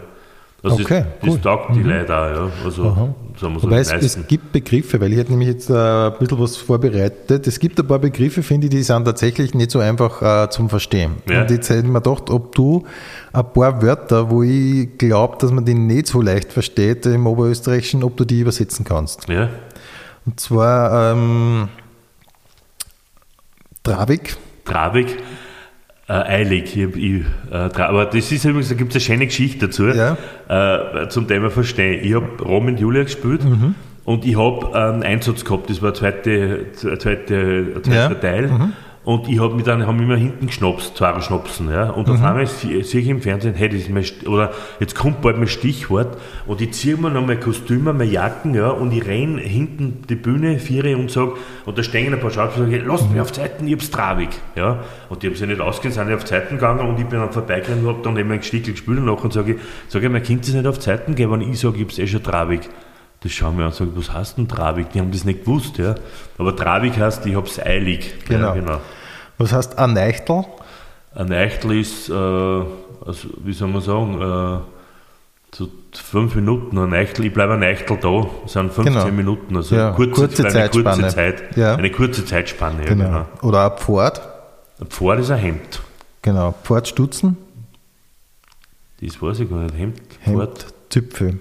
Also 0.64 0.76
Okay, 0.84 1.06
das, 1.06 1.20
das 1.22 1.30
cool. 1.30 1.42
taugt 1.42 1.76
die 1.76 1.82
Leute 1.82 2.16
auch, 2.16 2.30
ja. 2.30 2.52
Also, 2.64 2.84
sagen 2.84 3.16
wir 3.54 3.60
so, 3.60 3.64
Wobei 3.64 3.80
es, 3.80 3.92
es 3.92 4.28
gibt 4.28 4.52
Begriffe, 4.52 5.02
weil 5.02 5.12
ich 5.12 5.18
hätte 5.18 5.32
nämlich 5.32 5.50
jetzt 5.50 5.72
äh, 5.72 5.74
ein 5.74 6.14
bisschen 6.20 6.40
was 6.40 6.56
vorbereitet. 6.56 7.48
Es 7.48 7.60
gibt 7.60 7.80
ein 7.80 7.88
paar 7.88 7.98
Begriffe, 7.98 8.44
finde 8.44 8.68
ich, 8.68 8.72
die 8.72 8.84
sind 8.84 9.06
tatsächlich 9.06 9.56
nicht 9.56 9.72
so 9.72 9.80
einfach 9.80 10.22
äh, 10.22 10.50
zum 10.52 10.70
Verstehen. 10.70 11.14
Ja. 11.28 11.42
Und 11.42 11.50
jetzt 11.50 11.70
hätte 11.70 11.80
ich 11.80 11.86
mir 11.88 12.00
gedacht, 12.02 12.30
ob 12.30 12.54
du 12.54 12.86
ein 13.34 13.54
paar 13.54 13.82
Wörter, 13.82 14.30
wo 14.30 14.44
ich 14.44 14.96
glaube, 15.00 15.38
dass 15.40 15.52
man 15.52 15.66
die 15.66 15.74
nicht 15.74 16.06
so 16.08 16.22
leicht 16.22 16.54
versteht 16.54 17.08
im 17.08 17.26
Oberösterreichischen, 17.26 18.04
ob 18.04 18.16
du 18.18 18.26
die 18.26 18.42
übersetzen 18.42 18.86
kannst. 18.86 19.28
ja. 19.30 19.50
Und 20.24 20.40
zwar 20.40 21.14
ähm, 21.14 21.70
Trabig. 23.84 24.36
Trabig, 24.66 25.18
äh, 26.12 26.30
eilig. 26.30 26.76
Ich, 26.76 26.96
ich, 26.96 27.22
äh, 27.52 27.56
aber 27.82 28.06
das 28.06 28.32
ist 28.32 28.44
übrigens, 28.46 28.70
da 28.70 28.76
gibt 28.76 28.92
es 28.92 28.96
eine 28.96 29.02
schöne 29.02 29.26
Geschichte 29.28 29.68
dazu, 29.68 29.88
Ja. 29.88 30.18
äh, 30.50 31.08
zum 31.10 31.28
Thema 31.28 31.50
Verstehen. 31.50 32.04
Ich 32.04 32.14
habe 32.16 32.28
Rom 32.44 32.68
und 32.68 32.80
Julia 32.80 33.04
gespielt 33.04 33.44
Mhm. 33.46 33.76
und 34.06 34.26
ich 34.26 34.38
habe 34.38 34.76
einen 34.76 35.04
Einsatz 35.04 35.46
gehabt, 35.46 35.70
das 35.70 35.82
war 35.82 35.92
der 35.92 36.00
zweite, 36.00 36.66
zweite, 36.74 37.82
zweiter 37.84 37.96
Ja. 37.96 38.10
Teil. 38.16 38.48
Mhm. 38.48 38.74
Und 39.04 39.28
ich 39.28 39.40
habe 39.40 39.56
mich 39.56 39.64
dann 39.64 39.88
haben 39.88 40.00
immer 40.00 40.16
hinten 40.16 40.46
geschnapst, 40.46 40.96
zwei 40.96 41.20
Schnapsen. 41.22 41.72
Ja? 41.72 41.90
Und 41.90 42.08
Mhm. 42.08 42.14
auf 42.14 42.24
einmal 42.24 42.46
sehe 42.46 42.78
ich 42.82 43.08
im 43.08 43.20
Fernsehen, 43.20 43.56
hey, 43.56 43.68
das 43.68 43.80
ist 43.80 43.90
mein, 43.90 44.04
St- 44.04 44.28
oder 44.28 44.52
jetzt 44.80 44.94
kommt 44.94 45.22
bald 45.22 45.38
mein 45.40 45.48
Stichwort 45.48 46.18
und 46.46 46.62
ich 46.62 46.74
ziehe 46.74 46.96
mir 46.98 47.10
noch 47.10 47.26
mein 47.26 47.40
Kostüm, 47.40 47.86
meine 47.86 48.04
Jacken 48.04 48.54
ja, 48.54 48.70
und 48.70 48.94
ich 48.94 49.04
renne 49.08 49.42
hinten 49.42 50.04
die 50.08 50.14
Bühne, 50.14 50.60
viere 50.60 50.96
und 50.98 51.10
sage, 51.10 51.32
und 51.66 51.80
da 51.80 51.82
stehen 51.84 52.14
ein 52.14 52.20
paar 52.20 52.30
Schauspieler 52.30 52.66
und 52.68 52.72
sagen, 52.74 52.86
lasst 52.88 53.10
mich 53.12 53.20
auf 53.22 53.32
Zeiten, 53.32 53.66
ich 53.66 53.74
hab's 53.74 53.90
trabig. 53.90 54.30
Ja? 54.56 54.84
Und 55.10 55.24
die 55.24 55.28
haben 55.30 55.36
sich 55.36 55.48
nicht 55.48 55.62
ausgehen, 55.62 55.92
sind 55.92 56.06
nicht 56.06 56.16
auf 56.18 56.26
Zeiten 56.26 56.56
gegangen 56.58 56.88
und 56.88 57.00
ich 57.00 57.06
bin 57.08 57.20
dann 57.20 57.32
vorbeigegangen 57.32 57.84
und 57.84 57.94
habe 57.96 58.04
dann 58.04 58.18
eben 58.18 58.32
ein 58.32 58.44
Stickel 58.44 58.74
gespielt 58.74 59.00
und 59.00 59.06
nachher 59.06 59.32
sage 59.32 59.54
ich, 59.54 59.58
sag 59.88 60.04
ich, 60.04 60.10
mein 60.10 60.22
Kind 60.22 60.48
ist 60.48 60.54
nicht 60.54 60.68
auf 60.68 60.78
Zeiten 60.80 61.16
gehen, 61.16 61.32
wenn 61.32 61.42
ich 61.42 61.60
sage, 61.60 61.78
ich 61.78 61.84
hab's 61.86 61.98
eh 61.98 62.06
schon 62.06 62.22
trabig. 62.22 62.70
Das 63.24 63.32
schauen 63.32 63.56
wir 63.58 63.66
an 63.66 63.72
und 63.72 63.76
sagen, 63.76 63.92
was 63.96 64.12
heißt 64.12 64.38
denn 64.38 64.48
trabig? 64.48 64.90
Die 64.92 65.00
haben 65.00 65.12
das 65.12 65.24
nicht 65.26 65.42
gewusst, 65.42 65.78
ja. 65.78 65.96
Aber 66.38 66.56
trabig 66.56 66.98
heißt, 66.98 67.26
ich 67.28 67.36
hab's 67.36 67.60
eilig. 67.60 68.14
Genau. 68.28 68.48
Ja, 68.48 68.54
genau. 68.54 68.82
Was 69.38 69.54
heißt 69.54 69.78
ein 69.78 69.94
Neichtel? 69.94 70.44
Ist, 71.80 72.10
äh, 72.10 72.14
also, 72.14 73.28
wie 73.44 73.54
soll 73.54 73.68
man 73.68 73.82
sagen, 73.82 74.22
äh, 74.22 74.60
so 75.56 75.68
fünf 75.94 76.34
Minuten. 76.36 76.78
Ein 76.78 76.94
Eichtel, 76.94 77.26
ich 77.26 77.34
bleibe 77.34 77.54
ein 77.54 77.64
Eichtel 77.64 77.98
da, 77.98 78.26
das 78.44 78.54
sind 78.54 78.72
15 78.74 78.86
Genau. 78.94 79.12
Minuten. 79.12 79.56
Also 79.56 79.76
Ja, 79.76 79.92
kurze, 79.92 80.12
kurze 80.14 80.44
eine 80.44 80.52
Zeitspanne. 80.54 81.02
kurze 81.04 81.16
Zeit. 81.16 81.58
Ja. 81.58 81.76
Eine 81.76 81.92
kurze 81.92 82.26
Zeitspanne, 82.26 82.86
Genau. 82.86 83.04
genau. 83.06 83.26
Oder 83.42 83.72
ein 83.72 83.78
Pfad. 83.78 84.22
Ein 84.80 84.88
Pfad 84.88 85.20
ist 85.20 85.30
ein 85.30 85.38
Hemd. 85.38 85.82
Genau. 86.22 86.54
Pfadstutzen. 86.64 87.38
Das 89.02 89.22
weiß 89.22 89.42
ich 89.42 89.50
gar 89.50 89.60
nicht. 89.60 89.76
Hemd, 89.78 90.02
Hemd. 90.22 90.38
Pfad. 90.40 90.66
Züpfe. 90.90 91.38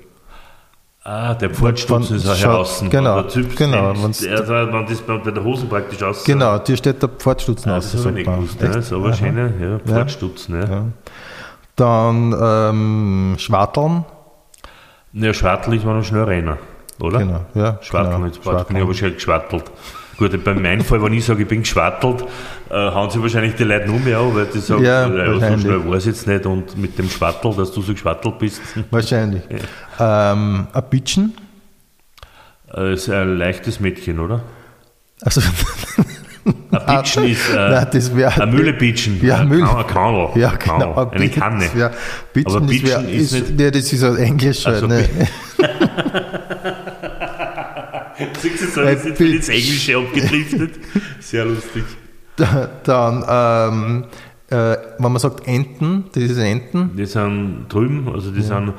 Ah, 1.03 1.32
der 1.34 1.48
Pfadstutzen 1.51 2.16
ist 2.16 2.28
auch 2.28 2.34
schaut- 2.34 2.53
heraus. 2.53 2.84
genau, 2.90 3.22
Der 3.22 3.30
Züpf- 3.30 3.57
genau, 3.57 3.94
der, 3.94 4.42
der, 4.42 4.72
wenn 4.72 4.86
das 4.86 5.01
bei 5.01 5.16
bei 5.16 5.30
der 5.30 5.42
Hosen 5.42 5.68
praktisch 5.68 6.03
aus. 6.03 6.24
Genau, 6.24 6.59
dir 6.59 6.76
steht 6.76 7.01
der 7.01 7.09
Pfadstutzen 7.09 7.72
Ah, 7.72 7.78
aus. 7.78 7.92
das 7.92 8.05
habe 8.05 8.20
ich 8.20 8.26
gewusst. 8.26 8.61
Das 8.61 8.76
ist 8.76 8.92
aber 8.92 9.12
schöne 9.14 9.53
ja, 9.59 9.78
Pfadstutzen. 9.78 10.61
Ja. 10.61 10.68
Ja. 10.68 10.84
Dann 11.76 12.34
ähm, 12.38 13.34
Schwarteln. 13.38 14.05
Ja, 15.14 15.32
Schwartel 15.32 15.74
ist 15.74 15.84
man 15.86 15.96
noch 15.96 16.05
schnell 16.05 16.24
rennen, 16.24 16.59
oder? 17.01 17.18
Genau, 17.18 17.40
ja. 17.55 17.78
Schwarteln, 17.80 18.16
genau. 18.16 18.26
jetzt 18.26 18.68
bin 18.68 18.76
ich 18.76 18.82
aber 18.82 18.94
schon 18.94 19.14
geschwartelt. 19.14 19.64
Gut, 20.21 20.45
bei 20.45 20.53
meinem 20.55 20.85
Fall, 20.85 21.03
wenn 21.03 21.14
ich 21.14 21.25
sage, 21.25 21.43
ich 21.43 21.49
bin 21.49 21.61
geschwattelt, 21.62 22.23
äh, 22.68 22.75
hauen 22.75 23.09
sie 23.11 23.21
wahrscheinlich 23.23 23.55
die 23.55 23.64
Leute 23.64 23.87
nur 23.89 23.99
mehr 24.01 24.18
an, 24.18 24.35
weil 24.35 24.45
die 24.47 24.59
sagen, 24.61 24.85
Ja, 24.85 25.09
ja, 25.09 25.33
so 25.51 25.59
schnell 25.59 25.89
war 25.89 25.95
es 25.97 26.05
jetzt 26.05 26.27
nicht 26.27 26.45
und 26.45 26.77
mit 26.77 26.99
dem 26.99 27.09
Schwattel, 27.09 27.55
dass 27.57 27.73
du 27.73 27.81
so 27.81 27.93
geschwattelt 27.95 28.39
bist, 28.39 28.61
Wahrscheinlich. 28.91 29.43
Ähm, 29.99 30.66
ein 30.73 30.83
Bitchen. 30.91 31.33
äh, 32.77 32.93
ist 32.93 33.09
ein 33.09 33.39
leichtes 33.39 33.81
Mädchen, 33.81 34.21
oder? 34.21 34.43
Also, 35.23 35.41
Ein 36.71 36.97
Bitchen 37.03 37.25
ist 37.25 37.51
äh, 37.51 37.55
Nein, 37.71 37.87
das 37.93 38.14
wär- 38.16 38.35
eine 38.43 38.53
Mühle 38.53 38.73
Bitchen, 38.75 39.25
Ja, 39.25 39.39
ein. 39.41 39.51
Kan- 39.51 39.77
ein 39.77 39.87
Kannel, 39.87 40.29
ja, 40.37 40.51
ein 40.51 40.59
genau. 40.59 40.95
Ein 40.97 41.11
eine 41.12 41.29
Kanne. 41.31 41.64
Wär, 41.75 41.91
Bitchen, 42.33 42.51
Aber 42.57 42.61
das 42.61 42.71
Bitchen 42.71 43.07
wär, 43.07 43.09
ist 43.14 43.33
ist, 43.33 43.49
nicht- 43.51 43.61
ja, 43.61 43.71
das 43.71 43.93
ist 43.93 44.05
ein 44.05 44.16
englischer. 44.16 44.68
Also, 44.71 44.87
ne? 44.87 45.09
Siehst 48.43 48.76
du, 48.76 48.80
jetzt 48.82 49.03
sind 49.05 49.18
wir 49.20 49.34
ins 49.34 49.49
Englische 49.49 49.97
abgedriftet. 49.99 50.70
Sehr 51.20 51.45
lustig. 51.45 51.84
Da- 52.36 52.68
Dann, 52.84 53.24
ähm, 53.28 54.05
äh, 54.51 54.76
wenn 54.99 55.12
man 55.12 55.18
sagt 55.18 55.47
Enten, 55.47 56.05
das 56.12 56.24
ist 56.24 56.38
Enten. 56.38 56.97
Die 56.97 57.07
sind 57.07 57.66
drüben, 57.68 58.09
also 58.12 58.30
die 58.30 58.43
sind. 58.43 58.72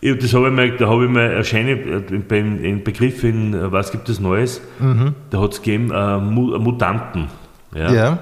Ja, 0.00 0.14
das 0.14 0.34
habe 0.34 0.48
ich 0.48 0.52
mal, 0.54 0.76
da 0.76 0.88
habe 0.88 1.04
ich 1.04 1.10
mal 1.10 1.30
eine 1.30 1.44
schöne, 1.44 1.72
äh, 1.72 2.00
beim 2.26 2.58
einen 2.58 2.82
Begriff 2.82 3.22
in 3.22 3.54
äh, 3.54 3.70
Was 3.70 3.92
gibt 3.92 4.08
es 4.08 4.18
Neues? 4.18 4.60
Da 5.30 5.40
hat 5.40 5.52
es 5.52 5.62
gegeben 5.62 5.92
äh, 5.94 6.18
Mu- 6.18 6.58
Mutanten. 6.58 7.28
Ja? 7.74 7.92
Ja. 7.92 8.18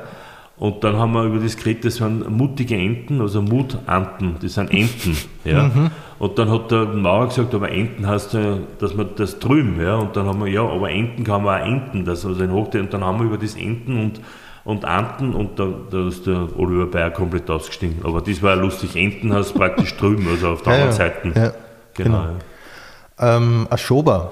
Und 0.60 0.84
dann 0.84 0.96
haben 0.98 1.12
wir 1.14 1.24
über 1.24 1.38
das 1.38 1.56
geredet, 1.56 1.86
das 1.86 1.94
sind 1.96 2.28
mutige 2.30 2.76
Enten, 2.76 3.22
also 3.22 3.40
Mutanten, 3.40 4.36
das 4.42 4.54
sind 4.54 4.70
Enten. 4.70 5.16
Ja? 5.42 5.70
Und 6.18 6.38
dann 6.38 6.50
hat 6.50 6.70
der 6.70 6.84
Mauer 6.84 7.28
gesagt, 7.28 7.54
aber 7.54 7.72
Enten 7.72 8.06
heißt 8.06 8.34
ja, 8.34 8.58
dass 8.78 8.94
man 8.94 9.08
das 9.16 9.38
drüben, 9.38 9.80
ja. 9.80 9.94
Und 9.96 10.14
dann 10.16 10.26
haben 10.26 10.38
wir, 10.44 10.48
ja, 10.52 10.62
aber 10.62 10.90
Enten 10.90 11.24
kann 11.24 11.44
man 11.44 11.62
auch 11.62 11.66
Enten, 11.66 12.04
das 12.04 12.26
also 12.26 12.44
in 12.44 12.52
Hochdeutsch. 12.52 12.82
Und 12.84 12.92
dann 12.92 13.02
haben 13.02 13.18
wir 13.20 13.24
über 13.26 13.38
das 13.38 13.54
Enten 13.56 13.98
und, 13.98 14.20
und 14.64 14.84
Anten 14.84 15.32
und 15.34 15.58
da, 15.58 15.66
da 15.90 16.06
ist 16.08 16.26
der 16.26 16.46
Oliver 16.58 16.84
Bayer 16.86 17.10
komplett 17.10 17.48
ausgestiegen. 17.48 18.04
Aber 18.04 18.20
das 18.20 18.42
war 18.42 18.54
lustig. 18.54 18.94
Enten 18.96 19.32
heißt 19.32 19.54
praktisch 19.54 19.96
drüben, 19.96 20.28
also 20.28 20.48
auf 20.50 20.62
der 20.62 20.74
Ja, 20.76 20.84
anderen 20.84 20.98
ja. 21.00 21.06
Seite. 21.06 21.40
Ja, 21.40 21.52
Genau. 21.94 22.18
genau. 22.22 23.36
Ähm, 23.36 23.66
ein 23.70 23.78
Schober. 23.78 24.30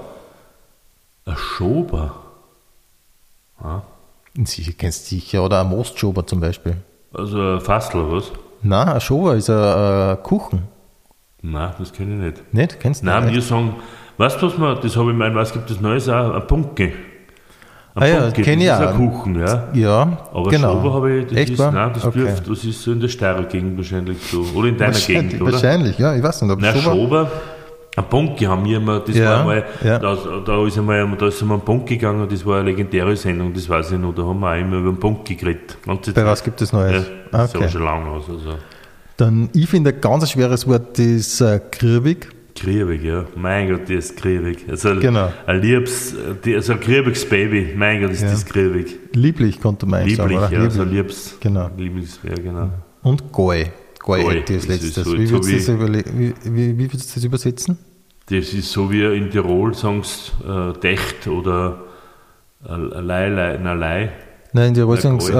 Ja. 3.63 3.81
Sicher, 4.45 4.71
kennst 4.77 5.11
du 5.11 5.15
sicher. 5.15 5.43
Oder 5.43 5.61
ein 5.61 5.67
Mostschober 5.69 6.25
zum 6.25 6.39
Beispiel. 6.39 6.77
Also 7.13 7.37
ein 7.55 7.61
Fassel, 7.61 8.01
oder 8.01 8.17
was? 8.17 8.31
Nein, 8.61 8.87
ein 8.89 9.01
Schober 9.01 9.35
ist 9.35 9.49
ein, 9.49 9.57
ein 9.57 10.21
Kuchen. 10.23 10.63
Nein, 11.41 11.71
das 11.79 11.91
kenne 11.93 12.15
ich 12.15 12.33
nicht. 12.37 12.53
Nicht? 12.53 12.79
Kennst 12.79 13.01
du 13.01 13.05
Nein, 13.05 13.25
nicht? 13.25 13.35
wir 13.35 13.41
sagen, 13.41 13.75
weißt 14.17 14.41
du 14.41 14.47
was 14.47 14.57
man, 14.57 14.79
das 14.81 14.95
habe 14.97 15.11
ich 15.11 15.17
mein, 15.17 15.33
was 15.35 15.53
gibt 15.53 15.69
es 15.71 15.79
Neues 15.79 16.07
auch? 16.09 16.33
Ein 16.33 16.45
Punke. 16.47 16.91
Ein 17.95 18.03
Ah 18.03 18.05
ja, 18.05 18.21
Punke, 18.21 18.41
kenn 18.43 18.59
ich 18.61 18.67
das 18.67 18.79
ist 18.81 18.85
auch. 18.87 18.91
ein 18.91 18.97
Kuchen, 18.97 19.39
ja. 19.39 19.67
Ja, 19.73 20.17
Aber 20.33 20.49
genau. 20.49 20.73
Schober 20.73 20.93
habe 20.93 21.11
ich, 21.19 21.27
das 21.27 21.37
Echt 21.37 21.49
ist, 21.53 21.59
wahr? 21.59 21.71
nein, 21.71 21.91
das, 21.93 22.05
okay. 22.05 22.19
dürft, 22.19 22.49
das 22.49 22.63
ist 22.63 22.81
so 22.83 22.91
in 22.91 22.99
der 22.99 23.07
Steirer 23.07 23.43
Gegend 23.43 23.77
wahrscheinlich 23.77 24.17
so. 24.29 24.45
Oder 24.55 24.67
in 24.67 24.77
deiner 24.77 24.93
wahrscheinlich, 24.93 25.31
Gegend, 25.31 25.41
oder? 25.41 25.53
wahrscheinlich, 25.53 25.97
ja, 25.97 26.13
ich 26.15 26.21
weiß 26.23 26.41
nicht, 26.43 26.51
ob 26.51 26.59
Nein, 26.61 26.75
Schober. 26.75 26.91
Schober, 26.95 27.31
ein 27.99 28.09
Punke 28.09 28.47
haben 28.47 28.65
wir 28.65 28.77
immer, 28.77 28.99
das 28.99 29.15
Ja, 29.15 29.25
war 29.25 29.39
einmal, 29.41 29.65
ja. 29.83 29.99
da, 29.99 30.17
da 30.45 30.65
ist 30.67 30.77
einmal, 30.77 31.15
da 31.17 31.27
ist 31.27 31.41
einmal 31.41 31.57
ein 31.57 31.65
Punke 31.65 31.95
gegangen, 31.95 32.27
das 32.29 32.45
war 32.45 32.59
eine 32.59 32.69
legendäre 32.71 33.15
Sendung, 33.15 33.53
das 33.53 33.67
weiß 33.69 33.91
ich 33.91 33.97
noch, 33.99 34.13
da 34.15 34.23
haben 34.23 34.39
wir 34.39 34.51
auch 34.51 34.59
immer 34.59 34.77
über 34.77 34.89
einen 34.89 34.99
Punke 34.99 35.35
geredet. 35.35 35.77
Ganze 35.85 36.11
Bei 36.13 36.21
Zeit. 36.21 36.25
was 36.31 36.43
gibt 36.43 36.61
es 36.61 36.71
Ja, 36.71 36.77
Neues? 36.79 37.05
das 37.31 37.53
Ah, 37.53 37.57
okay. 37.57 37.69
schon 37.69 37.83
lange 37.83 38.09
aus. 38.09 38.29
Also. 38.29 38.55
Dann, 39.17 39.49
ich 39.53 39.67
finde, 39.69 39.93
ein 39.93 40.01
ganz 40.01 40.29
schweres 40.31 40.67
Wort 40.67 40.97
ist 40.99 41.41
äh, 41.41 41.59
krirbig. 41.71 42.29
Kriebig, 42.55 43.03
ja. 43.03 43.25
Mein 43.35 43.69
Gott, 43.69 43.81
das 43.83 43.91
ist 44.05 44.17
kriebig. 44.17 44.65
Also 44.69 44.95
Genau. 44.99 45.31
ein 45.45 45.61
liebes, 45.61 46.13
also 46.45 46.73
ein 46.73 46.79
kriebiges 46.79 47.27
Baby. 47.27 47.69
Mein 47.75 48.01
Gott, 48.01 48.11
ist 48.11 48.21
Ja. 48.21 48.31
das 48.31 48.45
kriebig. 48.45 48.97
Lieblich, 49.13 49.61
konnte 49.61 49.85
man 49.85 50.01
eigentlich 50.01 50.17
Lieblich, 50.17 50.39
sagen. 50.39 50.53
ja, 50.55 50.63
Lieblich. 50.63 50.85
liebes. 50.91 51.35
Genau. 51.39 51.69
Lieblings, 51.77 52.19
ja, 52.23 52.33
genau. 52.35 52.69
Und 53.03 53.31
Goi. 53.31 53.65
Goi, 54.01 54.23
Goi, 54.23 54.41
das 54.41 54.55
ist 54.57 54.67
letztes. 54.67 54.95
so, 54.95 55.13
wie, 55.17 55.29
würdest 55.29 55.51
du 55.51 55.55
das 55.57 55.69
überle- 55.69 56.05
wie, 56.17 56.33
wie, 56.45 56.77
wie 56.77 56.91
würdest 56.91 57.11
du 57.11 57.15
das 57.15 57.23
übersetzen? 57.23 57.77
Das 58.29 58.53
ist 58.53 58.71
so 58.71 58.91
wie 58.91 59.03
in 59.17 59.31
Tirol 59.31 59.73
sagen 59.73 60.03
sie 60.03 60.31
äh, 60.47 60.73
Dächt 60.79 61.27
oder 61.27 61.79
äh, 62.67 62.75
Lei, 63.01 63.29
Lei, 63.29 63.59
na 63.61 63.73
Lei. 63.73 64.11
Nein, 64.53 64.75
Ja, 64.75 64.85
sagen 64.97 65.17
es, 65.17 65.29
äh, 65.29 65.33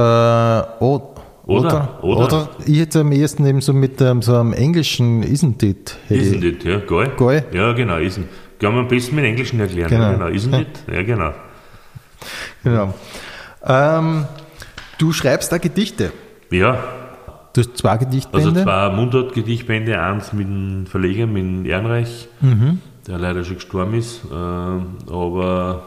o- 0.84 1.16
Oder, 1.46 1.98
oder, 2.04 2.26
oder. 2.26 2.50
Ich 2.68 2.80
hätte 2.80 3.00
am 3.00 3.12
ehesten 3.12 3.44
eben 3.48 3.60
so 3.62 3.74
mit 3.74 4.00
ähm, 4.02 4.22
so 4.22 4.36
einem 4.38 4.54
englischen 4.54 5.24
Isn't 5.24 5.64
it? 5.66 5.98
hätte 6.08 6.22
Isn't 6.22 6.44
it, 6.46 6.64
ja, 6.64 6.78
geil. 6.78 7.12
Goi. 7.18 7.44
Ja, 7.52 7.74
genau, 7.74 7.96
isn't. 7.98 8.26
Kann 8.60 8.74
man 8.74 8.82
am 8.84 8.88
besten 8.88 9.16
mit 9.16 9.26
Englischen 9.26 9.60
erklären. 9.60 9.90
Genau. 9.90 10.12
Genau. 10.12 10.26
Isn't 10.28 10.52
Ja. 10.52 10.60
it? 10.60 10.68
Ja, 10.94 11.02
genau. 11.04 11.32
Genau. 12.64 12.94
Ähm, 13.66 14.26
du 15.00 15.12
schreibst 15.12 15.52
da 15.52 15.58
Gedichte. 15.58 16.12
Ja, 16.52 16.84
Du 17.54 17.62
hast 17.62 17.78
zwei 17.78 17.91
also 17.91 18.06
Gedichtbände. 18.06 18.64
zwei 18.64 18.89
Mundart-Gedichtbände, 18.89 20.02
eins 20.02 20.34
mit 20.34 20.47
dem 20.47 20.86
Verleger, 20.86 21.26
mit 21.28 21.43
dem 21.43 21.66
Ehrenreich, 21.66 22.28
Mhm. 22.41 22.80
der 23.08 23.18
leider 23.18 23.43
schon 23.43 23.56
gestorben 23.56 23.95
ist. 23.95 24.22
Ähm, 24.32 24.97
aber 25.10 25.84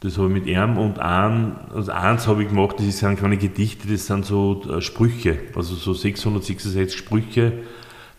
das 0.00 0.18
habe 0.18 0.28
ich 0.28 0.34
mit 0.34 0.46
ihm 0.46 0.76
und 0.76 0.98
ein, 0.98 1.52
also 1.74 1.90
eins 1.92 2.26
habe 2.28 2.42
ich 2.42 2.50
gemacht, 2.50 2.76
das 2.78 2.98
sind 2.98 3.18
keine 3.18 3.38
Gedichte, 3.38 3.88
das 3.88 4.06
sind 4.06 4.26
so 4.26 4.62
äh, 4.70 4.82
Sprüche, 4.82 5.38
also 5.56 5.74
so 5.74 5.94
666 5.94 6.98
Sprüche. 6.98 7.52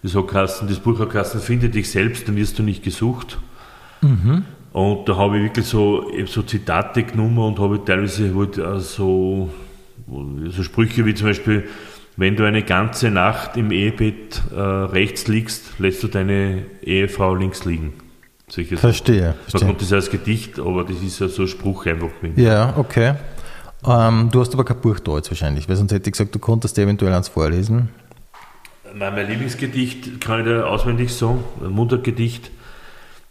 Das, 0.02 0.16
hat 0.16 0.28
geheißen, 0.28 0.68
das 0.68 0.80
Buch 0.80 1.00
hat 1.00 1.12
geheißen, 1.12 1.40
finde 1.42 1.70
dich 1.70 1.90
selbst, 1.90 2.28
dann 2.28 2.36
wirst 2.36 2.58
du 2.60 2.64
nicht 2.64 2.84
gesucht. 2.84 3.40
Und 4.72 5.10
da 5.10 5.16
habe 5.16 5.38
ich 5.38 5.44
wirklich 5.46 5.66
so, 5.66 6.12
ich 6.16 6.30
so 6.30 6.44
Zitate 6.44 7.04
genommen 7.04 7.40
und 7.40 7.58
habe 7.60 7.84
teilweise 7.84 8.32
halt 8.36 8.56
so, 8.84 9.50
so 10.08 10.64
Sprüche 10.64 11.06
wie 11.08 11.16
zum 11.16 11.28
Beispiel, 11.28 11.68
wenn 12.18 12.36
du 12.36 12.46
eine 12.46 12.64
ganze 12.64 13.12
Nacht 13.12 13.58
im 13.58 13.72
Ehebett 13.72 14.42
äh, 14.56 14.60
rechts 14.60 15.28
liegst, 15.28 15.80
lässt 15.80 16.02
du 16.04 16.08
deine 16.08 16.64
Ehefrau 16.82 17.36
links 17.36 17.66
liegen. 17.66 17.94
Solche. 18.48 18.78
Verstehe. 18.78 19.22
Man 19.22 19.34
verstehe. 19.50 19.68
kommt 19.68 19.82
das 19.82 19.92
als 19.92 20.10
Gedicht, 20.10 20.60
aber 20.60 20.84
das 20.84 21.02
ist 21.02 21.20
ja 21.20 21.28
so 21.28 21.44
ein 21.44 21.48
Spruch 21.48 21.86
einfach. 21.88 22.10
Ja, 22.36 22.74
okay. 22.78 23.16
Ähm, 23.88 24.30
du 24.32 24.40
hast 24.40 24.54
aber 24.54 24.64
kein 24.64 24.80
Buch 24.82 25.00
da 25.00 25.16
jetzt 25.18 25.30
wahrscheinlich, 25.30 25.68
weil 25.68 25.76
sonst 25.76 25.92
hätte 25.92 26.10
ich 26.10 26.14
gesagt, 26.14 26.34
du 26.34 26.40
konntest 26.40 26.78
eventuell 26.78 27.14
eins 27.14 27.28
vorlesen. 27.28 27.90
Mein, 28.96 29.14
mein 29.14 29.28
Lieblingsgedicht 29.28 30.22
kann 30.22 30.40
ich 30.40 30.46
dir 30.46 30.68
auswendig 30.68 31.14
sagen, 31.14 31.44
ein 31.64 31.72
Mundartgedicht. 31.72 32.50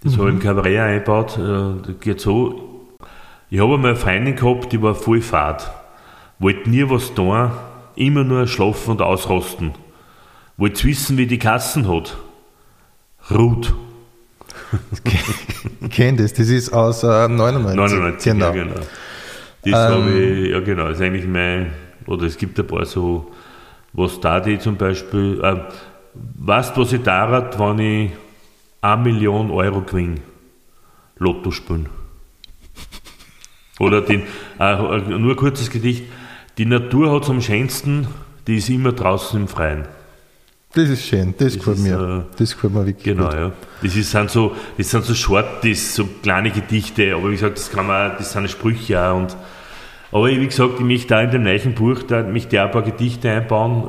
Das 0.02 0.18
habe 0.18 0.28
ich 0.28 0.34
im 0.34 0.40
Kabarett 0.40 0.78
eingebaut. 0.80 1.38
Äh, 1.38 1.86
Das 1.86 2.00
geht 2.00 2.20
so. 2.20 2.88
Ich 3.50 3.60
habe 3.60 3.74
einmal 3.74 3.92
eine 3.92 3.96
Freundin 3.98 4.36
gehabt, 4.36 4.72
die 4.72 4.82
war 4.82 4.94
voll 4.94 5.22
fad. 5.22 5.70
Wollte 6.38 6.68
nie 6.68 6.84
was 6.88 7.14
tun, 7.14 7.50
immer 7.96 8.24
nur 8.24 8.46
schlafen 8.46 8.92
und 8.92 9.02
ausrasten. 9.02 9.72
Wollte 10.56 10.84
wissen, 10.84 11.16
wie 11.18 11.26
die 11.26 11.38
Kassen 11.38 11.88
hat. 11.88 12.16
Ruth. 13.30 13.74
Ich 15.80 15.90
kenne 15.90 16.22
das, 16.22 16.32
das 16.32 16.48
ist 16.48 16.72
aus 16.72 17.02
äh, 17.04 17.28
99. 17.28 17.76
99, 17.76 18.32
Genau. 18.32 18.46
ja 18.46 18.52
genau. 18.52 18.80
Das 19.62 19.74
habe 19.92 20.10
ich, 20.12 20.50
ja 20.50 20.60
genau, 20.60 20.88
das 20.88 20.96
ist 20.98 21.02
eigentlich 21.02 21.26
mein, 21.26 21.72
oder 22.06 22.26
es 22.26 22.36
gibt 22.36 22.58
ein 22.58 22.66
paar 22.66 22.84
so, 22.84 23.30
was 23.92 24.18
da 24.20 24.40
die 24.40 24.58
zum 24.58 24.76
Beispiel, 24.76 25.40
äh, 25.42 25.56
weißt 26.14 26.76
du, 26.76 26.80
was 26.80 26.92
ich 26.92 27.02
da 27.02 27.24
rat, 27.26 27.58
wenn 27.58 27.78
ich 27.78 28.10
1 28.80 29.04
Million 29.04 29.50
Euro 29.50 29.82
gewinne? 29.82 30.20
Lotto 31.18 31.50
spielen. 31.50 31.88
Oder 33.78 34.00
den, 34.00 34.22
äh, 34.58 34.76
nur 34.76 35.30
ein 35.32 35.36
kurzes 35.36 35.70
Gedicht, 35.70 36.04
die 36.58 36.66
Natur 36.66 37.12
hat 37.12 37.24
es 37.24 37.30
am 37.30 37.40
schönsten, 37.40 38.06
die 38.46 38.56
ist 38.56 38.68
immer 38.68 38.92
draußen 38.92 39.40
im 39.40 39.48
Freien. 39.48 39.84
Das 40.74 40.88
ist 40.88 41.06
schön, 41.06 41.34
das, 41.38 41.54
gefällt 41.54 41.78
ist, 41.78 41.84
mir. 41.84 42.24
äh, 42.30 42.36
das 42.36 42.54
gefällt 42.54 42.74
mir 42.74 42.86
wirklich 42.86 43.04
Genau, 43.04 43.26
gut. 43.28 43.34
ja. 43.34 43.52
Das 43.82 43.94
ist, 43.94 44.10
sind 44.10 44.30
so, 44.30 44.54
das 44.76 44.90
sind 44.90 45.04
so 45.04 45.14
Shorties, 45.14 45.94
so 45.94 46.04
kleine 46.22 46.50
Gedichte, 46.50 47.14
aber 47.14 47.28
wie 47.28 47.32
gesagt, 47.36 47.58
das 47.58 47.70
kann 47.70 47.86
man, 47.86 48.12
das 48.18 48.32
sind 48.32 48.50
Sprüche 48.50 49.00
auch 49.00 49.16
und, 49.16 49.36
aber 50.10 50.26
wie 50.28 50.46
gesagt, 50.46 50.74
ich 50.78 50.84
möchte 50.84 51.08
da 51.08 51.22
in 51.22 51.30
dem 51.30 51.42
neuen 51.44 51.74
Buch, 51.74 52.02
da 52.02 52.22
mich 52.22 52.48
da 52.48 52.64
ein 52.64 52.70
paar 52.72 52.82
Gedichte 52.82 53.30
einbauen, 53.30 53.84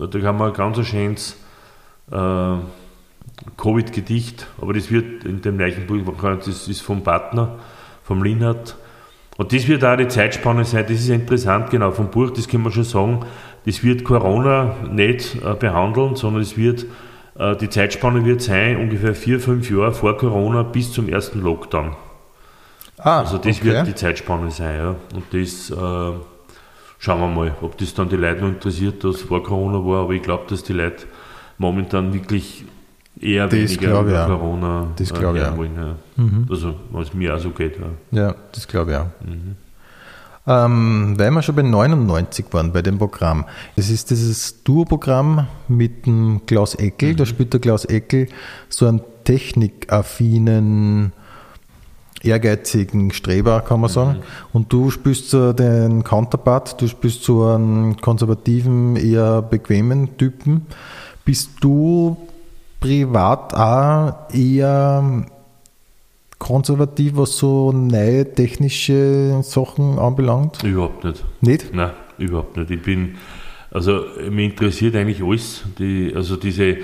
äh, 0.00 0.06
da 0.08 0.18
kann 0.20 0.36
man 0.36 0.48
ein 0.50 0.54
ganz 0.54 0.86
schönes, 0.86 1.36
äh, 2.12 2.54
Covid-Gedicht, 3.56 4.46
aber 4.60 4.72
das 4.72 4.90
wird 4.90 5.24
in 5.24 5.42
dem 5.42 5.56
neuen 5.56 5.86
Buch, 5.86 6.14
das 6.22 6.68
ist 6.68 6.80
vom 6.82 7.02
Partner, 7.02 7.58
vom 8.04 8.22
Linhard, 8.22 8.76
und 9.38 9.52
das 9.52 9.68
wird 9.68 9.84
auch 9.84 9.96
die 9.96 10.08
Zeitspanne 10.08 10.64
sein, 10.64 10.84
das 10.88 10.98
ist 10.98 11.08
interessant, 11.08 11.70
genau, 11.70 11.90
vom 11.90 12.10
Buch, 12.10 12.30
das 12.30 12.48
kann 12.48 12.62
man 12.62 12.72
schon 12.72 12.84
sagen, 12.84 13.20
das 13.66 13.82
wird 13.82 14.04
Corona 14.04 14.76
nicht 14.90 15.36
äh, 15.36 15.54
behandeln, 15.54 16.16
sondern 16.16 16.42
es 16.42 16.56
wird, 16.56 16.86
äh, 17.38 17.56
die 17.56 17.68
Zeitspanne 17.68 18.24
wird 18.24 18.40
sein, 18.40 18.76
ungefähr 18.76 19.14
vier, 19.14 19.40
fünf 19.40 19.70
Jahre 19.70 19.92
vor 19.92 20.16
Corona 20.16 20.62
bis 20.62 20.92
zum 20.92 21.08
ersten 21.08 21.42
Lockdown. 21.42 21.96
Ah, 22.98 23.18
Also 23.20 23.36
das 23.38 23.58
okay. 23.58 23.64
wird 23.64 23.86
die 23.88 23.94
Zeitspanne 23.94 24.50
sein, 24.50 24.78
ja. 24.78 24.94
Und 25.14 25.24
das 25.32 25.70
äh, 25.70 26.18
schauen 26.98 27.20
wir 27.20 27.28
mal, 27.28 27.54
ob 27.60 27.76
das 27.76 27.92
dann 27.92 28.08
die 28.08 28.16
Leute 28.16 28.40
noch 28.40 28.48
interessiert, 28.48 29.04
dass 29.04 29.20
vor 29.20 29.42
Corona 29.42 29.84
war, 29.84 30.04
aber 30.04 30.12
ich 30.12 30.22
glaube, 30.22 30.44
dass 30.48 30.62
die 30.62 30.72
Leute 30.72 31.04
momentan 31.58 32.14
wirklich 32.14 32.64
eher 33.20 33.44
Das 33.46 33.54
weniger 33.54 34.00
über. 34.00 34.26
Corona 34.26 34.88
Das 34.96 35.10
äh, 35.10 35.14
glaube 35.14 35.50
auch. 35.50 35.56
wollen. 35.56 35.74
Ja. 35.76 35.96
Also, 36.50 36.74
was 36.90 37.14
mir 37.14 37.34
auch 37.34 37.38
so 37.38 37.50
geht. 37.50 37.76
Ja. 37.78 38.20
Ja, 38.22 38.34
das 38.52 38.66
glaube 38.66 38.92
ich 38.92 38.96
auch. 38.98 39.06
Ähm, 40.48 41.14
weil 41.18 41.30
wir 41.32 41.42
schon 41.42 41.56
bei 41.56 41.62
99 41.62 42.46
waren 42.52 42.72
bei 42.72 42.80
dem 42.80 42.98
Programm. 42.98 43.46
Es 43.74 43.90
ist 43.90 44.10
dieses 44.10 44.62
Duo-Programm 44.62 45.48
mit 45.66 46.06
dem 46.06 46.42
Klaus 46.46 46.76
Eckel. 46.76 47.16
Da 47.16 47.26
spielt 47.26 47.52
der 47.52 47.60
Klaus 47.60 47.84
Eckel 47.84 48.28
so 48.68 48.86
einen 48.86 49.00
technikaffinen, 49.24 51.12
ehrgeizigen 52.22 53.12
Streber, 53.12 53.60
kann 53.62 53.80
man 53.80 53.90
sagen. 53.90 54.18
Und 54.52 54.72
du 54.72 54.90
spielst 54.92 55.30
so 55.30 55.52
den 55.52 56.04
Counterpart, 56.04 56.80
du 56.80 56.86
spielst 56.86 57.24
so 57.24 57.44
einen 57.46 57.96
konservativen, 58.00 58.94
eher 58.94 59.42
bequemen 59.42 60.16
Typen. 60.16 60.66
Bist 61.24 61.50
du 61.60 62.16
privat 62.80 63.54
auch 63.54 64.32
eher 64.32 65.24
konservativ, 66.38 67.16
was 67.16 67.38
so 67.38 67.72
neue 67.72 68.32
technische 68.32 69.40
Sachen 69.42 69.98
anbelangt? 69.98 70.62
Überhaupt 70.62 71.04
nicht. 71.04 71.24
Nicht? 71.40 71.74
Nein, 71.74 71.90
überhaupt 72.18 72.56
nicht. 72.56 72.70
Ich 72.70 72.82
bin, 72.82 73.16
also 73.70 74.04
mich 74.30 74.50
interessiert 74.50 74.96
eigentlich 74.96 75.22
alles. 75.22 75.64
Die, 75.78 76.12
also 76.14 76.36
diese, 76.36 76.76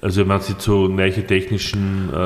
also 0.00 0.24
man 0.24 0.40
sieht 0.40 0.60
so 0.60 0.88
neue 0.88 1.26
technischen 1.26 2.08
äh, 2.12 2.16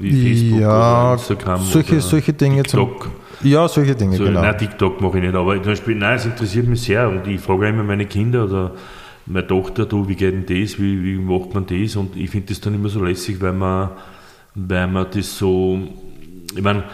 wie 0.00 0.38
Facebook 0.38 0.60
ja, 0.60 1.02
oder 1.02 1.12
Instagram 1.12 1.60
solche, 1.62 1.92
oder 1.92 2.00
solche 2.00 2.32
Dinge 2.32 2.62
TikTok. 2.62 3.02
Zum, 3.02 3.48
ja, 3.50 3.68
solche 3.68 3.94
Dinge, 3.94 4.16
so, 4.16 4.24
genau. 4.24 4.40
Nein, 4.40 4.58
TikTok 4.58 5.00
mache 5.00 5.18
ich 5.18 5.24
nicht, 5.24 5.34
aber 5.34 5.54
zum 5.56 5.64
Beispiel, 5.64 5.94
nein, 5.94 6.16
es 6.16 6.24
interessiert 6.24 6.66
mich 6.66 6.82
sehr 6.82 7.08
und 7.08 7.26
ich 7.26 7.40
frage 7.40 7.68
immer 7.68 7.84
meine 7.84 8.06
Kinder 8.06 8.44
oder 8.44 8.72
meine 9.26 9.46
Tochter, 9.46 9.86
du, 9.86 10.08
wie 10.08 10.14
geht 10.14 10.34
denn 10.34 10.62
das, 10.62 10.78
wie, 10.78 11.02
wie 11.02 11.16
macht 11.18 11.54
man 11.54 11.66
das 11.66 11.96
und 11.96 12.16
ich 12.16 12.30
finde 12.30 12.48
das 12.48 12.60
dann 12.60 12.74
immer 12.74 12.88
so 12.88 13.02
lässig, 13.02 13.40
weil 13.40 13.52
man, 13.52 13.90
weil 14.54 14.86
man 14.86 15.06
das 15.12 15.36
so, 15.36 15.80
ich 16.54 16.62
meine, 16.62 16.84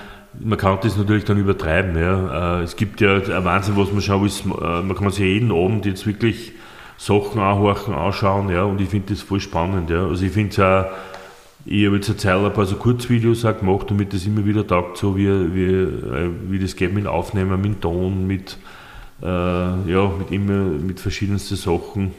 man 0.41 0.59
kann 0.59 0.79
das 0.83 0.97
natürlich 0.97 1.25
dann 1.25 1.39
übertreiben. 1.39 1.97
Ja. 1.97 2.61
Äh, 2.61 2.63
Es 2.63 2.77
gibt 2.77 3.01
ja 3.01 3.17
ein 3.17 3.45
Wahnsinn, 3.45 3.77
was 3.77 3.93
man 3.93 4.01
schaut, 4.01 4.27
ist, 4.27 4.45
äh, 4.47 4.83
man 4.83 4.95
kann 4.95 5.11
sich 5.11 5.21
jeden 5.21 5.53
Abend 5.53 5.85
jetzt 5.85 6.07
wirklich 6.07 6.53
Sachen 6.97 7.41
anhorchen, 7.41 7.95
anschauen, 7.95 8.49
ja, 8.49 8.65
und 8.65 8.81
ich 8.81 8.89
finde 8.89 9.13
das 9.13 9.23
voll 9.23 9.41
spannend. 9.41 9.91
Ja. 9.91 10.07
Also 10.07 10.25
ich 10.25 10.33
finde 10.33 10.51
es 10.51 10.59
auch, 10.59 10.87
ich 11.65 11.87
habe 11.87 11.97
jetzt 11.97 12.09
eine 12.09 12.17
Zeit 12.17 12.37
ein 12.37 12.53
paar 12.53 12.67
so 12.67 12.77
Kurzvideos 12.77 13.45
auch 13.45 13.59
gemacht, 13.59 13.91
damit 13.91 14.13
das 14.13 14.27
immer 14.27 14.45
wieder 14.45 14.67
taugt, 14.67 14.97
so 14.97 15.17
wie, 15.17 15.27
wie, 15.55 15.65
äh, 15.65 16.31
wie 16.49 16.59
das 16.59 16.77
geht 16.77 16.95
mit 16.95 17.07
Aufnehmen, 17.07 17.61
mit 17.61 17.81
Ton, 17.83 18.27
mit, 18.27 18.57
äh, 19.23 19.27
ja, 19.27 20.13
mit 20.19 20.31
immer, 20.31 20.65
mit 20.65 21.01
verschiedensten 21.01 21.57
Sachen. 21.57 22.13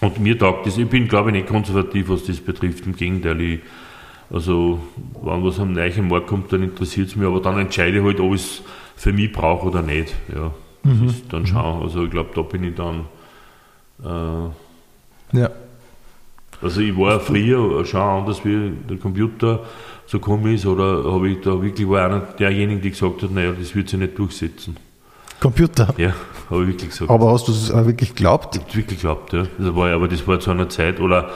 Und 0.00 0.20
mir 0.20 0.38
taugt 0.38 0.66
das, 0.66 0.76
ich 0.76 0.88
bin 0.88 1.08
glaube 1.08 1.30
ich 1.30 1.36
nicht 1.36 1.46
konservativ, 1.48 2.08
was 2.08 2.24
das 2.24 2.40
betrifft, 2.40 2.86
im 2.86 2.96
Gegenteil, 2.96 3.40
ich, 3.40 3.60
also 4.30 4.80
wenn 5.22 5.44
was 5.44 5.60
am 5.60 5.72
neuen 5.72 6.08
Markt 6.08 6.26
kommt, 6.26 6.52
dann 6.52 6.62
interessiert 6.62 7.08
es 7.08 7.16
mich, 7.16 7.26
aber 7.26 7.40
dann 7.40 7.58
entscheide 7.58 7.98
ich 7.98 8.04
halt, 8.04 8.20
ob 8.20 8.34
ich 8.34 8.40
es 8.42 8.62
für 8.96 9.12
mich 9.12 9.32
brauche 9.32 9.68
oder 9.68 9.82
nicht. 9.82 10.12
Ja, 10.34 10.52
das 10.82 11.14
ist 11.14 11.32
dann 11.32 11.46
schauen. 11.46 11.82
Also 11.82 12.04
ich 12.04 12.10
glaube, 12.10 12.30
da 12.34 12.42
bin 12.42 12.64
ich 12.64 12.74
dann, 12.74 13.06
äh, 14.02 15.38
Ja. 15.38 15.50
also 16.60 16.80
ich 16.80 16.96
war 16.96 17.20
früher 17.20 17.84
schon 17.86 18.00
anders, 18.00 18.44
wie 18.44 18.72
der 18.88 18.96
Computer 18.98 19.64
so 20.06 20.18
gekommen 20.18 20.52
ist, 20.54 20.66
oder 20.66 21.04
habe 21.10 21.30
ich 21.30 21.40
da 21.40 21.62
wirklich 21.62 21.88
war 21.88 22.04
einer 22.06 22.20
derjenigen, 22.20 22.82
die 22.82 22.90
gesagt 22.90 23.22
hat, 23.22 23.30
naja, 23.30 23.52
das 23.58 23.74
wird 23.74 23.88
sich 23.88 23.98
nicht 23.98 24.18
durchsetzen. 24.18 24.76
Computer. 25.44 25.94
Ja, 25.98 26.12
habe 26.50 26.62
ich 26.62 26.68
wirklich 26.68 26.90
gesagt. 26.90 27.10
Aber 27.10 27.32
hast 27.32 27.46
du 27.48 27.52
es 27.52 27.72
wirklich 27.72 28.14
geglaubt? 28.14 28.56
Ich 28.56 28.62
habe 28.62 28.74
wirklich 28.76 28.98
geglaubt, 29.00 29.32
ja. 29.32 29.44
Das 29.58 29.74
war, 29.74 29.90
aber 29.92 30.08
das 30.08 30.26
war 30.26 30.40
zu 30.40 30.50
einer 30.50 30.68
Zeit, 30.68 31.00
oder 31.00 31.28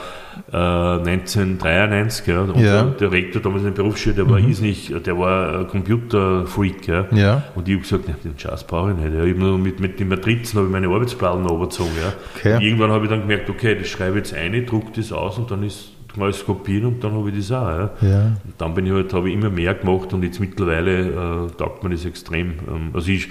äh, 0.51 0.55
1993, 0.57 2.27
ja. 2.27 2.41
Und 2.41 2.57
Ja. 2.57 2.83
der 2.83 3.11
Rektor 3.11 3.41
damals 3.41 3.63
in 3.63 3.73
der 3.73 3.81
Berufsschule, 3.83 4.15
der 4.15 4.29
war 4.29 4.39
ist 4.39 4.61
nicht, 4.61 5.05
der 5.05 5.17
war 5.17 5.59
ein 5.59 5.67
Computerfreak, 5.67 6.87
ja. 6.87 7.05
Ja. 7.11 7.43
Und 7.55 7.67
ich 7.67 7.75
habe 7.75 7.83
gesagt, 7.83 8.07
nein, 8.07 8.17
den 8.23 8.37
Scheiß 8.39 8.63
brauche 8.65 8.91
ich 8.91 8.97
nicht. 8.97 9.13
Ja. 9.13 9.23
Ich 9.23 9.31
habe 9.33 9.39
nur 9.43 9.57
mit, 9.57 9.79
mit 9.79 9.99
den 9.99 10.07
Matrizen 10.09 10.57
habe 10.57 10.67
ich 10.67 10.71
meine 10.71 10.87
Arbeitsplatten 10.87 11.45
runtergezogen. 11.45 11.91
Ja. 12.01 12.13
Okay. 12.35 12.55
Und 12.55 12.61
irgendwann 12.61 12.91
habe 12.91 13.05
ich 13.05 13.09
dann 13.11 13.21
gemerkt, 13.21 13.49
okay, 13.49 13.75
das 13.77 13.87
schreibe 13.87 14.19
ich 14.19 14.25
jetzt 14.29 14.33
ein, 14.33 14.65
drucke 14.65 14.91
das 14.95 15.11
aus 15.11 15.37
und 15.37 15.51
dann 15.51 15.63
ist 15.63 15.91
alles 16.19 16.43
kopieren 16.43 16.85
und 16.87 17.03
dann 17.03 17.13
habe 17.13 17.29
ich 17.29 17.37
das 17.37 17.51
auch. 17.51 17.67
Ja. 17.67 17.91
Ja. 18.01 18.21
Und 18.43 18.53
dann 18.57 18.73
bin 18.73 18.85
ich 18.87 18.91
halt, 18.91 19.13
habe 19.13 19.29
ich 19.29 19.35
immer 19.35 19.49
mehr 19.49 19.73
gemacht 19.75 20.11
und 20.13 20.23
jetzt 20.23 20.39
mittlerweile 20.39 20.99
äh, 21.47 21.51
taugt 21.57 21.83
mir 21.83 21.91
das 21.91 22.03
extrem. 22.05 22.53
Ähm, 22.67 22.89
also 22.93 23.09
ich, 23.11 23.29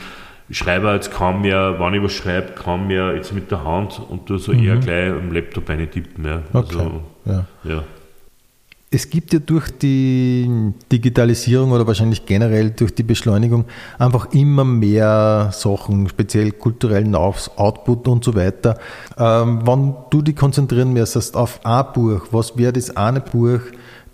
ich 0.49 0.59
schreibe 0.59 0.93
jetzt 0.93 1.11
kaum 1.13 1.43
mehr, 1.43 1.79
wenn 1.79 1.95
ich 1.95 2.03
was 2.03 2.13
schreibe, 2.13 2.53
kaum 2.53 2.87
mehr 2.87 3.15
jetzt 3.15 3.33
mit 3.35 3.51
der 3.51 3.65
Hand 3.65 4.01
und 4.09 4.27
tue 4.27 4.39
so 4.39 4.53
eher 4.53 4.77
gleich 4.77 5.11
am 5.13 5.33
Laptop 5.33 5.69
eine 5.71 5.89
tippen. 5.89 6.25
Ja. 6.25 6.37
Mhm. 6.39 6.43
Okay. 6.53 6.77
Also, 6.79 7.01
Ja. 7.27 7.45
ja. 7.65 7.85
Es 8.91 9.11
gibt 9.11 9.35
ja 9.35 9.39
durch 9.39 9.69
die 9.79 10.73
Digitalisierung 10.91 11.73
oder 11.73 11.87
wahrscheinlich 11.87 12.25
generell 12.25 12.71
durch 12.71 12.95
die 12.95 13.03
Beschleunigung 13.03 13.67
einfach 13.99 14.33
immer 14.33 14.65
mehr 14.65 15.51
Sachen, 15.53 16.09
speziell 16.09 16.53
kulturellen 16.53 17.15
Aus- 17.15 17.51
Output 17.59 18.09
und 18.09 18.25
so 18.25 18.35
weiter. 18.35 18.79
Ähm, 19.19 19.67
wenn 19.67 19.95
du 20.09 20.23
dich 20.23 20.37
konzentrieren 20.37 20.95
müsstest 20.95 21.37
auf 21.37 21.61
ein 21.67 21.85
Buch, 21.93 22.29
was 22.31 22.57
wäre 22.57 22.73
das 22.73 22.97
eine 22.97 23.21
Buch, 23.21 23.61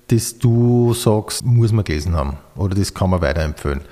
das 0.08 0.38
du 0.40 0.92
sagst, 0.92 1.44
muss 1.44 1.70
man 1.70 1.84
gelesen 1.84 2.16
haben 2.16 2.38
oder 2.56 2.74
das 2.74 2.92
kann 2.92 3.10
man 3.10 3.20
weiterempfehlen? 3.22 3.82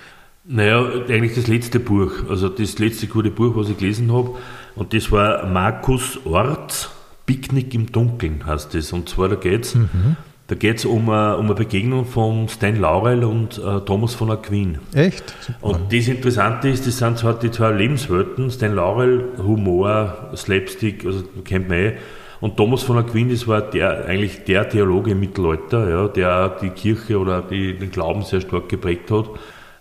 Naja, 0.45 0.85
eigentlich 1.09 1.35
das 1.35 1.47
letzte 1.47 1.79
Buch, 1.79 2.13
also 2.29 2.49
das 2.49 2.79
letzte 2.79 3.07
gute 3.07 3.31
Buch, 3.31 3.55
was 3.55 3.69
ich 3.69 3.79
gelesen 3.79 4.13
habe, 4.13 4.37
und 4.75 4.93
das 4.93 5.13
war 5.13 5.47
Markus 5.47 6.19
Ort, 6.25 6.91
Picknick 7.27 7.75
im 7.75 7.93
Dunkeln 7.93 8.45
heißt 8.45 8.75
das. 8.75 8.93
Und 8.93 9.09
zwar, 9.09 9.29
da 9.29 9.37
geht 9.37 9.65
es 9.65 9.77
da 10.53 10.59
geht's 10.59 10.85
um, 10.85 11.09
eine, 11.09 11.39
um 11.39 11.47
eine 11.47 11.55
Begegnung 11.55 12.05
von 12.05 12.47
Stan 12.47 12.77
Laurel 12.77 13.25
und 13.25 13.57
äh, 13.57 13.81
Thomas 13.81 14.15
von 14.15 14.31
Aquin. 14.31 14.79
Echt? 14.93 15.35
Und 15.63 15.91
das 15.91 16.09
Interessante 16.09 16.69
ist, 16.69 16.87
das 16.87 16.99
sind 16.99 17.17
zwar 17.17 17.39
die 17.39 17.51
zwei 17.51 17.71
Lebenswelten, 17.71 18.51
Stan 18.51 18.75
Laurel, 18.75 19.31
Humor, 19.39 20.31
Slapstick, 20.37 21.07
also 21.07 21.23
kennt 21.45 21.71
man 21.71 21.79
eh. 21.79 21.93
Und 22.41 22.59
Thomas 22.59 22.83
von 22.83 22.99
Aquin, 22.99 23.31
das 23.31 23.49
war 23.49 23.63
der, 23.63 24.05
eigentlich 24.05 24.45
der 24.45 24.69
Theologe 24.69 25.13
im 25.13 25.21
Mittelalter, 25.21 25.89
ja, 25.89 26.09
der 26.09 26.51
die 26.61 26.69
Kirche 26.69 27.19
oder 27.19 27.41
die, 27.41 27.79
den 27.79 27.91
Glauben 27.91 28.23
sehr 28.23 28.43
stark 28.43 28.69
geprägt 28.69 29.11
hat. 29.11 29.31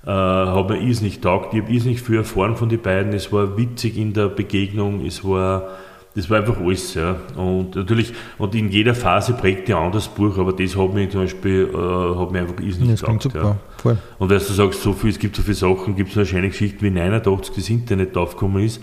Äh, 0.03 0.09
hat 0.09 0.69
mir 0.69 0.77
nicht 0.79 1.21
taugt. 1.21 1.53
Ich 1.53 1.61
habe 1.61 1.71
nicht 1.71 2.01
viel 2.01 2.17
erfahren 2.17 2.55
von 2.55 2.69
den 2.69 2.81
beiden. 2.81 3.13
Es 3.13 3.31
war 3.31 3.55
witzig 3.55 3.97
in 3.97 4.13
der 4.13 4.29
Begegnung, 4.29 5.05
es 5.05 5.23
war, 5.23 5.69
das 6.15 6.27
war 6.27 6.39
einfach 6.39 6.59
alles. 6.59 6.95
Ja. 6.95 7.17
Und 7.35 7.75
natürlich, 7.75 8.11
und 8.39 8.55
in 8.55 8.71
jeder 8.71 8.95
Phase 8.95 9.33
prägt 9.33 9.69
ein 9.69 9.75
anderes 9.75 10.07
Buch, 10.07 10.39
aber 10.39 10.53
das 10.53 10.75
hat 10.75 10.93
mich 10.95 11.11
zum 11.11 11.21
Beispiel, 11.21 11.69
äh, 11.71 12.19
hat 12.19 12.31
mir 12.31 12.39
einfach 12.39 12.55
Das 12.55 12.77
klingt 12.77 12.99
getaugt, 12.99 13.21
super. 13.21 13.43
Ja. 13.43 13.57
Voll. 13.77 13.97
Und 14.17 14.29
weil 14.31 14.39
du 14.39 14.43
sagst, 14.43 14.81
so 14.81 14.93
viel, 14.93 15.11
es 15.11 15.19
gibt 15.19 15.35
so 15.35 15.43
viele 15.43 15.53
Sachen, 15.53 15.95
gibt 15.95 16.09
es 16.09 16.17
wahrscheinlich 16.17 16.53
Geschichten 16.53 16.81
wie 16.81 16.89
89 16.89 17.55
das 17.55 17.69
Internet 17.69 18.17
aufgekommen 18.17 18.63
ist. 18.63 18.81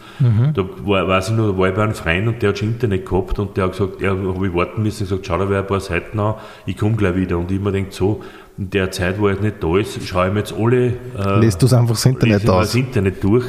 Da 0.55 0.65
war, 0.85 1.09
weiß 1.09 1.31
ich 1.31 1.37
noch, 1.37 1.51
da 1.51 1.59
war 1.59 1.69
ich 1.69 1.75
bei 1.75 1.83
einem 1.83 1.95
Freund 1.95 2.29
und 2.29 2.43
der 2.43 2.51
hat 2.51 2.59
schon 2.59 2.69
Internet 2.69 3.07
gehabt 3.07 3.41
und 3.41 3.57
der 3.57 3.65
hat 3.65 3.73
gesagt, 3.73 4.03
er 4.03 4.11
habe 4.11 4.47
ich 4.47 4.55
warten 4.55 4.85
müssen 4.85 5.03
und 5.03 5.09
gesagt, 5.09 5.27
schau 5.27 5.39
da 5.39 5.51
wer 5.51 5.61
ein 5.61 5.67
paar 5.67 5.81
Seiten 5.81 6.21
an, 6.21 6.35
ich 6.65 6.77
komme 6.77 6.95
gleich 6.95 7.17
wieder. 7.17 7.39
Und 7.39 7.51
ich 7.51 7.61
mir 7.61 7.73
denke 7.73 7.93
so, 7.93 8.23
in 8.59 8.71
der 8.71 8.91
Zeit, 8.91 9.21
wo 9.21 9.29
er 9.29 9.41
nicht 9.41 9.63
da 9.63 9.79
ist, 9.79 10.05
schaue 10.07 10.27
ich 10.27 10.33
mir 10.33 10.41
jetzt 10.41 10.53
alle 10.53 10.87
äh, 11.17 11.41
Lässt 11.41 11.63
du 11.63 11.67
es 11.67 11.73
einfach 11.73 11.95
das 11.95 12.05
Internet 12.05 12.49
aus? 12.51 12.67
das 12.67 12.75
Internet 12.75 13.23
durch 13.23 13.45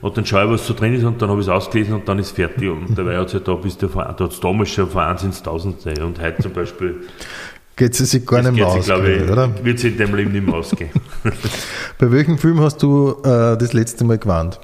und 0.00 0.16
dann 0.16 0.26
schaue 0.26 0.44
ich, 0.44 0.50
was 0.50 0.66
so 0.66 0.74
drin 0.74 0.94
ist 0.94 1.04
und 1.04 1.20
dann 1.20 1.28
habe 1.28 1.40
ich 1.40 1.46
es 1.46 1.50
ausgelesen 1.50 1.94
und 1.94 2.08
dann 2.08 2.18
ist 2.18 2.32
fertig. 2.32 2.70
Und 2.70 2.94
dabei 2.98 3.18
hat 3.18 3.28
es 3.28 3.34
ja 3.34 3.40
da 3.40 3.54
bis 3.54 3.76
der 3.76 3.90
da 3.90 4.08
hat 4.08 4.20
es 4.20 4.40
damals 4.40 4.70
schon 4.70 4.88
von 4.88 5.02
1 5.02 5.22
ins 5.22 5.42
Tausendste 5.42 6.04
und 6.04 6.20
heute 6.20 6.42
zum 6.42 6.52
Beispiel 6.52 6.96
Geht 7.76 7.98
es 7.98 8.10
sich 8.10 8.24
gar 8.24 8.40
das 8.40 8.52
nicht 8.52 8.60
mehr 8.60 8.68
aus, 8.68 8.88
oder? 8.88 9.64
wird 9.64 9.80
sich 9.80 9.92
in 9.92 9.98
deinem 9.98 10.14
Leben 10.14 10.30
nicht 10.30 10.46
mehr 10.46 10.54
ausgehen. 10.54 10.90
Bei 11.98 12.12
welchem 12.12 12.38
Film 12.38 12.60
hast 12.60 12.80
du 12.82 13.16
äh, 13.24 13.56
das 13.58 13.72
letzte 13.72 14.04
Mal 14.04 14.18
gewarnt? 14.18 14.60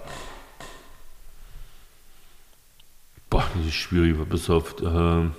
Boah, 3.29 3.43
das 3.57 3.67
ist 3.67 3.75
schwierig, 3.75 4.15
aber 4.15 4.27
pass 4.27 4.49
auf. 4.49 4.77
Ähm, 4.81 5.33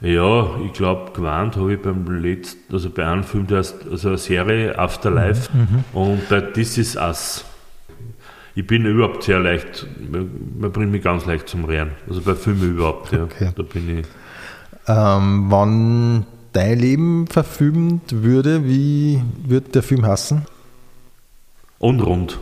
ja, 0.00 0.60
ich 0.64 0.72
glaube, 0.72 1.12
gewarnt 1.12 1.56
habe 1.56 1.74
ich 1.74 1.82
beim 1.82 2.06
letzten, 2.22 2.72
also 2.72 2.90
bei 2.90 3.04
einem 3.06 3.24
Film, 3.24 3.46
der 3.46 3.58
heißt, 3.58 3.86
also 3.90 4.08
eine 4.08 4.18
Serie 4.18 4.78
Afterlife 4.78 5.50
und 5.92 6.28
bei 6.28 6.40
This 6.40 6.78
Is 6.78 6.96
Us. 6.96 7.44
Ich 8.54 8.66
bin 8.66 8.84
überhaupt 8.86 9.24
sehr 9.24 9.40
leicht, 9.40 9.86
man, 10.10 10.72
bringt 10.72 10.90
mich 10.90 11.02
ganz 11.02 11.26
leicht 11.26 11.48
zum 11.48 11.64
Rehren. 11.64 11.92
Also 12.08 12.20
bei 12.22 12.34
Filmen 12.34 12.76
überhaupt, 12.76 13.12
ja. 13.12 13.24
Okay. 13.24 13.50
Da 13.54 13.62
bin 13.62 13.98
ich. 14.00 14.06
Ähm, 14.86 15.46
wann 15.48 16.26
dein 16.52 16.78
Leben 16.78 17.26
verfilmt 17.26 18.22
würde, 18.22 18.64
wie 18.64 19.22
würde 19.46 19.70
der 19.70 19.82
Film 19.82 20.06
heißen? 20.06 20.42
Unrund. 21.78 22.38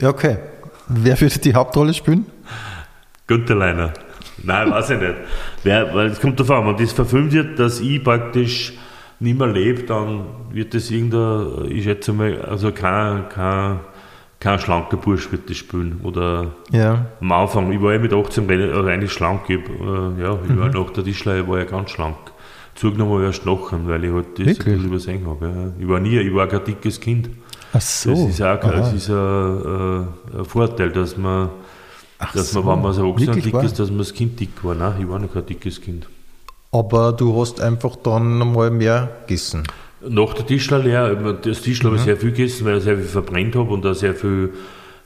Ja, 0.00 0.08
okay. 0.08 0.38
Wer 0.88 1.20
würde 1.20 1.38
die 1.38 1.54
Hauptrolle 1.54 1.92
spielen? 1.94 2.26
Günther 3.26 3.54
Leiner. 3.54 3.92
Nein, 4.44 4.70
weiß 4.70 4.90
ich 4.90 5.00
nicht. 5.00 5.14
Wer, 5.64 5.94
weil 5.94 6.06
es 6.08 6.20
kommt 6.20 6.38
davon, 6.38 6.66
wenn 6.66 6.76
das 6.76 6.92
verfilmt 6.92 7.32
wird, 7.32 7.58
dass 7.58 7.80
ich 7.80 8.02
praktisch 8.02 8.72
nicht 9.20 9.38
mehr 9.38 9.48
lebe, 9.48 9.82
dann 9.82 10.20
wird 10.52 10.74
das 10.74 10.90
irgendein, 10.90 11.70
ich 11.70 11.84
schätze 11.84 12.12
mal, 12.12 12.40
also 12.42 12.70
kein, 12.72 13.28
kein, 13.28 13.80
kein 14.38 14.58
schlanker 14.60 14.96
Bursch 14.96 15.30
wird 15.32 15.50
das 15.50 15.56
spielen. 15.56 16.00
Oder 16.04 16.52
Ja. 16.70 17.06
am 17.20 17.32
Anfang, 17.32 17.72
ich 17.72 17.82
war 17.82 17.92
ja 17.94 17.98
mit 17.98 18.12
18 18.12 18.46
re- 18.48 18.72
also 18.74 18.88
eigentlich 18.88 19.12
schlank, 19.12 19.40
ich, 19.48 19.56
äh, 19.58 20.22
ja, 20.22 20.38
ich 20.48 20.56
war 20.56 20.68
nach 20.68 20.90
der 20.90 21.02
Tischler, 21.04 21.40
ich 21.40 21.48
war 21.48 21.58
ja 21.58 21.64
ganz 21.64 21.90
schlank. 21.90 22.16
Zugenommen 22.76 23.14
habe 23.14 23.22
ich 23.22 23.26
erst 23.28 23.44
nachher, 23.44 23.80
weil 23.88 24.04
ich 24.04 24.12
halt 24.12 24.38
das 24.38 24.46
Wirklich? 24.46 24.66
ein 24.66 24.72
bisschen 24.74 24.84
übersehen 24.86 25.26
habe. 25.26 25.46
Ja. 25.46 25.72
Ich 25.80 25.88
war 25.88 25.98
nie, 25.98 26.16
ich 26.16 26.32
war 26.32 26.46
kein 26.46 26.62
dickes 26.64 27.00
Kind. 27.00 27.28
Ach 27.72 27.80
so. 27.80 28.10
Das 28.12 28.20
ist 28.20 28.40
auch 28.42 28.60
das 28.60 28.92
ist 28.92 29.10
ein, 29.10 29.16
ein, 29.16 30.08
ein 30.38 30.44
Vorteil, 30.44 30.90
dass 30.92 31.16
man, 31.16 31.48
Ach 32.18 32.32
dass 32.32 32.52
man, 32.54 32.64
so. 32.64 32.70
wenn 32.70 32.82
man 32.82 32.92
so 32.92 33.06
erwachsen 33.06 33.26
Wirklich 33.26 33.44
dick 33.44 33.54
wahr? 33.54 33.64
ist, 33.64 33.78
dass 33.78 33.88
man 33.90 33.98
das 33.98 34.12
Kind 34.12 34.38
dick 34.40 34.50
war. 34.64 34.74
Nein, 34.74 34.94
ich 35.00 35.08
war 35.08 35.18
noch 35.18 35.32
kein 35.32 35.46
dickes 35.46 35.80
Kind. 35.80 36.08
Aber 36.72 37.12
du 37.12 37.40
hast 37.40 37.60
einfach 37.60 37.96
dann 37.96 38.42
einmal 38.42 38.70
mehr 38.70 39.08
gegessen. 39.26 39.62
Nach 40.06 40.32
der 40.34 40.46
Tischler 40.46 40.78
leer, 40.80 41.14
das 41.34 41.62
Tischler 41.62 41.86
habe 41.90 41.96
ich 41.96 42.02
sehr 42.02 42.16
viel 42.16 42.30
gegessen, 42.30 42.64
weil 42.66 42.78
ich 42.78 42.84
sehr 42.84 42.96
viel 42.96 43.06
verbrennt 43.06 43.56
habe 43.56 43.70
und 43.72 43.84
auch 43.86 43.94
sehr 43.94 44.14
viel 44.14 44.50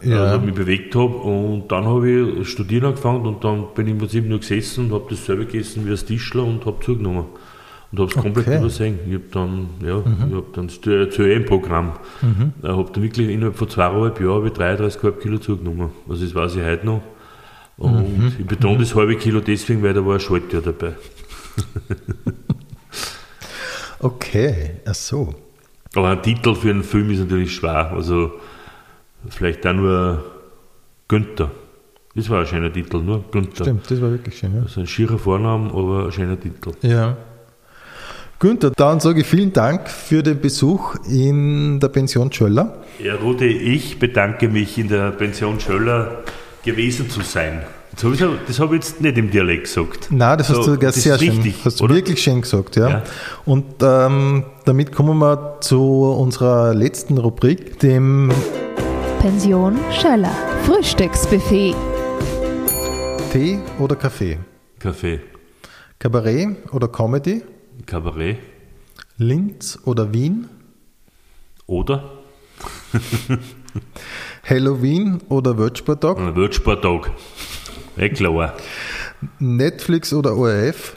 Ja. 0.03 0.25
also 0.25 0.41
mich 0.45 0.55
bewegt 0.55 0.95
habe. 0.95 1.15
Und 1.17 1.69
dann 1.71 1.87
habe 1.87 2.11
ich 2.41 2.49
studieren 2.49 2.87
angefangen 2.87 3.25
und 3.27 3.45
dann 3.45 3.67
bin 3.75 3.87
ich 3.87 3.93
im 3.93 3.99
Prinzip 3.99 4.27
nur 4.29 4.41
gesessen 4.41 4.87
und 4.87 4.93
habe 4.93 5.05
dasselbe 5.11 5.47
gegessen 5.47 5.87
wie 5.87 5.91
das 5.91 6.05
Tischler 6.05 6.43
und 6.45 6.67
habe 6.67 6.79
zugenommen. 6.85 7.27
Und 7.93 7.99
habe 8.01 8.09
es 8.11 8.15
komplett 8.17 8.47
Okay. 8.49 8.59
übersehen. 8.59 8.99
Ich 9.07 9.15
habe 9.15 9.25
dann, 9.33 9.69
ja, 9.85 9.99
ich 9.99 10.35
habe 10.35 10.45
dann 10.55 10.67
das 10.69 10.81
ZÖM-Programm. 10.81 11.93
Ich 12.63 12.69
habe 12.69 12.91
dann 12.93 13.03
wirklich 13.03 13.29
innerhalb 13.29 13.57
von 13.57 13.69
zweieinhalb 13.69 14.19
Jahren 14.21 14.35
habe 14.35 14.47
ich 14.49 14.53
33,5 14.55 15.13
Kilo 15.21 15.39
zugenommen. 15.39 15.91
Also 16.09 16.25
das 16.25 16.35
weiß 16.35 16.57
ich 16.57 16.63
heute 16.63 16.87
noch. 16.87 17.03
Und 17.77 18.35
ich 18.39 18.47
betone 18.47 18.79
das 18.79 18.95
halbe 18.95 19.17
Kilo 19.17 19.41
deswegen, 19.41 19.83
weil 19.83 19.93
da 19.95 20.05
war 20.05 20.15
ein 20.15 20.21
Schaltjahr 20.21 20.63
dabei. 20.63 20.95
Okay, 23.99 24.81
ach 24.85 24.95
so. 24.95 25.35
Aber 25.95 26.09
ein 26.09 26.23
Titel 26.23 26.55
für 26.55 26.71
einen 26.71 26.83
Film 26.83 27.11
ist 27.11 27.21
natürlich 27.21 27.55
schwer. 27.55 27.93
Also 27.93 28.33
vielleicht 29.29 29.65
auch 29.67 29.73
nur 29.75 30.25
Günther. 31.07 31.51
Das 32.15 32.29
war 32.29 32.41
ein 32.41 32.47
schöner 32.47 32.73
Titel, 32.73 32.99
nur 33.01 33.23
Günther. 33.31 33.65
Stimmt, 33.65 33.89
das 33.91 34.01
war 34.03 34.11
wirklich 34.11 34.37
schön. 34.39 34.55
Ja. 34.55 34.63
Das 34.63 34.73
ist 34.73 34.79
ein 34.79 34.87
schierer 34.87 35.19
Vorname, 35.19 35.71
aber 35.71 36.07
ein 36.07 36.13
schöner 36.13 36.39
Titel. 36.39 36.73
ja. 36.83 37.17
Günther, 38.43 38.73
dann 38.75 38.99
sage 38.99 39.21
ich 39.21 39.27
vielen 39.29 39.53
Dank 39.53 39.89
für 39.89 40.25
den 40.25 40.41
Besuch 40.41 40.97
in 41.09 41.79
der 41.79 41.87
Pension 41.87 42.33
Schöller. 42.33 42.83
Ja, 42.99 43.15
Rudi, 43.15 43.47
ich 43.47 44.01
bedanke 44.01 44.49
mich, 44.49 44.77
in 44.79 44.89
der 44.89 45.13
Pension 45.13 45.61
Schöller 45.61 46.25
gewesen 46.65 47.09
zu 47.09 47.21
sein. 47.21 47.63
Das 47.95 48.03
habe 48.03 48.15
ich, 48.17 48.21
das 48.49 48.59
habe 48.59 48.75
ich 48.75 48.83
jetzt 48.83 49.01
nicht 49.01 49.17
im 49.17 49.31
Dialekt 49.31 49.67
gesagt. 49.67 50.09
Nein, 50.11 50.39
das 50.39 50.49
hast 50.49 50.65
So, 50.65 50.73
du 50.75 50.79
ganz 50.81 50.97
das 50.97 51.05
sehr 51.05 51.15
ist 51.15 51.21
schön. 51.23 51.31
richtig, 51.37 51.65
hast 51.65 51.79
du 51.79 51.85
oder? 51.85 51.95
wirklich 51.95 52.21
schön 52.21 52.41
gesagt, 52.41 52.75
ja. 52.75 52.89
Ja. 52.89 53.03
Und 53.45 53.65
ähm, 53.81 54.43
damit 54.65 54.91
kommen 54.91 55.19
wir 55.19 55.59
zu 55.61 56.03
unserer 56.11 56.75
letzten 56.75 57.19
Rubrik, 57.19 57.79
dem 57.79 58.33
Pension 59.21 59.79
Schöller. 59.93 60.33
Frühstücksbuffet. 60.65 61.77
Tee 63.33 63.61
oder 63.79 63.95
Kaffee, 63.95 64.37
Kaffee, 64.81 65.21
Kabarett 66.01 66.57
oder 66.73 66.89
Comedy, 66.89 67.43
Kabarett 67.87 68.39
Linz 69.19 69.79
oder 69.85 70.13
Wien, 70.13 70.49
oder 71.67 72.19
Halloween 74.45 75.21
oder 75.29 75.59
Weltsporttag, 75.59 76.19
ein 76.19 76.37
Weltsporttag. 76.37 77.11
Eh 77.97 78.09
klar. 78.09 78.57
Netflix 79.39 80.13
oder 80.13 80.37
ORF, 80.37 80.97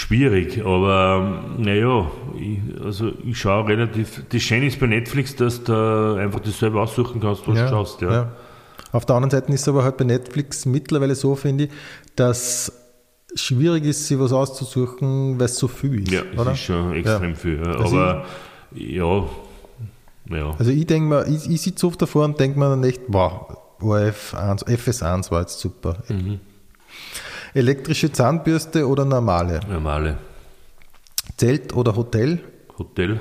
Schwierig, 0.00 0.64
aber 0.64 1.44
naja, 1.58 2.10
ich, 2.38 2.58
also 2.82 3.12
ich 3.22 3.38
schaue 3.38 3.68
relativ. 3.68 4.22
Das 4.30 4.40
Schöne 4.40 4.66
ist 4.66 4.80
bei 4.80 4.86
Netflix, 4.86 5.36
dass 5.36 5.62
du 5.62 6.14
einfach 6.14 6.40
das 6.40 6.58
selber 6.58 6.82
aussuchen 6.82 7.20
kannst, 7.20 7.46
was 7.46 7.58
du 7.58 7.68
schaust. 7.68 8.00
Ja. 8.00 8.32
Auf 8.92 9.04
der 9.04 9.16
anderen 9.16 9.30
Seite 9.30 9.52
ist 9.52 9.60
es 9.60 9.68
aber 9.68 9.84
halt 9.84 9.98
bei 9.98 10.04
Netflix 10.04 10.64
mittlerweile 10.64 11.14
so, 11.14 11.34
finde 11.36 11.64
ich, 11.64 11.70
dass 12.16 12.72
schwierig 13.34 13.84
ist, 13.84 14.06
sich 14.06 14.18
was 14.18 14.32
auszusuchen, 14.32 15.38
weil 15.38 15.46
es 15.46 15.56
so 15.56 15.68
viel 15.68 16.02
ist. 16.02 16.10
Ja, 16.12 16.22
es 16.32 16.38
oder? 16.38 16.52
ist 16.52 16.60
schon 16.60 16.94
extrem 16.94 17.30
Ja. 17.30 17.36
viel. 17.36 17.56
Ja. 17.64 17.72
Also 17.76 17.96
Aber 17.98 18.24
ja, 18.74 19.24
ja. 20.36 20.54
Also 20.58 20.70
ich 20.70 20.86
denke 20.86 21.08
mir, 21.08 21.26
ich, 21.26 21.48
ich 21.50 21.60
sitze 21.60 21.86
oft 21.86 22.00
davor 22.00 22.24
und 22.24 22.38
denke 22.38 22.58
mir 22.58 22.68
dann 22.68 22.84
echt, 22.84 23.02
wow, 23.08 23.56
ORF 23.80 24.34
1, 24.34 24.66
FS1 24.66 25.30
war 25.30 25.40
jetzt 25.40 25.58
super. 25.60 25.98
Mhm. 26.08 26.40
Elektrische 27.54 28.12
Zahnbürste 28.12 28.86
oder 28.86 29.04
normale? 29.04 29.60
Normale 29.68 30.18
Zelt 31.36 31.74
oder 31.74 31.96
Hotel? 31.96 32.40
Hotel, 32.78 33.20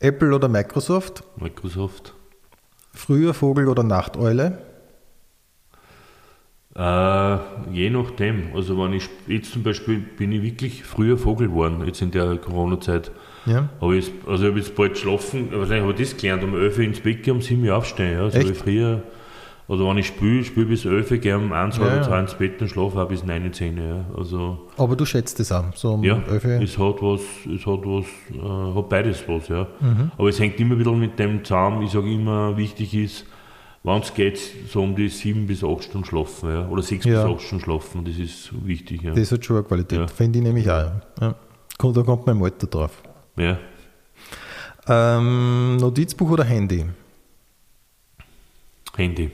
Apple 0.00 0.34
oder 0.34 0.48
Microsoft? 0.48 1.22
Microsoft. 1.36 2.14
Früher 2.94 3.34
Vogel 3.34 3.68
oder 3.68 3.82
Nachteule? 3.82 4.58
Äh, 6.74 7.36
je 7.72 7.90
nachdem. 7.90 8.44
Also 8.54 8.78
wenn 8.78 8.94
ich 8.94 9.08
jetzt 9.28 9.52
zum 9.52 9.62
Beispiel 9.62 9.98
bin 9.98 10.32
ich 10.32 10.42
wirklich 10.42 10.84
früher 10.84 11.18
Vogel 11.18 11.48
geworden, 11.48 11.82
jetzt 11.86 12.00
in 12.00 12.10
der 12.10 12.36
Corona-Zeit. 12.36 13.10
Ja. 13.44 13.68
Habe 13.80 13.96
ich, 13.96 14.10
also 14.26 14.44
ich 14.44 14.50
habe 14.50 14.58
jetzt 14.60 14.74
bald 14.74 14.92
geschlafen, 14.92 15.48
wahrscheinlich 15.52 15.82
habe 15.82 15.92
ich 15.92 16.10
das 16.10 16.16
gelernt, 16.16 16.44
um 16.44 16.54
11 16.54 16.78
Uhr 16.78 16.84
ins 16.84 17.00
Bett 17.00 17.22
gehen, 17.22 17.34
um 17.34 17.42
7 17.42 17.62
Uhr 17.68 17.76
aufstehen. 17.76 18.14
Ja. 18.14 18.22
Also 18.22 18.38
Echt? 18.38 18.50
ich 18.50 18.56
früher, 18.56 19.02
oder 19.68 19.86
wenn 19.88 19.98
ich 19.98 20.06
spiele, 20.06 20.44
spiele 20.44 20.66
bis 20.66 20.84
11 20.86 21.10
Uhr, 21.10 21.16
gehe 21.18 21.36
um 21.36 21.52
1, 21.52 21.76
Ja, 21.76 21.82
halb 21.84 21.96
ja. 21.96 22.02
2 22.04 22.20
ins 22.20 22.34
Bett 22.34 22.62
und 22.62 22.68
schlafe 22.68 22.98
auch 23.02 23.08
bis 23.08 23.24
9, 23.24 23.52
10 23.52 23.78
Uhr. 23.78 23.84
Ja. 23.84 24.04
Also 24.16 24.68
Aber 24.78 24.96
du 24.96 25.04
schätzt 25.04 25.40
es 25.40 25.52
auch, 25.52 25.74
so 25.74 25.94
um 25.94 26.04
ja, 26.04 26.22
11 26.30 26.44
Uhr. 26.44 26.50
es 26.62 26.78
hat 26.78 27.02
was, 27.02 27.20
es 27.54 27.66
hat 27.66 27.80
was, 27.84 28.04
äh, 28.32 28.76
hat 28.76 28.88
beides 28.88 29.24
was, 29.28 29.48
ja. 29.48 29.66
Mhm. 29.80 30.10
Aber 30.16 30.28
es 30.28 30.40
hängt 30.40 30.58
immer 30.60 30.78
wieder 30.78 30.92
mit 30.92 31.18
dem 31.18 31.44
zusammen, 31.44 31.82
ich 31.82 31.90
sage 31.90 32.10
immer, 32.10 32.56
wichtig 32.56 32.94
ist, 32.94 33.26
wenn 33.84 34.00
es 34.00 34.14
geht, 34.14 34.38
so 34.68 34.82
um 34.82 34.94
die 34.94 35.08
7 35.08 35.46
bis 35.46 35.64
8 35.64 35.84
Stunden 35.84 36.06
schlafen, 36.06 36.48
ja. 36.50 36.68
Oder 36.68 36.82
6 36.82 37.04
Ja. 37.04 37.24
bis 37.26 37.34
8 37.36 37.42
Stunden 37.46 37.64
schlafen, 37.64 38.04
das 38.04 38.16
ist 38.16 38.50
wichtig, 38.66 39.02
ja. 39.02 39.12
Das 39.14 39.32
hat 39.32 39.44
schon 39.44 39.56
eine 39.56 39.64
Qualität, 39.64 39.98
Ja. 39.98 40.06
finde 40.06 40.38
ich 40.38 40.44
nämlich 40.44 40.70
auch. 40.70 40.92
Ja. 41.20 41.34
Da 41.78 42.02
kommt 42.02 42.26
mein 42.26 42.42
Alter 42.42 42.66
drauf. 42.66 43.02
ja. 43.36 43.58
Ähm, 44.88 45.76
Notizbuch 45.76 46.30
oder 46.30 46.42
Handy? 46.42 46.84
Handy. 48.96 49.30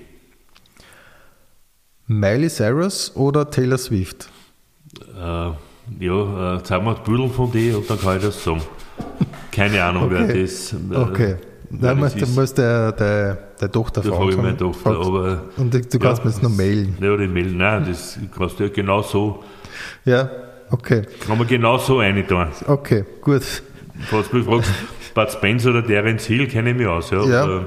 Miley 2.06 2.48
Cyrus 2.50 3.14
oder 3.16 3.50
Taylor 3.50 3.78
Swift? 3.78 4.28
Äh, 5.14 5.20
ja, 6.00 6.56
äh, 6.56 6.62
zeig 6.62 6.82
mir 6.84 6.96
ein 6.96 7.02
Bild 7.04 7.32
von 7.32 7.50
dir 7.50 7.78
und 7.78 7.88
dann 7.88 7.98
kann 7.98 8.16
ich 8.18 8.22
das 8.24 8.42
sagen. 8.44 8.62
Keine 9.50 9.82
Ahnung, 9.82 10.10
wer 10.10 10.24
Okay. 10.24 10.42
das. 10.42 10.72
Äh, 10.72 10.76
Okay. 10.96 11.36
Nein, 11.70 12.00
das 12.00 12.14
muss, 12.14 12.22
ist. 12.22 12.36
muss 12.36 12.54
der, 12.54 12.92
der, 12.92 13.38
der 13.60 13.70
Tochter 13.70 14.00
Da 14.00 14.10
frage 14.12 14.30
ich 14.30 14.36
meine 14.36 14.56
Tochter, 14.56 14.80
Fragst- 14.94 15.06
aber. 15.08 15.40
Und 15.56 15.74
du, 15.74 15.80
du 15.82 15.98
kannst 15.98 16.24
mir 16.24 16.30
jetzt 16.30 16.42
noch 16.42 16.50
mailen. 16.50 16.96
Ja, 17.00 17.16
die 17.16 17.26
mailen. 17.28 17.56
Nein, 17.58 17.84
das 17.88 18.18
kannst 18.36 18.58
du 18.58 18.64
ja 18.64 18.70
genau 18.70 19.02
so. 19.02 19.44
Ja, 20.04 20.30
okay. 20.70 21.02
Kann 21.26 21.36
man 21.38 21.46
genau 21.46 21.76
so 21.78 21.98
rein 21.98 22.26
tun. 22.26 22.46
Okay, 22.66 23.04
gut. 23.20 23.42
Falls 24.10 24.30
du 24.30 24.36
mich 24.36 24.46
fragst, 24.46 24.70
Bud 25.14 25.30
Spencer 25.32 25.70
oder 25.70 25.84
Terence 25.86 26.24
Hill, 26.26 26.46
kenne 26.48 26.70
ich 26.70 26.76
mich 26.76 26.86
aus. 26.86 27.10
Ja, 27.10 27.22
Ja. 27.24 27.42
aber, 27.44 27.64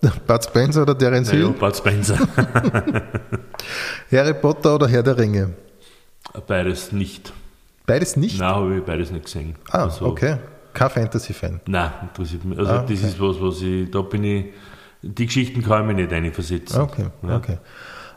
Bud 0.26 0.44
Spencer 0.44 0.82
oder 0.82 0.96
Terence 0.98 1.30
Hill? 1.30 1.50
Bud 1.50 1.76
Spencer. 1.76 2.16
Harry 4.10 4.34
Potter 4.34 4.74
oder 4.74 4.88
Herr 4.88 5.02
der 5.02 5.18
Ringe? 5.18 5.50
beides 6.46 6.92
nicht. 6.92 7.32
Beides 7.86 8.16
nicht? 8.16 8.38
Nein, 8.40 8.48
habe 8.54 8.76
ich 8.76 8.82
beides 8.82 9.10
nicht 9.10 9.24
gesehen. 9.24 9.54
ah, 9.70 9.84
Also, 9.84 10.06
okay. 10.06 10.36
Kein 10.76 10.90
Fantasy-Fan. 10.90 11.60
Nein, 11.66 11.90
interessiert 12.02 12.44
mich. 12.44 12.58
Also 12.58 12.70
Ah, 12.70 12.74
das 12.82 12.84
okay. 12.84 12.94
ist 13.08 13.20
was, 13.20 13.40
was 13.40 13.62
ich, 13.62 13.90
da 13.90 14.02
bin 14.02 14.24
ich, 14.24 14.46
die 15.02 15.26
Geschichten 15.26 15.62
kann 15.62 15.80
ich 15.82 15.86
mich 15.88 15.96
nicht 15.96 16.12
einversetzen. 16.12 16.80
Okay, 16.80 17.06
Ja. 17.22 17.36
okay. 17.36 17.58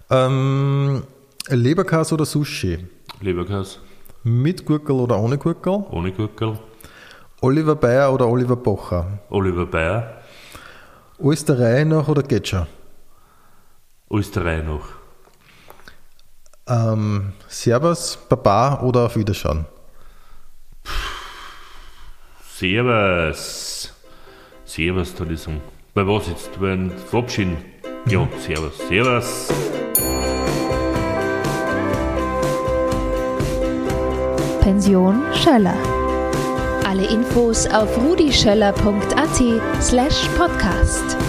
Ähm, 0.09 1.03
Leberkas 1.47 2.11
oder 2.13 2.25
Sushi? 2.25 2.87
Leberkas, 3.21 3.79
Mit 4.23 4.65
Gurkel 4.65 4.95
oder 4.95 5.17
ohne 5.19 5.37
Gurkel? 5.37 5.83
ohne 5.91 6.11
Gurkel. 6.11 6.59
Oliver 7.41 7.75
Bayer 7.75 8.11
oder 8.13 8.27
Oliver 8.27 8.57
Pocher? 8.57 9.19
Oliver 9.29 9.65
Bayer, 9.65 10.17
Reihe 11.19 11.85
nach 11.85 12.07
oder 12.07 12.23
Getscher? 12.23 12.67
Österreich 14.11 14.63
noch. 14.65 14.85
Ähm, 16.67 17.33
Servus, 17.47 18.17
Baba 18.27 18.81
oder 18.81 19.05
auf 19.05 19.15
Wiederschauen? 19.15 19.65
Servus. 22.59 23.89
Servus, 24.65 25.15
da 25.15 25.23
ist 25.23 25.47
Bei 25.93 26.05
was 26.05 26.27
jetzt? 26.27 26.59
Beim 26.59 26.91
Verabschieden? 27.09 27.55
Ja, 28.05 28.27
Servus. 28.37 28.77
Servus. 28.89 29.47
Pension 34.59 35.23
Schöller. 35.33 35.77
Alle 36.85 37.07
Infos 37.07 37.65
auf 37.67 37.97
rudischöller.at 37.97 39.81
slash 39.81 40.27
podcast. 40.37 41.28